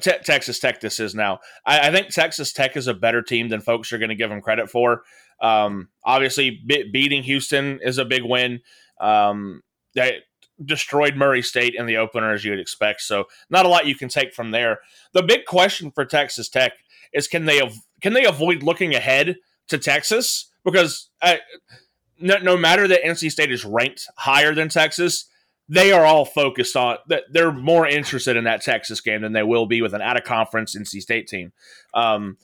Te- 0.02 0.18
Texas 0.24 0.60
Tech, 0.60 0.82
this 0.82 1.00
is 1.00 1.14
now. 1.14 1.40
I, 1.64 1.90
I 1.90 1.92
think 1.92 2.10
Texas 2.10 2.52
Tech 2.52 2.76
is 2.76 2.88
a 2.88 2.94
better 2.94 3.22
team 3.22 3.50
than 3.50 3.62
folks 3.62 3.94
are 3.94 4.00
going 4.00 4.10
to 4.10 4.16
give 4.16 4.32
them 4.32 4.42
credit 4.42 4.70
for. 4.70 5.04
Um, 5.40 5.90
obviously, 6.04 6.60
be- 6.66 6.90
beating 6.92 7.22
Houston 7.22 7.80
is 7.84 8.00
a 8.00 8.06
big 8.06 8.24
win. 8.24 8.62
Um, 9.00 9.62
they 9.94 10.24
destroyed 10.64 11.16
Murray 11.16 11.42
State 11.42 11.76
in 11.76 11.86
the 11.86 11.98
opener, 11.98 12.34
as 12.34 12.46
you 12.46 12.52
would 12.52 12.60
expect. 12.60 13.02
So, 13.02 13.26
not 13.50 13.66
a 13.66 13.70
lot 13.70 13.88
you 13.88 13.96
can 13.96 14.10
take 14.10 14.34
from 14.34 14.52
there. 14.52 14.80
The 15.14 15.24
big 15.24 15.46
question 15.46 15.92
for 15.92 16.06
Texas 16.06 16.50
Tech 16.50 16.74
is 17.14 17.28
can 17.28 17.46
they 17.46 17.62
av- 17.62 17.86
can 18.02 18.14
they 18.14 18.26
avoid 18.26 18.64
looking 18.64 18.96
ahead 18.96 19.38
to 19.68 19.78
Texas 19.78 20.52
because 20.64 21.10
uh, 21.22 21.36
no, 22.20 22.38
no 22.38 22.58
matter 22.58 22.88
that 22.88 23.04
NC 23.04 23.32
State 23.32 23.52
is 23.52 23.66
ranked 23.66 24.08
higher 24.18 24.54
than 24.54 24.70
Texas, 24.70 25.26
they 25.68 25.92
are 25.92 26.06
all 26.06 26.26
focused 26.26 26.76
on 26.76 26.98
that. 27.08 27.24
They're 27.32 27.52
more 27.52 27.88
interested 27.88 28.38
in 28.38 28.44
that 28.44 28.62
Texas 28.62 29.02
game 29.02 29.22
than 29.22 29.34
they 29.34 29.44
will 29.44 29.66
be 29.66 29.82
with 29.82 29.94
an 29.94 30.02
out 30.02 30.18
of 30.18 30.24
conference 30.24 30.76
NC 30.76 31.02
State 31.02 31.28
team. 31.28 31.52
Um, 31.94 32.38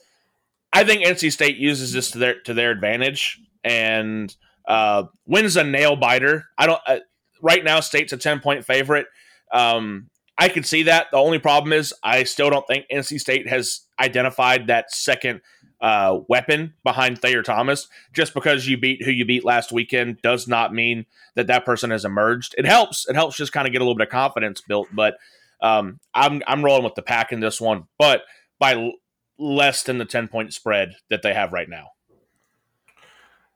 I 0.73 0.83
think 0.83 1.05
NC 1.05 1.31
State 1.31 1.57
uses 1.57 1.93
this 1.93 2.11
to 2.11 2.17
their 2.17 2.39
to 2.41 2.53
their 2.53 2.71
advantage 2.71 3.39
and 3.63 4.35
uh, 4.67 5.03
wins 5.25 5.57
a 5.57 5.63
nail 5.63 5.95
biter. 5.95 6.45
I 6.57 6.65
don't. 6.65 6.81
Uh, 6.87 6.99
right 7.41 7.63
now, 7.63 7.79
State's 7.79 8.13
a 8.13 8.17
ten 8.17 8.39
point 8.39 8.65
favorite. 8.65 9.07
Um, 9.51 10.09
I 10.37 10.49
can 10.49 10.63
see 10.63 10.83
that. 10.83 11.07
The 11.11 11.17
only 11.17 11.39
problem 11.39 11.73
is 11.73 11.93
I 12.03 12.23
still 12.23 12.49
don't 12.49 12.65
think 12.65 12.85
NC 12.91 13.19
State 13.19 13.47
has 13.47 13.81
identified 13.99 14.67
that 14.67 14.91
second 14.91 15.41
uh, 15.81 16.19
weapon 16.27 16.73
behind 16.83 17.19
Thayer 17.19 17.43
Thomas. 17.43 17.87
Just 18.13 18.33
because 18.33 18.67
you 18.67 18.77
beat 18.77 19.03
who 19.03 19.11
you 19.11 19.25
beat 19.25 19.43
last 19.43 19.71
weekend 19.71 20.21
does 20.21 20.47
not 20.47 20.73
mean 20.73 21.05
that 21.35 21.47
that 21.47 21.65
person 21.65 21.91
has 21.91 22.05
emerged. 22.05 22.55
It 22.57 22.65
helps. 22.65 23.07
It 23.07 23.15
helps 23.15 23.37
just 23.37 23.51
kind 23.51 23.67
of 23.67 23.73
get 23.73 23.81
a 23.81 23.83
little 23.83 23.97
bit 23.97 24.07
of 24.07 24.11
confidence 24.11 24.61
built. 24.61 24.87
But 24.93 25.17
um, 25.61 25.99
I'm 26.13 26.41
I'm 26.47 26.63
rolling 26.63 26.83
with 26.83 26.95
the 26.95 27.01
pack 27.01 27.31
in 27.31 27.39
this 27.39 27.59
one, 27.59 27.83
but 27.97 28.23
by 28.59 28.73
l- 28.73 28.93
less 29.37 29.83
than 29.83 29.97
the 29.97 30.05
ten 30.05 30.27
point 30.27 30.53
spread 30.53 30.95
that 31.09 31.21
they 31.21 31.33
have 31.33 31.53
right 31.53 31.69
now. 31.69 31.89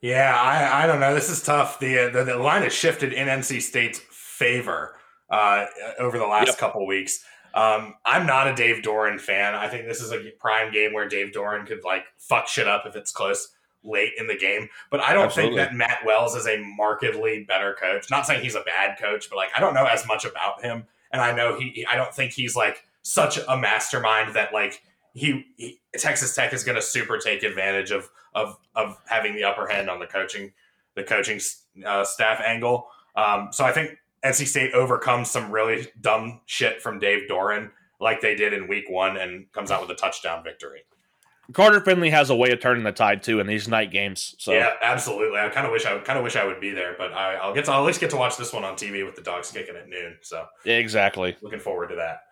Yeah, 0.05 0.39
I, 0.39 0.83
I 0.83 0.87
don't 0.87 0.99
know. 0.99 1.15
This 1.15 1.31
is 1.31 1.41
tough. 1.41 1.79
The, 1.79 2.11
the 2.13 2.23
the 2.23 2.37
line 2.37 2.61
has 2.61 2.73
shifted 2.73 3.11
in 3.11 3.27
NC 3.27 3.59
State's 3.61 3.99
favor 4.11 4.95
uh, 5.31 5.65
over 5.97 6.19
the 6.19 6.27
last 6.27 6.47
Yep. 6.49 6.57
couple 6.59 6.85
weeks. 6.85 7.23
Um, 7.55 7.95
I'm 8.05 8.27
not 8.27 8.47
a 8.47 8.53
Dave 8.53 8.83
Doeren 8.83 9.19
fan. 9.19 9.55
I 9.55 9.67
think 9.67 9.87
this 9.87 10.01
is 10.01 10.11
a 10.11 10.19
prime 10.39 10.71
game 10.71 10.93
where 10.93 11.07
Dave 11.07 11.31
Doeren 11.33 11.65
could 11.65 11.83
like 11.83 12.03
fuck 12.19 12.47
shit 12.47 12.67
up 12.67 12.85
if 12.85 12.95
it's 12.95 13.11
close 13.11 13.53
late 13.83 14.11
in 14.19 14.27
the 14.27 14.37
game. 14.37 14.69
But 14.91 14.99
I 14.99 15.13
don't 15.13 15.25
Absolutely. 15.25 15.57
think 15.57 15.69
that 15.71 15.75
Matt 15.75 15.99
Wells 16.05 16.35
is 16.35 16.45
a 16.45 16.57
markedly 16.77 17.43
better 17.47 17.73
coach. 17.73 18.11
Not 18.11 18.27
saying 18.27 18.43
he's 18.43 18.55
a 18.55 18.61
bad 18.61 18.99
coach, 18.99 19.27
but 19.29 19.37
like 19.37 19.49
I 19.57 19.59
don't 19.59 19.73
know 19.73 19.85
as 19.85 20.05
much 20.05 20.23
about 20.25 20.61
him, 20.63 20.85
and 21.11 21.19
I 21.19 21.31
know 21.31 21.57
he. 21.57 21.83
I 21.89 21.95
don't 21.95 22.13
think 22.13 22.31
he's 22.33 22.55
like 22.55 22.83
such 23.01 23.39
a 23.47 23.57
mastermind 23.57 24.35
that 24.35 24.53
like 24.53 24.83
he, 25.15 25.45
he 25.55 25.79
Texas 25.93 26.35
Tech 26.35 26.53
is 26.53 26.63
going 26.63 26.75
to 26.75 26.81
super 26.81 27.17
take 27.17 27.41
advantage 27.41 27.89
of 27.91 28.09
of 28.35 28.57
of 28.75 28.97
having 29.07 29.33
the 29.33 29.45
upper 29.45 29.65
hand 29.65 29.89
on 29.89 29.99
the 29.99 30.05
coaching 30.05 30.51
the 30.95 31.03
coaching 31.03 31.39
uh, 31.85 32.03
staff 32.03 32.41
angle. 32.45 32.87
Um, 33.15 33.49
so 33.51 33.63
I 33.63 33.71
think 33.71 33.97
NC 34.23 34.45
State 34.45 34.73
overcomes 34.73 35.31
some 35.31 35.51
really 35.51 35.87
dumb 36.01 36.41
shit 36.45 36.81
from 36.81 36.99
Dave 36.99 37.29
Doeren, 37.29 37.71
like 37.99 38.21
they 38.21 38.35
did 38.35 38.53
in 38.53 38.67
Week 38.67 38.85
One, 38.89 39.17
and 39.17 39.51
comes 39.53 39.71
out 39.71 39.81
with 39.81 39.89
a 39.89 39.95
touchdown 39.95 40.43
victory. 40.43 40.81
Carter 41.53 41.79
Finley 41.79 42.09
has 42.09 42.29
a 42.29 42.35
way 42.35 42.51
of 42.51 42.59
turning 42.59 42.83
the 42.83 42.91
tide 42.91 43.23
too 43.23 43.39
in 43.39 43.47
these 43.47 43.67
night 43.67 43.91
games. 43.91 44.35
So 44.39 44.51
Yeah, 44.51 44.73
absolutely. 44.81 45.39
I 45.39 45.47
kind 45.49 45.65
of 45.65 45.71
wish 45.71 45.85
I 45.85 45.97
kind 45.99 46.17
of 46.17 46.23
wish 46.23 46.35
I 46.35 46.43
would 46.43 46.59
be 46.59 46.71
there, 46.71 46.95
but 46.97 47.13
I, 47.13 47.35
I'll 47.35 47.53
get 47.53 47.65
to 47.65 47.71
I'll 47.71 47.81
at 47.81 47.87
least 47.87 48.01
get 48.01 48.09
to 48.09 48.17
watch 48.17 48.35
this 48.35 48.51
one 48.51 48.65
on 48.65 48.75
TV 48.75 49.05
with 49.05 49.15
the 49.15 49.21
dogs 49.21 49.51
kicking 49.51 49.75
at 49.75 49.87
noon. 49.87 50.17
So 50.21 50.45
exactly. 50.65 51.37
looking 51.41 51.59
forward 51.59 51.89
to 51.89 51.95
that. 51.95 52.23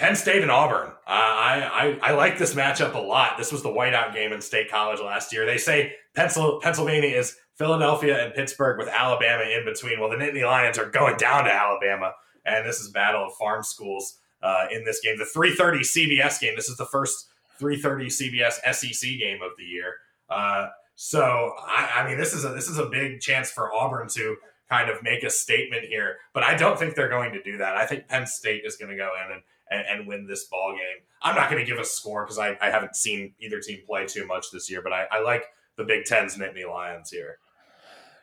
Penn 0.00 0.16
State 0.16 0.40
and 0.40 0.50
Auburn. 0.50 0.88
Uh, 0.88 1.10
I, 1.10 1.98
I 2.02 2.10
I 2.10 2.12
like 2.12 2.38
this 2.38 2.54
matchup 2.54 2.94
a 2.94 2.98
lot. 2.98 3.36
This 3.36 3.52
was 3.52 3.62
the 3.62 3.68
whiteout 3.68 4.14
game 4.14 4.32
in 4.32 4.40
State 4.40 4.70
College 4.70 4.98
last 4.98 5.30
year. 5.30 5.44
They 5.44 5.58
say 5.58 5.92
Pennsylvania 6.14 7.10
is 7.10 7.36
Philadelphia 7.56 8.24
and 8.24 8.32
Pittsburgh 8.32 8.78
with 8.78 8.88
Alabama 8.88 9.44
in 9.44 9.66
between. 9.66 10.00
Well, 10.00 10.08
the 10.08 10.16
Nittany 10.16 10.42
Lions 10.42 10.78
are 10.78 10.88
going 10.88 11.18
down 11.18 11.44
to 11.44 11.52
Alabama, 11.52 12.14
and 12.46 12.66
this 12.66 12.80
is 12.80 12.88
battle 12.88 13.26
of 13.26 13.34
farm 13.34 13.62
schools 13.62 14.16
uh, 14.42 14.68
in 14.72 14.86
this 14.86 15.00
game. 15.00 15.18
The 15.18 15.24
3:30 15.38 15.80
CBS 15.80 16.40
game. 16.40 16.54
This 16.56 16.70
is 16.70 16.78
the 16.78 16.86
first 16.86 17.28
3:30 17.60 18.06
CBS 18.06 18.54
SEC 18.72 19.18
game 19.18 19.42
of 19.42 19.50
the 19.58 19.64
year. 19.64 19.96
Uh, 20.30 20.68
so 20.94 21.52
I, 21.60 21.90
I 21.96 22.08
mean, 22.08 22.16
this 22.16 22.32
is 22.32 22.46
a 22.46 22.48
this 22.48 22.68
is 22.68 22.78
a 22.78 22.86
big 22.86 23.20
chance 23.20 23.50
for 23.50 23.70
Auburn 23.70 24.08
to 24.14 24.36
kind 24.70 24.88
of 24.88 25.02
make 25.02 25.24
a 25.24 25.30
statement 25.30 25.84
here, 25.84 26.16
but 26.32 26.42
I 26.42 26.56
don't 26.56 26.78
think 26.78 26.94
they're 26.94 27.10
going 27.10 27.34
to 27.34 27.42
do 27.42 27.58
that. 27.58 27.76
I 27.76 27.84
think 27.84 28.08
Penn 28.08 28.26
State 28.26 28.62
is 28.64 28.76
going 28.76 28.90
to 28.90 28.96
go 28.96 29.10
in 29.22 29.32
and 29.32 29.42
and, 29.70 29.84
and 29.88 30.06
win 30.06 30.26
this 30.26 30.44
ball 30.44 30.72
game. 30.72 31.04
I'm 31.22 31.36
not 31.36 31.50
going 31.50 31.64
to 31.64 31.70
give 31.70 31.78
a 31.78 31.84
score 31.84 32.24
because 32.24 32.38
I, 32.38 32.56
I 32.60 32.70
haven't 32.70 32.96
seen 32.96 33.34
either 33.40 33.60
team 33.60 33.80
play 33.86 34.06
too 34.06 34.26
much 34.26 34.46
this 34.52 34.70
year, 34.70 34.82
but 34.82 34.92
I, 34.92 35.06
I 35.10 35.20
like 35.20 35.44
the 35.76 35.84
Big 35.84 36.04
Ten's 36.04 36.36
Nittany 36.36 36.68
Lions 36.68 37.10
here. 37.10 37.38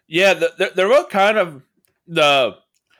Yeah, 0.07 0.33
the, 0.33 0.71
they're 0.75 0.87
both 0.87 1.09
kind 1.09 1.37
of 1.37 1.63
the 2.07 2.55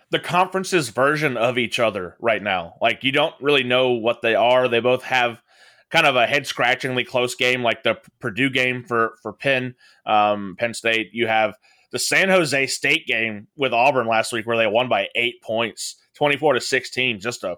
the 0.09 0.19
conference's 0.19 0.89
version 0.89 1.35
of 1.35 1.57
each 1.57 1.79
other 1.79 2.15
right 2.19 2.41
now. 2.41 2.75
Like 2.81 3.03
you 3.03 3.11
don't 3.11 3.35
really 3.41 3.63
know 3.63 3.91
what 3.91 4.21
they 4.21 4.35
are. 4.35 4.67
They 4.67 4.79
both 4.79 5.03
have 5.03 5.41
kind 5.89 6.05
of 6.05 6.15
a 6.15 6.27
head 6.27 6.45
scratchingly 6.45 7.03
close 7.03 7.35
game, 7.35 7.63
like 7.63 7.83
the 7.83 7.97
Purdue 8.19 8.49
game 8.49 8.83
for 8.83 9.15
for 9.21 9.33
Penn, 9.33 9.75
um, 10.05 10.55
Penn 10.59 10.73
State. 10.73 11.09
You 11.13 11.27
have 11.27 11.55
the 11.91 11.99
San 11.99 12.29
Jose 12.29 12.67
State 12.67 13.07
game 13.07 13.47
with 13.55 13.73
Auburn 13.73 14.07
last 14.07 14.33
week, 14.33 14.45
where 14.45 14.57
they 14.57 14.67
won 14.67 14.89
by 14.89 15.07
eight 15.15 15.41
points, 15.41 15.95
twenty 16.13 16.37
four 16.37 16.53
to 16.53 16.61
sixteen. 16.61 17.19
Just 17.19 17.43
a 17.43 17.55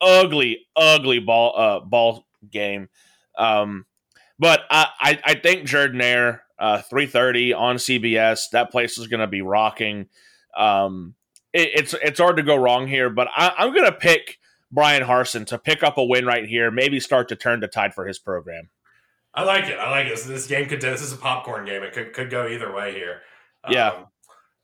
ugly, 0.00 0.66
ugly 0.76 1.18
ball 1.18 1.54
uh, 1.56 1.80
ball 1.80 2.26
game. 2.50 2.88
Um, 3.36 3.86
but 4.38 4.62
I, 4.70 4.88
I, 5.00 5.18
I 5.24 5.34
think 5.34 5.66
Jordan 5.66 6.00
uh, 6.58 6.82
330 6.82 7.52
on 7.52 7.76
CBS, 7.76 8.50
that 8.52 8.70
place 8.70 8.98
is 8.98 9.06
going 9.06 9.20
to 9.20 9.26
be 9.26 9.42
rocking. 9.42 10.08
Um, 10.56 11.14
it, 11.52 11.70
it's 11.74 11.94
it's 12.02 12.18
hard 12.18 12.36
to 12.36 12.42
go 12.42 12.56
wrong 12.56 12.88
here, 12.88 13.10
but 13.10 13.28
I, 13.34 13.52
I'm 13.58 13.72
going 13.72 13.86
to 13.86 13.92
pick 13.92 14.38
Bryan 14.70 15.02
Harsin 15.02 15.46
to 15.46 15.58
pick 15.58 15.82
up 15.82 15.98
a 15.98 16.04
win 16.04 16.26
right 16.26 16.46
here, 16.46 16.70
maybe 16.70 17.00
start 17.00 17.28
to 17.28 17.36
turn 17.36 17.60
the 17.60 17.68
tide 17.68 17.94
for 17.94 18.06
his 18.06 18.18
program. 18.18 18.68
I 19.34 19.44
like 19.44 19.66
it. 19.66 19.78
I 19.78 19.90
like 19.90 20.06
it. 20.06 20.10
This, 20.10 20.24
this 20.24 20.46
game 20.46 20.68
could. 20.68 20.80
This 20.80 21.02
is 21.02 21.12
a 21.12 21.16
popcorn 21.16 21.64
game. 21.64 21.82
It 21.82 21.92
could 21.92 22.12
could 22.12 22.30
go 22.30 22.48
either 22.48 22.72
way 22.72 22.92
here. 22.92 23.20
Yeah. 23.68 23.90
Um, 23.90 24.06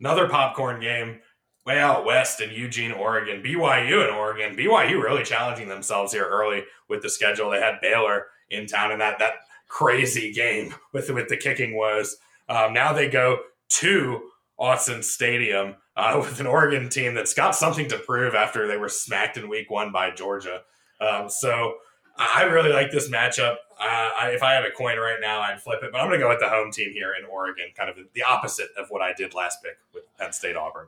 another 0.01 0.29
popcorn 0.29 0.81
game 0.81 1.21
way 1.67 1.79
out 1.81 2.05
west 2.05 2.41
in 2.41 2.51
Eugene, 2.51 2.93
Oregon. 2.93 3.43
BYU 3.43 4.07
in 4.07 4.15
Oregon. 4.15 4.57
BYU 4.57 5.03
really 5.03 5.25
challenging 5.25 5.69
themselves 5.69 6.13
here 6.13 6.27
early 6.27 6.65
with 6.89 7.03
the 7.03 7.11
schedule. 7.11 7.51
They 7.51 7.61
had 7.61 7.81
Baylor 7.81 8.27
in 8.51 8.67
town 8.67 8.93
and 8.93 9.01
that 9.01 9.19
that 9.19 9.35
crazy 9.69 10.33
game 10.33 10.75
with 10.93 11.11
with 11.11 11.29
the 11.29 11.37
kicking 11.37 11.77
was. 11.77 12.17
Um, 12.49 12.73
now 12.73 12.93
they 12.93 13.09
go 13.09 13.41
to 13.69 14.31
Autzen 14.61 15.03
Stadium 15.03 15.77
uh, 15.97 16.19
with 16.21 16.41
an 16.41 16.47
Oregon 16.47 16.89
team 16.89 17.15
that's 17.15 17.35
got 17.35 17.55
something 17.55 17.89
to 17.89 17.99
prove 17.99 18.35
after 18.35 18.67
they 18.67 18.77
were 18.77 18.89
smacked 18.89 19.37
in 19.37 19.49
Week 19.49 19.71
One 19.71 19.93
by 19.93 20.11
Georgia. 20.11 20.63
Um, 21.01 21.29
so 21.29 21.77
I 22.17 22.45
really 22.45 22.73
like 22.73 22.93
this 22.93 23.11
matchup. 23.11 23.57
Uh, 23.81 24.11
I, 24.21 24.31
if 24.35 24.43
I 24.43 24.53
had 24.53 24.65
a 24.65 24.71
coin 24.71 24.99
right 24.99 25.19
now, 25.21 25.41
I'd 25.41 25.61
flip 25.61 25.81
it, 25.83 25.91
but 25.91 26.01
I'm 26.01 26.07
going 26.07 26.21
to 26.21 26.25
go 26.25 26.29
with 26.29 26.39
the 26.39 26.49
home 26.49 26.71
team 26.71 26.93
here 26.93 27.13
in 27.19 27.25
Oregon, 27.25 27.67
kind 27.77 27.91
of 27.91 27.97
the 28.15 28.23
opposite 28.23 28.69
of 28.79 28.87
what 28.89 29.03
I 29.03 29.13
did 29.13 29.35
last 29.35 29.63
pick 29.63 29.77
with 29.93 30.05
Penn 30.19 30.33
State 30.33 30.55
Auburn. 30.55 30.87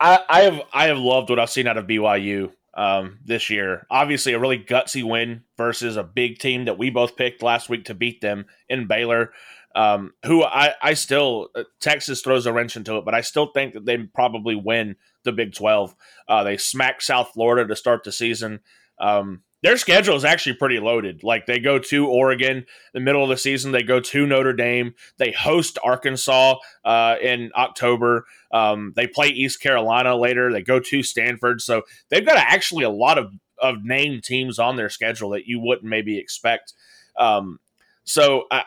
I, 0.00 0.42
have 0.42 0.62
I 0.72 0.86
have 0.86 0.98
loved 0.98 1.30
what 1.30 1.38
I've 1.38 1.50
seen 1.50 1.66
out 1.66 1.76
of 1.76 1.86
BYU 1.86 2.52
um, 2.74 3.18
this 3.24 3.50
year. 3.50 3.86
Obviously, 3.90 4.32
a 4.32 4.38
really 4.38 4.58
gutsy 4.58 5.02
win 5.02 5.42
versus 5.56 5.96
a 5.96 6.04
big 6.04 6.38
team 6.38 6.66
that 6.66 6.78
we 6.78 6.90
both 6.90 7.16
picked 7.16 7.42
last 7.42 7.68
week 7.68 7.86
to 7.86 7.94
beat 7.94 8.20
them 8.20 8.46
in 8.68 8.86
Baylor. 8.86 9.32
Um, 9.74 10.14
who 10.24 10.42
I, 10.44 10.74
I 10.80 10.94
still 10.94 11.50
uh, 11.54 11.64
Texas 11.80 12.22
throws 12.22 12.46
a 12.46 12.52
wrench 12.52 12.76
into 12.76 12.96
it, 12.96 13.04
but 13.04 13.14
I 13.14 13.20
still 13.20 13.46
think 13.52 13.74
that 13.74 13.84
they 13.84 13.98
probably 13.98 14.54
win 14.54 14.96
the 15.24 15.32
Big 15.32 15.54
Twelve. 15.54 15.94
Uh, 16.26 16.42
they 16.42 16.56
smacked 16.56 17.02
South 17.02 17.30
Florida 17.34 17.68
to 17.68 17.76
start 17.76 18.04
the 18.04 18.12
season. 18.12 18.60
Um, 18.98 19.42
their 19.62 19.76
schedule 19.76 20.14
is 20.14 20.24
actually 20.24 20.54
pretty 20.54 20.78
loaded. 20.78 21.22
Like 21.22 21.46
they 21.46 21.58
go 21.58 21.78
to 21.78 22.08
Oregon 22.08 22.66
the 22.92 23.00
middle 23.00 23.22
of 23.22 23.28
the 23.28 23.36
season, 23.36 23.72
they 23.72 23.82
go 23.82 24.00
to 24.00 24.26
Notre 24.26 24.52
Dame, 24.52 24.94
they 25.16 25.32
host 25.32 25.78
Arkansas 25.82 26.56
uh, 26.84 27.16
in 27.20 27.50
October, 27.56 28.26
um, 28.52 28.92
they 28.96 29.06
play 29.06 29.28
East 29.28 29.60
Carolina 29.60 30.16
later, 30.16 30.52
they 30.52 30.62
go 30.62 30.80
to 30.80 31.02
Stanford. 31.02 31.60
So 31.60 31.82
they've 32.08 32.24
got 32.24 32.36
actually 32.36 32.84
a 32.84 32.90
lot 32.90 33.18
of 33.18 33.32
of 33.60 33.82
named 33.82 34.22
teams 34.22 34.60
on 34.60 34.76
their 34.76 34.88
schedule 34.88 35.30
that 35.30 35.46
you 35.46 35.58
wouldn't 35.58 35.88
maybe 35.88 36.16
expect. 36.16 36.74
Um, 37.18 37.58
so 38.04 38.46
uh, 38.52 38.62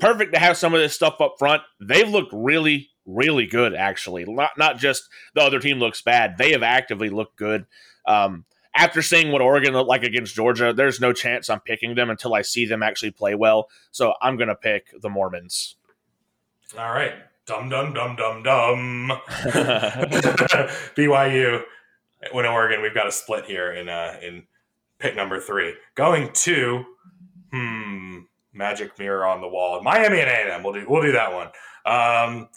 perfect 0.00 0.34
to 0.34 0.40
have 0.40 0.56
some 0.56 0.74
of 0.74 0.80
this 0.80 0.94
stuff 0.94 1.20
up 1.20 1.36
front. 1.38 1.62
They've 1.80 2.08
looked 2.08 2.32
really, 2.32 2.90
really 3.06 3.46
good 3.46 3.74
actually. 3.74 4.24
Not 4.24 4.50
not 4.58 4.78
just 4.78 5.08
the 5.34 5.42
other 5.42 5.60
team 5.60 5.78
looks 5.78 6.02
bad; 6.02 6.38
they 6.38 6.50
have 6.52 6.64
actively 6.64 7.08
looked 7.08 7.36
good. 7.36 7.66
Um, 8.06 8.44
after 8.74 9.02
seeing 9.02 9.32
what 9.32 9.42
Oregon 9.42 9.74
looked 9.74 9.88
like 9.88 10.02
against 10.02 10.34
Georgia, 10.34 10.72
there's 10.72 11.00
no 11.00 11.12
chance 11.12 11.50
I'm 11.50 11.60
picking 11.60 11.94
them 11.94 12.10
until 12.10 12.34
I 12.34 12.42
see 12.42 12.66
them 12.66 12.82
actually 12.82 13.10
play 13.10 13.34
well. 13.34 13.68
So 13.90 14.14
I'm 14.22 14.36
going 14.36 14.48
to 14.48 14.54
pick 14.54 14.88
the 15.00 15.10
Mormons. 15.10 15.76
All 16.78 16.90
right. 16.90 17.12
Dum, 17.44 17.68
dum, 17.68 17.92
dum, 17.92 18.16
dum, 18.16 18.42
dum. 18.42 19.12
BYU 20.96 21.62
when 22.32 22.46
Oregon. 22.46 22.80
We've 22.80 22.94
got 22.94 23.08
a 23.08 23.12
split 23.12 23.44
here 23.44 23.72
in, 23.72 23.88
uh, 23.88 24.16
in 24.22 24.44
pick 24.98 25.16
number 25.16 25.40
three. 25.40 25.74
Going 25.94 26.30
to, 26.32 26.84
hmm, 27.50 28.18
magic 28.52 28.98
mirror 28.98 29.26
on 29.26 29.40
the 29.40 29.48
wall. 29.48 29.82
Miami 29.82 30.20
and 30.20 30.30
A&M. 30.30 30.62
We'll 30.62 30.72
do, 30.72 30.86
we'll 30.88 31.02
do 31.02 31.12
that 31.12 31.32
one. 31.32 31.48
Um, 31.84 32.48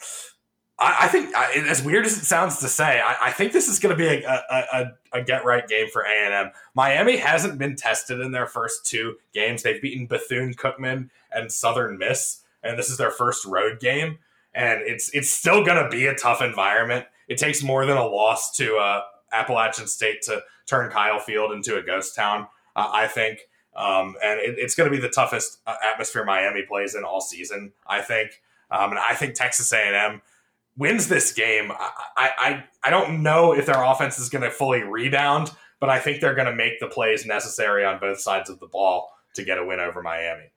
I, 0.78 0.98
I 1.02 1.08
think, 1.08 1.34
I, 1.36 1.54
as 1.70 1.84
weird 1.84 2.06
as 2.06 2.18
it 2.18 2.26
sounds 2.26 2.60
to 2.60 2.68
say, 2.68 3.00
I, 3.00 3.28
I 3.28 3.32
think 3.32 3.54
this 3.54 3.68
is 3.68 3.80
going 3.80 3.96
to 3.96 3.98
be 3.98 4.08
a, 4.26 4.30
a, 4.30 4.64
a, 4.74 5.20
a 5.20 5.24
get 5.24 5.46
right 5.46 5.68
game 5.68 5.88
for 5.90 6.02
A 6.02 6.10
and 6.10 6.34
M. 6.34 6.52
Miami 6.74 7.18
hasn't 7.18 7.58
been 7.58 7.76
tested 7.76 8.20
in 8.20 8.32
their 8.32 8.48
first 8.48 8.86
two 8.86 9.16
games. 9.34 9.64
They've 9.64 9.82
beaten 9.82 10.08
Bethune 10.08 10.54
Cookman 10.54 11.10
and 11.34 11.52
Southern 11.52 11.98
Miss, 11.98 12.42
and 12.64 12.78
this 12.78 12.90
is 12.90 12.98
their 12.98 13.12
first 13.12 13.46
road 13.46 13.80
game. 13.80 14.20
And 14.54 14.82
it's 14.82 15.10
it's 15.14 15.30
still 15.30 15.66
going 15.66 15.84
to 15.84 15.90
be 15.90 16.06
a 16.08 16.16
tough 16.16 16.42
environment. 16.42 17.06
It 17.28 17.38
takes 17.38 17.62
more 17.62 17.86
than 17.86 17.98
a 17.98 18.06
loss 18.06 18.56
to 18.58 18.78
uh, 18.78 19.02
Appalachian 19.34 19.88
State 19.88 20.22
to 20.24 20.44
turn 20.66 20.90
Kyle 20.92 21.20
Field 21.20 21.52
into 21.52 21.78
a 21.78 21.82
ghost 21.82 22.16
town. 22.16 22.48
Uh, 22.76 22.90
I 22.92 23.08
think. 23.08 23.40
Um, 23.76 24.16
and 24.24 24.40
it, 24.40 24.56
it's 24.58 24.74
going 24.74 24.90
to 24.90 24.96
be 24.96 25.02
the 25.02 25.10
toughest 25.10 25.60
uh, 25.68 25.76
atmosphere 25.84 26.24
Miami 26.24 26.62
plays 26.62 26.96
in 26.96 27.04
all 27.04 27.20
season. 27.20 27.74
I 27.86 28.02
think, 28.02 28.42
um, 28.72 28.92
and 28.92 29.00
I 29.00 29.16
think 29.16 29.36
Texas 29.36 29.74
A&M 29.74 30.22
wins 30.78 31.08
this 31.08 31.34
game, 31.34 31.72
I, 31.72 32.32
I, 32.38 32.64
I 32.84 32.90
don't 32.90 33.24
know 33.24 33.54
if 33.54 33.66
their 33.66 33.82
offense 33.82 34.20
is 34.20 34.30
going 34.30 34.44
to 34.44 34.52
fully 34.52 34.84
rebound, 34.84 35.52
but 35.80 35.90
I 35.90 36.00
think 36.00 36.22
they're 36.22 36.36
going 36.36 36.48
to 36.48 36.56
make 36.56 36.80
the 36.80 36.88
plays 36.88 37.26
necessary 37.26 37.86
on 37.86 38.00
both 38.00 38.20
sides 38.20 38.50
of 38.50 38.60
the 38.60 38.68
ball 38.68 39.10
to 39.36 39.44
get 39.44 39.58
a 39.58 39.66
win 39.66 39.80
over 39.80 40.02
Miami. 40.02 40.52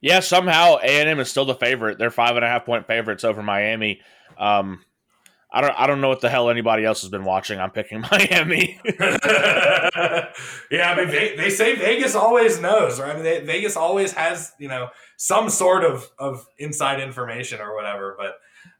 Yeah, 0.00 0.20
somehow 0.20 0.76
A 0.76 1.00
and 1.00 1.08
M 1.08 1.20
is 1.20 1.28
still 1.28 1.44
the 1.44 1.54
favorite. 1.54 1.98
They're 1.98 2.10
five 2.10 2.36
and 2.36 2.44
a 2.44 2.48
half 2.48 2.64
point 2.64 2.86
favorites 2.86 3.24
over 3.24 3.42
Miami. 3.42 4.00
Um, 4.38 4.84
I 5.50 5.60
don't 5.62 5.74
I 5.76 5.86
don't 5.86 6.00
know 6.00 6.08
what 6.08 6.20
the 6.20 6.28
hell 6.28 6.50
anybody 6.50 6.84
else 6.84 7.00
has 7.00 7.10
been 7.10 7.24
watching. 7.24 7.58
I'm 7.58 7.70
picking 7.70 8.00
Miami. 8.12 8.78
yeah, 8.84 10.30
I 10.70 10.96
mean 10.96 11.08
they, 11.08 11.34
they 11.36 11.50
say 11.50 11.74
Vegas 11.74 12.14
always 12.14 12.60
knows, 12.60 13.00
right? 13.00 13.10
I 13.10 13.14
mean 13.14 13.24
they, 13.24 13.40
Vegas 13.40 13.76
always 13.76 14.12
has 14.12 14.52
you 14.58 14.68
know 14.68 14.90
some 15.16 15.48
sort 15.48 15.84
of 15.84 16.08
of 16.18 16.46
inside 16.58 17.00
information 17.00 17.60
or 17.60 17.74
whatever, 17.74 18.14
but 18.18 18.34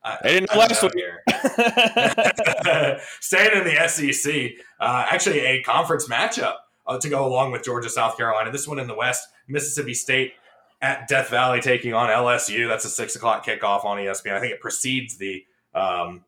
I, 0.04 0.18
didn't 0.22 0.50
know 0.52 0.58
last 0.58 0.82
week. 0.82 0.92
Staying 3.20 3.58
in 3.58 3.64
the 3.64 3.88
SEC, 3.88 4.52
uh, 4.80 5.06
actually 5.10 5.40
a 5.40 5.62
conference 5.62 6.08
matchup 6.08 6.54
uh, 6.86 6.98
to 6.98 7.08
go 7.08 7.26
along 7.26 7.52
with 7.52 7.64
Georgia, 7.64 7.90
South 7.90 8.16
Carolina. 8.16 8.50
This 8.50 8.66
one 8.66 8.78
in 8.78 8.86
the 8.86 8.94
West, 8.94 9.28
Mississippi 9.48 9.94
State 9.94 10.32
at 10.80 11.08
Death 11.08 11.28
Valley 11.28 11.60
taking 11.60 11.94
on 11.94 12.08
LSU. 12.08 12.68
That's 12.68 12.84
a 12.84 12.90
six 12.90 13.16
o'clock 13.16 13.44
kickoff 13.44 13.84
on 13.84 13.98
ESPN. 13.98 14.32
I 14.32 14.40
think 14.40 14.52
it 14.52 14.60
precedes 14.60 15.18
the 15.18 15.44
um, 15.74 16.24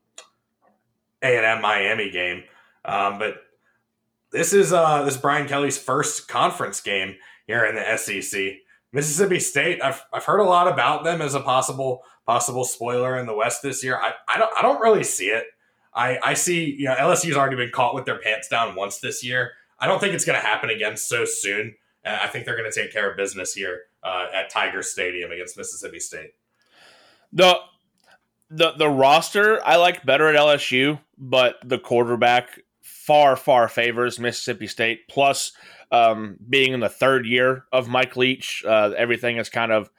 A 1.23 1.37
and 1.37 1.47
M 1.47 1.63
Miami 1.63 2.11
game, 2.11 2.45
um, 2.85 3.19
but 3.19 3.37
this 4.33 4.53
is 4.53 4.73
uh, 4.73 5.05
this 5.05 5.15
is 5.15 5.21
Brian 5.21 5.49
Kelly's 5.49 5.79
first 5.79 6.29
conference 6.29 6.81
game 6.81 7.17
here 7.47 7.65
in 7.65 7.75
the 7.75 7.97
SEC. 7.97 8.57
Mississippi 8.93 9.39
State, 9.39 9.81
I've, 9.83 10.03
I've 10.13 10.25
heard 10.25 10.41
a 10.41 10.45
lot 10.45 10.67
about 10.67 11.05
them 11.05 11.23
as 11.23 11.35
a 11.35 11.41
possible 11.41 12.03
possible 12.31 12.65
spoiler 12.65 13.19
in 13.19 13.27
the 13.27 13.35
West 13.35 13.61
this 13.61 13.83
year. 13.83 13.97
I, 13.97 14.13
I 14.29 14.39
don't 14.39 14.51
I 14.57 14.63
don't 14.63 14.81
really 14.81 15.03
see 15.03 15.27
it. 15.31 15.47
I, 15.93 16.17
I 16.23 16.35
see 16.35 16.77
you 16.79 16.85
know 16.85 16.95
LSU's 16.95 17.37
already 17.37 17.57
been 17.57 17.73
caught 17.73 17.93
with 17.93 18.05
their 18.05 18.21
pants 18.21 18.47
down 18.47 18.77
once 18.77 19.01
this 19.01 19.25
year. 19.25 19.51
I 19.81 19.89
don't 19.89 19.99
think 19.99 20.15
it's 20.15 20.25
going 20.25 20.41
to 20.41 20.47
happen 20.47 20.71
again 20.71 20.97
so 20.97 21.25
soon. 21.25 21.75
I 22.05 22.29
think 22.29 22.45
they're 22.45 22.57
going 22.57 22.71
to 22.71 22.81
take 22.81 22.93
care 22.93 23.11
of 23.11 23.17
business 23.17 23.53
here 23.53 23.81
uh, 24.05 24.27
at 24.33 24.49
Tiger 24.49 24.83
Stadium 24.83 25.33
against 25.33 25.57
Mississippi 25.57 25.99
State. 25.99 26.31
The 27.33 27.57
the 28.49 28.73
the 28.79 28.89
roster 28.89 29.61
I 29.67 29.75
like 29.77 30.07
better 30.07 30.29
at 30.29 30.37
LSU, 30.37 31.01
but 31.19 31.57
the 31.65 31.79
quarterback 31.79 32.61
far, 32.81 33.35
far 33.35 33.69
favors 33.69 34.21
Mississippi 34.21 34.69
State. 34.69 35.09
Plus, 35.09 35.51
um, 35.91 36.37
being 36.49 36.73
in 36.73 36.79
the 36.79 36.89
third 36.89 37.27
year 37.27 37.65
of 37.73 37.89
Mike 37.89 38.17
Leach, 38.17 38.63
uh, 38.65 38.93
everything 38.97 39.39
is 39.39 39.49
kind 39.49 39.73
of, 39.73 39.91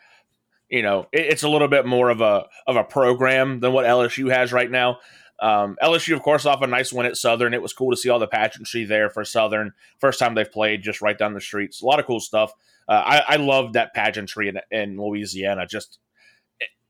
you 0.71 0.81
know, 0.81 1.07
it, 1.11 1.25
it's 1.25 1.43
a 1.43 1.49
little 1.49 1.67
bit 1.67 1.85
more 1.85 2.09
of 2.09 2.21
a 2.21 2.45
of 2.65 2.77
a 2.77 2.83
program 2.83 3.59
than 3.59 3.73
what 3.73 3.85
LSU 3.85 4.31
has 4.31 4.51
right 4.51 4.71
now. 4.71 4.97
Um, 5.39 5.75
LSU, 5.81 6.15
of 6.15 6.21
course, 6.21 6.45
off 6.45 6.61
a 6.61 6.67
nice 6.67 6.93
win 6.93 7.05
at 7.05 7.17
Southern. 7.17 7.53
It 7.53 7.61
was 7.61 7.73
cool 7.73 7.91
to 7.91 7.97
see 7.97 8.09
all 8.09 8.19
the 8.19 8.27
pageantry 8.27 8.85
there 8.85 9.09
for 9.09 9.25
Southern. 9.25 9.73
First 9.99 10.19
time 10.19 10.35
they've 10.35 10.51
played, 10.51 10.83
just 10.83 11.01
right 11.01 11.17
down 11.17 11.33
the 11.33 11.41
streets. 11.41 11.81
A 11.81 11.85
lot 11.85 11.99
of 11.99 12.05
cool 12.05 12.19
stuff. 12.19 12.53
Uh, 12.87 12.93
I, 12.93 13.23
I 13.27 13.35
love 13.37 13.73
that 13.73 13.93
pageantry 13.93 14.49
in, 14.49 14.59
in 14.71 14.97
Louisiana. 14.97 15.65
Just 15.67 15.99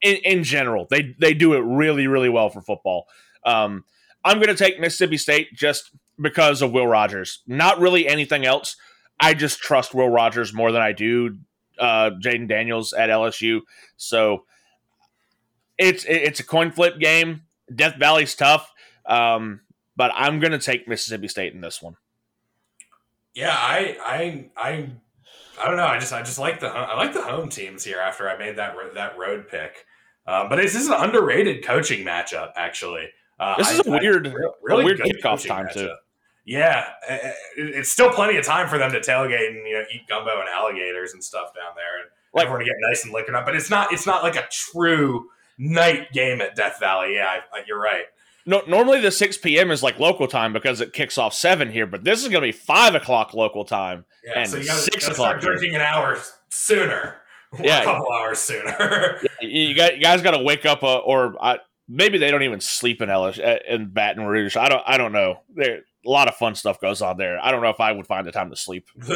in, 0.02 0.18
in, 0.18 0.44
general, 0.44 0.86
they 0.90 1.16
they 1.20 1.34
do 1.34 1.54
it 1.54 1.62
really, 1.62 2.08
really 2.08 2.30
well 2.30 2.50
for 2.50 2.62
football. 2.62 3.08
Um, 3.46 3.86
I'm 4.24 4.38
going 4.38 4.56
to 4.56 4.56
take 4.56 4.80
Mississippi 4.80 5.18
State 5.18 5.48
just 5.56 5.92
because 6.20 6.62
of 6.62 6.72
Will 6.72 6.88
Rogers. 6.88 7.42
Not 7.48 7.80
really 7.80 8.08
anything 8.08 8.46
else. 8.46 8.76
I 9.20 9.34
just 9.34 9.60
trust 9.60 9.96
Will 9.96 10.10
Rogers 10.10 10.54
more 10.54 10.72
than 10.72 10.82
I 10.82 10.92
do 10.92 11.38
uh, 11.80 12.12
Jayden 12.24 12.48
Daniels 12.48 12.94
at 12.94 13.10
LSU. 13.10 13.62
So 13.98 14.46
it's 15.78 16.06
it's 16.06 16.40
a 16.40 16.44
coin 16.44 16.72
flip 16.72 17.00
game. 17.00 17.44
Death 17.74 17.96
Valley's 17.96 18.36
tough, 18.36 18.72
um, 19.06 19.62
but 19.96 20.12
I'm 20.16 20.40
going 20.40 20.52
to 20.52 20.60
take 20.60 20.88
Mississippi 20.88 21.28
State 21.28 21.54
in 21.54 21.62
this 21.62 21.82
one. 21.82 21.96
Yeah, 23.34 23.56
I 23.56 23.98
I 24.04 24.50
I 24.58 24.90
I 25.62 25.68
don't 25.68 25.78
know. 25.78 25.86
I 25.86 26.00
just 26.00 26.12
I 26.12 26.22
just 26.22 26.40
like 26.40 26.60
the 26.60 26.68
I 26.68 26.96
like 26.96 27.14
the 27.14 27.22
home 27.22 27.50
teams 27.50 27.84
here 27.84 28.00
after 28.00 28.30
I 28.30 28.38
made 28.38 28.58
that 28.58 28.76
that 28.94 29.18
road 29.18 29.48
pick. 29.50 29.86
Um, 30.28 30.50
but 30.50 30.58
this 30.58 30.76
is 30.76 30.88
an 30.88 30.94
underrated 30.94 31.66
coaching 31.66 32.06
matchup, 32.06 32.52
actually. 32.56 33.08
Uh, 33.40 33.58
this 33.58 33.72
is 33.72 33.82
I, 33.82 33.90
a 33.90 34.00
weird, 34.00 34.28
I, 34.28 34.34
really 34.62 34.84
a 34.84 34.86
weird 34.86 35.00
kickoff 35.00 35.48
time 35.48 35.66
matchup. 35.66 35.74
too. 35.74 35.94
Yeah, 36.52 36.86
it's 37.56 37.90
still 37.90 38.12
plenty 38.12 38.36
of 38.36 38.46
time 38.46 38.68
for 38.68 38.78
them 38.78 38.92
to 38.92 39.00
tailgate 39.00 39.48
and 39.48 39.66
you 39.66 39.74
know 39.74 39.84
eat 39.94 40.06
gumbo 40.10 40.42
and 40.42 40.50
alligators 40.50 41.14
and 41.14 41.24
stuff 41.24 41.54
down 41.56 41.72
there, 41.78 42.02
and 42.02 42.10
like, 42.34 42.44
everyone 42.44 42.60
to 42.60 42.66
get 42.66 42.76
nice 42.90 43.06
and 43.06 43.14
liquored 43.14 43.36
up. 43.36 43.46
But 43.46 43.56
it's 43.56 43.70
not 43.70 43.94
it's 43.94 44.06
not 44.06 44.22
like 44.22 44.36
a 44.36 44.46
true 44.52 45.30
night 45.58 46.12
game 46.12 46.42
at 46.42 46.58
Death 46.58 46.78
Valley. 46.82 47.14
Yeah, 47.16 47.40
I, 47.54 47.64
you're 47.66 47.80
right. 47.80 48.04
No, 48.46 48.64
normally 48.68 49.00
the 49.00 49.12
6 49.12 49.38
p.m. 49.38 49.72
is 49.72 49.82
like 49.82 49.98
local 49.98 50.28
time 50.28 50.52
because 50.52 50.82
it 50.82 50.92
kicks 50.92 51.18
off 51.18 51.34
seven 51.34 51.72
here, 51.72 51.88
but 51.88 52.04
this 52.04 52.22
is 52.22 52.28
going 52.28 52.42
to 52.42 52.48
be 52.48 52.52
five 52.52 52.96
o'clock 52.96 53.34
local 53.34 53.64
time 53.64 54.04
yeah, 54.26 54.40
and 54.40 54.50
so 54.50 54.58
you 54.58 54.66
gotta, 54.66 54.82
six 54.82 55.06
gotta 55.06 55.14
o'clock. 55.14 55.42
Start 55.42 55.58
drinking 55.58 55.76
an 55.76 55.82
hour 55.82 56.20
sooner. 56.50 57.16
Yeah, 57.62 57.82
a 57.82 57.84
couple 57.84 58.10
hours 58.14 58.40
sooner. 58.40 59.20
you, 59.42 59.76
got, 59.76 59.98
you 59.98 60.02
guys 60.02 60.22
got 60.22 60.32
to 60.32 60.42
wake 60.42 60.66
up, 60.66 60.84
uh, 60.84 61.00
or 61.00 61.36
uh, 61.42 61.58
maybe 61.90 62.18
they 62.18 62.32
don't 62.32 62.44
even 62.44 62.62
sleep 62.62 63.02
in 63.02 63.10
Ellis 63.10 63.40
uh, 63.40 63.58
in 63.68 63.90
Baton 63.90 64.24
Rouge. 64.24 64.56
I 64.56 64.70
don't. 64.70 64.82
I 64.88 64.96
don't 64.96 65.12
know. 65.12 65.42
There, 65.54 65.82
a 66.06 66.10
lot 66.10 66.28
of 66.28 66.36
fun 66.36 66.56
stuff 66.56 66.80
goes 66.80 67.02
on 67.02 67.18
there. 67.18 67.40
I 67.42 67.52
don't 67.52 67.62
know 67.62 67.70
if 67.70 67.80
I 67.80 67.92
would 67.92 68.08
find 68.08 68.26
the 68.26 68.32
time 68.32 68.50
to 68.50 68.56
sleep. 68.56 68.88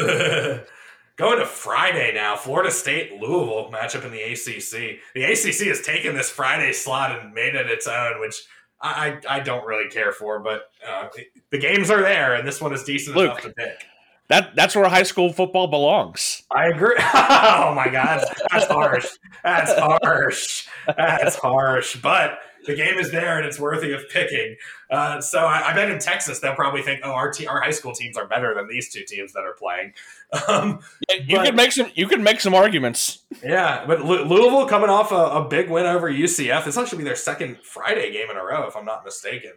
Going 1.16 1.38
to 1.38 1.46
Friday 1.46 2.12
now, 2.14 2.36
Florida 2.36 2.70
State 2.70 3.12
Louisville 3.20 3.70
matchup 3.72 4.04
in 4.04 4.12
the 4.12 4.20
ACC. 4.20 5.00
The 5.14 5.24
ACC 5.24 5.68
has 5.68 5.80
taken 5.80 6.14
this 6.14 6.28
Friday 6.28 6.72
slot 6.72 7.18
and 7.18 7.32
made 7.32 7.54
it 7.54 7.70
its 7.70 7.86
own, 7.86 8.20
which 8.20 8.42
I, 8.82 9.18
I, 9.26 9.40
don't 9.40 9.66
really 9.66 9.88
care 9.88 10.12
for, 10.12 10.40
but 10.40 10.64
uh, 10.86 11.08
the 11.50 11.58
games 11.58 11.90
are 11.90 12.02
there, 12.02 12.34
and 12.34 12.46
this 12.46 12.60
one 12.60 12.74
is 12.74 12.84
decent 12.84 13.16
Luke, 13.16 13.30
enough 13.30 13.42
to 13.42 13.50
pick. 13.50 13.86
That 14.28 14.56
that's 14.56 14.74
where 14.74 14.88
high 14.88 15.04
school 15.04 15.32
football 15.32 15.68
belongs. 15.68 16.42
I 16.50 16.66
agree. 16.66 16.96
oh 16.98 17.72
my 17.74 17.88
god, 17.90 18.24
that's 18.50 18.66
harsh. 18.66 19.06
That's 19.44 19.72
harsh. 19.72 20.66
That's 20.96 21.36
harsh. 21.36 21.96
But 21.96 22.38
the 22.66 22.74
game 22.74 22.98
is 22.98 23.10
there 23.10 23.38
and 23.38 23.46
it's 23.46 23.58
worthy 23.58 23.92
of 23.92 24.08
picking. 24.10 24.56
Uh, 24.90 25.20
so 25.20 25.40
I, 25.40 25.70
I, 25.70 25.74
bet 25.74 25.90
in 25.90 25.98
Texas 25.98 26.40
they'll 26.40 26.54
probably 26.54 26.82
think, 26.82 27.00
oh, 27.04 27.12
our 27.12 27.30
te- 27.30 27.46
our 27.46 27.60
high 27.60 27.70
school 27.70 27.92
teams 27.92 28.16
are 28.16 28.26
better 28.26 28.54
than 28.54 28.68
these 28.68 28.92
two 28.92 29.04
teams 29.04 29.32
that 29.32 29.44
are 29.44 29.54
playing. 29.54 29.92
Um, 30.48 30.80
yeah, 31.08 31.22
you 31.24 31.36
but, 31.36 31.46
could 31.46 31.54
make 31.54 31.70
some 31.70 31.88
you 31.94 32.08
could 32.08 32.20
make 32.20 32.40
some 32.40 32.52
arguments. 32.52 33.22
Yeah, 33.44 33.84
but 33.86 34.04
Louisville 34.04 34.66
coming 34.66 34.90
off 34.90 35.12
a, 35.12 35.14
a, 35.14 35.48
big 35.48 35.70
win 35.70 35.86
over 35.86 36.10
UCF. 36.10 36.64
This 36.64 36.76
actually 36.76 36.98
be 36.98 37.04
their 37.04 37.14
second 37.14 37.58
Friday 37.62 38.12
game 38.12 38.28
in 38.28 38.36
a 38.36 38.44
row, 38.44 38.66
if 38.66 38.74
I'm 38.74 38.84
not 38.84 39.04
mistaken. 39.04 39.52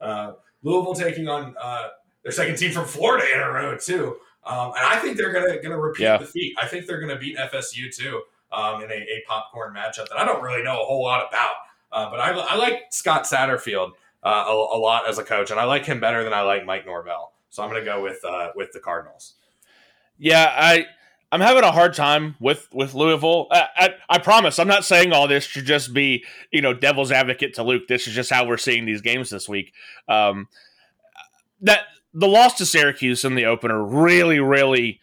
Uh, 0.00 0.34
Louisville 0.62 0.94
taking 0.94 1.26
on 1.26 1.56
uh, 1.60 1.88
their 2.22 2.30
second 2.30 2.56
team 2.56 2.70
from 2.70 2.84
Florida 2.84 3.26
in 3.34 3.40
a 3.40 3.50
row 3.50 3.76
too. 3.76 4.16
Um, 4.44 4.72
and 4.76 4.86
I 4.86 5.00
think 5.00 5.16
they're 5.16 5.32
gonna 5.32 5.60
gonna 5.60 5.78
repeat 5.78 6.04
yeah. 6.04 6.18
the 6.18 6.26
feat. 6.26 6.54
I 6.60 6.66
think 6.66 6.86
they're 6.86 7.00
gonna 7.00 7.18
beat 7.18 7.36
FSU 7.36 7.94
too 7.94 8.22
um, 8.52 8.82
in 8.82 8.90
a, 8.90 8.94
a, 8.94 9.22
popcorn 9.26 9.74
matchup 9.74 10.08
that 10.08 10.18
I 10.18 10.24
don't 10.24 10.42
really 10.42 10.62
know 10.62 10.80
a 10.80 10.84
whole 10.84 11.02
lot 11.02 11.26
about. 11.28 11.54
Uh, 11.92 12.10
but 12.10 12.20
I, 12.20 12.30
I, 12.30 12.56
like 12.56 12.84
Scott 12.90 13.24
Satterfield 13.24 13.90
uh, 14.22 14.44
a, 14.48 14.52
a, 14.52 14.78
lot 14.78 15.08
as 15.08 15.18
a 15.18 15.24
coach, 15.24 15.50
and 15.50 15.60
I 15.60 15.64
like 15.64 15.84
him 15.84 16.00
better 16.00 16.24
than 16.24 16.32
I 16.32 16.40
like 16.40 16.64
Mike 16.64 16.86
Norvell. 16.86 17.32
So 17.50 17.62
I'm 17.62 17.68
going 17.68 17.84
to 17.84 17.84
go 17.84 18.02
with 18.02 18.24
uh, 18.24 18.48
with 18.56 18.72
the 18.72 18.80
Cardinals. 18.80 19.34
Yeah, 20.18 20.50
I 20.56 20.86
I'm 21.30 21.40
having 21.40 21.64
a 21.64 21.72
hard 21.72 21.94
time 21.94 22.36
with 22.40 22.68
with 22.72 22.94
Louisville. 22.94 23.48
I, 23.50 23.66
I, 23.76 23.94
I, 24.08 24.18
promise 24.18 24.58
I'm 24.58 24.68
not 24.68 24.84
saying 24.84 25.12
all 25.12 25.26
this 25.28 25.52
to 25.54 25.62
just 25.62 25.92
be 25.92 26.24
you 26.50 26.62
know 26.62 26.72
devil's 26.72 27.12
advocate 27.12 27.54
to 27.54 27.62
Luke. 27.62 27.88
This 27.88 28.06
is 28.06 28.14
just 28.14 28.30
how 28.30 28.46
we're 28.46 28.58
seeing 28.58 28.84
these 28.84 29.00
games 29.00 29.30
this 29.30 29.48
week. 29.48 29.72
Um, 30.08 30.48
that 31.60 31.80
the 32.14 32.28
loss 32.28 32.58
to 32.58 32.66
Syracuse 32.66 33.24
in 33.24 33.34
the 33.34 33.46
opener 33.46 33.82
really 33.82 34.40
really 34.40 35.00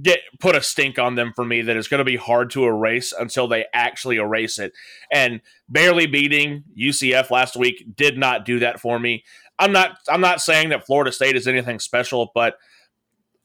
get 0.00 0.20
put 0.40 0.56
a 0.56 0.62
stink 0.62 0.98
on 0.98 1.16
them 1.16 1.32
for 1.34 1.44
me 1.44 1.62
that 1.62 1.76
is 1.76 1.88
going 1.88 1.98
to 1.98 2.04
be 2.04 2.16
hard 2.16 2.50
to 2.50 2.64
erase 2.64 3.12
until 3.12 3.46
they 3.46 3.66
actually 3.74 4.16
erase 4.16 4.58
it. 4.58 4.72
And 5.12 5.40
barely 5.68 6.06
beating 6.06 6.64
UCF 6.78 7.30
last 7.30 7.56
week 7.56 7.84
did 7.94 8.16
not 8.16 8.44
do 8.44 8.58
that 8.60 8.80
for 8.80 8.98
me. 8.98 9.24
I'm 9.58 9.72
not 9.72 9.98
I'm 10.08 10.20
not 10.20 10.40
saying 10.40 10.70
that 10.70 10.86
Florida 10.86 11.12
State 11.12 11.36
is 11.36 11.46
anything 11.46 11.78
special, 11.78 12.30
but 12.34 12.56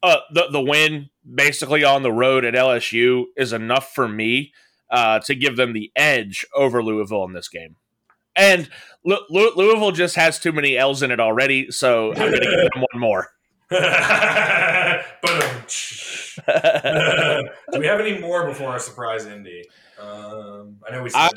uh, 0.01 0.17
the 0.33 0.47
the 0.51 0.61
win 0.61 1.09
basically 1.35 1.83
on 1.83 2.03
the 2.03 2.11
road 2.11 2.45
at 2.45 2.53
LSU 2.53 3.25
is 3.35 3.51
enough 3.51 3.93
for 3.93 4.07
me 4.07 4.53
uh, 4.89 5.19
to 5.19 5.35
give 5.35 5.57
them 5.57 5.73
the 5.73 5.91
edge 5.95 6.45
over 6.55 6.81
Louisville 6.81 7.25
in 7.25 7.33
this 7.33 7.49
game. 7.49 7.75
And 8.35 8.69
L- 9.09 9.25
L- 9.33 9.51
Louisville 9.55 9.91
just 9.91 10.15
has 10.15 10.39
too 10.39 10.51
many 10.51 10.77
L's 10.77 11.01
in 11.01 11.11
it 11.11 11.19
already, 11.19 11.71
so 11.71 12.11
I'm 12.11 12.17
going 12.17 12.33
to 12.33 12.39
give 12.39 12.71
them 12.73 12.85
one 12.91 13.01
more. 13.01 13.31
Do 16.47 17.79
we 17.79 17.87
have 17.87 17.99
any 17.99 18.19
more 18.19 18.45
before 18.47 18.69
our 18.69 18.79
surprise 18.79 19.25
Indy? 19.25 19.63
Um, 19.99 20.77
I 20.87 20.91
know 20.91 21.03
we 21.03 21.09
I, 21.13 21.29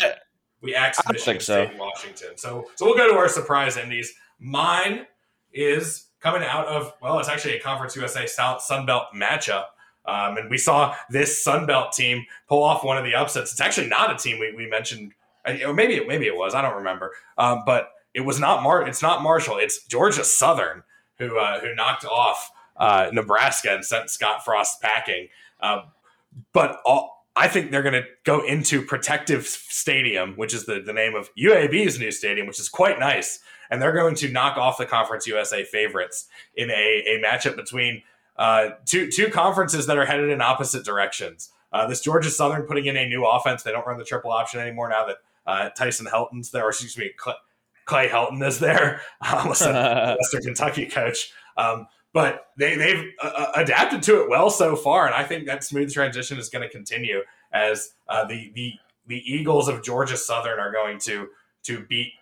we 0.61 0.75
axed 0.75 1.01
Michigan 1.11 1.41
so. 1.41 1.67
State 1.67 1.79
Washington. 1.79 2.37
So 2.37 2.67
so 2.75 2.87
we'll 2.87 2.97
go 2.97 3.09
to 3.09 3.19
our 3.19 3.29
surprise 3.29 3.77
Indies. 3.77 4.13
Mine 4.39 5.07
is 5.53 6.07
coming 6.21 6.43
out 6.43 6.67
of 6.67 6.93
well, 7.01 7.19
it's 7.19 7.29
actually 7.29 7.57
a 7.57 7.61
Conference 7.61 7.97
USA 7.97 8.27
South 8.27 8.63
Sun 8.63 8.87
Belt 8.87 9.05
matchup. 9.15 9.67
Um, 10.05 10.37
and 10.37 10.51
we 10.51 10.59
saw 10.59 10.95
this 11.09 11.43
Sun 11.43 11.67
Belt 11.67 11.93
team 11.93 12.25
pull 12.49 12.63
off 12.63 12.85
one 12.85 12.99
of 12.99 13.05
the 13.05 13.15
upsets. 13.15 13.53
It's 13.53 13.61
actually 13.61 13.89
not 13.89 14.13
a 14.13 14.17
team 14.17 14.39
we, 14.39 14.53
we 14.55 14.69
mentioned, 14.69 15.13
or 15.65 15.73
maybe 15.73 15.95
it, 15.95 16.09
maybe 16.09 16.27
it 16.27 16.37
was. 16.37 16.55
I 16.55 16.63
don't 16.63 16.77
remember. 16.77 17.13
Um, 17.39 17.63
but 17.65 17.91
it 18.13 18.21
was 18.21 18.39
not 18.39 18.63
Mar. 18.63 18.87
It's 18.87 19.03
not 19.03 19.23
Marshall. 19.23 19.59
It's 19.59 19.85
Georgia 19.87 20.25
Southern 20.25 20.83
who 21.21 21.39
uh, 21.39 21.61
who 21.61 21.75
knocked 21.75 22.05
off 22.05 22.51
uh, 22.77 23.11
Nebraska 23.13 23.73
and 23.73 23.85
sent 23.85 24.11
Scott 24.11 24.45
Frost 24.45 24.81
packing. 24.81 25.29
Um, 25.61 25.83
but 26.53 26.81
all, 26.85 27.27
I 27.37 27.47
think 27.47 27.71
they're 27.71 27.83
going 27.83 27.95
to 27.95 28.05
go 28.25 28.45
into 28.45 28.83
Protective 28.83 29.47
Stadium, 29.47 30.35
which 30.35 30.53
is 30.53 30.67
the, 30.67 30.81
the 30.81 30.93
name 30.93 31.15
of 31.15 31.31
UAB's 31.37 31.99
new 31.99 32.11
stadium, 32.11 32.47
which 32.47 32.59
is 32.59 32.69
quite 32.69 32.99
nice. 32.99 33.41
And 33.71 33.81
they're 33.81 33.93
going 33.93 34.17
to 34.17 34.29
knock 34.29 34.57
off 34.57 34.79
the 34.79 34.87
Conference 34.87 35.27
USA 35.29 35.63
favorites 35.63 36.27
in 36.57 36.71
a, 36.71 37.05
a 37.07 37.23
matchup 37.25 37.55
between 37.55 38.03
uh, 38.37 38.71
two, 38.85 39.11
two 39.11 39.29
conferences 39.29 39.87
that 39.87 39.97
are 39.97 40.07
headed 40.07 40.31
in 40.31 40.41
opposite 40.41 40.85
directions. 40.85 41.53
Uh, 41.73 41.87
this 41.87 42.01
Georgia 42.01 42.31
Southern 42.31 42.63
putting 42.63 42.87
in 42.87 42.97
a 42.97 43.07
new 43.07 43.25
offense. 43.25 43.63
They 43.63 43.71
don't 43.71 43.87
run 43.87 43.99
the 43.99 44.05
triple 44.05 44.33
option 44.33 44.59
anymore 44.59 44.89
now 44.89 45.07
that 45.07 45.17
uh, 45.47 45.69
Tyson 45.71 46.07
Helton's 46.07 46.51
there, 46.51 46.67
or 46.67 46.71
excuse 46.71 46.99
me, 46.99 47.13
Clay 47.91 48.09
Helton 48.09 48.47
is 48.47 48.61
there, 48.61 49.03
almost 49.21 49.63
a 49.67 50.17
Western 50.21 50.43
Kentucky 50.43 50.87
coach. 50.87 51.33
Um, 51.57 51.89
but 52.13 52.47
they, 52.57 52.77
they've 52.77 53.05
uh, 53.21 53.33
uh, 53.37 53.53
adapted 53.57 54.01
to 54.05 54.23
it 54.23 54.31
well 54.31 54.49
so 54.49 54.77
far, 54.77 55.07
and 55.07 55.15
I 55.15 55.25
think 55.25 55.47
that 55.47 55.65
smooth 55.65 55.93
transition 55.93 56.39
is 56.39 56.49
going 56.49 56.63
to 56.63 56.69
continue 56.69 57.23
as 57.53 57.95
uh, 58.09 58.25
the 58.25 58.53
the 58.55 58.75
the 59.09 59.19
Eagles 59.27 59.69
of 59.69 59.83
Georgia 59.83 60.17
Southern 60.17 60.61
are 60.61 60.73
going 60.73 60.99
to 61.01 61.29
to 61.65 61.85
beat 61.87 62.13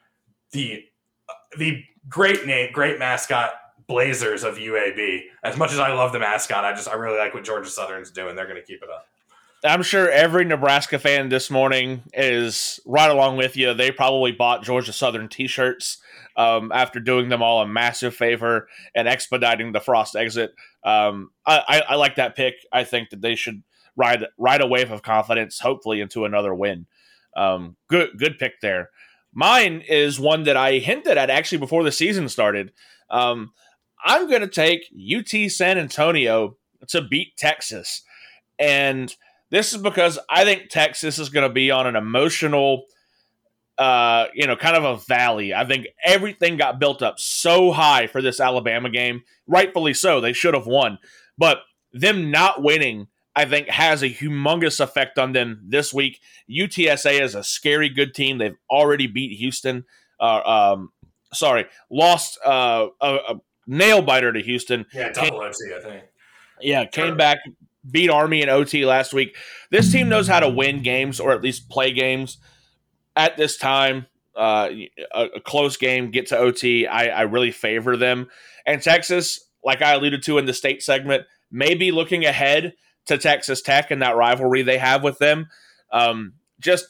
the 0.53 0.85
uh, 1.29 1.35
the 1.59 1.85
great 2.09 2.47
name, 2.47 2.71
great 2.73 2.99
mascot 2.99 3.53
Blazers 3.87 4.45
of 4.45 4.57
UAB. 4.57 5.25
As 5.43 5.59
much 5.59 5.73
as 5.73 5.79
I 5.79 5.93
love 5.93 6.13
the 6.13 6.19
mascot, 6.19 6.65
I 6.65 6.73
just 6.73 6.89
I 6.89 6.95
really 6.95 7.19
like 7.19 7.35
what 7.35 7.45
Georgia 7.45 7.69
Southern's 7.69 8.11
doing. 8.11 8.37
They're 8.37 8.47
going 8.47 8.61
to 8.61 8.67
keep 8.67 8.83
it 8.83 8.89
up. 8.89 9.07
I'm 9.65 9.83
sure 9.83 10.09
every 10.09 10.45
Nebraska 10.45 10.99
fan 10.99 11.31
this 11.31 11.51
morning 11.51 12.03
is 12.13 12.79
right 12.87 13.11
along 13.11 13.39
with 13.39 13.57
you. 13.57 13.75
They 13.75 13.91
probably 13.91 14.31
bought 14.31 14.63
Georgia 14.63 14.93
Southern 14.93 15.29
T-shirts 15.29 15.99
um, 16.37 16.71
after 16.73 17.01
doing 17.01 17.29
them 17.29 17.43
all 17.43 17.61
a 17.61 17.67
massive 17.67 18.15
favor 18.15 18.69
and 18.95 19.09
expediting 19.09 19.73
the 19.73 19.81
Frost 19.81 20.15
exit. 20.15 20.55
Um, 20.85 21.31
I, 21.45 21.63
I, 21.67 21.81
I, 21.89 21.95
like 21.97 22.15
that 22.17 22.37
pick. 22.37 22.55
I 22.73 22.85
think 22.85 23.11
that 23.11 23.21
they 23.21 23.35
should 23.35 23.65
ride 23.97 24.25
ride 24.39 24.61
a 24.61 24.67
wave 24.67 24.93
of 24.93 25.03
confidence, 25.03 25.59
hopefully 25.59 26.01
into 26.01 26.25
another 26.25 26.55
win. 26.55 26.87
Um, 27.37 27.77
good 27.89 28.11
good 28.17 28.39
pick 28.39 28.61
there. 28.61 28.91
Mine 29.35 29.83
is 29.89 30.21
one 30.21 30.45
that 30.45 30.57
I 30.57 30.79
hinted 30.79 31.19
at 31.19 31.31
actually 31.31 31.59
before 31.59 31.83
the 31.83 31.93
season 31.93 32.29
started. 32.29 32.73
Um, 33.11 33.53
I'm 34.05 34.29
going 34.29 34.43
to 34.43 34.47
take 34.47 34.89
UT 34.95 35.51
San 35.51 35.79
Antonio 35.79 36.57
to 36.89 37.03
beat 37.03 37.37
Texas. 37.37 38.03
And 38.61 39.15
this 39.51 39.73
is 39.73 39.81
because 39.81 40.19
I 40.29 40.45
think 40.45 40.69
Texas 40.69 41.19
is 41.19 41.29
going 41.29 41.49
to 41.49 41.53
be 41.53 41.71
on 41.71 41.87
an 41.87 41.97
emotional, 41.97 42.85
uh, 43.79 44.27
you 44.35 44.47
know, 44.47 44.57
kind 44.57 44.77
of 44.77 44.85
a 44.85 44.97
valley. 45.05 45.55
I 45.55 45.65
think 45.65 45.87
everything 46.05 46.57
got 46.57 46.79
built 46.79 47.03
up 47.03 47.19
so 47.19 47.73
high 47.73 48.07
for 48.07 48.21
this 48.21 48.41
Alabama 48.41 48.91
game, 48.91 49.23
rightfully 49.47 49.95
so. 49.95 50.21
They 50.21 50.33
should 50.33 50.55
have 50.55 50.67
won. 50.67 50.99
But 51.37 51.59
them 51.93 52.31
not 52.31 52.63
winning, 52.63 53.09
I 53.35 53.45
think, 53.45 53.69
has 53.69 54.03
a 54.03 54.11
humongous 54.11 54.81
effect 54.81 55.19
on 55.19 55.33
them 55.33 55.63
this 55.67 55.95
week. 55.95 56.21
UTSA 56.51 57.21
is 57.21 57.35
a 57.35 57.45
scary 57.45 57.89
good 57.89 58.15
team. 58.15 58.39
They've 58.39 58.57
already 58.71 59.07
beat 59.07 59.39
Houston. 59.39 59.85
Uh, 60.21 60.75
um, 60.75 60.91
sorry, 61.33 61.67
lost 61.91 62.39
uh, 62.45 62.89
a, 63.01 63.15
a 63.15 63.41
nail 63.67 64.03
biter 64.03 64.33
to 64.33 64.41
Houston. 64.41 64.87
Yeah, 64.93 65.13
double 65.13 65.41
OT, 65.41 65.55
I 65.77 65.81
think. 65.81 66.05
Yeah, 66.61 66.87
came 66.87 67.17
back, 67.17 67.39
beat 67.91 68.11
Army 68.11 68.43
in 68.43 68.49
OT 68.49 68.85
last 68.85 69.13
week. 69.13 69.37
This 69.71 69.93
team 69.93 70.09
knows 70.09 70.29
how 70.29 70.41
to 70.41 70.49
win 70.49 70.83
games 70.83 71.21
or 71.21 71.33
at 71.33 71.43
least 71.43 71.69
play 71.69 71.93
games 71.93 72.39
at 73.17 73.37
this 73.37 73.57
time. 73.57 74.07
Uh, 74.37 74.71
a, 75.13 75.25
a 75.37 75.41
close 75.41 75.77
game, 75.77 76.11
get 76.13 76.29
to 76.29 76.39
OT. 76.39 76.87
I, 76.87 77.07
I 77.07 77.21
really 77.23 77.51
favor 77.51 77.97
them. 77.97 78.29
And 78.67 78.81
Texas, 78.81 79.41
like 79.65 79.83
I 79.83 79.95
alluded 79.95 80.23
to 80.25 80.39
in 80.39 80.47
the 80.47 80.55
state 80.55 80.83
segment, 80.83 81.25
may 81.51 81.75
be 81.75 81.91
looking 81.91 82.25
ahead 82.25 82.75
to 83.07 83.19
Texas 83.19 83.63
Tech 83.63 83.91
and 83.91 84.03
that 84.03 84.17
rivalry 84.17 84.63
they 84.63 84.79
have 84.79 85.03
with 85.03 85.19
them. 85.19 85.49
Um, 85.93 86.35
just 86.61 86.87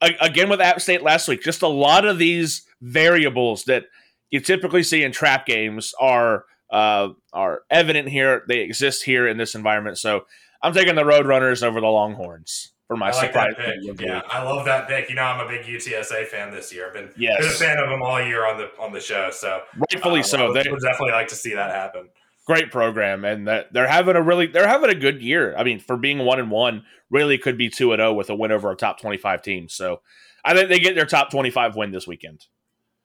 again 0.00 0.48
with 0.48 0.60
App 0.60 0.80
State 0.80 1.02
last 1.02 1.28
week, 1.28 1.42
just 1.42 1.62
a 1.62 1.68
lot 1.68 2.04
of 2.04 2.18
these 2.18 2.62
variables 2.80 3.64
that 3.64 3.84
you 4.30 4.40
typically 4.40 4.82
see 4.82 5.02
in 5.02 5.12
trap 5.12 5.46
games 5.46 5.92
are 6.00 6.44
uh, 6.72 7.08
are 7.32 7.62
evident 7.70 8.08
here. 8.08 8.42
They 8.48 8.60
exist 8.60 9.02
here 9.04 9.26
in 9.28 9.36
this 9.38 9.54
environment. 9.54 9.98
So 9.98 10.26
I'm 10.62 10.72
taking 10.72 10.94
the 10.94 11.02
Roadrunners 11.02 11.62
over 11.62 11.80
the 11.80 11.86
Longhorns 11.86 12.72
for 12.86 12.96
my 12.96 13.08
I 13.08 13.12
like 13.12 13.26
surprise. 13.26 13.54
that 13.56 13.96
pick. 13.96 14.00
Yeah, 14.06 14.22
I 14.28 14.42
love 14.42 14.64
that 14.66 14.88
pick. 14.88 15.08
You 15.08 15.14
know, 15.16 15.22
I'm 15.22 15.44
a 15.44 15.48
big 15.48 15.62
UTSA 15.64 16.26
fan 16.26 16.50
this 16.52 16.72
year. 16.72 16.88
I've 16.88 16.94
been, 16.94 17.10
Yes. 17.16 17.38
been 17.40 17.48
a 17.48 17.52
fan 17.52 17.78
of 17.82 17.88
them 17.90 18.02
all 18.02 18.20
year 18.22 18.46
on 18.46 18.58
the 18.58 18.70
on 18.78 18.92
the 18.92 19.00
show. 19.00 19.30
So 19.30 19.62
Rightfully 19.92 20.20
I 20.20 20.22
so. 20.22 20.52
They, 20.52 20.64
would 20.70 20.80
definitely 20.80 21.12
like 21.12 21.28
to 21.28 21.36
see 21.36 21.54
that 21.54 21.70
happen. 21.70 22.08
great 22.46 22.70
program, 22.72 23.24
and 23.24 23.46
that 23.48 23.72
they're 23.72 23.86
having 23.88 24.16
a 24.16 24.22
really 24.22 24.46
they're 24.46 24.66
having 24.68 24.90
a 24.90 24.94
good 24.94 25.22
year. 25.22 25.54
I 25.56 25.64
mean, 25.64 25.78
for 25.78 25.96
being 25.96 26.18
one 26.18 26.40
and 26.40 26.50
one, 26.50 26.84
really 27.10 27.38
could 27.38 27.56
be 27.56 27.68
two 27.70 27.92
and 27.92 28.00
zero 28.00 28.12
with 28.12 28.28
a 28.30 28.34
win 28.34 28.52
over 28.52 28.70
a 28.70 28.76
top 28.76 29.00
twenty 29.00 29.18
five 29.18 29.42
team. 29.42 29.68
So 29.68 30.00
I 30.44 30.54
think 30.54 30.68
they 30.68 30.78
get 30.80 30.94
their 30.96 31.06
top 31.06 31.30
twenty 31.30 31.50
five 31.50 31.76
win 31.76 31.92
this 31.92 32.06
weekend. 32.06 32.46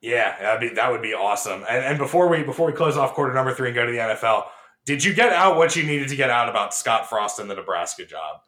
Yeah, 0.06 0.38
that'd 0.40 0.70
be 0.70 0.76
that 0.76 0.92
would 0.92 1.02
be 1.02 1.16
awesome. 1.16 1.66
And, 1.68 1.84
and 1.84 1.98
before 1.98 2.28
we 2.28 2.44
before 2.44 2.68
we 2.68 2.74
close 2.74 2.96
off 2.96 3.16
quarter 3.16 3.34
number 3.34 3.56
three 3.56 3.70
and 3.70 3.76
go 3.76 3.88
to 3.88 3.92
the 3.92 3.98
NFL, 3.98 4.46
did 4.86 5.04
you 5.04 5.16
get 5.16 5.34
out 5.34 5.58
what 5.58 5.76
you 5.76 5.82
needed 5.82 6.10
to 6.10 6.16
get 6.16 6.30
out 6.30 6.48
about 6.48 6.76
Scott 6.76 7.10
Frost 7.10 7.40
and 7.40 7.50
the 7.50 7.56
Nebraska 7.56 8.06
job? 8.06 8.42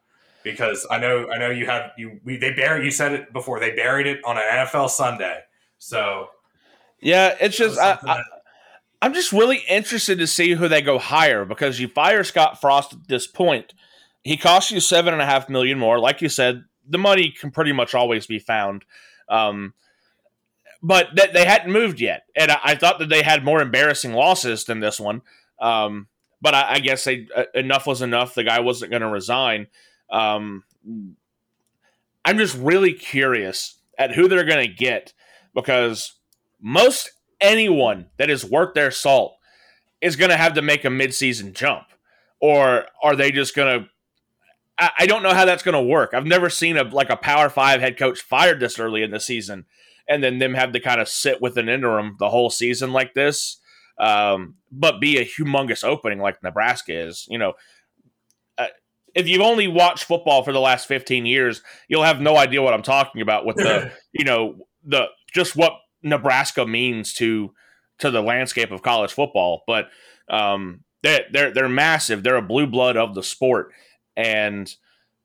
Because 0.44 0.86
I 0.92 1.00
know 1.00 1.28
I 1.34 1.40
know 1.40 1.50
you 1.50 1.66
had 1.66 1.94
you 1.98 2.20
we 2.24 2.38
they 2.38 2.54
buried 2.54 2.86
you 2.86 2.92
said 2.92 3.12
it 3.14 3.34
before 3.34 3.60
they 3.60 3.72
buried 3.72 4.06
it 4.06 4.24
on 4.24 4.38
an 4.38 4.44
NFL 4.44 4.92
Sunday. 4.92 5.40
So 5.80 6.28
Yeah, 7.02 7.36
it's 7.42 7.58
just 7.58 7.80
I, 7.80 7.98
I, 8.04 8.22
I'm 9.02 9.16
just 9.16 9.32
really 9.32 9.64
interested 9.68 10.20
to 10.20 10.28
see 10.28 10.52
who 10.52 10.68
they 10.68 10.84
go 10.84 11.00
hire 11.00 11.44
because 11.44 11.80
you 11.80 11.88
fire 11.88 12.24
Scott 12.24 12.62
Frost 12.62 12.94
at 12.94 13.08
this 13.08 13.26
point, 13.26 13.74
he 14.24 14.38
costs 14.38 14.70
you 14.70 14.80
seven 14.80 15.12
and 15.12 15.24
a 15.24 15.26
half 15.26 15.50
million 15.50 15.80
more. 15.80 15.98
Like 15.98 16.22
you 16.22 16.30
said, 16.30 16.66
the 16.88 17.00
money 17.00 17.32
can 17.32 17.50
pretty 17.50 17.72
much 17.72 17.96
always 17.96 18.28
be 18.28 18.38
found. 18.38 18.86
Um, 19.28 19.74
but 20.82 21.16
th- 21.16 21.34
they 21.34 21.46
hadn't 21.46 21.72
moved 21.72 22.00
yet, 22.00 22.24
and 22.36 22.52
I-, 22.52 22.60
I 22.64 22.76
thought 22.76 23.00
that 23.00 23.10
they 23.10 23.24
had 23.24 23.44
more 23.44 23.62
embarrassing 23.62 24.14
losses 24.14 24.66
than 24.66 24.80
this 24.80 25.00
one. 25.00 25.22
Um, 25.60 26.08
but 26.42 26.54
I, 26.54 26.74
I 26.74 26.80
guess 26.80 27.04
they 27.04 27.28
uh, 27.36 27.46
enough 27.54 27.88
was 27.88 28.02
enough. 28.02 28.36
The 28.36 28.44
guy 28.44 28.60
wasn't 28.60 28.92
going 28.92 29.02
to 29.02 29.08
resign. 29.08 29.68
Um, 30.10 30.64
I'm 32.24 32.38
just 32.38 32.58
really 32.58 32.94
curious 32.94 33.80
at 33.98 34.14
who 34.14 34.28
they're 34.28 34.44
going 34.44 34.68
to 34.68 34.74
get 34.74 35.14
because 35.56 36.14
most 36.62 37.12
anyone 37.42 38.08
that 38.18 38.30
is 38.30 38.46
worth 38.46 38.74
their 38.74 38.92
salt 38.92 39.38
is 40.02 40.16
going 40.16 40.30
to 40.30 40.38
have 40.38 40.54
to 40.54 40.62
make 40.62 40.86
a 40.86 40.90
midseason 40.90 41.54
jump, 41.54 41.86
or 42.40 42.86
are 43.02 43.16
they 43.16 43.32
just 43.32 43.56
going 43.56 43.82
to? 43.82 43.90
I, 44.80 45.08
don't 45.08 45.24
know 45.24 45.34
how 45.34 45.46
that's 45.46 45.64
going 45.64 45.74
to 45.74 45.82
work. 45.82 46.14
I've 46.14 46.28
never 46.28 46.52
seen 46.52 46.78
a 46.78 46.84
like 46.84 47.10
a 47.10 47.16
Power 47.16 47.50
Five 47.50 47.80
head 47.80 47.98
coach 47.98 48.22
fired 48.22 48.60
this 48.60 48.78
early 48.78 49.02
in 49.02 49.10
the 49.10 49.20
season, 49.20 49.66
and 50.08 50.24
then 50.24 50.40
them 50.40 50.54
have 50.54 50.72
to 50.72 50.80
kind 50.80 51.02
of 51.02 51.10
sit 51.10 51.42
with 51.42 51.58
an 51.58 51.70
interim 51.70 52.16
the 52.20 52.30
whole 52.30 52.50
season 52.50 52.94
like 52.94 53.14
this, 53.14 53.60
um, 54.00 54.56
but 54.72 55.02
be 55.02 55.18
a 55.18 55.26
humongous 55.26 55.84
opening 55.84 56.20
like 56.20 56.42
Nebraska 56.44 57.08
is. 57.08 57.26
You 57.30 57.38
know, 57.38 57.54
uh, 58.58 58.68
if 59.14 59.28
you've 59.28 59.42
only 59.42 59.68
watched 59.68 60.06
football 60.06 60.44
for 60.44 60.54
the 60.54 60.60
last 60.60 60.88
fifteen 60.88 61.26
years, 61.26 61.62
you'll 61.88 62.04
have 62.04 62.22
no 62.22 62.38
idea 62.38 62.62
what 62.62 62.74
I'm 62.74 62.84
talking 62.84 63.22
about 63.22 63.46
with 63.46 63.58
the 63.58 63.92
you 64.14 64.26
know 64.26 64.56
the 64.84 65.08
just 65.34 65.56
what 65.56 65.74
Nebraska 66.04 66.66
means 66.66 67.14
to 67.16 67.54
to 68.00 68.12
the 68.12 68.22
landscape 68.22 68.72
of 68.72 68.82
college 68.82 69.12
football. 69.12 69.64
But 69.68 69.90
um, 70.30 70.84
they're 71.04 71.26
they're 71.32 71.54
they're 71.54 71.70
massive. 71.70 72.24
They're 72.24 72.36
a 72.36 72.42
blue 72.42 72.68
blood 72.68 72.98
of 72.98 73.16
the 73.16 73.24
sport, 73.24 73.72
and 74.16 74.74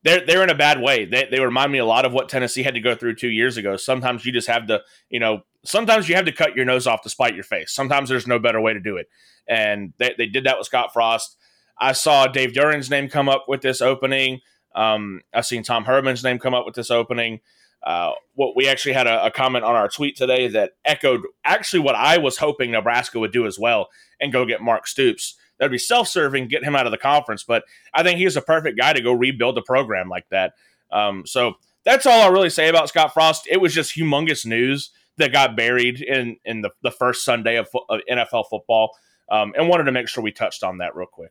they're 0.04 0.24
they're 0.26 0.42
in 0.42 0.50
a 0.50 0.54
bad 0.54 0.80
way. 0.80 1.04
They 1.04 1.26
they 1.30 1.40
remind 1.40 1.72
me 1.72 1.78
a 1.78 1.84
lot 1.84 2.04
of 2.04 2.12
what 2.12 2.28
Tennessee 2.28 2.62
had 2.62 2.74
to 2.74 2.80
go 2.80 2.94
through 2.94 3.16
two 3.16 3.28
years 3.28 3.56
ago. 3.56 3.76
Sometimes 3.76 4.24
you 4.24 4.32
just 4.32 4.48
have 4.48 4.66
to 4.66 4.82
you 5.10 5.20
know 5.20 5.42
sometimes 5.64 6.08
you 6.08 6.16
have 6.16 6.24
to 6.24 6.32
cut 6.32 6.56
your 6.56 6.64
nose 6.64 6.86
off 6.86 7.02
to 7.02 7.10
spite 7.10 7.34
your 7.34 7.44
face. 7.44 7.72
Sometimes 7.72 8.08
there's 8.08 8.26
no 8.26 8.38
better 8.38 8.60
way 8.60 8.72
to 8.72 8.80
do 8.80 8.96
it, 8.96 9.08
and 9.46 9.92
they 9.98 10.14
they 10.16 10.26
did 10.26 10.44
that 10.44 10.58
with 10.58 10.66
Scott 10.66 10.92
Frost. 10.92 11.36
I 11.78 11.92
saw 11.92 12.26
Dave 12.26 12.52
Doeren's 12.52 12.90
name 12.90 13.08
come 13.08 13.28
up 13.28 13.46
with 13.48 13.62
this 13.62 13.80
opening. 13.80 14.40
Um, 14.74 15.22
I've 15.34 15.46
seen 15.46 15.62
Tom 15.62 15.84
Herman's 15.84 16.24
name 16.24 16.38
come 16.38 16.54
up 16.54 16.64
with 16.66 16.74
this 16.74 16.90
opening. 16.90 17.40
Uh, 17.82 18.12
what 18.34 18.54
we 18.54 18.68
actually 18.68 18.92
had 18.92 19.08
a, 19.08 19.26
a 19.26 19.30
comment 19.30 19.64
on 19.64 19.74
our 19.74 19.88
tweet 19.88 20.16
today 20.16 20.46
that 20.48 20.72
echoed 20.84 21.22
actually 21.44 21.80
what 21.80 21.96
I 21.96 22.18
was 22.18 22.38
hoping 22.38 22.70
Nebraska 22.70 23.18
would 23.18 23.32
do 23.32 23.44
as 23.44 23.58
well 23.58 23.88
and 24.20 24.32
go 24.32 24.46
get 24.46 24.60
Mark 24.62 24.86
Stoops. 24.86 25.36
That'd 25.62 25.70
be 25.70 25.78
self-serving, 25.78 26.48
get 26.48 26.64
him 26.64 26.74
out 26.74 26.86
of 26.86 26.90
the 26.90 26.98
conference. 26.98 27.44
But 27.44 27.62
I 27.94 28.02
think 28.02 28.18
he's 28.18 28.34
a 28.34 28.43
perfect 28.43 28.76
guy 28.76 28.93
to 28.93 29.01
go 29.01 29.12
rebuild 29.12 29.56
a 29.59 29.62
program 29.62 30.09
like 30.09 30.28
that. 30.30 30.55
Um, 30.90 31.22
so 31.24 31.55
that's 31.84 32.05
all 32.05 32.20
I 32.20 32.26
really 32.32 32.51
say 32.51 32.68
about 32.68 32.89
Scott 32.89 33.14
Frost. 33.14 33.47
It 33.48 33.60
was 33.60 33.72
just 33.72 33.97
humongous 33.97 34.44
news 34.44 34.90
that 35.18 35.30
got 35.30 35.56
buried 35.56 36.01
in 36.01 36.36
in 36.44 36.62
the, 36.62 36.70
the 36.82 36.90
first 36.90 37.24
Sunday 37.24 37.59
of, 37.59 37.68
of 37.89 38.01
NFL 38.10 38.47
football, 38.51 38.90
um, 39.30 39.52
and 39.56 39.68
wanted 39.68 39.84
to 39.84 39.93
make 39.93 40.09
sure 40.09 40.24
we 40.24 40.32
touched 40.32 40.64
on 40.64 40.78
that 40.78 40.97
real 40.97 41.06
quick. 41.06 41.30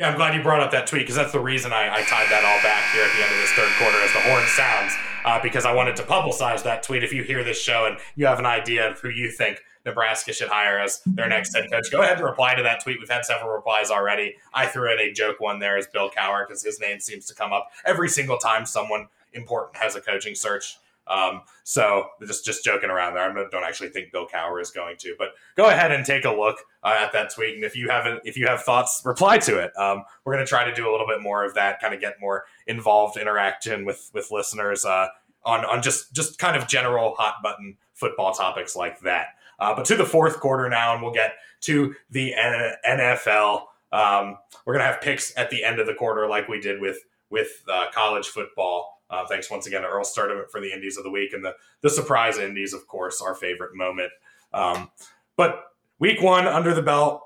Yeah, 0.00 0.08
I'm 0.08 0.16
glad 0.16 0.34
you 0.34 0.42
brought 0.42 0.62
up 0.62 0.70
that 0.70 0.86
tweet 0.86 1.02
because 1.02 1.16
that's 1.16 1.32
the 1.32 1.40
reason 1.40 1.74
I, 1.74 1.92
I 1.92 2.02
tied 2.04 2.30
that 2.30 2.44
all 2.46 2.62
back 2.62 2.92
here 2.94 3.04
at 3.04 3.12
the 3.14 3.22
end 3.24 3.34
of 3.34 3.40
this 3.40 3.52
third 3.52 3.70
quarter 3.78 3.98
as 3.98 4.12
the 4.14 4.20
horn 4.20 4.44
sounds, 4.46 4.94
uh, 5.26 5.42
because 5.42 5.66
I 5.66 5.74
wanted 5.74 5.96
to 5.96 6.02
publicize 6.02 6.62
that 6.64 6.82
tweet. 6.82 7.04
If 7.04 7.12
you 7.12 7.24
hear 7.24 7.44
this 7.44 7.60
show 7.60 7.84
and 7.84 7.98
you 8.14 8.24
have 8.24 8.38
an 8.38 8.46
idea 8.46 8.90
of 8.90 9.00
who 9.00 9.10
you 9.10 9.30
think 9.30 9.60
Nebraska 9.86 10.32
should 10.32 10.48
hire 10.48 10.78
as 10.78 11.00
their 11.06 11.28
next 11.28 11.54
head 11.54 11.70
coach, 11.70 11.90
go 11.90 12.02
ahead 12.02 12.18
and 12.18 12.26
reply 12.26 12.54
to 12.54 12.62
that 12.64 12.82
tweet. 12.82 12.98
We've 12.98 13.08
had 13.08 13.24
several 13.24 13.50
replies 13.50 13.90
already. 13.90 14.34
I 14.52 14.66
threw 14.66 14.92
in 14.92 14.98
a 14.98 15.12
joke 15.12 15.40
one 15.40 15.60
there 15.60 15.78
as 15.78 15.86
Bill 15.86 16.10
Cowher 16.10 16.46
because 16.46 16.62
his 16.62 16.80
name 16.80 17.00
seems 17.00 17.26
to 17.26 17.34
come 17.34 17.52
up 17.52 17.70
every 17.84 18.08
single 18.08 18.36
time 18.36 18.66
someone 18.66 19.06
important 19.32 19.76
has 19.76 19.94
a 19.94 20.00
coaching 20.00 20.34
search. 20.34 20.76
Um, 21.08 21.42
so 21.62 22.08
just 22.26 22.44
just 22.44 22.64
joking 22.64 22.90
around 22.90 23.14
there. 23.14 23.22
I 23.22 23.32
don't 23.32 23.62
actually 23.62 23.90
think 23.90 24.10
Bill 24.10 24.26
Cowher 24.26 24.60
is 24.60 24.72
going 24.72 24.96
to, 24.98 25.14
but 25.16 25.28
go 25.56 25.68
ahead 25.68 25.92
and 25.92 26.04
take 26.04 26.24
a 26.24 26.30
look 26.32 26.58
uh, 26.82 26.96
at 26.98 27.12
that 27.12 27.32
tweet. 27.32 27.54
And 27.54 27.62
if 27.62 27.76
you 27.76 27.88
haven't, 27.88 28.22
if 28.24 28.36
you 28.36 28.48
have 28.48 28.62
thoughts, 28.62 29.02
reply 29.04 29.38
to 29.38 29.58
it. 29.60 29.76
Um, 29.78 30.02
we're 30.24 30.34
going 30.34 30.44
to 30.44 30.48
try 30.48 30.64
to 30.64 30.74
do 30.74 30.88
a 30.88 30.90
little 30.90 31.06
bit 31.06 31.22
more 31.22 31.44
of 31.44 31.54
that, 31.54 31.80
kind 31.80 31.94
of 31.94 32.00
get 32.00 32.14
more 32.20 32.44
involved 32.66 33.16
interaction 33.16 33.84
with 33.84 34.10
with 34.12 34.32
listeners 34.32 34.84
uh, 34.84 35.06
on 35.44 35.64
on 35.64 35.80
just 35.80 36.12
just 36.12 36.40
kind 36.40 36.56
of 36.56 36.66
general 36.66 37.14
hot 37.14 37.36
button 37.40 37.76
football 37.94 38.32
topics 38.32 38.74
like 38.74 39.00
that. 39.00 39.28
Uh, 39.58 39.74
but 39.74 39.84
to 39.86 39.96
the 39.96 40.04
fourth 40.04 40.40
quarter 40.40 40.68
now, 40.68 40.94
and 40.94 41.02
we'll 41.02 41.12
get 41.12 41.34
to 41.62 41.94
the 42.10 42.34
N- 42.34 42.74
NFL. 42.86 43.62
Um, 43.92 44.38
we're 44.64 44.76
to 44.78 44.84
have 44.84 45.00
picks 45.00 45.36
at 45.36 45.50
the 45.50 45.64
end 45.64 45.80
of 45.80 45.86
the 45.86 45.94
quarter, 45.94 46.28
like 46.28 46.48
we 46.48 46.60
did 46.60 46.80
with 46.80 46.98
with 47.30 47.62
uh, 47.70 47.86
college 47.92 48.28
football. 48.28 49.02
Uh, 49.08 49.24
thanks 49.26 49.50
once 49.50 49.66
again 49.66 49.82
to 49.82 49.88
Earl 49.88 50.04
Sturdivant 50.04 50.50
for 50.50 50.60
the 50.60 50.72
Indies 50.72 50.96
of 50.96 51.04
the 51.04 51.10
week 51.10 51.32
and 51.32 51.44
the 51.44 51.54
the 51.80 51.90
surprise 51.90 52.38
Indies, 52.38 52.72
of 52.72 52.86
course, 52.86 53.22
our 53.22 53.34
favorite 53.34 53.74
moment. 53.74 54.10
Um, 54.52 54.90
but 55.36 55.64
week 55.98 56.20
one 56.20 56.46
under 56.46 56.74
the 56.74 56.82
belt, 56.82 57.22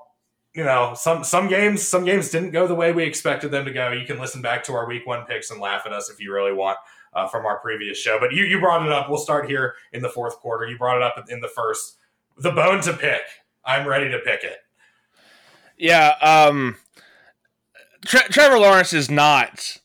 you 0.53 0.63
know, 0.63 0.93
some 0.95 1.23
some 1.23 1.47
games 1.47 1.87
some 1.87 2.05
games 2.05 2.29
didn't 2.29 2.51
go 2.51 2.67
the 2.67 2.75
way 2.75 2.91
we 2.91 3.03
expected 3.03 3.51
them 3.51 3.65
to 3.65 3.73
go. 3.73 3.91
You 3.91 4.05
can 4.05 4.19
listen 4.19 4.41
back 4.41 4.63
to 4.65 4.73
our 4.73 4.87
week 4.87 5.07
one 5.07 5.25
picks 5.25 5.49
and 5.49 5.59
laugh 5.59 5.83
at 5.85 5.93
us 5.93 6.09
if 6.09 6.19
you 6.19 6.33
really 6.33 6.53
want 6.53 6.77
uh, 7.13 7.27
from 7.27 7.45
our 7.45 7.59
previous 7.59 7.97
show. 7.97 8.19
But 8.19 8.33
you 8.33 8.45
you 8.45 8.59
brought 8.59 8.85
it 8.85 8.91
up. 8.91 9.09
We'll 9.09 9.17
start 9.17 9.49
here 9.49 9.75
in 9.93 10.01
the 10.01 10.09
fourth 10.09 10.37
quarter. 10.37 10.67
You 10.67 10.77
brought 10.77 10.97
it 10.97 11.03
up 11.03 11.25
in 11.29 11.39
the 11.39 11.47
first. 11.47 11.97
The 12.41 12.51
bone 12.51 12.81
to 12.81 12.93
pick. 12.93 13.21
I'm 13.63 13.87
ready 13.87 14.09
to 14.09 14.19
pick 14.19 14.43
it. 14.43 14.57
Yeah, 15.77 16.15
um, 16.21 16.77
Tre- 18.05 18.27
Trevor 18.29 18.57
Lawrence 18.57 18.93
is 18.93 19.11
not 19.11 19.77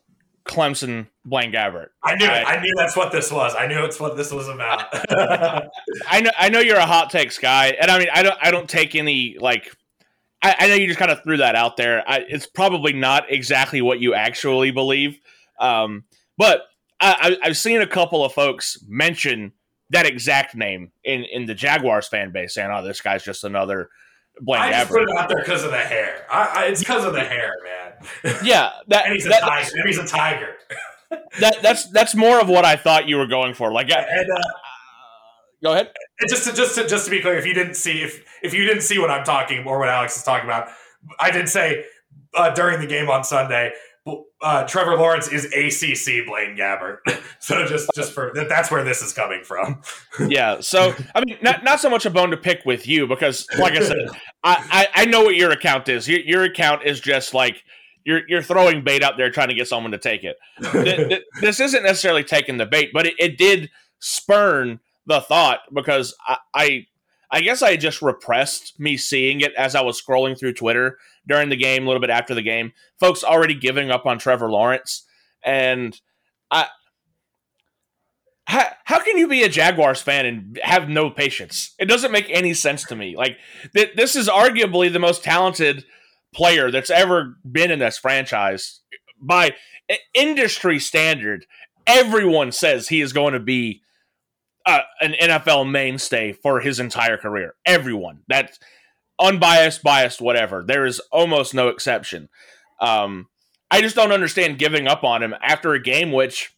Clemson 0.46 1.08
Blaine 1.24 1.52
Gabbert. 1.52 1.88
I 2.02 2.14
knew 2.16 2.26
I-. 2.26 2.44
I 2.44 2.60
knew 2.60 2.72
that's 2.76 2.96
what 2.96 3.12
this 3.12 3.30
was. 3.30 3.54
I 3.54 3.66
knew 3.66 3.84
it's 3.84 4.00
what 4.00 4.16
this 4.16 4.32
was 4.32 4.48
about. 4.48 4.86
I 6.08 6.20
know 6.20 6.30
I 6.38 6.48
know 6.48 6.60
you're 6.60 6.76
a 6.76 6.86
hot 6.86 7.10
takes 7.10 7.38
guy, 7.38 7.76
and 7.80 7.90
I 7.90 7.98
mean 7.98 8.08
I 8.12 8.22
don't 8.22 8.38
I 8.40 8.50
don't 8.50 8.68
take 8.68 8.94
any 8.94 9.36
like 9.38 9.70
I, 10.42 10.56
I 10.60 10.68
know 10.68 10.74
you 10.74 10.86
just 10.86 10.98
kind 10.98 11.10
of 11.10 11.22
threw 11.22 11.38
that 11.38 11.56
out 11.56 11.76
there. 11.76 12.08
I, 12.08 12.24
it's 12.28 12.46
probably 12.46 12.92
not 12.92 13.30
exactly 13.30 13.82
what 13.82 14.00
you 14.00 14.14
actually 14.14 14.70
believe, 14.70 15.18
um, 15.58 16.04
but 16.38 16.62
I, 17.00 17.36
I've 17.42 17.56
seen 17.56 17.82
a 17.82 17.86
couple 17.86 18.24
of 18.24 18.32
folks 18.32 18.78
mention 18.86 19.52
that 19.90 20.06
exact 20.06 20.54
name 20.54 20.92
in 21.04 21.24
in 21.24 21.46
the 21.46 21.54
Jaguars 21.54 22.08
fan 22.08 22.32
base, 22.32 22.54
saying, 22.54 22.70
"Oh, 22.72 22.82
this 22.84 23.00
guy's 23.00 23.22
just 23.24 23.44
another 23.44 23.88
Blaine 24.40 24.60
I 24.62 24.70
just 24.72 24.90
Gabbert." 24.90 24.92
put 24.92 25.02
it 25.02 25.16
out 25.16 25.28
there 25.28 25.38
because 25.38 25.64
of 25.64 25.70
the 25.70 25.78
hair. 25.78 26.26
I, 26.30 26.42
I, 26.54 26.64
it's 26.66 26.80
because 26.80 27.04
of 27.04 27.12
the 27.12 27.24
hair, 27.24 27.52
man. 27.64 28.36
Yeah, 28.44 28.72
that, 28.88 29.06
and 29.06 29.14
he's 29.14 29.26
a 29.26 29.30
that- 29.30 29.40
tiger. 29.42 29.70
And 29.76 29.86
he's 29.86 29.98
a 29.98 30.06
tiger. 30.06 30.54
that 31.40 31.62
that's 31.62 31.88
that's 31.90 32.14
more 32.14 32.40
of 32.40 32.48
what 32.48 32.64
I 32.64 32.76
thought 32.76 33.08
you 33.08 33.16
were 33.16 33.26
going 33.28 33.54
for. 33.54 33.72
Like, 33.72 33.90
I, 33.92 34.00
And 34.00 34.30
uh, 34.30 34.42
go 35.62 35.72
ahead. 35.72 35.90
Just 36.28 36.44
to, 36.44 36.52
just 36.52 36.74
to, 36.74 36.86
just 36.88 37.04
to 37.04 37.10
be 37.10 37.20
clear, 37.20 37.36
if 37.38 37.46
you 37.46 37.54
didn't 37.54 37.74
see 37.74 38.02
if 38.02 38.24
if 38.42 38.52
you 38.54 38.64
didn't 38.64 38.82
see 38.82 38.98
what 38.98 39.10
I'm 39.10 39.24
talking 39.24 39.64
or 39.66 39.78
what 39.78 39.88
Alex 39.88 40.16
is 40.16 40.22
talking 40.24 40.46
about, 40.46 40.68
I 41.20 41.30
did 41.30 41.48
say 41.48 41.84
uh, 42.34 42.50
during 42.50 42.80
the 42.80 42.86
game 42.86 43.08
on 43.08 43.22
Sunday, 43.24 43.72
uh, 44.42 44.64
Trevor 44.66 44.96
Lawrence 44.96 45.28
is 45.28 45.46
ACC 45.46 46.26
Blaine 46.26 46.56
Gabbert. 46.56 46.98
so 47.40 47.66
just 47.66 47.90
just 47.94 48.12
for 48.12 48.32
that, 48.34 48.48
that's 48.48 48.70
where 48.70 48.84
this 48.84 49.02
is 49.02 49.12
coming 49.12 49.42
from. 49.42 49.82
Yeah. 50.28 50.60
So 50.60 50.94
I 51.14 51.22
mean, 51.24 51.36
not 51.42 51.62
not 51.62 51.78
so 51.78 51.90
much 51.90 52.06
a 52.06 52.10
bone 52.10 52.30
to 52.30 52.36
pick 52.36 52.64
with 52.64 52.88
you 52.88 53.06
because, 53.06 53.46
like 53.58 53.74
I 53.74 53.80
said, 53.80 54.08
I, 54.42 54.88
I 54.94 55.02
I 55.02 55.04
know 55.04 55.22
what 55.24 55.36
your 55.36 55.50
account 55.50 55.88
is. 55.88 56.08
Your 56.08 56.20
your 56.20 56.42
account 56.44 56.84
is 56.84 57.00
just 57.00 57.34
like. 57.34 57.62
You're, 58.08 58.22
you're 58.28 58.40
throwing 58.40 58.84
bait 58.84 59.02
out 59.02 59.16
there 59.16 59.30
trying 59.30 59.48
to 59.48 59.54
get 59.54 59.66
someone 59.66 59.90
to 59.90 59.98
take 59.98 60.22
it. 60.22 60.36
Th- 60.62 60.96
th- 61.08 61.22
this 61.40 61.58
isn't 61.58 61.82
necessarily 61.82 62.22
taking 62.22 62.56
the 62.56 62.64
bait, 62.64 62.90
but 62.92 63.04
it, 63.04 63.14
it 63.18 63.36
did 63.36 63.68
spurn 63.98 64.78
the 65.06 65.20
thought 65.20 65.62
because 65.74 66.14
I, 66.24 66.36
I 66.54 66.86
I 67.32 67.40
guess 67.40 67.62
I 67.62 67.76
just 67.76 68.02
repressed 68.02 68.78
me 68.78 68.96
seeing 68.96 69.40
it 69.40 69.52
as 69.54 69.74
I 69.74 69.80
was 69.80 70.00
scrolling 70.00 70.38
through 70.38 70.52
Twitter 70.52 70.98
during 71.26 71.48
the 71.48 71.56
game, 71.56 71.84
a 71.84 71.86
little 71.86 72.00
bit 72.00 72.10
after 72.10 72.34
the 72.34 72.42
game. 72.42 72.72
Folks 72.98 73.24
already 73.24 73.54
giving 73.54 73.90
up 73.90 74.06
on 74.06 74.18
Trevor 74.18 74.50
Lawrence, 74.50 75.04
and 75.44 75.98
I. 76.50 76.66
How, 78.48 78.66
how 78.84 79.00
can 79.00 79.18
you 79.18 79.26
be 79.26 79.42
a 79.42 79.48
Jaguars 79.48 80.00
fan 80.00 80.24
and 80.24 80.60
have 80.62 80.88
no 80.88 81.10
patience? 81.10 81.74
It 81.80 81.86
doesn't 81.86 82.12
make 82.12 82.30
any 82.30 82.54
sense 82.54 82.84
to 82.84 82.94
me. 82.94 83.16
Like 83.16 83.38
th- 83.74 83.96
this 83.96 84.14
is 84.14 84.28
arguably 84.28 84.92
the 84.92 85.00
most 85.00 85.24
talented 85.24 85.84
player 86.32 86.70
that's 86.70 86.90
ever 86.90 87.38
been 87.50 87.72
in 87.72 87.80
this 87.80 87.98
franchise 87.98 88.82
by 89.20 89.54
industry 90.14 90.78
standard. 90.78 91.46
Everyone 91.86 92.52
says 92.52 92.88
he 92.88 93.00
is 93.00 93.12
going 93.12 93.32
to 93.32 93.40
be 93.40 93.82
uh, 94.66 94.80
an 95.00 95.14
NFL 95.20 95.70
mainstay 95.70 96.32
for 96.32 96.60
his 96.60 96.80
entire 96.80 97.16
career. 97.16 97.54
Everyone 97.64 98.20
that's 98.28 98.58
unbiased, 99.18 99.82
biased, 99.82 100.20
whatever. 100.20 100.64
There 100.66 100.84
is 100.84 101.00
almost 101.12 101.54
no 101.54 101.68
exception. 101.68 102.28
Um, 102.80 103.28
I 103.70 103.80
just 103.80 103.96
don't 103.96 104.12
understand 104.12 104.58
giving 104.58 104.86
up 104.86 105.04
on 105.04 105.22
him 105.22 105.34
after 105.42 105.72
a 105.72 105.82
game 105.82 106.12
which, 106.12 106.54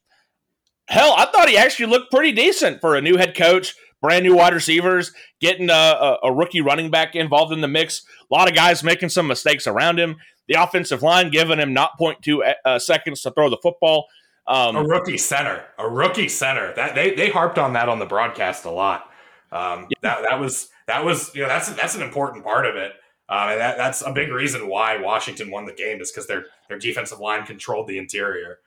hell, 0.89 1.15
I 1.17 1.27
thought 1.27 1.49
he 1.49 1.57
actually 1.57 1.87
looked 1.87 2.11
pretty 2.11 2.33
decent 2.33 2.81
for 2.81 2.97
a 2.97 3.01
new 3.01 3.17
head 3.17 3.37
coach, 3.37 3.75
brand 4.03 4.25
new 4.25 4.37
wide 4.37 4.55
receivers, 4.55 5.13
getting 5.41 5.71
a, 5.71 5.73
a, 5.73 6.19
a 6.25 6.33
rookie 6.33 6.61
running 6.61 6.91
back 6.91 7.15
involved 7.15 7.53
in 7.53 7.61
the 7.61 7.69
mix. 7.69 8.03
A 8.31 8.35
lot 8.35 8.49
of 8.49 8.55
guys 8.55 8.83
making 8.85 9.09
some 9.09 9.27
mistakes 9.27 9.67
around 9.67 9.99
him. 9.99 10.17
The 10.49 10.61
offensive 10.63 11.03
line 11.03 11.31
giving 11.31 11.59
him 11.59 11.73
not 11.73 11.93
0.2 12.01 12.55
uh, 12.65 12.79
seconds 12.79 13.23
to 13.23 13.31
throw 13.31 13.51
the 13.51 13.59
football. 13.63 14.07
Um, 14.47 14.77
a 14.77 14.83
rookie 14.83 15.19
center, 15.19 15.63
a 15.79 15.87
rookie 15.87 16.29
center. 16.29 16.73
That 16.75 16.95
they 16.95 17.15
they 17.15 17.29
harped 17.29 17.59
on 17.59 17.75
that 17.75 17.91
on 17.91 17.99
the 17.99 18.07
broadcast 18.07 18.65
a 18.65 18.71
lot. 18.71 19.08
Um, 19.53 19.89
That 20.03 20.23
that 20.29 20.41
was 20.41 20.69
that 20.87 21.05
was 21.05 21.35
you 21.35 21.43
know 21.43 21.49
that's 21.49 21.71
that's 21.73 21.95
an 21.95 22.03
important 22.03 22.45
part 22.45 22.67
of 22.67 22.77
it. 22.77 22.93
Uh, 23.29 23.49
and 23.51 23.61
that, 23.61 23.77
that's 23.77 24.01
a 24.03 24.11
big 24.13 24.31
reason 24.33 24.69
why 24.69 24.97
Washington 24.97 25.51
won 25.51 25.67
the 25.67 25.73
game 25.75 26.01
is 26.01 26.11
because 26.11 26.27
their 26.27 26.47
their 26.69 26.79
defensive 26.79 27.21
line 27.21 27.45
controlled 27.45 27.87
the 27.87 27.99
interior. 27.99 28.59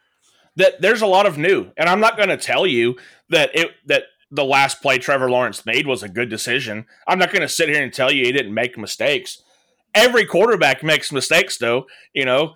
that 0.55 0.81
there's 0.81 1.01
a 1.01 1.07
lot 1.07 1.25
of 1.25 1.37
new, 1.37 1.71
and 1.77 1.89
I'm 1.89 1.99
not 1.99 2.17
going 2.17 2.29
to 2.29 2.37
tell 2.37 2.67
you 2.67 2.95
that 3.29 3.49
it 3.55 3.71
that 3.87 4.03
the 4.29 4.45
last 4.45 4.81
play 4.81 4.97
Trevor 4.97 5.29
Lawrence 5.29 5.65
made 5.65 5.87
was 5.87 6.03
a 6.03 6.09
good 6.09 6.29
decision. 6.29 6.85
I'm 7.07 7.19
not 7.19 7.31
going 7.31 7.41
to 7.41 7.49
sit 7.49 7.69
here 7.69 7.83
and 7.83 7.93
tell 7.93 8.11
you 8.11 8.25
he 8.25 8.31
didn't 8.31 8.53
make 8.53 8.77
mistakes. 8.77 9.41
Every 9.93 10.25
quarterback 10.25 10.83
makes 10.83 11.11
mistakes, 11.11 11.57
though. 11.57 11.85
You 12.13 12.25
know, 12.25 12.55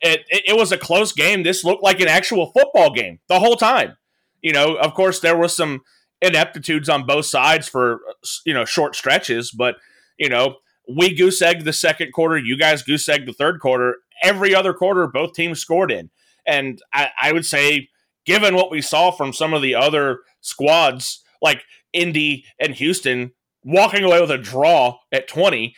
it, 0.00 0.26
it, 0.28 0.42
it 0.48 0.56
was 0.56 0.72
a 0.72 0.78
close 0.78 1.12
game. 1.12 1.42
This 1.42 1.64
looked 1.64 1.82
like 1.82 2.00
an 2.00 2.08
actual 2.08 2.52
football 2.52 2.90
game 2.92 3.20
the 3.28 3.38
whole 3.40 3.56
time. 3.56 3.96
You 4.42 4.52
know, 4.52 4.74
of 4.76 4.94
course, 4.94 5.20
there 5.20 5.36
was 5.38 5.56
some 5.56 5.82
ineptitudes 6.20 6.88
on 6.88 7.06
both 7.06 7.26
sides 7.26 7.68
for 7.68 8.00
you 8.44 8.54
know 8.54 8.64
short 8.64 8.96
stretches, 8.96 9.50
but 9.50 9.76
you 10.18 10.28
know, 10.28 10.56
we 10.88 11.14
goose 11.14 11.42
egg 11.42 11.64
the 11.64 11.72
second 11.72 12.12
quarter. 12.12 12.38
You 12.38 12.56
guys 12.56 12.82
goose 12.82 13.08
egg 13.08 13.26
the 13.26 13.32
third 13.32 13.60
quarter. 13.60 13.96
Every 14.22 14.54
other 14.54 14.72
quarter, 14.72 15.06
both 15.06 15.34
teams 15.34 15.60
scored 15.60 15.90
in. 15.90 16.10
And 16.46 16.80
I, 16.92 17.10
I 17.20 17.32
would 17.32 17.44
say, 17.44 17.88
given 18.24 18.54
what 18.54 18.70
we 18.70 18.80
saw 18.80 19.10
from 19.10 19.32
some 19.32 19.52
of 19.52 19.62
the 19.62 19.74
other 19.74 20.20
squads, 20.40 21.22
like 21.42 21.64
Indy 21.92 22.44
and 22.58 22.74
Houston, 22.74 23.32
walking 23.64 24.04
away 24.04 24.20
with 24.20 24.30
a 24.30 24.38
draw 24.38 24.98
at 25.12 25.28
20, 25.28 25.74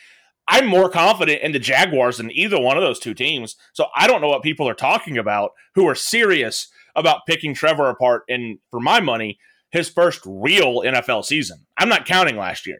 I'm 0.47 0.67
more 0.67 0.89
confident 0.89 1.41
in 1.41 1.51
the 1.51 1.59
Jaguars 1.59 2.17
than 2.17 2.31
either 2.31 2.59
one 2.59 2.77
of 2.77 2.83
those 2.83 2.99
two 2.99 3.13
teams. 3.13 3.55
So 3.73 3.87
I 3.95 4.07
don't 4.07 4.21
know 4.21 4.29
what 4.29 4.43
people 4.43 4.67
are 4.67 4.73
talking 4.73 5.17
about 5.17 5.51
who 5.75 5.87
are 5.87 5.95
serious 5.95 6.67
about 6.95 7.25
picking 7.27 7.53
Trevor 7.53 7.89
apart 7.89 8.23
in, 8.27 8.59
for 8.71 8.79
my 8.79 8.99
money, 8.99 9.37
his 9.71 9.89
first 9.89 10.21
real 10.25 10.81
NFL 10.81 11.23
season. 11.25 11.65
I'm 11.77 11.89
not 11.89 12.05
counting 12.05 12.37
last 12.37 12.65
year. 12.67 12.79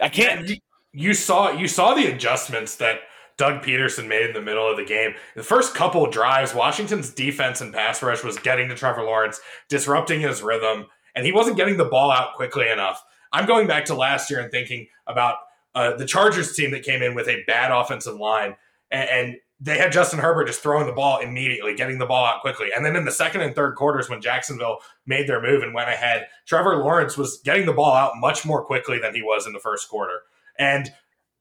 I 0.00 0.08
can't. 0.08 0.48
You- 0.48 0.56
You 0.92 1.12
saw 1.14 1.50
you 1.52 1.68
saw 1.68 1.92
the 1.94 2.06
adjustments 2.06 2.76
that 2.76 3.00
Doug 3.36 3.62
Pederson 3.62 4.08
made 4.08 4.24
in 4.26 4.32
the 4.32 4.40
middle 4.40 4.66
of 4.70 4.78
the 4.78 4.84
game. 4.84 5.14
The 5.34 5.42
first 5.42 5.74
couple 5.74 6.06
drives, 6.10 6.54
Washington's 6.54 7.10
defense 7.10 7.60
and 7.60 7.72
pass 7.74 8.02
rush 8.02 8.24
was 8.24 8.38
getting 8.38 8.68
to 8.70 8.74
Trevor 8.74 9.02
Lawrence, 9.02 9.38
disrupting 9.68 10.20
his 10.22 10.40
rhythm, 10.42 10.86
and 11.14 11.26
he 11.26 11.32
wasn't 11.32 11.58
getting 11.58 11.76
the 11.76 11.84
ball 11.84 12.10
out 12.10 12.34
quickly 12.34 12.66
enough. 12.70 13.02
I'm 13.30 13.44
going 13.44 13.66
back 13.66 13.84
to 13.86 13.94
last 13.94 14.30
year 14.30 14.40
and 14.40 14.50
thinking 14.50 14.86
about 15.06 15.36
uh, 15.74 15.94
the 15.96 16.06
Chargers 16.06 16.56
team 16.56 16.70
that 16.70 16.82
came 16.82 17.02
in 17.02 17.14
with 17.14 17.28
a 17.28 17.44
bad 17.46 17.70
offensive 17.72 18.14
line, 18.16 18.56
and, 18.90 19.10
and 19.10 19.36
they 19.58 19.78
had 19.78 19.92
Justin 19.92 20.18
Herbert 20.18 20.46
just 20.46 20.60
throwing 20.60 20.86
the 20.86 20.92
ball 20.92 21.18
immediately, 21.20 21.74
getting 21.74 21.98
the 21.98 22.06
ball 22.06 22.26
out 22.26 22.42
quickly. 22.42 22.68
And 22.74 22.84
then 22.84 22.94
in 22.94 23.06
the 23.06 23.10
second 23.10 23.40
and 23.40 23.54
third 23.54 23.74
quarters, 23.74 24.08
when 24.08 24.20
Jacksonville 24.20 24.78
made 25.06 25.26
their 25.26 25.40
move 25.40 25.62
and 25.62 25.72
went 25.72 25.88
ahead, 25.88 26.26
Trevor 26.46 26.76
Lawrence 26.76 27.16
was 27.16 27.40
getting 27.42 27.64
the 27.64 27.72
ball 27.72 27.94
out 27.94 28.12
much 28.16 28.44
more 28.44 28.62
quickly 28.62 28.98
than 28.98 29.14
he 29.14 29.22
was 29.22 29.46
in 29.46 29.54
the 29.54 29.58
first 29.58 29.88
quarter. 29.88 30.20
And 30.58 30.90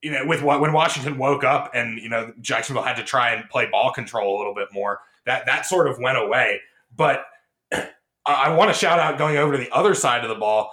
you 0.02 0.12
know, 0.12 0.26
with 0.26 0.44
what 0.44 0.62
when 0.62 0.72
Washington 0.72 1.18
woke 1.18 1.44
up 1.44 1.72
and 1.74 2.00
you 2.00 2.10
know 2.10 2.32
Jacksonville 2.40 2.84
had 2.84 2.96
to 2.98 3.04
try 3.04 3.34
and 3.34 3.50
play 3.50 3.68
ball 3.70 3.92
control 3.92 4.36
a 4.36 4.38
little 4.38 4.54
bit 4.54 4.70
more, 4.72 5.00
that 5.26 5.46
that 5.48 5.66
sort 5.66 5.88
of 5.88 5.98
went 6.00 6.18
away. 6.18 6.62
But 6.96 7.26
I, 7.74 7.86
I 8.26 8.56
want 8.56 8.72
to 8.72 8.78
shout 8.78 9.00
out 9.00 9.18
going 9.18 9.38
over 9.38 9.54
to 9.54 9.58
the 9.58 9.72
other 9.72 9.94
side 9.94 10.24
of 10.24 10.30
the 10.30 10.36
ball. 10.36 10.72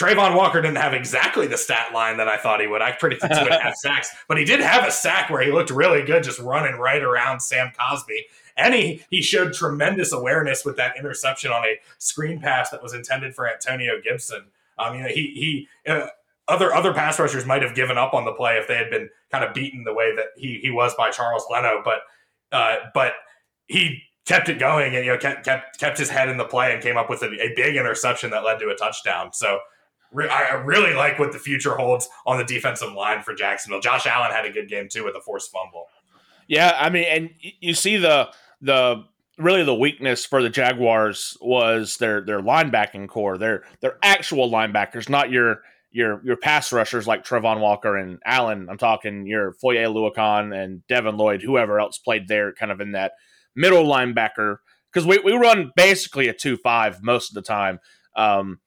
Travon 0.00 0.34
Walker 0.34 0.62
didn't 0.62 0.78
have 0.78 0.94
exactly 0.94 1.46
the 1.46 1.58
stat 1.58 1.92
line 1.92 2.16
that 2.16 2.26
I 2.26 2.38
thought 2.38 2.62
he 2.62 2.66
would. 2.66 2.80
I 2.80 2.92
predicted 2.92 3.32
two 3.32 3.40
and 3.40 3.50
a 3.50 3.60
half 3.60 3.74
sacks, 3.76 4.08
but 4.28 4.38
he 4.38 4.46
did 4.46 4.60
have 4.60 4.88
a 4.88 4.90
sack 4.90 5.28
where 5.28 5.42
he 5.42 5.52
looked 5.52 5.68
really 5.68 6.02
good, 6.02 6.22
just 6.22 6.38
running 6.38 6.76
right 6.76 7.02
around 7.02 7.40
Sam 7.40 7.70
Cosmi. 7.78 8.22
And 8.56 8.72
he, 8.72 9.02
he 9.10 9.20
showed 9.20 9.52
tremendous 9.52 10.12
awareness 10.12 10.64
with 10.64 10.76
that 10.76 10.96
interception 10.98 11.52
on 11.52 11.64
a 11.64 11.78
screen 11.98 12.40
pass 12.40 12.70
that 12.70 12.82
was 12.82 12.94
intended 12.94 13.34
for 13.34 13.46
Antonio 13.46 14.00
Gibson. 14.02 14.44
Um, 14.78 14.96
you 14.96 15.02
know, 15.02 15.08
he 15.08 15.66
he 15.84 15.90
uh, 15.90 16.06
other 16.48 16.72
other 16.74 16.94
pass 16.94 17.18
rushers 17.18 17.44
might 17.44 17.62
have 17.62 17.74
given 17.74 17.98
up 17.98 18.14
on 18.14 18.24
the 18.24 18.32
play 18.32 18.56
if 18.56 18.66
they 18.66 18.76
had 18.76 18.88
been 18.88 19.10
kind 19.30 19.44
of 19.44 19.52
beaten 19.52 19.84
the 19.84 19.92
way 19.92 20.16
that 20.16 20.28
he 20.36 20.60
he 20.62 20.70
was 20.70 20.94
by 20.94 21.10
Charles 21.10 21.44
Leno, 21.50 21.82
but 21.84 22.00
uh, 22.52 22.76
but 22.94 23.12
he 23.68 24.02
kept 24.24 24.48
it 24.48 24.58
going 24.58 24.94
and 24.96 25.04
you 25.04 25.12
know 25.12 25.18
kept 25.18 25.44
kept 25.44 25.78
kept 25.78 25.98
his 25.98 26.08
head 26.08 26.30
in 26.30 26.38
the 26.38 26.44
play 26.44 26.72
and 26.72 26.82
came 26.82 26.96
up 26.96 27.10
with 27.10 27.22
a, 27.22 27.30
a 27.42 27.52
big 27.54 27.76
interception 27.76 28.30
that 28.30 28.44
led 28.44 28.58
to 28.58 28.68
a 28.68 28.74
touchdown. 28.74 29.32
So 29.32 29.58
I 30.16 30.54
really 30.64 30.94
like 30.94 31.18
what 31.18 31.32
the 31.32 31.38
future 31.38 31.76
holds 31.76 32.08
on 32.26 32.38
the 32.38 32.44
defensive 32.44 32.92
line 32.92 33.22
for 33.22 33.34
Jacksonville. 33.34 33.80
Josh 33.80 34.06
Allen 34.06 34.32
had 34.32 34.44
a 34.44 34.50
good 34.50 34.68
game 34.68 34.88
too 34.90 35.04
with 35.04 35.14
a 35.14 35.20
forced 35.20 35.50
fumble. 35.52 35.86
Yeah, 36.48 36.76
I 36.76 36.90
mean, 36.90 37.04
and 37.04 37.30
you 37.60 37.74
see 37.74 37.96
the 37.96 38.30
the 38.60 39.04
really 39.38 39.64
the 39.64 39.74
weakness 39.74 40.24
for 40.26 40.42
the 40.42 40.50
Jaguars 40.50 41.36
was 41.40 41.96
their 41.98 42.20
their 42.20 42.40
linebacking 42.40 43.08
corps. 43.08 43.38
Their 43.38 43.62
their 43.80 43.98
actual 44.02 44.50
linebackers, 44.50 45.08
not 45.08 45.30
your 45.30 45.62
your 45.92 46.20
your 46.24 46.36
pass 46.36 46.72
rushers 46.72 47.06
like 47.06 47.24
Travon 47.24 47.60
Walker 47.60 47.96
and 47.96 48.18
Allen. 48.24 48.68
I'm 48.68 48.78
talking 48.78 49.26
your 49.26 49.52
Foye 49.52 49.76
Oluokun 49.76 50.54
and 50.56 50.86
Devin 50.88 51.16
Lloyd, 51.16 51.42
whoever 51.42 51.80
else 51.80 51.98
played 51.98 52.28
there, 52.28 52.52
kind 52.52 52.72
of 52.72 52.80
in 52.80 52.92
that 52.92 53.12
middle 53.54 53.84
linebacker. 53.84 54.56
Because 54.92 55.06
we, 55.06 55.18
we 55.20 55.32
run 55.32 55.70
basically 55.76 56.26
a 56.26 56.32
two 56.32 56.56
five 56.56 57.02
most 57.02 57.30
of 57.30 57.34
the 57.34 57.42
time. 57.42 57.78
Um, 58.16 58.58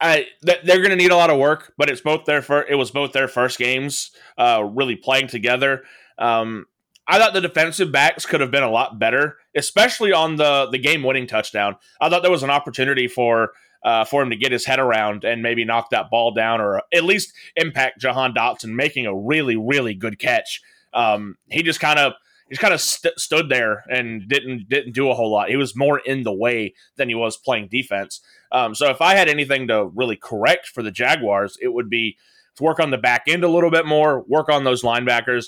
I, 0.00 0.26
th- 0.44 0.60
they're 0.64 0.78
going 0.78 0.90
to 0.90 0.96
need 0.96 1.10
a 1.10 1.16
lot 1.16 1.30
of 1.30 1.38
work, 1.38 1.72
but 1.78 1.88
it's 1.88 2.00
both 2.00 2.24
their 2.26 2.44
it 2.68 2.76
was 2.76 2.90
both 2.90 3.12
their 3.12 3.28
first 3.28 3.58
games, 3.58 4.10
uh, 4.36 4.62
really 4.70 4.96
playing 4.96 5.28
together. 5.28 5.84
Um, 6.18 6.66
I 7.08 7.18
thought 7.18 7.34
the 7.34 7.40
defensive 7.40 7.92
backs 7.92 8.26
could 8.26 8.40
have 8.40 8.50
been 8.50 8.62
a 8.62 8.70
lot 8.70 8.98
better, 8.98 9.38
especially 9.54 10.12
on 10.12 10.36
the 10.36 10.68
the 10.70 10.78
game 10.78 11.02
winning 11.02 11.26
touchdown. 11.26 11.76
I 12.00 12.08
thought 12.08 12.22
there 12.22 12.30
was 12.30 12.42
an 12.42 12.50
opportunity 12.50 13.08
for 13.08 13.52
uh, 13.84 14.04
for 14.04 14.22
him 14.22 14.30
to 14.30 14.36
get 14.36 14.52
his 14.52 14.66
head 14.66 14.80
around 14.80 15.24
and 15.24 15.42
maybe 15.42 15.64
knock 15.64 15.90
that 15.90 16.10
ball 16.10 16.34
down 16.34 16.60
or 16.60 16.82
at 16.92 17.04
least 17.04 17.32
impact 17.54 18.00
Jahan 18.00 18.34
Dotson 18.34 18.74
making 18.74 19.06
a 19.06 19.14
really, 19.14 19.56
really 19.56 19.94
good 19.94 20.18
catch. 20.18 20.60
Um, 20.92 21.36
he 21.48 21.62
just 21.62 21.78
kind 21.78 21.98
of 21.98 22.14
just 22.48 22.60
kind 22.60 22.74
of 22.74 22.80
st- 22.80 23.18
stood 23.18 23.48
there 23.48 23.84
and 23.90 24.28
didn't 24.28 24.68
didn't 24.68 24.92
do 24.92 25.10
a 25.10 25.14
whole 25.14 25.30
lot. 25.30 25.48
He 25.48 25.56
was 25.56 25.76
more 25.76 25.98
in 25.98 26.22
the 26.22 26.32
way 26.32 26.74
than 26.96 27.08
he 27.08 27.14
was 27.14 27.36
playing 27.36 27.68
defense. 27.68 28.20
Um, 28.52 28.74
so 28.74 28.88
if 28.90 29.00
I 29.00 29.14
had 29.14 29.28
anything 29.28 29.68
to 29.68 29.86
really 29.94 30.16
correct 30.16 30.68
for 30.68 30.82
the 30.82 30.90
Jaguars, 30.90 31.58
it 31.60 31.72
would 31.72 31.90
be 31.90 32.16
to 32.56 32.62
work 32.62 32.80
on 32.80 32.90
the 32.90 32.98
back 32.98 33.24
end 33.26 33.44
a 33.44 33.48
little 33.48 33.70
bit 33.70 33.86
more, 33.86 34.24
work 34.28 34.48
on 34.48 34.64
those 34.64 34.82
linebackers. 34.82 35.46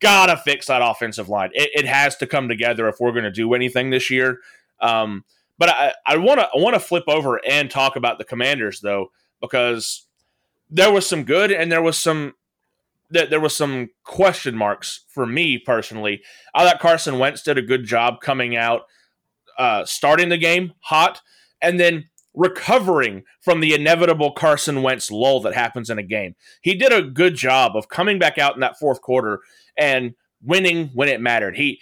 Gotta 0.00 0.36
fix 0.36 0.66
that 0.66 0.82
offensive 0.82 1.28
line. 1.28 1.50
It, 1.54 1.70
it 1.74 1.86
has 1.86 2.16
to 2.16 2.26
come 2.26 2.48
together 2.48 2.88
if 2.88 2.96
we're 3.00 3.12
going 3.12 3.24
to 3.24 3.30
do 3.30 3.54
anything 3.54 3.90
this 3.90 4.10
year. 4.10 4.40
Um, 4.80 5.24
but 5.56 5.70
I 6.06 6.16
want 6.16 6.40
to 6.40 6.46
I 6.46 6.58
want 6.58 6.74
to 6.74 6.80
flip 6.80 7.04
over 7.06 7.40
and 7.46 7.70
talk 7.70 7.96
about 7.96 8.18
the 8.18 8.24
Commanders 8.24 8.80
though 8.80 9.12
because 9.40 10.06
there 10.68 10.92
was 10.92 11.06
some 11.06 11.22
good 11.22 11.52
and 11.52 11.70
there 11.70 11.82
was 11.82 11.98
some 11.98 12.34
that 13.14 13.30
there 13.30 13.40
was 13.40 13.56
some 13.56 13.88
question 14.04 14.54
marks 14.54 15.04
for 15.08 15.26
me 15.26 15.58
personally. 15.58 16.22
I 16.54 16.64
thought 16.64 16.80
Carson 16.80 17.18
Wentz 17.18 17.42
did 17.42 17.58
a 17.58 17.62
good 17.62 17.84
job 17.84 18.20
coming 18.20 18.56
out, 18.56 18.82
uh, 19.58 19.84
starting 19.84 20.28
the 20.28 20.38
game 20.38 20.72
hot, 20.80 21.22
and 21.62 21.80
then 21.80 22.10
recovering 22.34 23.22
from 23.40 23.60
the 23.60 23.74
inevitable 23.74 24.32
Carson 24.32 24.82
Wentz 24.82 25.10
lull 25.10 25.40
that 25.40 25.54
happens 25.54 25.88
in 25.88 25.98
a 25.98 26.02
game. 26.02 26.34
He 26.60 26.74
did 26.74 26.92
a 26.92 27.02
good 27.02 27.36
job 27.36 27.76
of 27.76 27.88
coming 27.88 28.18
back 28.18 28.38
out 28.38 28.54
in 28.54 28.60
that 28.60 28.78
fourth 28.78 29.00
quarter 29.00 29.40
and 29.78 30.14
winning 30.42 30.90
when 30.94 31.08
it 31.08 31.20
mattered. 31.20 31.56
He 31.56 31.80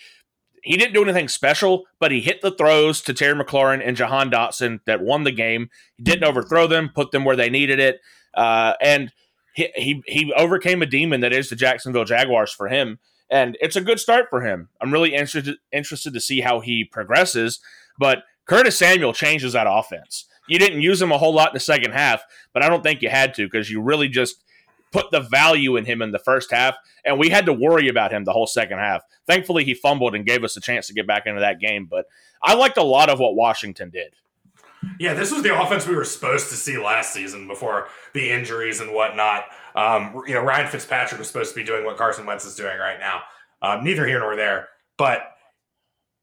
he 0.63 0.77
didn't 0.77 0.95
do 0.95 1.03
anything 1.03 1.27
special, 1.27 1.87
but 1.99 2.13
he 2.13 2.21
hit 2.21 2.41
the 2.41 2.53
throws 2.53 3.01
to 3.03 3.13
Terry 3.13 3.35
McLaurin 3.35 3.83
and 3.85 3.97
Jahan 3.97 4.31
Dotson 4.31 4.79
that 4.87 5.01
won 5.01 5.25
the 5.25 5.33
game. 5.33 5.71
He 5.97 6.05
didn't 6.05 6.23
overthrow 6.23 6.69
them, 6.69 6.91
put 6.95 7.11
them 7.11 7.25
where 7.25 7.35
they 7.35 7.51
needed 7.51 7.81
it, 7.81 8.01
uh, 8.35 8.75
and 8.81 9.13
he, 9.55 10.03
he 10.07 10.33
overcame 10.35 10.83
a 10.83 10.87
demon 10.87 11.21
that 11.21 11.33
is 11.33 11.49
the 11.49 11.57
Jacksonville 11.57 12.05
Jaguars 12.05 12.53
for 12.53 12.69
him, 12.69 12.99
and 13.31 13.57
it's 13.61 13.77
a 13.77 13.81
good 13.81 14.01
start 14.01 14.27
for 14.31 14.43
him. 14.43 14.69
I'm 14.81 14.93
really 14.93 15.15
interested 15.15 15.57
interested 15.73 16.13
to 16.15 16.21
see 16.21 16.41
how 16.41 16.61
he 16.61 16.85
progresses, 16.85 17.61
but 17.99 18.25
Curtis 18.47 18.79
Samuel 18.79 19.13
changes 19.13 19.53
that 19.53 19.67
offense. 19.69 20.27
You 20.49 20.59
didn't 20.59 20.83
use 20.83 21.01
him 21.01 21.13
a 21.13 21.19
whole 21.19 21.35
lot 21.35 21.51
in 21.51 21.55
the 21.55 21.61
second 21.61 21.93
half, 21.93 22.23
but 22.53 22.63
I 22.63 22.69
don't 22.69 22.83
think 22.83 23.03
you 23.03 23.11
had 23.11 23.35
to 23.35 23.47
because 23.47 23.71
you 23.71 23.81
really 23.81 24.09
just 24.09 24.43
put 24.93 25.11
the 25.11 25.21
value 25.21 25.77
in 25.77 25.85
him 25.85 26.03
in 26.03 26.13
the 26.13 26.19
first 26.19 26.53
half, 26.53 26.77
and 27.05 27.19
we 27.19 27.31
had 27.31 27.47
to 27.47 27.53
worry 27.53 27.89
about 27.89 28.13
him 28.13 28.25
the 28.25 28.33
whole 28.33 28.47
second 28.47 28.79
half. 28.79 29.03
Thankfully, 29.27 29.65
he 29.65 29.75
fumbled 29.75 30.15
and 30.15 30.27
gave 30.27 30.45
us 30.45 30.57
a 30.57 30.61
chance 30.61 30.87
to 30.87 30.95
get 30.95 31.07
back 31.07 31.27
into 31.27 31.41
that 31.41 31.61
game. 31.61 31.87
But 31.91 32.07
I 32.43 32.55
liked 32.55 32.77
a 32.77 32.83
lot 32.83 33.09
of 33.09 33.19
what 33.19 33.35
Washington 33.35 33.91
did. 33.91 34.15
Yeah, 34.99 35.15
this 35.15 35.33
was 35.33 35.43
the 35.43 35.59
offense 35.59 35.87
we 35.87 35.95
were 35.95 36.05
supposed 36.05 36.51
to 36.51 36.57
see 36.57 36.79
last 36.79 37.13
season 37.13 37.47
before 37.47 37.89
the 38.15 38.31
injuries 38.31 38.81
and 38.81 38.93
whatnot. 38.93 39.45
Um, 39.75 40.23
you 40.27 40.35
know, 40.35 40.43
Ryan 40.43 40.69
Fitzpatrick 40.69 41.19
was 41.19 41.29
supposed 41.29 41.55
to 41.55 41.61
be 41.61 41.65
doing 41.65 41.85
what 41.85 41.97
Carson 41.97 42.27
Wentz 42.27 42.45
is 42.45 42.55
doing 42.55 42.79
right 42.79 42.99
now. 42.99 43.23
Um, 43.63 43.85
neither 43.85 44.07
here 44.07 44.19
nor 44.19 44.37
there. 44.37 44.69
But 44.99 45.23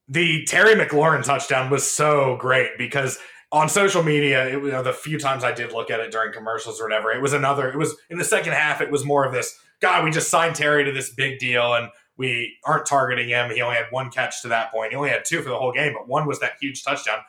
the 0.08 0.44
Terry 0.46 0.76
McLaurin 0.76 1.24
touchdown 1.24 1.70
was 1.70 1.90
so 1.90 2.36
great 2.38 2.72
because 2.78 3.18
on 3.52 3.70
social 3.70 4.04
media, 4.04 4.48
it, 4.48 4.54
you 4.54 4.72
know, 4.72 4.84
the 4.84 4.94
few 4.94 5.18
times 5.18 5.44
I 5.44 5.52
did 5.52 5.72
look 5.72 5.90
at 5.90 6.00
it 6.00 6.12
during 6.12 6.34
commercials 6.34 6.80
or 6.80 6.84
whatever, 6.86 7.12
it 7.12 7.22
was 7.22 7.34
another. 7.34 7.70
It 7.70 7.78
was 7.78 7.96
in 8.10 8.18
the 8.18 8.24
second 8.24 8.54
half. 8.54 8.82
It 8.82 8.92
was 8.92 9.06
more 9.06 9.26
of 9.26 9.34
this. 9.34 9.58
God, 9.82 10.04
we 10.04 10.12
just 10.12 10.30
signed 10.30 10.56
Terry 10.56 10.84
to 10.84 10.92
this 10.92 11.14
big 11.14 11.40
deal, 11.40 11.74
and 11.74 11.90
we 12.18 12.58
aren't 12.66 12.86
targeting 12.86 13.30
him. 13.30 13.50
He 13.50 13.62
only 13.62 13.78
had 13.78 13.86
one 13.92 14.12
catch 14.12 14.42
to 14.42 14.50
that 14.50 14.72
point. 14.72 14.92
He 14.92 14.98
only 14.98 15.10
had 15.10 15.24
two 15.26 15.42
for 15.42 15.50
the 15.50 15.58
whole 15.58 15.72
game, 15.72 15.94
but 15.94 16.08
one 16.08 16.28
was 16.28 16.40
that 16.42 16.54
huge 16.60 16.84
touchdown. 16.84 17.20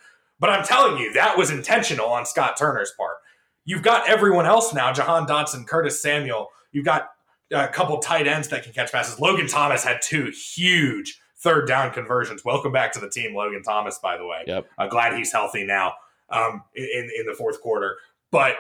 But 0.41 0.51
I'm 0.51 0.65
telling 0.65 0.99
you, 0.99 1.12
that 1.12 1.37
was 1.37 1.51
intentional 1.51 2.07
on 2.07 2.25
Scott 2.25 2.57
Turner's 2.59 2.93
part. 2.97 3.17
You've 3.65 3.83
got 3.83 4.09
everyone 4.09 4.47
else 4.47 4.73
now: 4.73 4.93
Jahan 4.93 5.27
Dotson, 5.27 5.67
Curtis 5.67 6.03
Samuel. 6.03 6.49
You've 6.73 6.87
got 6.87 7.11
a 7.53 7.69
couple 7.69 7.99
tight 7.99 8.27
ends 8.27 8.49
that 8.49 8.62
can 8.62 8.73
catch 8.73 8.91
passes. 8.91 9.21
Logan 9.21 9.47
Thomas 9.47 9.85
had 9.85 10.01
two 10.03 10.33
huge 10.55 11.21
third 11.39 11.69
down 11.69 11.93
conversions. 11.93 12.45
Welcome 12.45 12.73
back 12.73 12.93
to 12.93 13.01
the 13.01 13.11
team, 13.11 13.35
Logan 13.35 13.62
Thomas. 13.62 13.99
By 13.99 14.17
the 14.17 14.27
way, 14.27 14.45
yep. 14.47 14.67
Uh, 14.79 14.89
glad 14.89 15.15
he's 15.15 15.33
healthy 15.33 15.65
now 15.65 15.93
um, 16.31 16.62
in 16.75 17.11
in 17.19 17.27
the 17.27 17.35
fourth 17.37 17.61
quarter. 17.61 17.97
But 18.31 18.57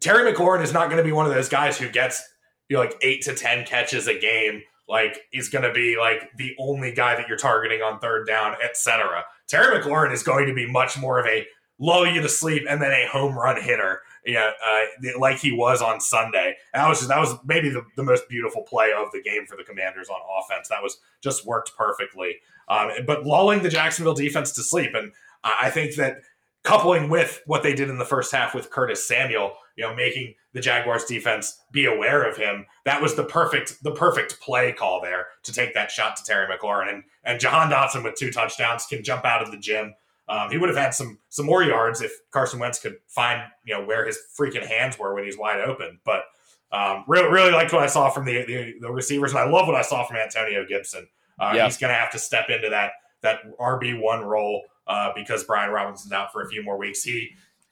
Terry 0.00 0.32
McLaurin 0.32 0.62
is 0.62 0.72
not 0.72 0.86
going 0.86 0.98
to 0.98 1.04
be 1.04 1.12
one 1.12 1.26
of 1.26 1.34
those 1.34 1.48
guys 1.48 1.78
who 1.78 1.88
gets 1.88 2.22
you 2.68 2.76
know, 2.76 2.80
like 2.80 2.96
eight 3.02 3.22
to 3.22 3.34
ten 3.34 3.66
catches 3.66 4.06
a 4.06 4.18
game. 4.18 4.62
Like 4.88 5.20
he's 5.30 5.48
going 5.48 5.64
to 5.64 5.72
be 5.72 5.96
like 5.98 6.30
the 6.36 6.54
only 6.58 6.92
guy 6.92 7.16
that 7.16 7.28
you're 7.28 7.38
targeting 7.38 7.82
on 7.82 7.98
third 8.00 8.26
down, 8.26 8.54
etc. 8.62 9.24
Terry 9.48 9.78
McLaurin 9.78 10.12
is 10.12 10.22
going 10.22 10.46
to 10.46 10.54
be 10.54 10.70
much 10.70 10.98
more 10.98 11.18
of 11.18 11.26
a 11.26 11.46
lull 11.78 12.06
you 12.06 12.20
to 12.20 12.28
sleep 12.28 12.62
and 12.68 12.80
then 12.80 12.92
a 12.92 13.06
home 13.08 13.36
run 13.36 13.60
hitter, 13.60 14.00
yeah, 14.24 14.50
uh, 14.64 15.18
like 15.18 15.38
he 15.38 15.52
was 15.52 15.82
on 15.82 16.00
Sunday. 16.00 16.56
that 16.72 16.88
was 16.88 16.98
just, 16.98 17.08
that 17.08 17.18
was 17.18 17.34
maybe 17.44 17.68
the, 17.68 17.84
the 17.96 18.02
most 18.02 18.28
beautiful 18.28 18.62
play 18.62 18.90
of 18.96 19.10
the 19.12 19.20
game 19.20 19.44
for 19.46 19.56
the 19.56 19.64
Commanders 19.64 20.08
on 20.08 20.20
offense. 20.38 20.68
That 20.68 20.82
was 20.82 20.98
just 21.20 21.46
worked 21.46 21.76
perfectly. 21.76 22.36
Um, 22.68 22.90
but 23.06 23.26
lulling 23.26 23.62
the 23.62 23.68
Jacksonville 23.68 24.14
defense 24.14 24.52
to 24.52 24.62
sleep, 24.62 24.92
and 24.94 25.12
I 25.42 25.68
think 25.70 25.96
that 25.96 26.18
coupling 26.62 27.10
with 27.10 27.42
what 27.46 27.62
they 27.62 27.74
did 27.74 27.90
in 27.90 27.98
the 27.98 28.04
first 28.06 28.32
half 28.32 28.54
with 28.54 28.70
Curtis 28.70 29.06
Samuel, 29.06 29.52
you 29.76 29.84
know, 29.84 29.94
making 29.94 30.34
the 30.54 30.60
Jaguars 30.60 31.04
defense 31.04 31.60
be 31.72 31.84
aware 31.84 32.22
of 32.22 32.36
him. 32.36 32.64
That 32.84 33.02
was 33.02 33.14
the 33.14 33.24
perfect 33.24 33.82
the 33.82 33.90
perfect 33.90 34.40
play 34.40 34.72
call 34.72 35.02
there 35.02 35.26
to 35.42 35.52
take 35.52 35.74
that 35.74 35.90
shot 35.90 36.16
to 36.16 36.24
Terry 36.24 36.46
McLaurin 36.46 36.88
and 36.92 37.04
and 37.24 37.38
Jahan 37.38 37.70
Dotson 37.70 38.02
with 38.02 38.14
two 38.14 38.30
touchdowns 38.30 38.86
can 38.86 39.04
jump 39.04 39.24
out 39.24 39.42
of 39.42 39.50
the 39.50 39.58
gym. 39.58 39.94
Um, 40.26 40.50
he 40.50 40.56
would 40.56 40.70
have 40.70 40.78
had 40.78 40.94
some 40.94 41.18
some 41.28 41.44
more 41.44 41.62
yards 41.62 42.00
if 42.00 42.12
Carson 42.30 42.60
Wentz 42.60 42.78
could 42.78 42.96
find 43.08 43.42
you 43.64 43.74
know 43.74 43.84
where 43.84 44.06
his 44.06 44.18
freaking 44.38 44.66
hands 44.66 44.98
were 44.98 45.14
when 45.14 45.24
he's 45.24 45.36
wide 45.36 45.60
open. 45.60 45.98
But 46.04 46.22
um, 46.72 47.04
really 47.06 47.28
really 47.28 47.52
liked 47.52 47.72
what 47.72 47.82
I 47.82 47.88
saw 47.88 48.08
from 48.08 48.24
the, 48.24 48.44
the, 48.46 48.74
the 48.80 48.90
receivers, 48.90 49.32
and 49.32 49.40
I 49.40 49.48
love 49.48 49.66
what 49.66 49.76
I 49.76 49.82
saw 49.82 50.06
from 50.06 50.16
Antonio 50.16 50.64
Gibson. 50.66 51.06
Uh, 51.38 51.52
yeah. 51.56 51.64
He's 51.64 51.76
going 51.76 51.92
to 51.92 51.98
have 51.98 52.12
to 52.12 52.18
step 52.18 52.48
into 52.48 52.70
that 52.70 52.92
that 53.22 53.40
RB 53.58 54.00
one 54.00 54.20
role 54.20 54.62
uh, 54.86 55.10
because 55.14 55.44
Brian 55.44 55.70
Robinson's 55.70 56.12
out 56.12 56.32
for 56.32 56.42
a 56.42 56.48
few 56.48 56.62
more 56.62 56.76
weeks. 56.76 57.02
He, 57.02 57.30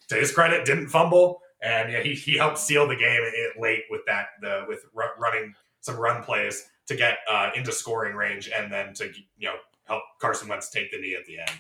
to 0.09 0.17
his 0.17 0.33
credit, 0.33 0.65
didn't 0.65 0.89
fumble, 0.89 1.41
and 1.63 1.93
yeah, 1.93 2.03
he, 2.03 2.15
he 2.15 2.37
helped 2.37 2.59
seal 2.59 2.87
the 2.89 2.97
game 2.97 3.21
late 3.59 3.85
with 3.91 4.03
that 4.07 4.27
the 4.41 4.65
with 4.69 4.85
r- 4.97 5.15
running 5.19 5.55
some 5.81 5.97
run 5.97 6.23
plays 6.23 6.69
to 6.87 6.97
get 6.97 7.19
uh, 7.31 7.51
into 7.55 7.73
scoring 7.73 8.17
range, 8.17 8.51
and 8.55 8.73
then 8.73 8.93
to 8.95 9.07
you 9.39 9.49
know 9.49 9.55
help 9.85 10.03
Carson 10.21 10.49
Wentz 10.49 10.71
take 10.71 10.91
the 10.91 11.01
knee 11.01 11.17
at 11.19 11.27
the 11.27 11.39
end. 11.39 11.51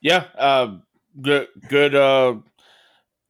Yeah, 0.00 0.24
uh, 0.36 0.76
good 1.20 1.48
good. 1.68 1.94
Uh, 1.94 2.36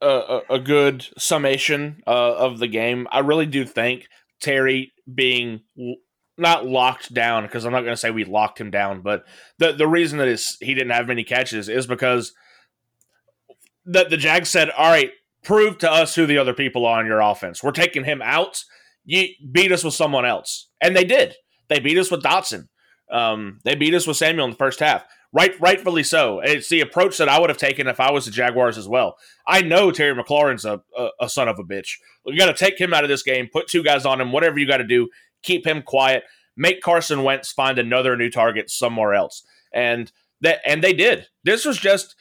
a, 0.02 0.40
a 0.50 0.58
good 0.58 1.06
summation 1.16 2.02
uh, 2.06 2.34
of 2.34 2.58
the 2.58 2.66
game. 2.66 3.08
I 3.10 3.20
really 3.20 3.46
do 3.46 3.64
think 3.64 4.08
Terry 4.40 4.92
being 5.12 5.62
not 6.36 6.66
locked 6.66 7.14
down 7.14 7.44
because 7.44 7.64
I'm 7.64 7.72
not 7.72 7.80
going 7.80 7.94
to 7.94 7.96
say 7.96 8.10
we 8.10 8.24
locked 8.24 8.60
him 8.60 8.70
down, 8.70 9.00
but 9.00 9.24
the 9.58 9.72
the 9.72 9.86
reason 9.86 10.18
that 10.18 10.28
is 10.28 10.58
he 10.60 10.74
didn't 10.74 10.92
have 10.92 11.08
many 11.08 11.24
catches 11.24 11.68
is 11.68 11.86
because 11.86 12.34
the 13.84 14.04
the 14.04 14.16
Jags 14.16 14.50
said, 14.50 14.70
"All 14.70 14.90
right, 14.90 15.12
prove 15.46 15.78
to 15.78 15.90
us 15.90 16.14
who 16.14 16.26
the 16.26 16.38
other 16.38 16.52
people 16.52 16.84
are 16.84 16.98
on 16.98 17.06
your 17.06 17.20
offense. 17.20 17.62
We're 17.62 17.70
taking 17.70 18.04
him 18.04 18.20
out. 18.22 18.62
You 19.04 19.28
beat 19.50 19.72
us 19.72 19.84
with 19.84 19.94
someone 19.94 20.26
else," 20.26 20.68
and 20.80 20.94
they 20.94 21.04
did. 21.04 21.34
They 21.68 21.80
beat 21.80 21.98
us 21.98 22.10
with 22.10 22.22
Dotson. 22.22 22.68
Um, 23.10 23.60
they 23.64 23.74
beat 23.74 23.94
us 23.94 24.06
with 24.06 24.16
Samuel 24.16 24.44
in 24.44 24.50
the 24.50 24.56
first 24.56 24.80
half. 24.80 25.04
Right, 25.32 25.58
rightfully 25.60 26.02
so. 26.02 26.40
It's 26.40 26.68
the 26.68 26.80
approach 26.80 27.18
that 27.18 27.28
I 27.28 27.38
would 27.38 27.50
have 27.50 27.58
taken 27.58 27.88
if 27.88 28.00
I 28.00 28.10
was 28.10 28.24
the 28.24 28.30
Jaguars 28.30 28.78
as 28.78 28.88
well. 28.88 29.16
I 29.46 29.60
know 29.60 29.90
Terry 29.90 30.14
McLaurin's 30.14 30.64
a, 30.64 30.80
a, 30.96 31.08
a 31.22 31.28
son 31.28 31.48
of 31.48 31.58
a 31.58 31.64
bitch. 31.64 31.98
You 32.24 32.38
got 32.38 32.46
to 32.46 32.54
take 32.54 32.80
him 32.80 32.94
out 32.94 33.04
of 33.04 33.10
this 33.10 33.22
game, 33.22 33.48
put 33.52 33.66
two 33.66 33.82
guys 33.82 34.06
on 34.06 34.20
him, 34.20 34.32
whatever 34.32 34.58
you 34.58 34.66
got 34.66 34.78
to 34.78 34.84
do 34.84 35.08
keep 35.46 35.66
him 35.66 35.82
quiet, 35.82 36.24
make 36.56 36.82
Carson 36.82 37.22
Wentz 37.22 37.52
find 37.52 37.78
another 37.78 38.16
new 38.16 38.30
target 38.30 38.70
somewhere 38.70 39.14
else. 39.14 39.42
And 39.72 40.12
that 40.42 40.60
and 40.66 40.84
they 40.84 40.92
did. 40.92 41.28
This 41.44 41.64
was 41.64 41.78
just 41.78 42.14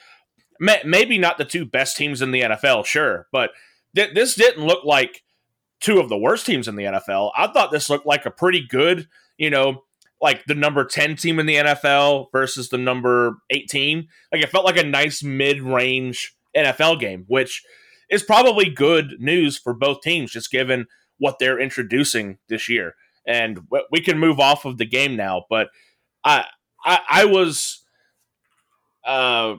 maybe 0.59 1.17
not 1.17 1.37
the 1.37 1.45
two 1.45 1.65
best 1.65 1.97
teams 1.97 2.21
in 2.21 2.31
the 2.31 2.41
NFL, 2.41 2.85
sure, 2.85 3.27
but 3.31 3.51
th- 3.95 4.13
this 4.13 4.35
didn't 4.35 4.65
look 4.65 4.83
like 4.83 5.23
two 5.79 5.99
of 5.99 6.09
the 6.09 6.17
worst 6.17 6.45
teams 6.45 6.67
in 6.67 6.75
the 6.75 6.83
NFL. 6.83 7.31
I 7.35 7.47
thought 7.47 7.71
this 7.71 7.89
looked 7.89 8.05
like 8.05 8.25
a 8.25 8.31
pretty 8.31 8.65
good, 8.67 9.07
you 9.37 9.49
know, 9.49 9.83
like 10.21 10.45
the 10.45 10.55
number 10.55 10.85
10 10.85 11.15
team 11.17 11.39
in 11.39 11.45
the 11.45 11.55
NFL 11.55 12.27
versus 12.31 12.69
the 12.69 12.77
number 12.77 13.37
18. 13.49 14.07
Like 14.31 14.41
it 14.41 14.49
felt 14.49 14.65
like 14.65 14.77
a 14.77 14.83
nice 14.83 15.21
mid-range 15.21 16.35
NFL 16.55 16.99
game, 16.99 17.25
which 17.27 17.63
is 18.09 18.23
probably 18.23 18.69
good 18.69 19.15
news 19.19 19.57
for 19.57 19.73
both 19.73 20.01
teams 20.01 20.31
just 20.31 20.51
given 20.51 20.85
what 21.17 21.37
they're 21.39 21.59
introducing 21.59 22.37
this 22.49 22.69
year 22.69 22.95
and 23.25 23.61
we 23.91 24.01
can 24.01 24.19
move 24.19 24.39
off 24.39 24.65
of 24.65 24.77
the 24.77 24.85
game 24.85 25.15
now. 25.15 25.45
But 25.49 25.69
I 26.23 26.45
I, 26.83 26.99
I 27.09 27.25
was 27.25 27.83
uh, 29.05 29.55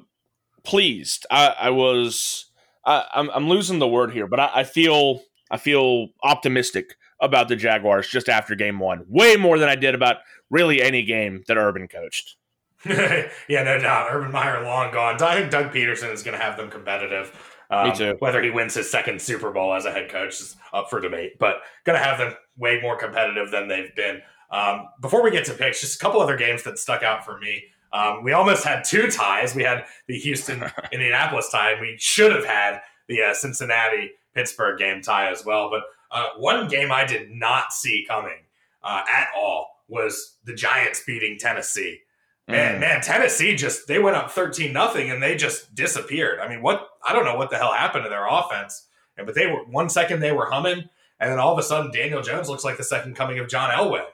pleased. 0.67 1.27
I, 1.31 1.55
I 1.59 1.71
was 1.71 2.47
I, 2.85 2.99
am 3.15 3.31
I'm, 3.31 3.31
I'm 3.31 3.49
losing 3.49 3.79
the 3.79 3.89
word 3.89 4.13
here, 4.13 4.27
but 4.27 4.41
I, 4.41 4.51
I 4.55 4.65
feel 4.65 5.23
I 5.51 5.57
feel 5.57 6.09
optimistic 6.23 6.97
about 7.21 7.49
the 7.49 7.57
Jaguars 7.57 8.09
just 8.09 8.29
after 8.29 8.55
game 8.55 8.79
one, 8.79 9.05
way 9.09 9.37
more 9.37 9.59
than 9.59 9.69
I 9.69 9.77
did 9.77 9.95
about 9.95 10.19
really 10.51 10.83
any 10.83 11.03
game 11.03 11.45
that 11.49 11.57
Urban 11.57 11.89
coached. 11.89 12.37
yeah, 12.85 13.63
no 13.63 13.79
doubt. 13.79 14.09
Urban 14.11 14.31
Meyer 14.31 14.63
long 14.63 14.93
gone. 14.93 15.21
I 15.23 15.37
think 15.37 15.51
Doug 15.51 15.73
Pederson 15.73 16.13
is 16.13 16.23
going 16.23 16.37
to 16.37 16.43
have 16.43 16.57
them 16.57 16.71
competitive. 16.71 17.35
Um, 17.71 17.89
Me 17.89 17.97
too. 17.97 18.17
Whether 18.21 18.43
he 18.43 18.51
wins 18.51 18.75
his 18.75 18.91
second 18.91 19.21
Super 19.21 19.51
Bowl 19.51 19.75
as 19.75 19.87
a 19.87 19.91
head 19.91 20.09
coach 20.09 20.41
is 20.41 20.57
up 20.73 20.89
for 20.91 21.01
debate, 21.01 21.39
but 21.39 21.57
going 21.85 21.99
to 21.99 22.05
have 22.05 22.19
them 22.19 22.35
way 22.57 22.81
more 22.81 22.97
competitive 22.97 23.51
than 23.51 23.67
they've 23.67 23.95
been. 23.97 24.21
Um, 24.51 24.89
before 25.01 25.25
we 25.25 25.33
get 25.33 25.47
to 25.47 25.55
picks, 25.55 25.81
just 25.81 25.97
a 25.97 25.99
couple 25.99 26.21
other 26.21 26.37
games 26.37 26.63
that 26.63 26.79
stuck 26.79 27.03
out 27.03 27.25
for 27.25 27.39
me. 27.39 27.65
Um, 27.93 28.23
we 28.25 28.33
almost 28.33 28.65
had 28.65 28.85
two 28.85 29.09
ties. 29.11 29.55
We 29.55 29.63
had 29.63 29.85
the 30.09 30.19
Houston 30.19 30.63
Indianapolis 30.93 31.49
tie, 31.51 31.73
and 31.73 31.81
we 31.81 31.97
should 31.99 32.33
have 32.33 32.45
had 32.45 32.81
the 33.09 33.23
uh, 33.23 33.35
Cincinnati 33.35 34.13
Pittsburgh 34.35 34.79
game 34.79 35.01
tie 35.03 35.31
as 35.31 35.45
well. 35.45 35.71
But 35.71 35.83
uh, 36.11 36.31
one 36.39 36.69
game 36.69 36.93
I 36.93 37.05
did 37.05 37.31
not 37.31 37.73
see 37.73 38.05
coming 38.09 38.39
uh, 38.83 39.03
at 39.13 39.29
all 39.37 39.69
was 39.89 40.37
the 40.45 40.55
Giants 40.55 41.03
beating 41.07 41.39
Tennessee. 41.39 42.01
Man, 42.49 42.77
Mm. 42.77 42.81
man, 42.81 43.01
Tennessee 43.01 43.57
just 43.57 43.89
they 43.89 43.99
went 43.99 44.17
up 44.17 44.31
thirteen 44.31 44.73
nothing 44.73 45.11
and 45.11 45.21
they 45.23 45.35
just 45.37 45.75
disappeared. 45.75 46.39
I 46.39 46.49
mean, 46.49 46.63
what 46.63 46.89
I 47.05 47.13
don't 47.13 47.25
know 47.25 47.35
what 47.37 47.51
the 47.51 47.57
hell 47.57 47.73
happened 47.73 48.05
to 48.05 48.09
their 48.11 48.27
offense, 48.29 48.87
but 49.17 49.35
they 49.35 49.47
were 49.49 49.65
one 49.65 49.89
second 49.89 50.21
they 50.21 50.31
were 50.31 50.47
humming, 50.51 50.89
and 51.19 51.31
then 51.33 51.41
all 51.41 51.53
of 51.53 51.59
a 51.59 51.63
sudden 51.65 51.91
Daniel 51.91 52.23
Jones 52.23 52.49
looks 52.49 52.63
like 52.65 52.77
the 52.77 52.85
second 52.85 53.17
coming 53.17 53.41
of 53.41 53.49
John 53.49 53.71
Elway. 53.71 54.05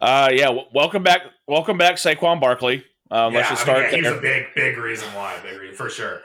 Uh, 0.00 0.30
yeah. 0.32 0.46
W- 0.46 0.66
welcome 0.72 1.02
back. 1.02 1.22
Welcome 1.46 1.78
back, 1.78 1.96
Saquon 1.96 2.40
Barkley. 2.40 2.84
Um, 3.10 3.34
let's 3.34 3.50
yeah, 3.50 3.56
just 3.56 3.68
I 3.68 3.72
mean, 3.72 3.80
start 3.80 3.92
yeah, 3.92 3.98
he's 3.98 4.18
a 4.18 4.20
big, 4.20 4.46
big 4.54 4.78
reason 4.78 5.08
why, 5.14 5.38
big 5.42 5.60
reason 5.60 5.76
for 5.76 5.90
sure. 5.90 6.20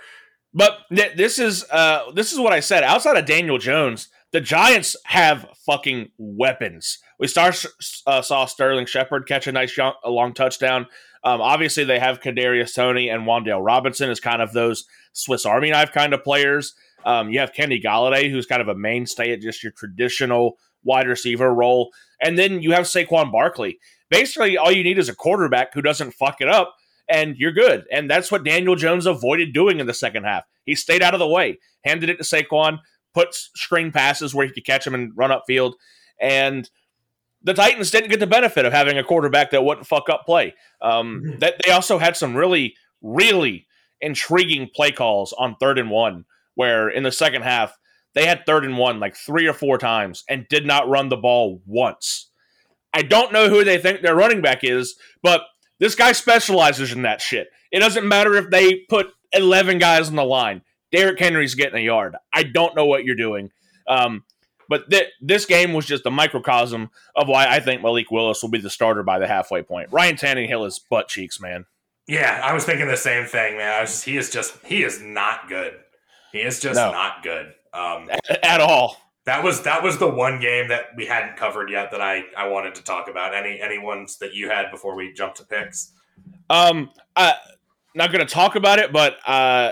But 0.54 0.80
th- 0.94 1.18
this 1.18 1.40
is 1.40 1.66
uh, 1.70 2.12
this 2.14 2.32
is 2.32 2.40
what 2.40 2.54
I 2.54 2.60
said. 2.60 2.84
Outside 2.84 3.18
of 3.18 3.26
Daniel 3.26 3.58
Jones, 3.58 4.08
the 4.32 4.40
Giants 4.40 4.96
have 5.06 5.48
fucking 5.66 6.12
weapons. 6.18 7.00
We 7.20 7.28
start 7.28 7.66
uh, 8.08 8.22
saw 8.22 8.46
Sterling 8.46 8.86
Shepard 8.86 9.28
catch 9.28 9.48
a 9.48 9.52
nice 9.52 9.76
young, 9.76 9.94
a 10.04 10.10
long 10.10 10.34
touchdown. 10.34 10.88
Um, 11.24 11.42
obviously, 11.42 11.84
they 11.84 12.00
have 12.00 12.22
Kadarius 12.22 12.76
Toney 12.76 13.10
and 13.10 13.24
Wan'Dale 13.24 13.66
Robinson 13.66 14.10
as 14.10 14.20
kind 14.20 14.42
of 14.42 14.54
those 14.54 14.86
Swiss 15.12 15.46
Army 15.46 15.72
knife 15.72 15.92
kind 15.92 16.14
of 16.14 16.24
players. 16.24 16.76
Um, 17.04 17.30
you 17.30 17.40
have 17.40 17.54
Kenny 17.54 17.82
Golladay, 17.82 18.30
who's 18.30 18.46
kind 18.46 18.62
of 18.62 18.68
a 18.68 18.76
mainstay 18.76 19.32
at 19.32 19.42
just 19.42 19.64
your 19.64 19.72
traditional 19.72 20.58
wide 20.84 21.08
receiver 21.08 21.54
role, 21.54 21.92
and 22.22 22.38
then 22.38 22.62
you 22.62 22.72
have 22.72 22.86
Saquon 22.86 23.32
Barkley. 23.32 23.80
Basically, 24.10 24.58
all 24.58 24.72
you 24.72 24.84
need 24.84 24.98
is 24.98 25.10
a 25.10 25.16
quarterback 25.16 25.74
who 25.74 25.82
doesn't 25.82 26.14
fuck 26.14 26.42
it 26.42 26.48
up, 26.48 26.76
and 27.10 27.36
you're 27.38 27.52
good. 27.52 27.86
And 27.92 28.10
that's 28.10 28.32
what 28.32 28.44
Daniel 28.44 28.76
Jones 28.76 29.06
avoided 29.06 29.54
doing 29.54 29.80
in 29.80 29.88
the 29.88 29.94
second 29.94 30.24
half. 30.24 30.44
He 30.66 30.76
stayed 30.76 31.02
out 31.02 31.14
of 31.14 31.20
the 31.20 31.28
way, 31.28 31.60
handed 31.84 32.10
it 32.10 32.18
to 32.18 32.24
Saquon, 32.24 32.80
put 33.14 33.34
screen 33.34 33.92
passes 33.92 34.34
where 34.34 34.46
he 34.46 34.54
could 34.54 34.66
catch 34.66 34.86
him 34.86 34.94
and 34.94 35.12
run 35.16 35.32
upfield, 35.32 35.74
and 36.20 36.70
the 37.46 37.54
Titans 37.54 37.92
didn't 37.92 38.10
get 38.10 38.20
the 38.20 38.28
benefit 38.28 38.66
of 38.66 38.74
having 38.74 38.98
a 38.98 39.04
quarterback 39.04 39.52
that 39.52 39.64
wouldn't 39.64 39.88
fuck 39.88 40.10
up 40.10 40.26
play. 40.26 40.56
Um, 40.82 41.36
that 41.40 41.62
they 41.64 41.72
also 41.72 42.00
had 42.00 42.18
some 42.18 42.36
really, 42.36 42.76
really 43.02 43.68
intriguing 44.02 44.70
play 44.76 44.92
calls 44.92 45.32
on 45.34 45.56
third 45.56 45.78
and 45.78 45.92
one, 45.92 46.26
where 46.56 46.90
in 46.90 47.04
the 47.04 47.12
second 47.12 47.44
half 47.44 47.78
they 48.16 48.26
had 48.26 48.46
third 48.46 48.66
and 48.66 48.78
one 48.78 49.00
like 49.00 49.16
three 49.16 49.48
or 49.48 49.54
four 49.54 49.78
times 49.78 50.24
and 50.28 50.48
did 50.50 50.66
not 50.66 50.90
run 50.90 51.10
the 51.10 51.18
ball 51.18 51.62
once. 51.66 52.32
I 52.94 53.02
don't 53.04 53.34
know 53.34 53.50
who 53.50 53.64
they 53.64 53.78
think 53.78 54.02
their 54.02 54.16
running 54.16 54.42
back 54.42 54.64
is, 54.64 54.96
but 55.22 55.42
this 55.80 55.96
guy 55.96 56.14
specializes 56.14 56.94
in 56.94 57.02
that 57.04 57.22
shit. 57.22 57.50
It 57.72 57.80
doesn't 57.80 58.08
matter 58.08 58.34
if 58.36 58.50
they 58.50 58.86
put 58.90 59.08
11 59.34 59.78
guys 59.80 60.08
on 60.10 60.16
the 60.16 60.24
line. 60.24 60.62
Derrick 60.92 61.20
Henry's 61.20 61.56
getting 61.56 61.78
a 61.80 61.84
yard. 61.84 62.16
I 62.34 62.44
don't 62.44 62.76
know 62.76 62.86
what 62.86 63.04
you're 63.04 63.16
doing. 63.16 63.52
Um, 63.88 64.24
but 64.70 64.90
th- 64.90 65.10
this 65.22 65.46
game 65.46 65.74
was 65.74 65.86
just 65.86 66.06
a 66.06 66.12
microcosm 66.12 66.90
of 67.16 67.28
why 67.28 67.48
I 67.48 67.60
think 67.60 67.82
Malik 67.82 68.10
Willis 68.12 68.42
will 68.42 68.50
be 68.50 68.62
the 68.62 68.70
starter 68.70 69.04
by 69.04 69.20
the 69.20 69.28
halfway 69.28 69.62
point. 69.62 69.90
Ryan 69.92 70.16
Tannehill 70.16 70.66
is 70.66 70.80
butt 70.80 71.08
cheeks, 71.10 71.40
man. 71.42 71.66
Yeah, 72.08 72.40
I 72.44 72.54
was 72.54 72.64
thinking 72.66 72.88
the 72.88 72.96
same 72.98 73.26
thing, 73.26 73.58
man. 73.58 73.74
I 73.74 73.82
was 73.82 73.90
just, 73.92 74.06
he 74.06 74.16
is 74.18 74.30
just 74.30 74.58
he 74.66 74.84
is 74.84 75.02
not 75.02 75.50
good. 75.50 75.74
He 76.32 76.40
is 76.40 76.60
just 76.60 76.76
No. 76.78 76.92
not 76.92 77.24
good. 77.24 77.54
Um, 77.76 78.10
At 78.44 78.62
all. 78.62 78.98
that 79.26 79.44
was 79.44 79.64
that 79.64 79.84
was 79.84 79.98
the 79.98 80.08
one 80.10 80.40
game 80.40 80.70
that 80.70 80.86
we 80.96 81.06
hadn't 81.06 81.36
covered 81.36 81.70
yet 81.70 81.92
that 81.92 82.02
I 82.02 82.24
I 82.38 82.48
wanted 82.48 82.76
to 82.76 82.84
talk 82.84 83.10
about. 83.10 83.34
Any 83.36 83.60
any 83.60 83.78
ones 83.78 84.18
that 84.20 84.34
you 84.34 84.50
had 84.50 84.72
before 84.72 84.96
we 84.96 85.12
jump 85.14 85.36
to 85.36 85.44
picks? 85.44 85.92
Um, 86.50 86.90
I 87.16 87.34
not 87.94 88.12
going 88.12 88.26
to 88.26 88.34
talk 88.34 88.56
about 88.56 88.80
it, 88.80 88.92
but 88.94 89.18
uh, 89.26 89.72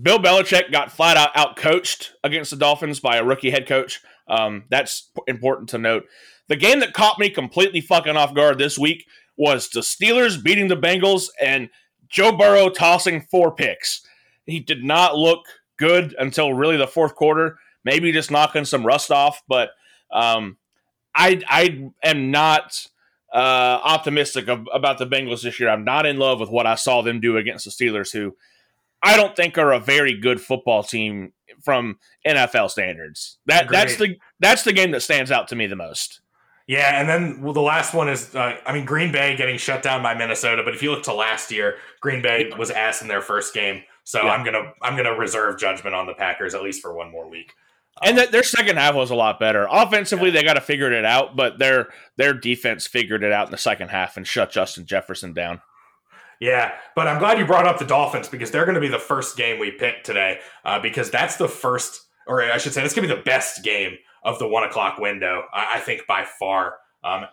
Bill 0.00 0.18
Belichick 0.18 0.70
got 0.70 0.92
flat 0.92 1.16
out 1.16 1.30
out 1.34 1.56
coached 1.56 2.12
against 2.22 2.50
the 2.50 2.56
Dolphins 2.56 3.00
by 3.00 3.16
a 3.16 3.24
rookie 3.24 3.50
head 3.50 3.66
coach. 3.66 4.00
Um, 4.28 4.64
that's 4.70 5.10
important 5.26 5.68
to 5.70 5.78
note. 5.78 6.04
The 6.48 6.56
game 6.56 6.80
that 6.80 6.92
caught 6.92 7.18
me 7.18 7.30
completely 7.30 7.80
fucking 7.80 8.16
off 8.16 8.34
guard 8.34 8.58
this 8.58 8.78
week 8.78 9.06
was 9.36 9.68
the 9.68 9.80
Steelers 9.80 10.42
beating 10.42 10.68
the 10.68 10.76
Bengals 10.76 11.28
and 11.40 11.70
Joe 12.08 12.32
Burrow 12.32 12.68
tossing 12.68 13.20
four 13.20 13.54
picks. 13.54 14.02
He 14.44 14.60
did 14.60 14.84
not 14.84 15.16
look 15.16 15.44
good 15.76 16.14
until 16.18 16.52
really 16.54 16.76
the 16.76 16.86
fourth 16.86 17.14
quarter. 17.14 17.58
Maybe 17.84 18.12
just 18.12 18.30
knocking 18.30 18.64
some 18.64 18.84
rust 18.84 19.10
off, 19.10 19.42
but 19.48 19.70
um, 20.10 20.56
I 21.14 21.42
I 21.48 21.90
am 22.02 22.30
not 22.30 22.86
uh, 23.32 23.80
optimistic 23.82 24.48
ab- 24.48 24.68
about 24.72 24.98
the 24.98 25.06
Bengals 25.06 25.42
this 25.42 25.60
year. 25.60 25.68
I'm 25.68 25.84
not 25.84 26.06
in 26.06 26.18
love 26.18 26.40
with 26.40 26.50
what 26.50 26.66
I 26.66 26.74
saw 26.74 27.02
them 27.02 27.20
do 27.20 27.36
against 27.36 27.64
the 27.64 27.70
Steelers, 27.70 28.12
who 28.12 28.36
I 29.02 29.16
don't 29.16 29.36
think 29.36 29.56
are 29.58 29.72
a 29.72 29.78
very 29.78 30.14
good 30.14 30.40
football 30.40 30.82
team 30.82 31.32
from 31.62 31.98
NFL 32.26 32.70
standards. 32.70 33.38
That 33.46 33.68
that's 33.70 33.96
the 33.96 34.16
that's 34.40 34.64
the 34.64 34.72
game 34.72 34.90
that 34.92 35.02
stands 35.02 35.30
out 35.30 35.48
to 35.48 35.56
me 35.56 35.66
the 35.66 35.76
most. 35.76 36.20
Yeah, 36.66 37.00
and 37.00 37.08
then 37.08 37.42
well, 37.42 37.52
the 37.52 37.60
last 37.62 37.94
one 37.94 38.08
is 38.08 38.34
uh, 38.34 38.56
I 38.66 38.72
mean 38.72 38.84
Green 38.84 39.12
Bay 39.12 39.36
getting 39.36 39.58
shut 39.58 39.82
down 39.82 40.02
by 40.02 40.14
Minnesota, 40.14 40.62
but 40.64 40.74
if 40.74 40.82
you 40.82 40.90
look 40.90 41.04
to 41.04 41.14
last 41.14 41.52
year, 41.52 41.76
Green 42.00 42.22
Bay 42.22 42.50
was 42.58 42.70
ass 42.70 43.02
in 43.02 43.08
their 43.08 43.22
first 43.22 43.54
game. 43.54 43.82
So 44.06 44.22
Yeah. 44.22 44.30
I'm 44.30 44.44
gonna 44.44 44.72
I'm 44.80 44.96
gonna 44.96 45.16
reserve 45.18 45.58
judgment 45.58 45.94
on 45.94 46.06
the 46.06 46.14
Packers 46.14 46.54
at 46.54 46.62
least 46.62 46.80
for 46.80 46.94
one 46.94 47.10
more 47.10 47.28
week. 47.28 47.52
And 48.02 48.16
that 48.18 48.30
their 48.30 48.44
second 48.44 48.76
half 48.76 48.94
was 48.94 49.10
a 49.10 49.14
lot 49.14 49.40
better. 49.40 49.66
Offensively, 49.70 50.30
they 50.30 50.44
got 50.44 50.54
to 50.54 50.60
figure 50.60 50.92
it 50.92 51.04
out, 51.04 51.34
but 51.34 51.58
their 51.58 51.88
their 52.16 52.32
defense 52.32 52.86
figured 52.86 53.24
it 53.24 53.32
out 53.32 53.46
in 53.46 53.50
the 53.50 53.58
second 53.58 53.88
half 53.88 54.16
and 54.16 54.26
shut 54.26 54.50
Justin 54.50 54.86
Jefferson 54.86 55.32
down. 55.32 55.60
Yeah, 56.38 56.72
but 56.94 57.08
I'm 57.08 57.18
glad 57.18 57.38
you 57.38 57.46
brought 57.46 57.66
up 57.66 57.78
the 57.78 57.86
Dolphins 57.86 58.28
because 58.28 58.50
they're 58.50 58.66
going 58.66 58.74
to 58.74 58.80
be 58.80 58.88
the 58.88 58.98
first 58.98 59.36
game 59.36 59.58
we 59.58 59.70
pick 59.70 60.04
today 60.04 60.38
uh, 60.64 60.78
because 60.78 61.10
that's 61.10 61.36
the 61.36 61.48
first, 61.48 62.02
or 62.26 62.42
I 62.42 62.58
should 62.58 62.74
say, 62.74 62.82
that's 62.82 62.94
going 62.94 63.08
to 63.08 63.14
be 63.14 63.18
the 63.18 63.24
best 63.24 63.64
game 63.64 63.96
of 64.22 64.38
the 64.38 64.46
one 64.46 64.62
o'clock 64.62 64.98
window. 64.98 65.44
I, 65.52 65.76
I 65.76 65.80
think 65.80 66.02
by 66.06 66.26
far, 66.38 66.74
um, 67.02 67.24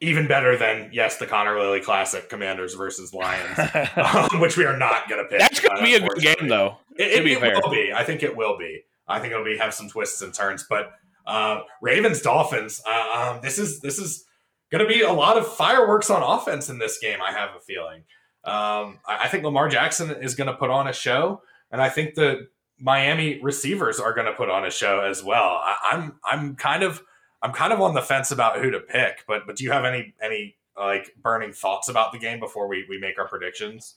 even 0.00 0.28
better 0.28 0.56
than 0.56 0.90
yes, 0.92 1.16
the 1.16 1.26
Connor 1.26 1.58
Lilly 1.58 1.80
Classic, 1.80 2.28
Commanders 2.28 2.74
versus 2.74 3.12
Lions, 3.12 3.58
um, 3.96 4.40
which 4.40 4.56
we 4.56 4.64
are 4.64 4.76
not 4.76 5.08
going 5.08 5.22
to 5.22 5.28
pick. 5.28 5.40
That's 5.40 5.60
going 5.60 5.76
to 5.76 5.82
be 5.82 5.94
a 5.94 6.00
good 6.00 6.20
game, 6.20 6.48
though. 6.48 6.76
It, 6.96 7.16
to 7.16 7.24
be 7.24 7.32
it 7.32 7.40
will 7.40 7.70
be. 7.70 7.92
I 7.92 8.04
think 8.04 8.22
it 8.22 8.36
will 8.36 8.56
be. 8.56 8.82
I 9.06 9.18
think 9.18 9.32
it'll 9.32 9.44
be 9.44 9.58
have 9.58 9.74
some 9.74 9.88
twists 9.88 10.22
and 10.22 10.32
turns. 10.32 10.64
But 10.68 10.92
uh, 11.26 11.62
Ravens 11.82 12.22
Dolphins. 12.22 12.80
Uh, 12.86 13.32
um, 13.34 13.40
this 13.42 13.58
is 13.58 13.80
this 13.80 13.98
is 13.98 14.24
going 14.70 14.86
to 14.86 14.88
be 14.88 15.02
a 15.02 15.12
lot 15.12 15.36
of 15.36 15.46
fireworks 15.46 16.10
on 16.10 16.22
offense 16.22 16.68
in 16.68 16.78
this 16.78 16.98
game. 16.98 17.18
I 17.26 17.32
have 17.32 17.50
a 17.56 17.60
feeling. 17.60 18.04
Um, 18.44 19.00
I, 19.06 19.24
I 19.24 19.28
think 19.28 19.44
Lamar 19.44 19.68
Jackson 19.68 20.10
is 20.10 20.34
going 20.34 20.48
to 20.48 20.54
put 20.56 20.70
on 20.70 20.86
a 20.86 20.92
show, 20.92 21.42
and 21.70 21.82
I 21.82 21.88
think 21.88 22.14
the 22.14 22.48
Miami 22.78 23.40
receivers 23.42 23.98
are 23.98 24.14
going 24.14 24.26
to 24.26 24.32
put 24.32 24.48
on 24.48 24.64
a 24.64 24.70
show 24.70 25.00
as 25.00 25.22
well. 25.24 25.60
I, 25.62 25.76
I'm 25.92 26.18
I'm 26.24 26.56
kind 26.56 26.82
of 26.82 27.02
I'm 27.42 27.52
kind 27.52 27.72
of 27.72 27.80
on 27.80 27.94
the 27.94 28.02
fence 28.02 28.30
about 28.30 28.60
who 28.60 28.70
to 28.70 28.80
pick. 28.80 29.24
But 29.26 29.46
but 29.46 29.56
do 29.56 29.64
you 29.64 29.72
have 29.72 29.84
any 29.84 30.14
any 30.22 30.56
like 30.76 31.14
burning 31.22 31.52
thoughts 31.52 31.88
about 31.88 32.12
the 32.12 32.18
game 32.18 32.40
before 32.40 32.68
we 32.68 32.86
we 32.88 32.98
make 32.98 33.18
our 33.18 33.28
predictions? 33.28 33.94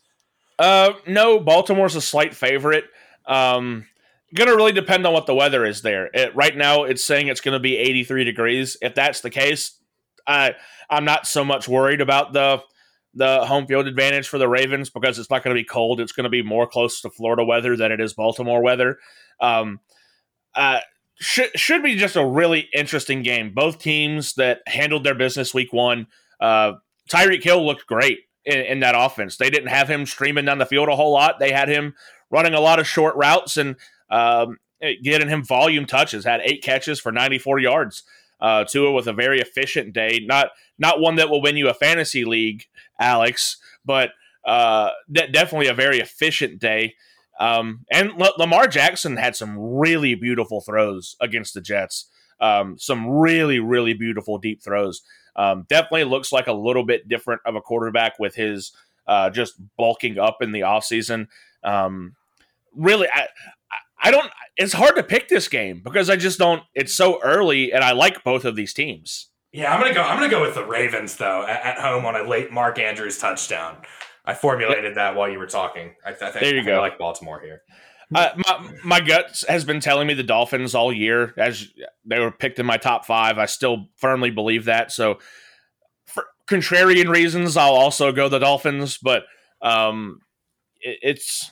Uh, 0.59 0.93
no, 1.07 1.39
Baltimore's 1.39 1.95
a 1.95 2.01
slight 2.01 2.35
favorite. 2.35 2.85
Um, 3.26 3.88
gonna 4.35 4.55
really 4.55 4.72
depend 4.72 5.05
on 5.07 5.13
what 5.13 5.26
the 5.26 5.35
weather 5.35 5.65
is 5.65 5.81
there. 5.81 6.09
It, 6.13 6.35
right 6.35 6.55
now, 6.55 6.84
it's 6.84 7.03
saying 7.03 7.27
it's 7.27 7.41
going 7.41 7.53
to 7.53 7.59
be 7.59 7.77
83 7.77 8.23
degrees. 8.23 8.77
If 8.81 8.95
that's 8.95 9.22
the 9.22 9.30
case, 9.30 9.77
I 10.27 10.55
I'm 10.89 11.05
not 11.05 11.26
so 11.26 11.43
much 11.43 11.68
worried 11.68 12.01
about 12.01 12.34
the 12.34 12.61
the 13.13 13.45
home 13.45 13.68
field 13.68 13.88
advantage 13.88 14.27
for 14.27 14.38
the 14.38 14.47
Ravens 14.47 14.89
because 14.89 15.19
it's 15.19 15.30
not 15.30 15.43
going 15.43 15.55
to 15.55 15.59
be 15.59 15.65
cold. 15.65 15.99
It's 15.99 16.13
going 16.13 16.23
to 16.23 16.30
be 16.30 16.43
more 16.43 16.68
close 16.68 17.01
to 17.01 17.09
Florida 17.09 17.43
weather 17.43 17.76
than 17.76 17.91
it 17.91 17.99
is 17.99 18.13
Baltimore 18.13 18.61
weather. 18.61 18.99
Um, 19.41 19.80
uh, 20.55 20.80
should 21.22 21.57
should 21.57 21.84
be 21.84 21.95
just 21.95 22.15
a 22.15 22.26
really 22.26 22.68
interesting 22.73 23.22
game. 23.22 23.53
Both 23.53 23.77
teams 23.77 24.34
that 24.34 24.61
handled 24.68 25.03
their 25.03 25.15
business 25.15 25.53
week 25.53 25.72
one. 25.72 26.07
Uh, 26.39 26.73
Tyreek 27.10 27.43
Hill 27.43 27.64
looked 27.64 27.85
great 27.85 28.22
in, 28.43 28.60
in 28.60 28.80
that 28.80 28.95
offense. 28.98 29.38
They 29.38 29.52
didn't 29.52 29.69
have 29.69 29.88
him 29.88 30.06
streaming 30.06 30.45
down 30.45 30.57
the 30.57 30.65
field 30.65 30.89
a 30.89 30.95
whole 30.95 31.14
lot. 31.14 31.39
They 31.39 31.52
had 31.52 31.69
him 31.69 31.93
running 32.31 32.56
a 32.56 32.60
lot 32.60 32.80
of 32.80 32.88
short 32.88 33.15
routes 33.15 33.57
and 33.57 33.76
um, 34.10 34.57
getting 35.03 35.30
him 35.30 35.43
volume 35.45 35.85
touches. 35.85 36.26
Had 36.26 36.41
eight 36.43 36.64
catches 36.64 36.99
for 36.99 37.11
94 37.11 37.60
yards. 37.60 38.03
Uh, 38.39 38.64
Tua 38.64 38.91
with 38.91 39.06
a 39.06 39.14
very 39.14 39.39
efficient 39.39 39.93
day. 39.93 40.19
Not 40.26 40.49
not 40.80 40.99
one 40.99 41.18
that 41.18 41.30
will 41.30 41.41
win 41.41 41.57
you 41.57 41.69
a 41.69 41.76
fantasy 41.76 42.26
league, 42.26 42.65
Alex, 42.99 43.57
but 43.85 44.10
uh, 44.43 44.89
de- 45.11 45.27
definitely 45.27 45.68
a 45.68 45.76
very 45.76 45.99
efficient 45.99 46.60
day. 46.60 46.95
Um, 47.40 47.86
and 47.91 48.12
L- 48.22 48.34
Lamar 48.38 48.68
Jackson 48.68 49.18
had 49.18 49.36
some 49.36 49.58
really 49.58 50.16
beautiful 50.16 50.62
throws 50.62 51.16
against 51.20 51.53
the 51.53 51.62
Jets. 51.62 52.10
um, 52.40 52.78
some 52.80 53.08
really, 53.08 53.60
really 53.60 53.94
beautiful 53.94 54.38
deep 54.40 54.64
throws. 54.64 55.02
Um, 55.36 55.66
definitely 55.70 56.03
looks 56.06 56.32
like 56.32 56.48
a 56.48 56.53
little 56.53 56.84
bit 56.84 57.08
different 57.08 57.41
of 57.45 57.56
a 57.56 57.62
quarterback 57.62 58.18
with 58.20 58.36
his 58.36 58.72
uh, 59.08 59.30
just 59.30 59.53
bulking 59.78 60.18
up 60.20 60.41
in 60.41 60.52
the 60.52 60.62
offseason. 60.62 61.28
Um, 61.64 62.16
really, 62.76 63.08
I, 63.14 63.28
I 64.03 64.12
don't. 64.12 64.30
It's 64.58 64.74
hard 64.74 64.95
to 64.95 65.03
pick 65.03 65.30
this 65.30 65.48
game 65.48 65.82
because 65.84 66.10
I 66.10 66.16
just 66.16 66.40
don't. 66.40 66.64
It's 66.74 66.94
so 66.94 67.22
early, 67.22 67.72
and 67.72 67.84
I 67.84 67.91
like 67.91 68.24
both 68.24 68.44
of 68.44 68.56
these 68.56 68.74
teams. 68.74 69.28
Yeah, 69.53 69.74
I'm 69.74 69.80
gonna 69.82 69.94
go. 69.94 70.02
I'm 70.02 70.18
gonna 70.18 70.30
go 70.32 70.41
with 70.41 70.56
the 70.56 70.66
Ravens 70.66 71.18
though 71.18 71.45
at, 71.48 71.64
at 71.64 71.78
home 71.80 72.06
on 72.06 72.16
a 72.16 72.24
late 72.28 72.52
Mark 72.52 72.80
Andrews 72.80 73.18
touchdown. 73.20 73.78
I 74.26 74.34
formulated 74.34 74.95
that 74.98 75.15
while 75.15 75.30
you 75.30 75.39
were 75.39 75.48
talking. 75.48 75.95
I, 76.06 76.11
I 76.11 76.14
think, 76.14 76.34
There 76.39 76.56
you 76.56 76.61
I 76.61 76.65
go. 76.65 76.80
like 76.81 76.98
Baltimore 76.99 77.41
here. 77.41 77.61
Uh, 78.14 78.30
my 78.35 78.69
my 78.84 78.99
gut 78.99 79.41
has 79.48 79.64
been 79.64 79.80
telling 79.80 80.06
me 80.06 80.14
the 80.14 80.22
Dolphins 80.23 80.76
all 80.76 80.91
year, 80.91 81.34
as 81.38 81.68
they 82.06 82.19
were 82.19 82.30
picked 82.31 82.60
in 82.60 82.65
my 82.65 82.76
top 82.77 83.06
five. 83.06 83.38
I 83.38 83.45
still 83.45 83.88
firmly 83.95 84.30
believe 84.31 84.65
that. 84.65 84.91
So, 84.91 85.19
for 86.06 86.26
contrarian 86.45 87.07
reasons, 87.10 87.56
I'll 87.56 87.72
also 87.73 88.11
go 88.11 88.27
the 88.27 88.39
Dolphins. 88.39 88.98
But 89.02 89.23
um, 89.61 90.19
it, 90.81 90.99
it's 91.02 91.52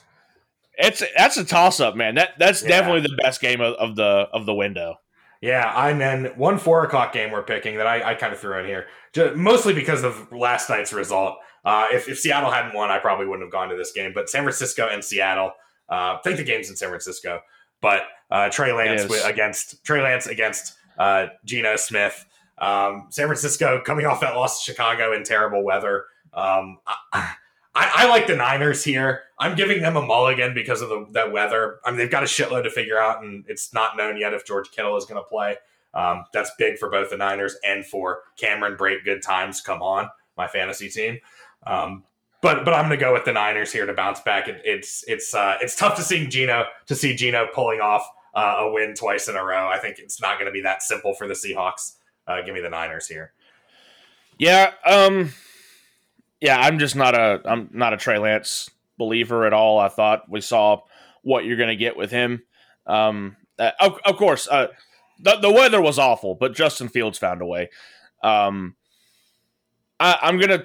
it's 0.76 1.02
that's 1.16 1.38
a 1.38 1.44
toss 1.46 1.80
up, 1.80 1.96
man. 1.96 2.16
That 2.16 2.30
that's 2.38 2.62
Yeah. 2.62 2.68
definitely 2.68 3.02
the 3.08 3.16
best 3.22 3.40
game 3.40 3.62
of, 3.62 3.74
of 3.76 3.96
the 3.96 4.28
of 4.32 4.44
the 4.44 4.54
window. 4.54 4.96
Yeah, 5.40 5.86
and 5.88 5.98
then 5.98 6.26
one 6.36 6.58
four 6.58 6.84
o'clock 6.84 7.14
game 7.14 7.30
we're 7.30 7.42
picking 7.42 7.78
that 7.78 7.86
I, 7.86 8.10
I 8.10 8.14
kind 8.14 8.34
of 8.34 8.38
threw 8.38 8.58
in 8.58 8.66
here, 8.66 8.86
ju- 9.14 9.34
mostly 9.34 9.72
because 9.72 10.04
of 10.04 10.30
last 10.30 10.68
night's 10.68 10.92
result. 10.92 11.38
Uh, 11.64 11.86
if, 11.92 12.08
if 12.08 12.18
Seattle 12.18 12.50
hadn't 12.50 12.74
won, 12.74 12.90
I 12.90 12.98
probably 12.98 13.26
wouldn't 13.26 13.44
have 13.44 13.52
gone 13.52 13.68
to 13.68 13.76
this 13.76 13.92
game. 13.92 14.12
But 14.14 14.30
San 14.30 14.42
Francisco 14.42 14.88
and 14.90 15.04
Seattle, 15.04 15.52
uh, 15.88 16.16
I 16.16 16.20
think 16.24 16.36
the 16.36 16.44
game's 16.44 16.70
in 16.70 16.76
San 16.76 16.88
Francisco. 16.88 17.40
But 17.80 18.02
uh, 18.30 18.50
Trey 18.50 18.72
Lance 18.72 19.10
against 19.24 19.82
Trey 19.84 20.02
Lance 20.02 20.26
against 20.26 20.74
uh, 20.98 21.28
Geno 21.44 21.76
Smith. 21.76 22.26
Um, 22.58 23.06
San 23.10 23.26
Francisco 23.26 23.80
coming 23.84 24.06
off 24.06 24.20
that 24.20 24.36
loss 24.36 24.64
to 24.64 24.72
Chicago 24.72 25.14
in 25.14 25.24
terrible 25.24 25.64
weather. 25.64 26.04
Um, 26.34 26.78
I, 26.86 27.34
I, 27.74 27.92
I 27.94 28.08
like 28.08 28.26
the 28.26 28.36
Niners 28.36 28.84
here. 28.84 29.22
I'm 29.38 29.56
giving 29.56 29.80
them 29.80 29.96
a 29.96 30.02
mulligan 30.02 30.52
because 30.52 30.82
of 30.82 30.90
the 30.90 31.06
that 31.12 31.32
weather. 31.32 31.78
I 31.84 31.90
mean, 31.90 31.98
they've 31.98 32.10
got 32.10 32.22
a 32.22 32.26
shitload 32.26 32.64
to 32.64 32.70
figure 32.70 32.98
out, 32.98 33.22
and 33.22 33.44
it's 33.48 33.72
not 33.72 33.96
known 33.96 34.18
yet 34.18 34.34
if 34.34 34.44
George 34.44 34.70
Kittle 34.70 34.96
is 34.96 35.06
going 35.06 35.22
to 35.22 35.26
play. 35.26 35.56
Um, 35.94 36.24
that's 36.32 36.52
big 36.58 36.78
for 36.78 36.90
both 36.90 37.10
the 37.10 37.16
Niners 37.16 37.56
and 37.64 37.84
for 37.84 38.20
Cameron 38.36 38.76
Brate. 38.76 39.04
Good 39.04 39.22
times 39.22 39.60
come 39.60 39.82
on 39.82 40.10
my 40.40 40.48
fantasy 40.48 40.88
team. 40.88 41.18
Um, 41.66 42.04
but 42.42 42.64
but 42.64 42.72
I'm 42.72 42.86
going 42.86 42.98
to 42.98 43.04
go 43.04 43.12
with 43.12 43.24
the 43.24 43.32
Niners 43.32 43.72
here 43.72 43.86
to 43.86 43.92
bounce 43.92 44.20
back. 44.20 44.48
It, 44.48 44.62
it's 44.64 45.04
it's 45.06 45.34
uh, 45.34 45.58
it's 45.60 45.76
tough 45.76 45.96
to 45.96 46.02
see 46.02 46.26
Geno 46.26 46.64
to 46.86 46.94
see 46.94 47.14
Geno 47.14 47.48
pulling 47.54 47.80
off 47.80 48.08
uh, 48.34 48.56
a 48.60 48.72
win 48.72 48.94
twice 48.94 49.28
in 49.28 49.36
a 49.36 49.44
row. 49.44 49.68
I 49.68 49.78
think 49.78 49.98
it's 49.98 50.20
not 50.20 50.38
going 50.38 50.46
to 50.46 50.52
be 50.52 50.62
that 50.62 50.82
simple 50.82 51.14
for 51.14 51.26
the 51.28 51.34
Seahawks. 51.34 51.96
Uh, 52.26 52.42
give 52.42 52.54
me 52.54 52.60
the 52.60 52.70
Niners 52.70 53.06
here. 53.06 53.32
Yeah, 54.38 54.72
um, 54.86 55.32
yeah. 56.40 56.58
I'm 56.58 56.78
just 56.78 56.96
not 56.96 57.14
a 57.14 57.42
I'm 57.44 57.68
not 57.72 57.92
a 57.92 57.98
Trey 57.98 58.18
Lance 58.18 58.70
believer 58.96 59.44
at 59.46 59.52
all. 59.52 59.78
I 59.78 59.88
thought 59.88 60.30
we 60.30 60.40
saw 60.40 60.80
what 61.22 61.44
you're 61.44 61.56
going 61.56 61.68
to 61.68 61.76
get 61.76 61.96
with 61.96 62.10
him. 62.10 62.42
Um, 62.86 63.36
uh, 63.58 63.72
of, 63.80 63.98
of 64.06 64.16
course, 64.16 64.48
uh, 64.48 64.68
the 65.18 65.36
the 65.36 65.52
weather 65.52 65.80
was 65.82 65.98
awful, 65.98 66.34
but 66.34 66.54
Justin 66.54 66.88
Fields 66.88 67.18
found 67.18 67.42
a 67.42 67.46
way. 67.46 67.68
Um, 68.22 68.76
I, 69.98 70.18
I'm 70.22 70.38
gonna 70.38 70.64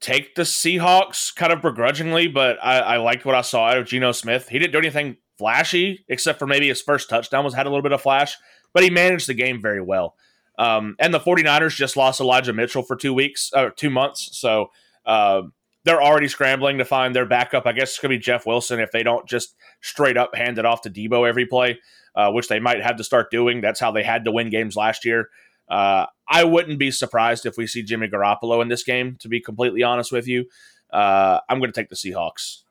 take 0.00 0.34
the 0.34 0.42
Seahawks 0.42 1.34
kind 1.34 1.52
of 1.52 1.62
begrudgingly, 1.62 2.26
but 2.28 2.58
I, 2.62 2.78
I 2.78 2.96
liked 2.96 3.24
what 3.24 3.34
I 3.34 3.42
saw 3.42 3.66
out 3.66 3.78
of 3.78 3.86
Geno 3.86 4.12
Smith. 4.12 4.48
He 4.48 4.58
didn't 4.58 4.72
do 4.72 4.78
anything 4.78 5.18
flashy, 5.38 6.04
except 6.08 6.38
for 6.38 6.46
maybe 6.46 6.68
his 6.68 6.82
first 6.82 7.08
touchdown 7.08 7.44
was 7.44 7.54
had 7.54 7.66
a 7.66 7.68
little 7.70 7.82
bit 7.82 7.92
of 7.92 8.00
flash, 8.00 8.36
but 8.72 8.82
he 8.82 8.90
managed 8.90 9.28
the 9.28 9.34
game 9.34 9.60
very 9.60 9.80
well. 9.80 10.14
Um, 10.58 10.96
and 10.98 11.12
the 11.12 11.20
49ers 11.20 11.74
just 11.74 11.96
lost 11.96 12.20
Elijah 12.20 12.52
Mitchell 12.52 12.82
for 12.82 12.96
two 12.96 13.14
weeks, 13.14 13.50
or 13.54 13.70
two 13.70 13.90
months. 13.90 14.38
So 14.38 14.70
um, 15.06 15.52
they're 15.84 16.02
already 16.02 16.28
scrambling 16.28 16.78
to 16.78 16.84
find 16.84 17.14
their 17.14 17.26
backup. 17.26 17.66
I 17.66 17.72
guess 17.72 17.90
it's 17.90 17.98
going 17.98 18.10
to 18.10 18.18
be 18.18 18.22
Jeff 18.22 18.46
Wilson 18.46 18.80
if 18.80 18.90
they 18.90 19.02
don't 19.02 19.26
just 19.26 19.54
straight 19.80 20.16
up 20.16 20.34
hand 20.34 20.58
it 20.58 20.66
off 20.66 20.82
to 20.82 20.90
Deebo 20.90 21.26
every 21.28 21.46
play, 21.46 21.78
uh, 22.14 22.30
which 22.32 22.48
they 22.48 22.60
might 22.60 22.82
have 22.82 22.96
to 22.96 23.04
start 23.04 23.30
doing. 23.30 23.60
That's 23.60 23.80
how 23.80 23.90
they 23.90 24.02
had 24.02 24.24
to 24.26 24.32
win 24.32 24.50
games 24.50 24.76
last 24.76 25.04
year. 25.04 25.30
Uh, 25.70 26.06
I 26.28 26.44
wouldn't 26.44 26.78
be 26.78 26.90
surprised 26.90 27.46
if 27.46 27.56
we 27.56 27.66
see 27.66 27.82
Jimmy 27.82 28.08
Garoppolo 28.08 28.60
in 28.62 28.68
this 28.68 28.82
game, 28.82 29.16
to 29.20 29.28
be 29.28 29.40
completely 29.40 29.82
honest 29.82 30.10
with 30.12 30.26
you. 30.28 30.46
Uh, 30.92 31.38
I'm 31.48 31.58
going 31.60 31.72
to 31.72 31.80
take 31.80 31.88
the 31.88 31.94
Seahawks. 31.96 32.62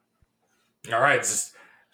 All 0.91 0.99
right, 0.99 1.19
just 1.19 1.53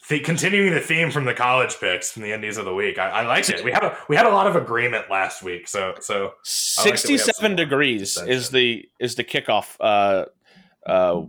the, 0.09 0.19
continuing 0.19 0.73
the 0.73 0.79
theme 0.79 1.09
from 1.11 1.25
the 1.25 1.33
college 1.33 1.79
picks 1.79 2.11
from 2.11 2.21
the 2.23 2.31
Indies 2.31 2.57
of 2.57 2.65
the 2.65 2.73
week. 2.73 2.97
I, 2.99 3.09
I 3.09 3.25
liked 3.25 3.49
it. 3.49 3.63
We 3.63 3.71
had 3.71 3.83
a 3.83 3.97
we 4.09 4.15
had 4.15 4.25
a 4.25 4.29
lot 4.29 4.45
of 4.47 4.55
agreement 4.55 5.09
last 5.09 5.41
week. 5.43 5.67
So 5.67 5.95
so 5.99 6.15
I 6.15 6.19
like 6.23 6.31
that 6.33 6.35
we 6.45 6.89
have 6.89 6.99
some 6.99 7.17
67 7.17 7.55
degrees 7.55 8.17
is 8.27 8.49
the 8.49 8.85
is 8.99 9.15
the 9.15 9.23
kickoff 9.23 9.75
uh, 9.79 10.25
uh, 10.87 11.21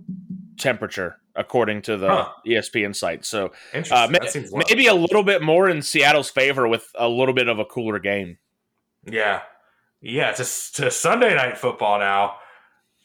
temperature 0.58 1.16
according 1.34 1.82
to 1.82 1.96
the 1.98 2.08
Huh. 2.08 2.28
ESPN 2.46 2.94
site. 2.96 3.24
So 3.26 3.52
uh, 3.74 3.80
ma- 4.10 4.18
that 4.18 4.30
seems 4.30 4.52
low. 4.52 4.62
maybe 4.68 4.86
a 4.86 4.94
little 4.94 5.22
bit 5.22 5.42
more 5.42 5.68
in 5.68 5.82
Seattle's 5.82 6.30
favor 6.30 6.66
with 6.68 6.86
a 6.94 7.08
little 7.08 7.34
bit 7.34 7.48
of 7.48 7.58
a 7.58 7.64
cooler 7.64 7.98
game. 7.98 8.38
Yeah, 9.04 9.42
yeah. 10.00 10.32
To 10.32 10.42
to 10.74 10.90
Sunday 10.90 11.34
night 11.34 11.58
football 11.58 11.98
now. 11.98 12.36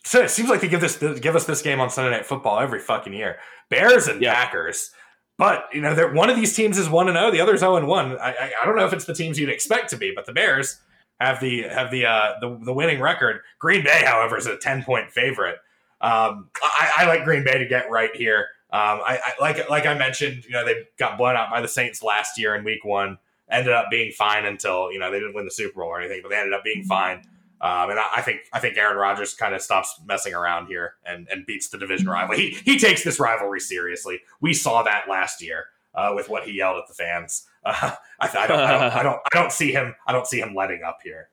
So 0.03 0.21
it 0.21 0.29
seems 0.31 0.49
like 0.49 0.61
they 0.61 0.67
give 0.67 0.81
this 0.81 0.97
give 1.19 1.35
us 1.35 1.45
this 1.45 1.61
game 1.61 1.79
on 1.79 1.89
Sunday 1.89 2.11
night 2.11 2.25
football 2.25 2.59
every 2.59 2.79
fucking 2.79 3.13
year. 3.13 3.37
Bears 3.69 4.07
and 4.07 4.21
Yeah. 4.21 4.33
Packers. 4.33 4.91
But 5.37 5.65
you 5.73 5.81
know, 5.81 5.95
they're, 5.95 6.13
one 6.13 6.29
of 6.29 6.35
these 6.35 6.55
teams 6.55 6.77
is 6.77 6.89
one 6.89 7.07
and 7.07 7.17
zero. 7.17 7.31
The 7.31 7.41
other 7.41 7.53
is 7.55 7.61
zero 7.61 7.75
and 7.75 7.87
one. 7.87 8.17
I, 8.19 8.31
I 8.31 8.51
I 8.61 8.65
don't 8.65 8.75
know 8.75 8.85
if 8.85 8.93
it's 8.93 9.05
the 9.05 9.13
teams 9.13 9.39
you'd 9.39 9.49
expect 9.49 9.89
to 9.91 9.97
be, 9.97 10.11
but 10.15 10.25
the 10.25 10.33
Bears 10.33 10.79
have 11.19 11.39
the 11.39 11.63
have 11.63 11.89
the 11.91 12.05
uh, 12.05 12.33
the, 12.41 12.59
the 12.63 12.73
winning 12.73 12.99
record. 12.99 13.41
Green 13.59 13.83
Bay, 13.83 14.03
however, 14.05 14.37
is 14.37 14.45
a 14.45 14.57
ten 14.57 14.83
point 14.83 15.11
favorite. 15.11 15.57
Um, 15.99 16.49
I, 16.61 16.91
I 16.97 17.05
like 17.07 17.23
Green 17.23 17.43
Bay 17.43 17.57
to 17.59 17.65
get 17.65 17.89
right 17.89 18.09
here. 18.15 18.47
Um, 18.73 19.01
I, 19.05 19.19
I 19.23 19.31
like 19.41 19.69
like 19.69 19.85
I 19.85 19.93
mentioned, 19.93 20.45
you 20.45 20.51
know, 20.51 20.65
they 20.65 20.75
got 20.97 21.17
blown 21.17 21.35
out 21.35 21.49
by 21.49 21.61
the 21.61 21.67
Saints 21.67 22.01
last 22.03 22.37
year 22.39 22.55
in 22.55 22.63
Week 22.63 22.83
One. 22.85 23.17
Ended 23.51 23.73
up 23.73 23.87
being 23.91 24.11
fine 24.11 24.45
until 24.45 24.91
you 24.91 24.99
know 24.99 25.11
they 25.11 25.19
didn't 25.19 25.35
win 25.35 25.45
the 25.45 25.51
Super 25.51 25.81
Bowl 25.81 25.89
or 25.89 25.99
anything, 25.99 26.21
but 26.23 26.29
they 26.29 26.37
ended 26.37 26.53
up 26.53 26.63
being 26.63 26.83
fine. 26.83 27.23
Um, 27.61 27.91
and 27.91 27.99
I, 27.99 28.05
I 28.17 28.21
think 28.21 28.41
I 28.51 28.59
think 28.59 28.77
Aaron 28.77 28.97
Rodgers 28.97 29.33
kind 29.33 29.53
of 29.53 29.61
stops 29.61 29.99
messing 30.05 30.33
around 30.33 30.67
here 30.67 30.95
and, 31.05 31.27
and 31.29 31.45
beats 31.45 31.69
the 31.69 31.77
division 31.77 32.07
rival. 32.07 32.35
He 32.35 32.57
he 32.65 32.79
takes 32.79 33.03
this 33.03 33.19
rivalry 33.19 33.59
seriously. 33.59 34.21
We 34.39 34.53
saw 34.53 34.83
that 34.83 35.05
last 35.09 35.43
year 35.43 35.65
uh, 35.93 36.13
with 36.15 36.29
what 36.29 36.43
he 36.43 36.53
yelled 36.53 36.77
at 36.77 36.87
the 36.87 36.93
fans. 36.93 37.45
Uh, 37.63 37.91
I, 38.19 38.29
I, 38.35 38.47
don't, 38.47 38.59
I, 38.59 38.71
don't, 38.71 38.93
I 38.93 39.03
don't 39.03 39.19
I 39.33 39.39
don't 39.39 39.51
see 39.51 39.71
him 39.71 39.95
I 40.07 40.11
don't 40.11 40.25
see 40.25 40.39
him 40.39 40.55
letting 40.55 40.81
up 40.83 40.99
here. 41.03 41.29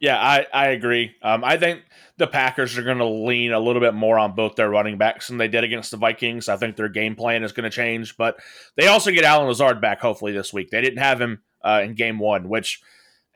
Yeah, 0.00 0.18
I, 0.18 0.46
I 0.52 0.68
agree. 0.68 1.14
Um, 1.22 1.44
I 1.44 1.56
think 1.56 1.82
the 2.16 2.26
Packers 2.26 2.78
are 2.78 2.82
going 2.82 2.98
to 2.98 3.04
lean 3.04 3.52
a 3.52 3.58
little 3.58 3.80
bit 3.80 3.94
more 3.94 4.18
on 4.18 4.34
both 4.34 4.54
their 4.54 4.70
running 4.70 4.98
backs 4.98 5.28
than 5.28 5.38
they 5.38 5.48
did 5.48 5.64
against 5.64 5.90
the 5.90 5.96
Vikings. 5.96 6.48
I 6.48 6.56
think 6.56 6.76
their 6.76 6.88
game 6.88 7.16
plan 7.16 7.42
is 7.42 7.52
going 7.52 7.64
to 7.64 7.74
change, 7.74 8.16
but 8.16 8.36
they 8.76 8.86
also 8.86 9.10
get 9.10 9.24
Allen 9.24 9.48
Lazard 9.48 9.80
back 9.80 10.00
hopefully 10.00 10.32
this 10.32 10.52
week. 10.52 10.70
They 10.70 10.80
didn't 10.80 11.00
have 11.00 11.20
him 11.20 11.42
uh, 11.64 11.80
in 11.82 11.94
game 11.94 12.18
one, 12.18 12.48
which 12.48 12.80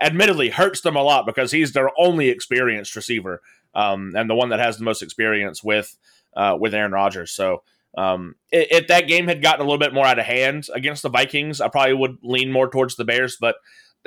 admittedly 0.01 0.51
hurts 0.51 0.81
them 0.81 0.97
a 0.97 1.03
lot 1.03 1.27
because 1.27 1.51
he's 1.51 1.73
their 1.73 1.91
only 1.99 2.29
experienced 2.29 2.95
receiver 2.95 3.43
um, 3.75 4.13
and 4.17 4.31
the 4.31 4.35
one 4.35 4.51
that 4.51 4.61
has 4.61 4.79
the 4.79 4.85
most 4.85 5.03
experience 5.03 5.63
with 5.63 5.97
uh, 6.37 6.57
with 6.59 6.75
Aaron 6.75 6.93
Rodgers. 6.93 7.33
So 7.33 7.63
um, 7.97 8.37
if 8.53 8.87
that 8.89 9.09
game 9.09 9.27
had 9.27 9.43
gotten 9.43 9.61
a 9.61 9.65
little 9.65 9.79
bit 9.79 9.95
more 9.95 10.07
out 10.07 10.19
of 10.19 10.27
hand 10.27 10.69
against 10.73 11.03
the 11.03 11.09
Vikings, 11.09 11.61
I 11.61 11.69
probably 11.69 11.95
would 11.95 12.19
lean 12.23 12.53
more 12.53 12.71
towards 12.71 12.95
the 12.95 13.05
Bears, 13.05 13.37
but 13.41 13.57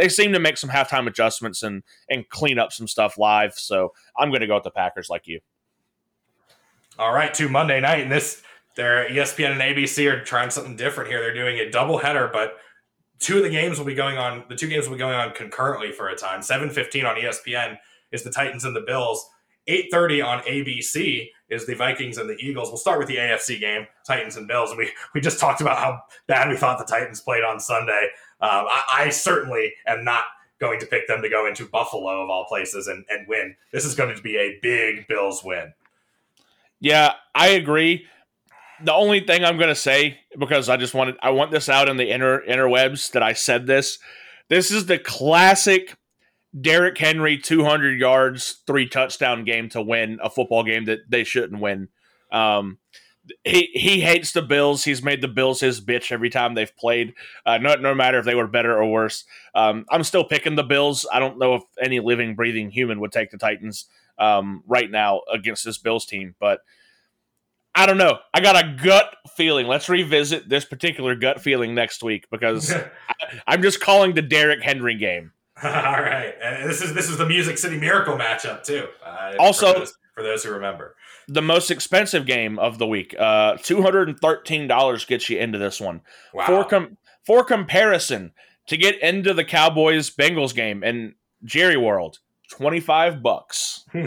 they 0.02 0.10
seem 0.10 0.34
to 0.34 0.40
make 0.40 0.58
some 0.58 0.70
halftime 0.70 1.08
adjustments 1.08 1.62
and 1.62 1.84
and 2.10 2.28
clean 2.30 2.58
up 2.58 2.74
some 2.74 2.88
stuff 2.88 3.20
live. 3.20 3.54
So 3.54 3.94
I'm 4.18 4.30
going 4.30 4.42
to 4.42 4.48
go 4.48 4.56
with 4.56 4.64
the 4.64 4.72
Packers 4.72 5.10
like 5.10 5.28
you. 5.28 5.40
All 6.98 7.14
right, 7.14 7.32
to 7.36 7.48
Monday 7.48 7.80
night, 7.80 8.02
and 8.02 8.12
this 8.12 8.42
they're 8.76 9.10
E 9.12 9.16
ESPN 9.16 9.52
and 9.52 9.62
ABC 9.62 10.12
are 10.12 10.24
trying 10.24 10.50
something 10.50 10.76
different 10.76 11.10
here. 11.10 11.22
They're 11.22 11.36
doing 11.36 11.60
a 11.60 11.70
double 11.70 12.00
header, 12.00 12.30
but 12.34 12.58
two 13.20 13.38
of 13.38 13.44
the 13.44 13.50
games 13.50 13.78
will 13.78 13.86
be 13.86 13.94
going 13.94 14.18
on. 14.18 14.44
The 14.50 14.56
two 14.56 14.68
games 14.68 14.88
will 14.88 14.96
be 14.96 15.00
going 15.00 15.14
on 15.14 15.34
concurrently 15.34 15.92
for 15.92 16.10
a 16.10 16.16
time. 16.16 16.42
Seven 16.42 16.72
fifteen 16.72 17.06
on 17.06 17.16
ESPN 17.16 17.78
is 18.12 18.24
the 18.24 18.32
Titans 18.32 18.66
and 18.66 18.76
the 18.76 18.82
Bills. 18.82 19.24
Eight 19.68 19.90
thirty 19.92 20.20
on 20.20 20.40
ABC 20.44 21.30
is 21.50 21.68
the 21.68 21.76
Vikings 21.76 22.18
and 22.18 22.28
the 22.28 22.38
Eagles. 22.40 22.70
We'll 22.70 22.78
start 22.78 22.98
with 22.98 23.08
the 23.08 23.18
AFC 23.18 23.60
game, 23.60 23.86
Titans 24.08 24.36
and 24.36 24.48
Bills. 24.48 24.72
And 24.72 24.80
we 24.80 24.90
we 25.14 25.22
just 25.22 25.40
talked 25.40 25.62
about 25.62 25.78
how 25.78 26.00
bad 26.26 26.50
we 26.50 26.58
thought 26.58 26.80
the 26.80 26.92
Titans 26.92 27.22
played 27.22 27.44
on 27.44 27.60
Sunday. 27.60 28.08
Um, 28.42 28.66
I, 28.68 28.84
I 29.00 29.10
certainly 29.10 29.74
am 29.88 30.04
not 30.04 30.24
going 30.60 30.80
to 30.80 30.86
pick 30.86 31.08
them 31.08 31.22
to 31.22 31.30
go 31.30 31.48
into 31.48 31.66
Buffalo 31.66 32.24
of 32.24 32.30
all 32.30 32.46
places 32.46 32.88
and, 32.88 33.06
and 33.10 33.28
win. 33.28 33.56
This 33.72 33.86
is 33.86 33.96
going 33.96 34.16
to 34.16 34.22
be 34.22 34.38
a 34.38 34.60
big 34.62 35.08
Bills 35.08 35.44
win. 35.44 35.74
Yeah, 36.80 37.14
I 37.36 37.50
agree. 37.50 38.06
The 38.84 38.94
only 38.94 39.20
thing 39.20 39.44
I'm 39.44 39.58
going 39.58 39.70
to 39.70 39.76
say 39.76 40.20
because 40.38 40.70
I 40.70 40.78
just 40.78 40.94
wanted 40.94 41.16
I 41.22 41.30
want 41.30 41.52
this 41.52 41.70
out 41.70 41.88
in 41.88 41.98
the 41.98 42.12
inner 42.12 42.42
interwebs 42.42 43.12
that 43.12 43.22
I 43.22 43.34
said 43.34 43.68
this. 43.68 44.00
This 44.50 44.72
is 44.72 44.88
the 44.88 44.98
classic 44.98 45.96
Derrick 46.60 46.98
Henry 46.98 47.38
200 47.38 48.00
yards, 48.00 48.62
three 48.68 48.88
touchdown 48.88 49.44
game 49.46 49.70
to 49.70 49.82
win 49.82 50.20
a 50.22 50.30
football 50.30 50.64
game 50.64 50.86
that 50.86 51.00
they 51.10 51.24
shouldn't 51.24 51.62
win. 51.62 51.90
Um, 52.32 52.80
he 53.44 53.70
he 53.74 54.02
hates 54.02 54.32
the 54.32 54.42
Bills. 54.42 54.84
He's 54.84 55.04
made 55.04 55.22
the 55.22 55.28
Bills 55.28 55.60
his 55.60 55.80
bitch 55.82 56.12
every 56.12 56.30
time 56.30 56.56
they've 56.56 56.76
played. 56.76 57.14
Uh, 57.46 57.58
no, 57.58 57.76
no 57.76 57.94
matter 57.94 58.20
if 58.20 58.26
they 58.26 58.36
were 58.36 58.48
better 58.48 58.76
or 58.78 58.90
worse. 58.90 59.26
Um, 59.54 59.86
I'm 59.90 60.04
still 60.04 60.24
picking 60.24 60.56
the 60.56 60.64
Bills. 60.64 61.06
I 61.12 61.20
don't 61.20 61.38
know 61.40 61.56
if 61.56 61.64
any 61.82 62.00
living, 62.00 62.36
breathing 62.36 62.72
human 62.72 63.00
would 63.00 63.12
take 63.12 63.32
the 63.32 63.38
Titans 63.38 63.86
um, 64.18 64.64
right 64.68 64.90
now 64.90 65.22
against 65.32 65.66
this 65.66 65.78
Bills 65.78 66.06
team, 66.06 66.36
but 66.40 66.62
I 67.74 67.86
don't 67.86 67.98
know. 67.98 68.20
I 68.34 68.42
got 68.42 68.62
a 68.64 68.76
gut 68.84 69.16
feeling. 69.36 69.66
Let's 69.68 69.88
revisit 69.88 70.50
this 70.50 70.66
particular 70.66 71.16
gut 71.16 71.42
feeling 71.42 71.74
next 71.74 72.04
week 72.04 72.28
because 72.30 72.74
I, 73.10 73.42
I'm 73.48 73.62
just 73.62 73.80
calling 73.80 74.14
the 74.14 74.22
Derrick 74.22 74.62
Henry 74.62 74.96
game. 74.96 75.32
All 75.64 75.70
right, 75.70 76.34
and 76.42 76.68
this 76.70 76.82
is 76.82 76.94
this 76.96 77.08
is 77.10 77.18
the 77.18 77.26
Music 77.26 77.58
City 77.58 77.78
Miracle 77.78 78.18
matchup 78.18 78.64
too. 78.64 78.88
Uh, 79.06 79.34
Also- 79.40 79.86
for 80.14 80.24
those, 80.24 80.44
who 80.44 80.52
remember, 80.52 80.96
The 81.28 81.42
most 81.42 81.72
expensive 81.72 82.26
game 82.26 82.60
of 82.60 82.78
the 82.78 82.88
week. 82.88 83.16
Uh, 83.18 83.58
two 83.62 83.82
hundred 83.82 84.10
and 84.10 84.20
thirteen 84.20 84.68
dollars 84.68 85.06
gets 85.06 85.30
you 85.30 85.40
into 85.40 85.58
this 85.58 85.80
one. 85.82 86.02
wow. 86.34 86.46
For 86.46 86.64
com- 86.66 86.98
for 87.26 87.44
comparison, 87.44 88.32
to 88.68 88.78
get 88.78 89.00
into 89.02 89.34
the 89.34 89.44
Cowboys 89.44 90.10
Bengals 90.10 90.54
game 90.56 90.84
in 90.84 91.16
Jerry 91.44 91.78
World, 91.78 92.20
twenty 92.50 92.80
five 92.80 93.22
bucks. 93.24 93.86
Fuck 93.94 94.00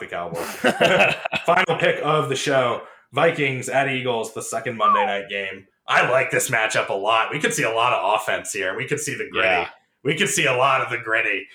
the 0.00 0.06
Cowboys. 0.08 0.46
Final 1.46 1.76
pick 1.78 2.00
of 2.02 2.28
the 2.28 2.36
show: 2.36 2.82
Vikings 3.12 3.68
at 3.68 3.88
Eagles, 3.88 4.34
the 4.34 4.42
second 4.42 4.76
Monday 4.76 5.04
night 5.04 5.28
game. 5.28 5.66
I 5.86 6.08
like 6.10 6.30
this 6.30 6.48
matchup 6.48 6.88
a 6.88 6.94
lot. 6.94 7.32
We 7.32 7.40
could 7.40 7.52
see 7.52 7.64
a 7.64 7.70
lot 7.70 7.92
of 7.92 8.20
offense 8.20 8.52
here. 8.52 8.76
We 8.76 8.86
could 8.86 9.00
see 9.00 9.14
the 9.14 9.28
gritty. 9.30 9.48
Yeah. 9.48 9.68
We 10.04 10.16
could 10.16 10.28
see 10.28 10.46
a 10.46 10.54
lot 10.54 10.80
of 10.80 10.90
the 10.90 10.98
gritty. 10.98 11.46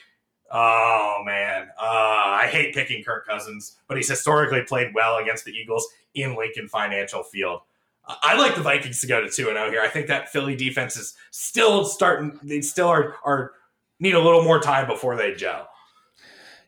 Oh 0.52 1.22
man, 1.26 1.68
uh, 1.80 1.84
I 1.84 2.48
hate 2.50 2.74
picking 2.74 3.04
Kirk 3.04 3.28
Cousins, 3.28 3.78
but 3.88 3.98
he's 3.98 4.10
historically 4.10 4.62
played 4.62 4.94
well 4.94 5.18
against 5.18 5.46
the 5.46 5.52
Eagles 5.52 5.88
in 6.16 6.36
Lincoln 6.36 6.68
Financial 6.68 7.24
Field. 7.24 7.62
I 8.08 8.16
I 8.24 8.38
like 8.38 8.56
the 8.56 8.62
Vikings 8.62 9.02
to 9.02 9.08
go 9.08 9.22
to 9.22 9.30
two 9.30 9.50
and 9.50 9.58
zero 9.58 9.70
here. 9.70 9.82
I 9.82 9.90
think 9.90 10.08
that 10.08 10.30
Philly 10.30 10.56
defense 10.56 10.96
is 10.96 11.16
still 11.32 11.84
starting. 11.86 12.40
They 12.44 12.62
still 12.62 12.88
are 12.88 13.16
are 13.24 13.52
need 14.00 14.16
a 14.16 14.22
little 14.22 14.44
more 14.44 14.60
time 14.60 14.88
before 14.88 15.16
they 15.18 15.34
gel. 15.34 15.68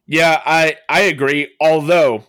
Yeah, 0.06 0.42
I 0.46 0.76
I 0.90 1.02
agree. 1.02 1.56
Although 1.62 2.26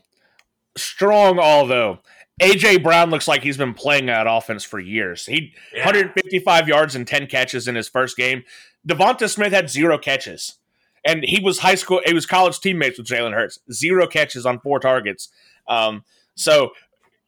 strong, 0.77 1.39
although 1.39 1.98
AJ 2.40 2.82
Brown 2.82 3.10
looks 3.10 3.27
like 3.28 3.43
he's 3.43 3.56
been 3.56 3.74
playing 3.74 4.06
that 4.06 4.27
offense 4.28 4.64
for 4.64 4.78
years. 4.78 5.27
He 5.27 5.52
Yeah. 5.74 5.85
155 5.85 6.68
yards 6.68 6.94
and 6.94 7.06
10 7.06 7.27
catches 7.27 7.68
in 7.68 7.74
his 7.74 7.89
first 7.89 8.16
game. 8.16 8.44
Devonta 8.86 9.28
Smith 9.28 9.52
had 9.52 9.68
zero 9.68 9.98
catches. 9.98 10.56
And 11.05 11.24
he 11.24 11.40
was 11.40 11.60
high 11.60 11.74
school, 11.77 12.01
he 12.05 12.14
was 12.14 12.27
college 12.27 12.60
teammates 12.60 12.98
with 12.98 13.06
Jalen 13.06 13.32
Hurts. 13.32 13.59
Zero 13.72 14.06
catches 14.06 14.44
on 14.44 14.60
four 14.60 14.78
targets. 14.78 15.28
Um, 15.66 16.05
so 16.35 16.72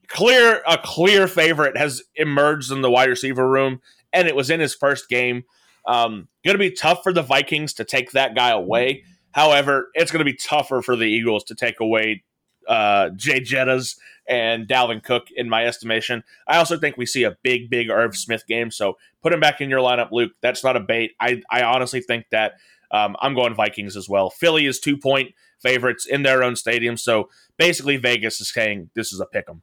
clear, 0.08 0.62
a 0.66 0.78
clear 0.78 1.26
favorite 1.26 1.76
has 1.76 2.02
emerged 2.14 2.70
in 2.70 2.82
the 2.82 2.90
wide 2.90 3.08
receiver 3.08 3.48
room, 3.48 3.80
and 4.12 4.28
it 4.28 4.36
was 4.36 4.50
in 4.50 4.60
his 4.60 4.74
first 4.74 5.08
game. 5.08 5.44
Um, 5.86 6.28
going 6.44 6.54
to 6.54 6.58
be 6.58 6.70
tough 6.70 7.02
for 7.02 7.12
the 7.12 7.22
Vikings 7.22 7.72
to 7.74 7.84
take 7.84 8.12
that 8.12 8.34
guy 8.34 8.50
away. 8.50 9.04
However, 9.32 9.88
it's 9.94 10.12
going 10.12 10.24
to 10.24 10.30
be 10.30 10.36
tougher 10.36 10.82
for 10.82 10.94
the 10.96 11.06
Eagles 11.06 11.44
to 11.44 11.54
take 11.54 11.80
away 11.80 12.22
uh, 12.68 13.10
Jay 13.16 13.40
Jettas 13.40 13.96
and 14.28 14.68
Dalvin 14.68 15.02
Cook, 15.02 15.28
in 15.34 15.48
my 15.48 15.66
estimation. 15.66 16.22
I 16.46 16.58
also 16.58 16.78
think 16.78 16.96
we 16.96 17.06
see 17.06 17.24
a 17.24 17.36
big, 17.42 17.68
big 17.70 17.90
Irv 17.90 18.16
Smith 18.16 18.46
game. 18.46 18.70
So 18.70 18.98
put 19.22 19.32
him 19.32 19.40
back 19.40 19.60
in 19.60 19.68
your 19.68 19.80
lineup, 19.80 20.12
Luke. 20.12 20.32
That's 20.40 20.62
not 20.62 20.76
a 20.76 20.80
bait. 20.80 21.12
I, 21.20 21.42
I 21.50 21.62
honestly 21.62 22.00
think 22.00 22.26
that 22.30 22.52
um, 22.92 23.16
I'm 23.20 23.34
going 23.34 23.54
Vikings 23.54 23.96
as 23.96 24.08
well. 24.08 24.30
Philly 24.30 24.66
is 24.66 24.78
two 24.80 24.96
point 24.96 25.32
favorites 25.62 26.06
in 26.06 26.22
their 26.22 26.42
own 26.42 26.56
stadium. 26.56 26.96
So 26.96 27.28
basically, 27.58 27.96
Vegas 27.96 28.40
is 28.40 28.52
saying 28.52 28.90
this 28.94 29.12
is 29.12 29.20
a 29.20 29.26
pick 29.26 29.46
'em. 29.48 29.62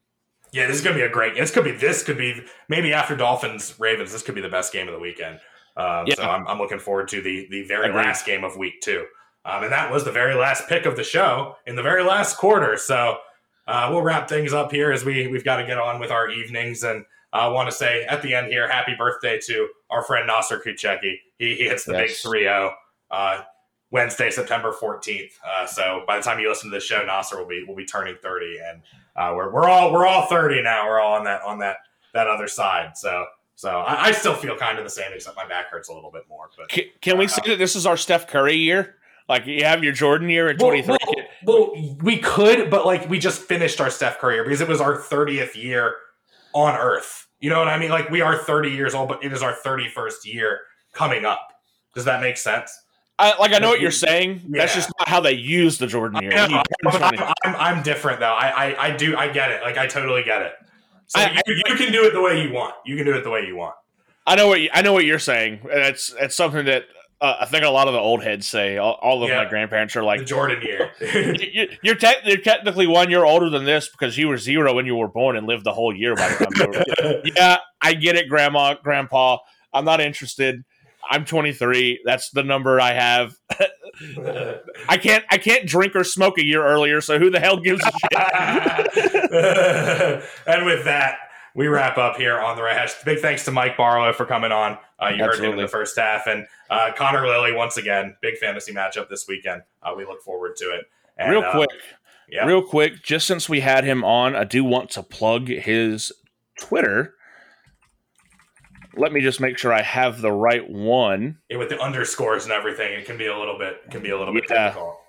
Yeah, 0.51 0.65
this 0.67 0.77
is 0.77 0.81
gonna 0.83 0.95
be 0.95 1.01
a 1.03 1.09
great. 1.09 1.35
This 1.35 1.51
could 1.51 1.63
be. 1.63 1.71
This 1.71 2.03
could 2.03 2.17
be 2.17 2.41
maybe 2.69 2.91
after 2.93 3.15
Dolphins 3.15 3.75
Ravens. 3.79 4.11
This 4.11 4.23
could 4.23 4.35
be 4.35 4.41
the 4.41 4.49
best 4.49 4.73
game 4.73 4.87
of 4.87 4.93
the 4.93 4.99
weekend. 4.99 5.39
Um, 5.77 6.05
Yeah. 6.07 6.15
So 6.15 6.23
I'm, 6.23 6.47
I'm 6.47 6.57
looking 6.57 6.79
forward 6.79 7.07
to 7.09 7.21
the 7.21 7.47
the 7.51 7.63
very 7.63 7.89
Agreed. 7.89 8.01
last 8.03 8.25
game 8.25 8.43
of 8.43 8.57
week 8.57 8.81
two. 8.81 9.05
Um, 9.45 9.63
and 9.63 9.71
that 9.71 9.91
was 9.91 10.03
the 10.03 10.11
very 10.11 10.35
last 10.35 10.67
pick 10.67 10.85
of 10.85 10.95
the 10.97 11.03
show 11.03 11.55
in 11.65 11.75
the 11.75 11.81
very 11.83 12.03
last 12.03 12.37
quarter. 12.37 12.77
So 12.77 13.17
uh, 13.67 13.87
we'll 13.91 14.01
wrap 14.01 14.27
things 14.27 14.51
up 14.51 14.71
here 14.71 14.91
as 14.91 15.05
we 15.05 15.27
we've 15.27 15.45
got 15.45 15.57
to 15.57 15.65
get 15.67 15.77
on 15.77 15.99
with 15.99 16.09
our 16.11 16.29
evenings. 16.29 16.83
And 16.83 17.05
I 17.31 17.47
want 17.49 17.69
to 17.69 17.75
say 17.75 18.03
at 18.05 18.21
the 18.23 18.33
end 18.33 18.47
here, 18.47 18.67
happy 18.67 18.95
birthday 18.97 19.39
to 19.45 19.69
our 19.91 20.03
friend 20.03 20.25
Nasser 20.27 20.59
Kucheki. 20.59 21.13
He, 21.37 21.55
he 21.55 21.65
hits 21.69 21.85
the 21.85 21.93
big 21.93 22.09
Yes. 22.09 22.21
3 22.21 22.41
0 22.41 22.73
uh, 23.11 23.41
Wednesday, 23.91 24.29
September 24.29 24.71
14th. 24.71 25.31
Uh, 25.45 25.65
so 25.65 26.03
by 26.07 26.17
the 26.17 26.23
time 26.23 26.39
you 26.39 26.47
listen 26.49 26.69
to 26.69 26.75
the 26.75 26.81
show, 26.81 27.03
Nasser 27.03 27.37
will 27.39 27.47
be 27.47 27.63
will 27.67 27.75
be 27.75 27.85
turning 27.85 28.15
30, 28.21 28.57
and 28.63 28.81
uh, 29.15 29.33
we're 29.35 29.51
we're 29.51 29.67
all 29.67 29.91
we're 29.91 30.05
all 30.05 30.27
30 30.27 30.61
now. 30.61 30.87
We're 30.87 30.99
all 30.99 31.15
on 31.15 31.23
that 31.25 31.41
on 31.43 31.59
that 31.59 31.77
that 32.13 32.27
other 32.27 32.47
side. 32.47 32.95
So 32.97 33.25
so 33.55 33.69
I, 33.79 34.05
I 34.05 34.11
still 34.11 34.35
feel 34.35 34.55
kind 34.55 34.77
of 34.77 34.83
the 34.83 34.89
same, 34.89 35.11
except 35.13 35.35
my 35.35 35.47
back 35.47 35.69
hurts 35.69 35.89
a 35.89 35.93
little 35.93 36.11
bit 36.11 36.23
more. 36.29 36.49
But 36.55 36.69
Can, 36.69 36.85
can 37.01 37.17
we 37.17 37.27
say 37.27 37.41
that 37.47 37.57
this 37.57 37.75
is 37.75 37.85
our 37.85 37.97
Steph 37.97 38.27
Curry 38.27 38.55
year? 38.55 38.95
Like 39.27 39.45
you 39.45 39.63
have 39.63 39.83
your 39.83 39.93
Jordan 39.93 40.29
year 40.29 40.47
at 40.49 40.59
Well, 40.59 40.69
23. 40.69 40.97
well, 41.05 41.15
well, 41.45 41.95
we 42.01 42.17
could, 42.17 42.69
but 42.69 42.85
like 42.85 43.09
we 43.09 43.19
just 43.19 43.41
finished 43.41 43.81
our 43.81 43.89
Steph 43.89 44.19
Curry 44.19 44.35
year 44.35 44.43
because 44.43 44.61
it 44.61 44.67
was 44.67 44.81
our 44.81 44.97
30th 44.97 45.55
year 45.55 45.95
on 46.53 46.75
Earth. 46.75 47.27
You 47.39 47.49
know 47.49 47.59
what 47.59 47.67
I 47.67 47.77
mean? 47.77 47.89
Like 47.89 48.09
we 48.09 48.21
are 48.21 48.37
30 48.37 48.69
years 48.71 48.93
old, 48.93 49.09
but 49.09 49.23
it 49.23 49.31
is 49.33 49.41
our 49.43 49.53
31st 49.53 50.25
year 50.25 50.59
coming 50.93 51.25
up. 51.25 51.47
Does 51.95 52.05
that 52.05 52.21
make 52.21 52.37
sense? 52.37 52.71
I, 53.19 53.37
like 53.37 53.53
I 53.53 53.59
know 53.59 53.69
what 53.69 53.81
you're 53.81 53.91
saying. 53.91 54.43
That's 54.49 54.73
just 54.73 54.89
not 54.97 55.07
how 55.09 55.19
they 55.19 55.33
use 55.33 55.77
the 55.77 55.87
Jordan 55.87 56.21
year. 56.23 56.31
Yeah, 56.31 56.47
He 56.47 56.53
turned 56.53 56.65
but 56.83 56.97
20. 56.97 57.17
I'm, 57.19 57.33
I'm, 57.43 57.55
I'm 57.77 57.83
different 57.83 58.19
though. 58.21 58.33
I, 58.33 58.47
I 58.71 58.85
I 58.87 58.91
do 58.95 59.15
I 59.17 59.27
get 59.27 59.51
it. 59.51 59.61
Like 59.61 59.77
I 59.77 59.87
totally 59.87 60.23
get 60.23 60.41
it. 60.41 60.53
So 61.07 61.19
I- 61.19 61.41
you, 61.45 61.61
you 61.67 61.75
can 61.75 61.91
do 61.91 62.05
it 62.05 62.13
the 62.13 62.21
way 62.21 62.41
you 62.41 62.53
want. 62.53 62.75
You 62.85 62.95
can 62.95 63.05
do 63.05 63.13
it 63.15 63.23
the 63.23 63.29
way 63.29 63.45
you 63.45 63.55
want. 63.57 63.75
I 64.25 64.35
know 64.35 64.47
what 64.47 64.61
you, 64.61 64.69
I 64.73 64.81
know 64.81 64.93
what 64.93 65.05
you're 65.05 65.19
saying. 65.19 65.59
It's 65.65 66.13
it's 66.19 66.35
something 66.35 66.65
that 66.65 66.85
uh, 67.21 67.37
I 67.41 67.45
think 67.45 67.65
a 67.65 67.69
lot 67.69 67.87
of 67.89 67.93
the 67.93 67.99
old 67.99 68.23
heads 68.23 68.47
say. 68.47 68.77
All, 68.77 68.93
all 69.01 69.21
of 69.23 69.29
Yeah. 69.29 69.43
my 69.43 69.49
grandparents 69.49 69.95
are 69.97 70.01
The 70.01 70.05
like, 70.05 70.25
Jordan 70.25 70.61
year. 70.61 70.91
you, 71.51 71.67
you're, 71.81 71.95
te- 71.95 72.13
you're 72.23 72.37
technically 72.37 72.87
one 72.87 73.09
year 73.09 73.25
older 73.25 73.49
than 73.49 73.65
this 73.65 73.89
because 73.89 74.17
you 74.17 74.29
were 74.29 74.37
zero 74.37 74.73
when 74.73 74.85
you 74.85 74.95
were 74.95 75.09
born 75.09 75.35
and 75.35 75.45
lived 75.45 75.65
the 75.65 75.73
whole 75.73 75.93
year 75.93 76.15
by 76.15 76.29
the 76.29 76.45
time 76.45 76.51
you 76.55 77.05
were. 77.09 77.21
yeah, 77.35 77.57
I 77.81 77.93
get 77.95 78.15
it, 78.15 78.29
Grandma, 78.29 78.75
Grandpa. 78.81 79.39
I'm 79.73 79.83
not 79.83 79.99
interested. 79.99 80.63
I'm 81.09 81.25
23. 81.25 82.01
That's 82.05 82.29
the 82.29 82.43
number 82.43 82.79
I 82.79 82.93
have. 82.93 83.35
I 84.87 84.97
can't 84.97 85.25
I 85.29 85.37
can't 85.37 85.67
drink 85.67 85.95
or 85.95 86.03
smoke 86.03 86.37
a 86.37 86.45
year 86.45 86.65
earlier. 86.65 87.01
So 87.01 87.19
who 87.19 87.29
the 87.29 87.39
hell 87.39 87.57
gives 87.57 87.83
a 87.83 87.91
shit? 87.91 88.13
and 90.47 90.65
with 90.65 90.85
that, 90.85 91.17
we 91.55 91.67
wrap 91.67 91.97
up 91.97 92.15
here 92.15 92.39
on 92.39 92.55
the 92.55 92.63
Right 92.63 92.77
Hash. 92.77 92.93
Big 93.03 93.19
thanks 93.19 93.43
to 93.45 93.51
Mike 93.51 93.75
Barlow 93.75 94.13
for 94.13 94.25
coming 94.25 94.51
on. 94.51 94.77
Uh, 94.99 95.09
you 95.09 95.23
heard 95.23 95.39
him 95.39 95.51
in 95.51 95.57
the 95.57 95.67
first 95.67 95.97
half, 95.97 96.27
and 96.27 96.45
uh, 96.69 96.91
Connor 96.95 97.27
Lilly 97.27 97.53
once 97.53 97.77
again. 97.77 98.15
Big 98.21 98.37
fantasy 98.37 98.71
matchup 98.71 99.09
this 99.09 99.27
weekend. 99.27 99.63
Uh, 99.81 99.93
we 99.97 100.05
look 100.05 100.21
forward 100.21 100.55
to 100.57 100.65
it. 100.65 100.85
And, 101.17 101.31
Real 101.31 101.41
uh, 101.41 101.51
quick, 101.51 101.69
yeah. 102.29 102.45
real 102.45 102.61
quick, 102.61 103.03
just 103.03 103.27
since 103.27 103.49
we 103.49 103.59
had 103.59 103.83
him 103.83 104.05
on, 104.05 104.35
I 104.35 104.43
do 104.43 104.63
want 104.63 104.91
to 104.91 105.03
plug 105.03 105.47
his 105.47 106.11
Twitter. 106.59 107.15
Let 108.99 109.13
me 109.13 109.21
just 109.21 109.39
make 109.39 109.57
sure 109.57 109.73
I 109.73 109.81
have 109.81 110.21
the 110.21 110.31
right 110.31 110.67
one. 110.69 111.37
Yeah, 111.49 111.57
with 111.57 111.69
the 111.69 111.79
underscores 111.79 112.43
and 112.43 112.51
everything, 112.51 112.93
it 112.93 113.05
can 113.05 113.17
be 113.17 113.27
a 113.27 113.37
little 113.37 113.57
bit 113.57 113.89
can 113.89 114.01
be 114.03 114.09
a 114.09 114.17
little 114.19 114.33
bit 114.33 114.45
Yeah. 114.49 114.65
difficult. 114.67 114.99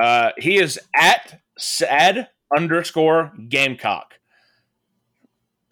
Uh, 0.00 0.30
he 0.38 0.56
is 0.58 0.78
at 0.94 1.40
sad 1.58 2.28
underscore 2.56 3.32
gamecock. 3.48 4.14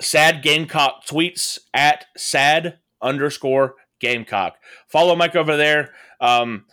Sad 0.00 0.42
gamecock 0.42 1.04
tweets 1.06 1.58
at 1.74 2.06
sad 2.16 2.78
underscore 3.02 3.74
gamecock. 3.98 4.56
Follow 4.88 5.14
Mike 5.14 5.36
over 5.36 5.56
there. 5.56 5.92
Um, 6.20 6.64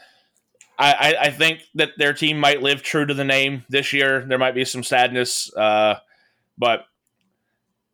I, 0.79 0.93
I, 0.93 1.15
I 1.25 1.29
think 1.31 1.61
that 1.75 1.91
their 1.97 2.13
team 2.13 2.39
might 2.39 2.61
live 2.61 2.83
true 2.83 3.05
to 3.05 3.13
the 3.13 3.23
name 3.25 3.65
this 3.69 3.91
year. 3.93 4.25
There 4.27 4.37
might 4.37 4.55
be 4.55 4.63
some 4.65 4.83
sadness, 4.83 5.53
uh, 5.55 5.95
but 6.57 6.85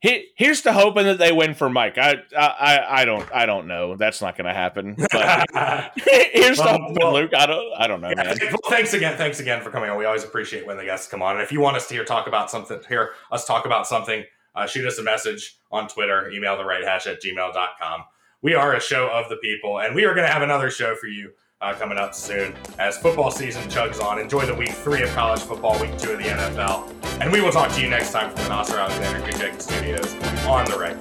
he, 0.04 0.28
here's 0.36 0.62
to 0.64 0.74
hoping 0.74 1.06
that 1.06 1.18
they 1.18 1.32
win 1.32 1.54
for 1.54 1.70
Mike. 1.70 1.98
I 1.98 2.18
I, 2.38 3.02
I 3.02 3.06
don't 3.06 3.26
I 3.34 3.46
don't 3.46 3.68
know. 3.68 3.96
That's 3.96 4.22
not 4.22 4.36
going 4.38 4.48
to 4.48 4.54
happen. 4.54 4.98
But 5.14 5.48
here's 5.96 6.58
to 6.58 6.64
hoping, 6.64 6.98
well- 7.00 7.14
Luke. 7.14 7.32
I 7.34 7.46
don't 7.46 7.74
I 7.78 7.88
don't 7.88 8.02
know, 8.02 8.10
Yeah, 8.10 8.16
man. 8.24 8.38
well, 8.42 8.58
thanks 8.70 8.94
again. 8.94 9.18
Thanks 9.18 9.40
again 9.40 9.62
for 9.64 9.70
coming 9.72 9.90
on. 9.90 9.98
We 9.98 10.04
always 10.04 10.26
appreciate 10.26 10.68
when 10.68 10.76
the 10.76 10.84
guests 10.84 11.08
come 11.08 11.22
on. 11.22 11.36
And 11.36 11.42
if 11.44 11.54
you 11.54 11.62
want 11.62 11.78
us 11.78 11.88
to 11.88 11.94
hear 11.94 12.04
talk 12.04 12.28
about 12.28 12.52
something, 12.52 12.82
hear 12.90 13.12
us 13.32 13.46
talk 13.46 13.66
about 13.66 13.88
something, 13.88 14.26
uh, 14.56 14.68
shoot 14.68 14.86
us 14.86 14.98
a 14.98 15.04
message 15.04 15.58
on 15.72 15.88
Twitter, 15.88 16.30
email 16.32 16.58
the 16.58 16.66
right 16.66 16.84
hash 16.84 17.08
at 17.08 17.22
gmail.com. 17.22 18.04
We 18.42 18.56
are 18.56 18.76
a 18.76 18.82
show 18.82 19.08
of 19.08 19.30
the 19.30 19.38
people, 19.38 19.80
and 19.80 19.96
we 19.96 20.04
are 20.04 20.14
going 20.14 20.28
to 20.28 20.34
have 20.34 20.42
another 20.42 20.70
show 20.70 20.96
for 20.96 21.08
you 21.08 21.32
uh, 21.64 21.74
coming 21.74 21.98
up 21.98 22.14
soon 22.14 22.54
as 22.78 22.98
football 22.98 23.32
season 23.32 23.64
chugs 23.64 24.04
on. 24.04 24.20
Enjoy 24.20 24.46
the 24.46 24.54
week 24.54 24.72
three 24.72 25.02
of 25.02 25.10
college 25.12 25.40
football, 25.42 25.80
week 25.80 25.98
two 25.98 26.12
of 26.12 26.18
the 26.20 26.26
NFL. 26.26 26.94
And 27.22 27.32
we 27.32 27.42
will 27.42 27.52
talk 27.52 27.72
to 27.72 27.82
you 27.82 27.90
next 27.90 28.12
time 28.12 28.30
from 28.32 28.44
the 28.44 28.50
Nasser 28.50 28.78
Alexander 28.78 29.26
Kuchek 29.26 29.62
Studios 29.62 30.14
on 30.46 30.66
the 30.66 30.78
right. 30.78 30.98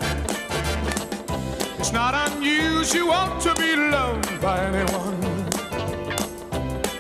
It's 1.81 1.93
not 1.93 2.33
unusual 2.33 3.41
to 3.41 3.55
be 3.57 3.75
loved 3.75 4.41
by 4.41 4.65
anyone. 4.65 5.19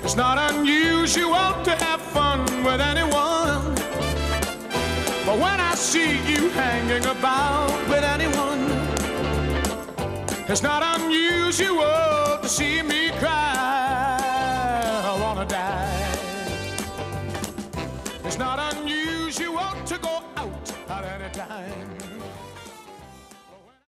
It's 0.02 0.16
not 0.16 0.52
unusual 0.52 1.52
to 1.62 1.70
have 1.70 2.00
fun 2.00 2.40
with 2.64 2.80
anyone. 2.80 3.74
But 5.24 5.38
when 5.38 5.60
I 5.60 5.74
see 5.76 6.18
you 6.28 6.48
hanging 6.50 7.06
about 7.06 7.70
with 7.88 8.02
anyone. 8.02 8.42
It's 10.48 10.62
not 10.62 11.00
unusual 11.00 12.38
to 12.42 12.48
see 12.48 12.82
me 12.82 13.10
cry. 13.12 13.51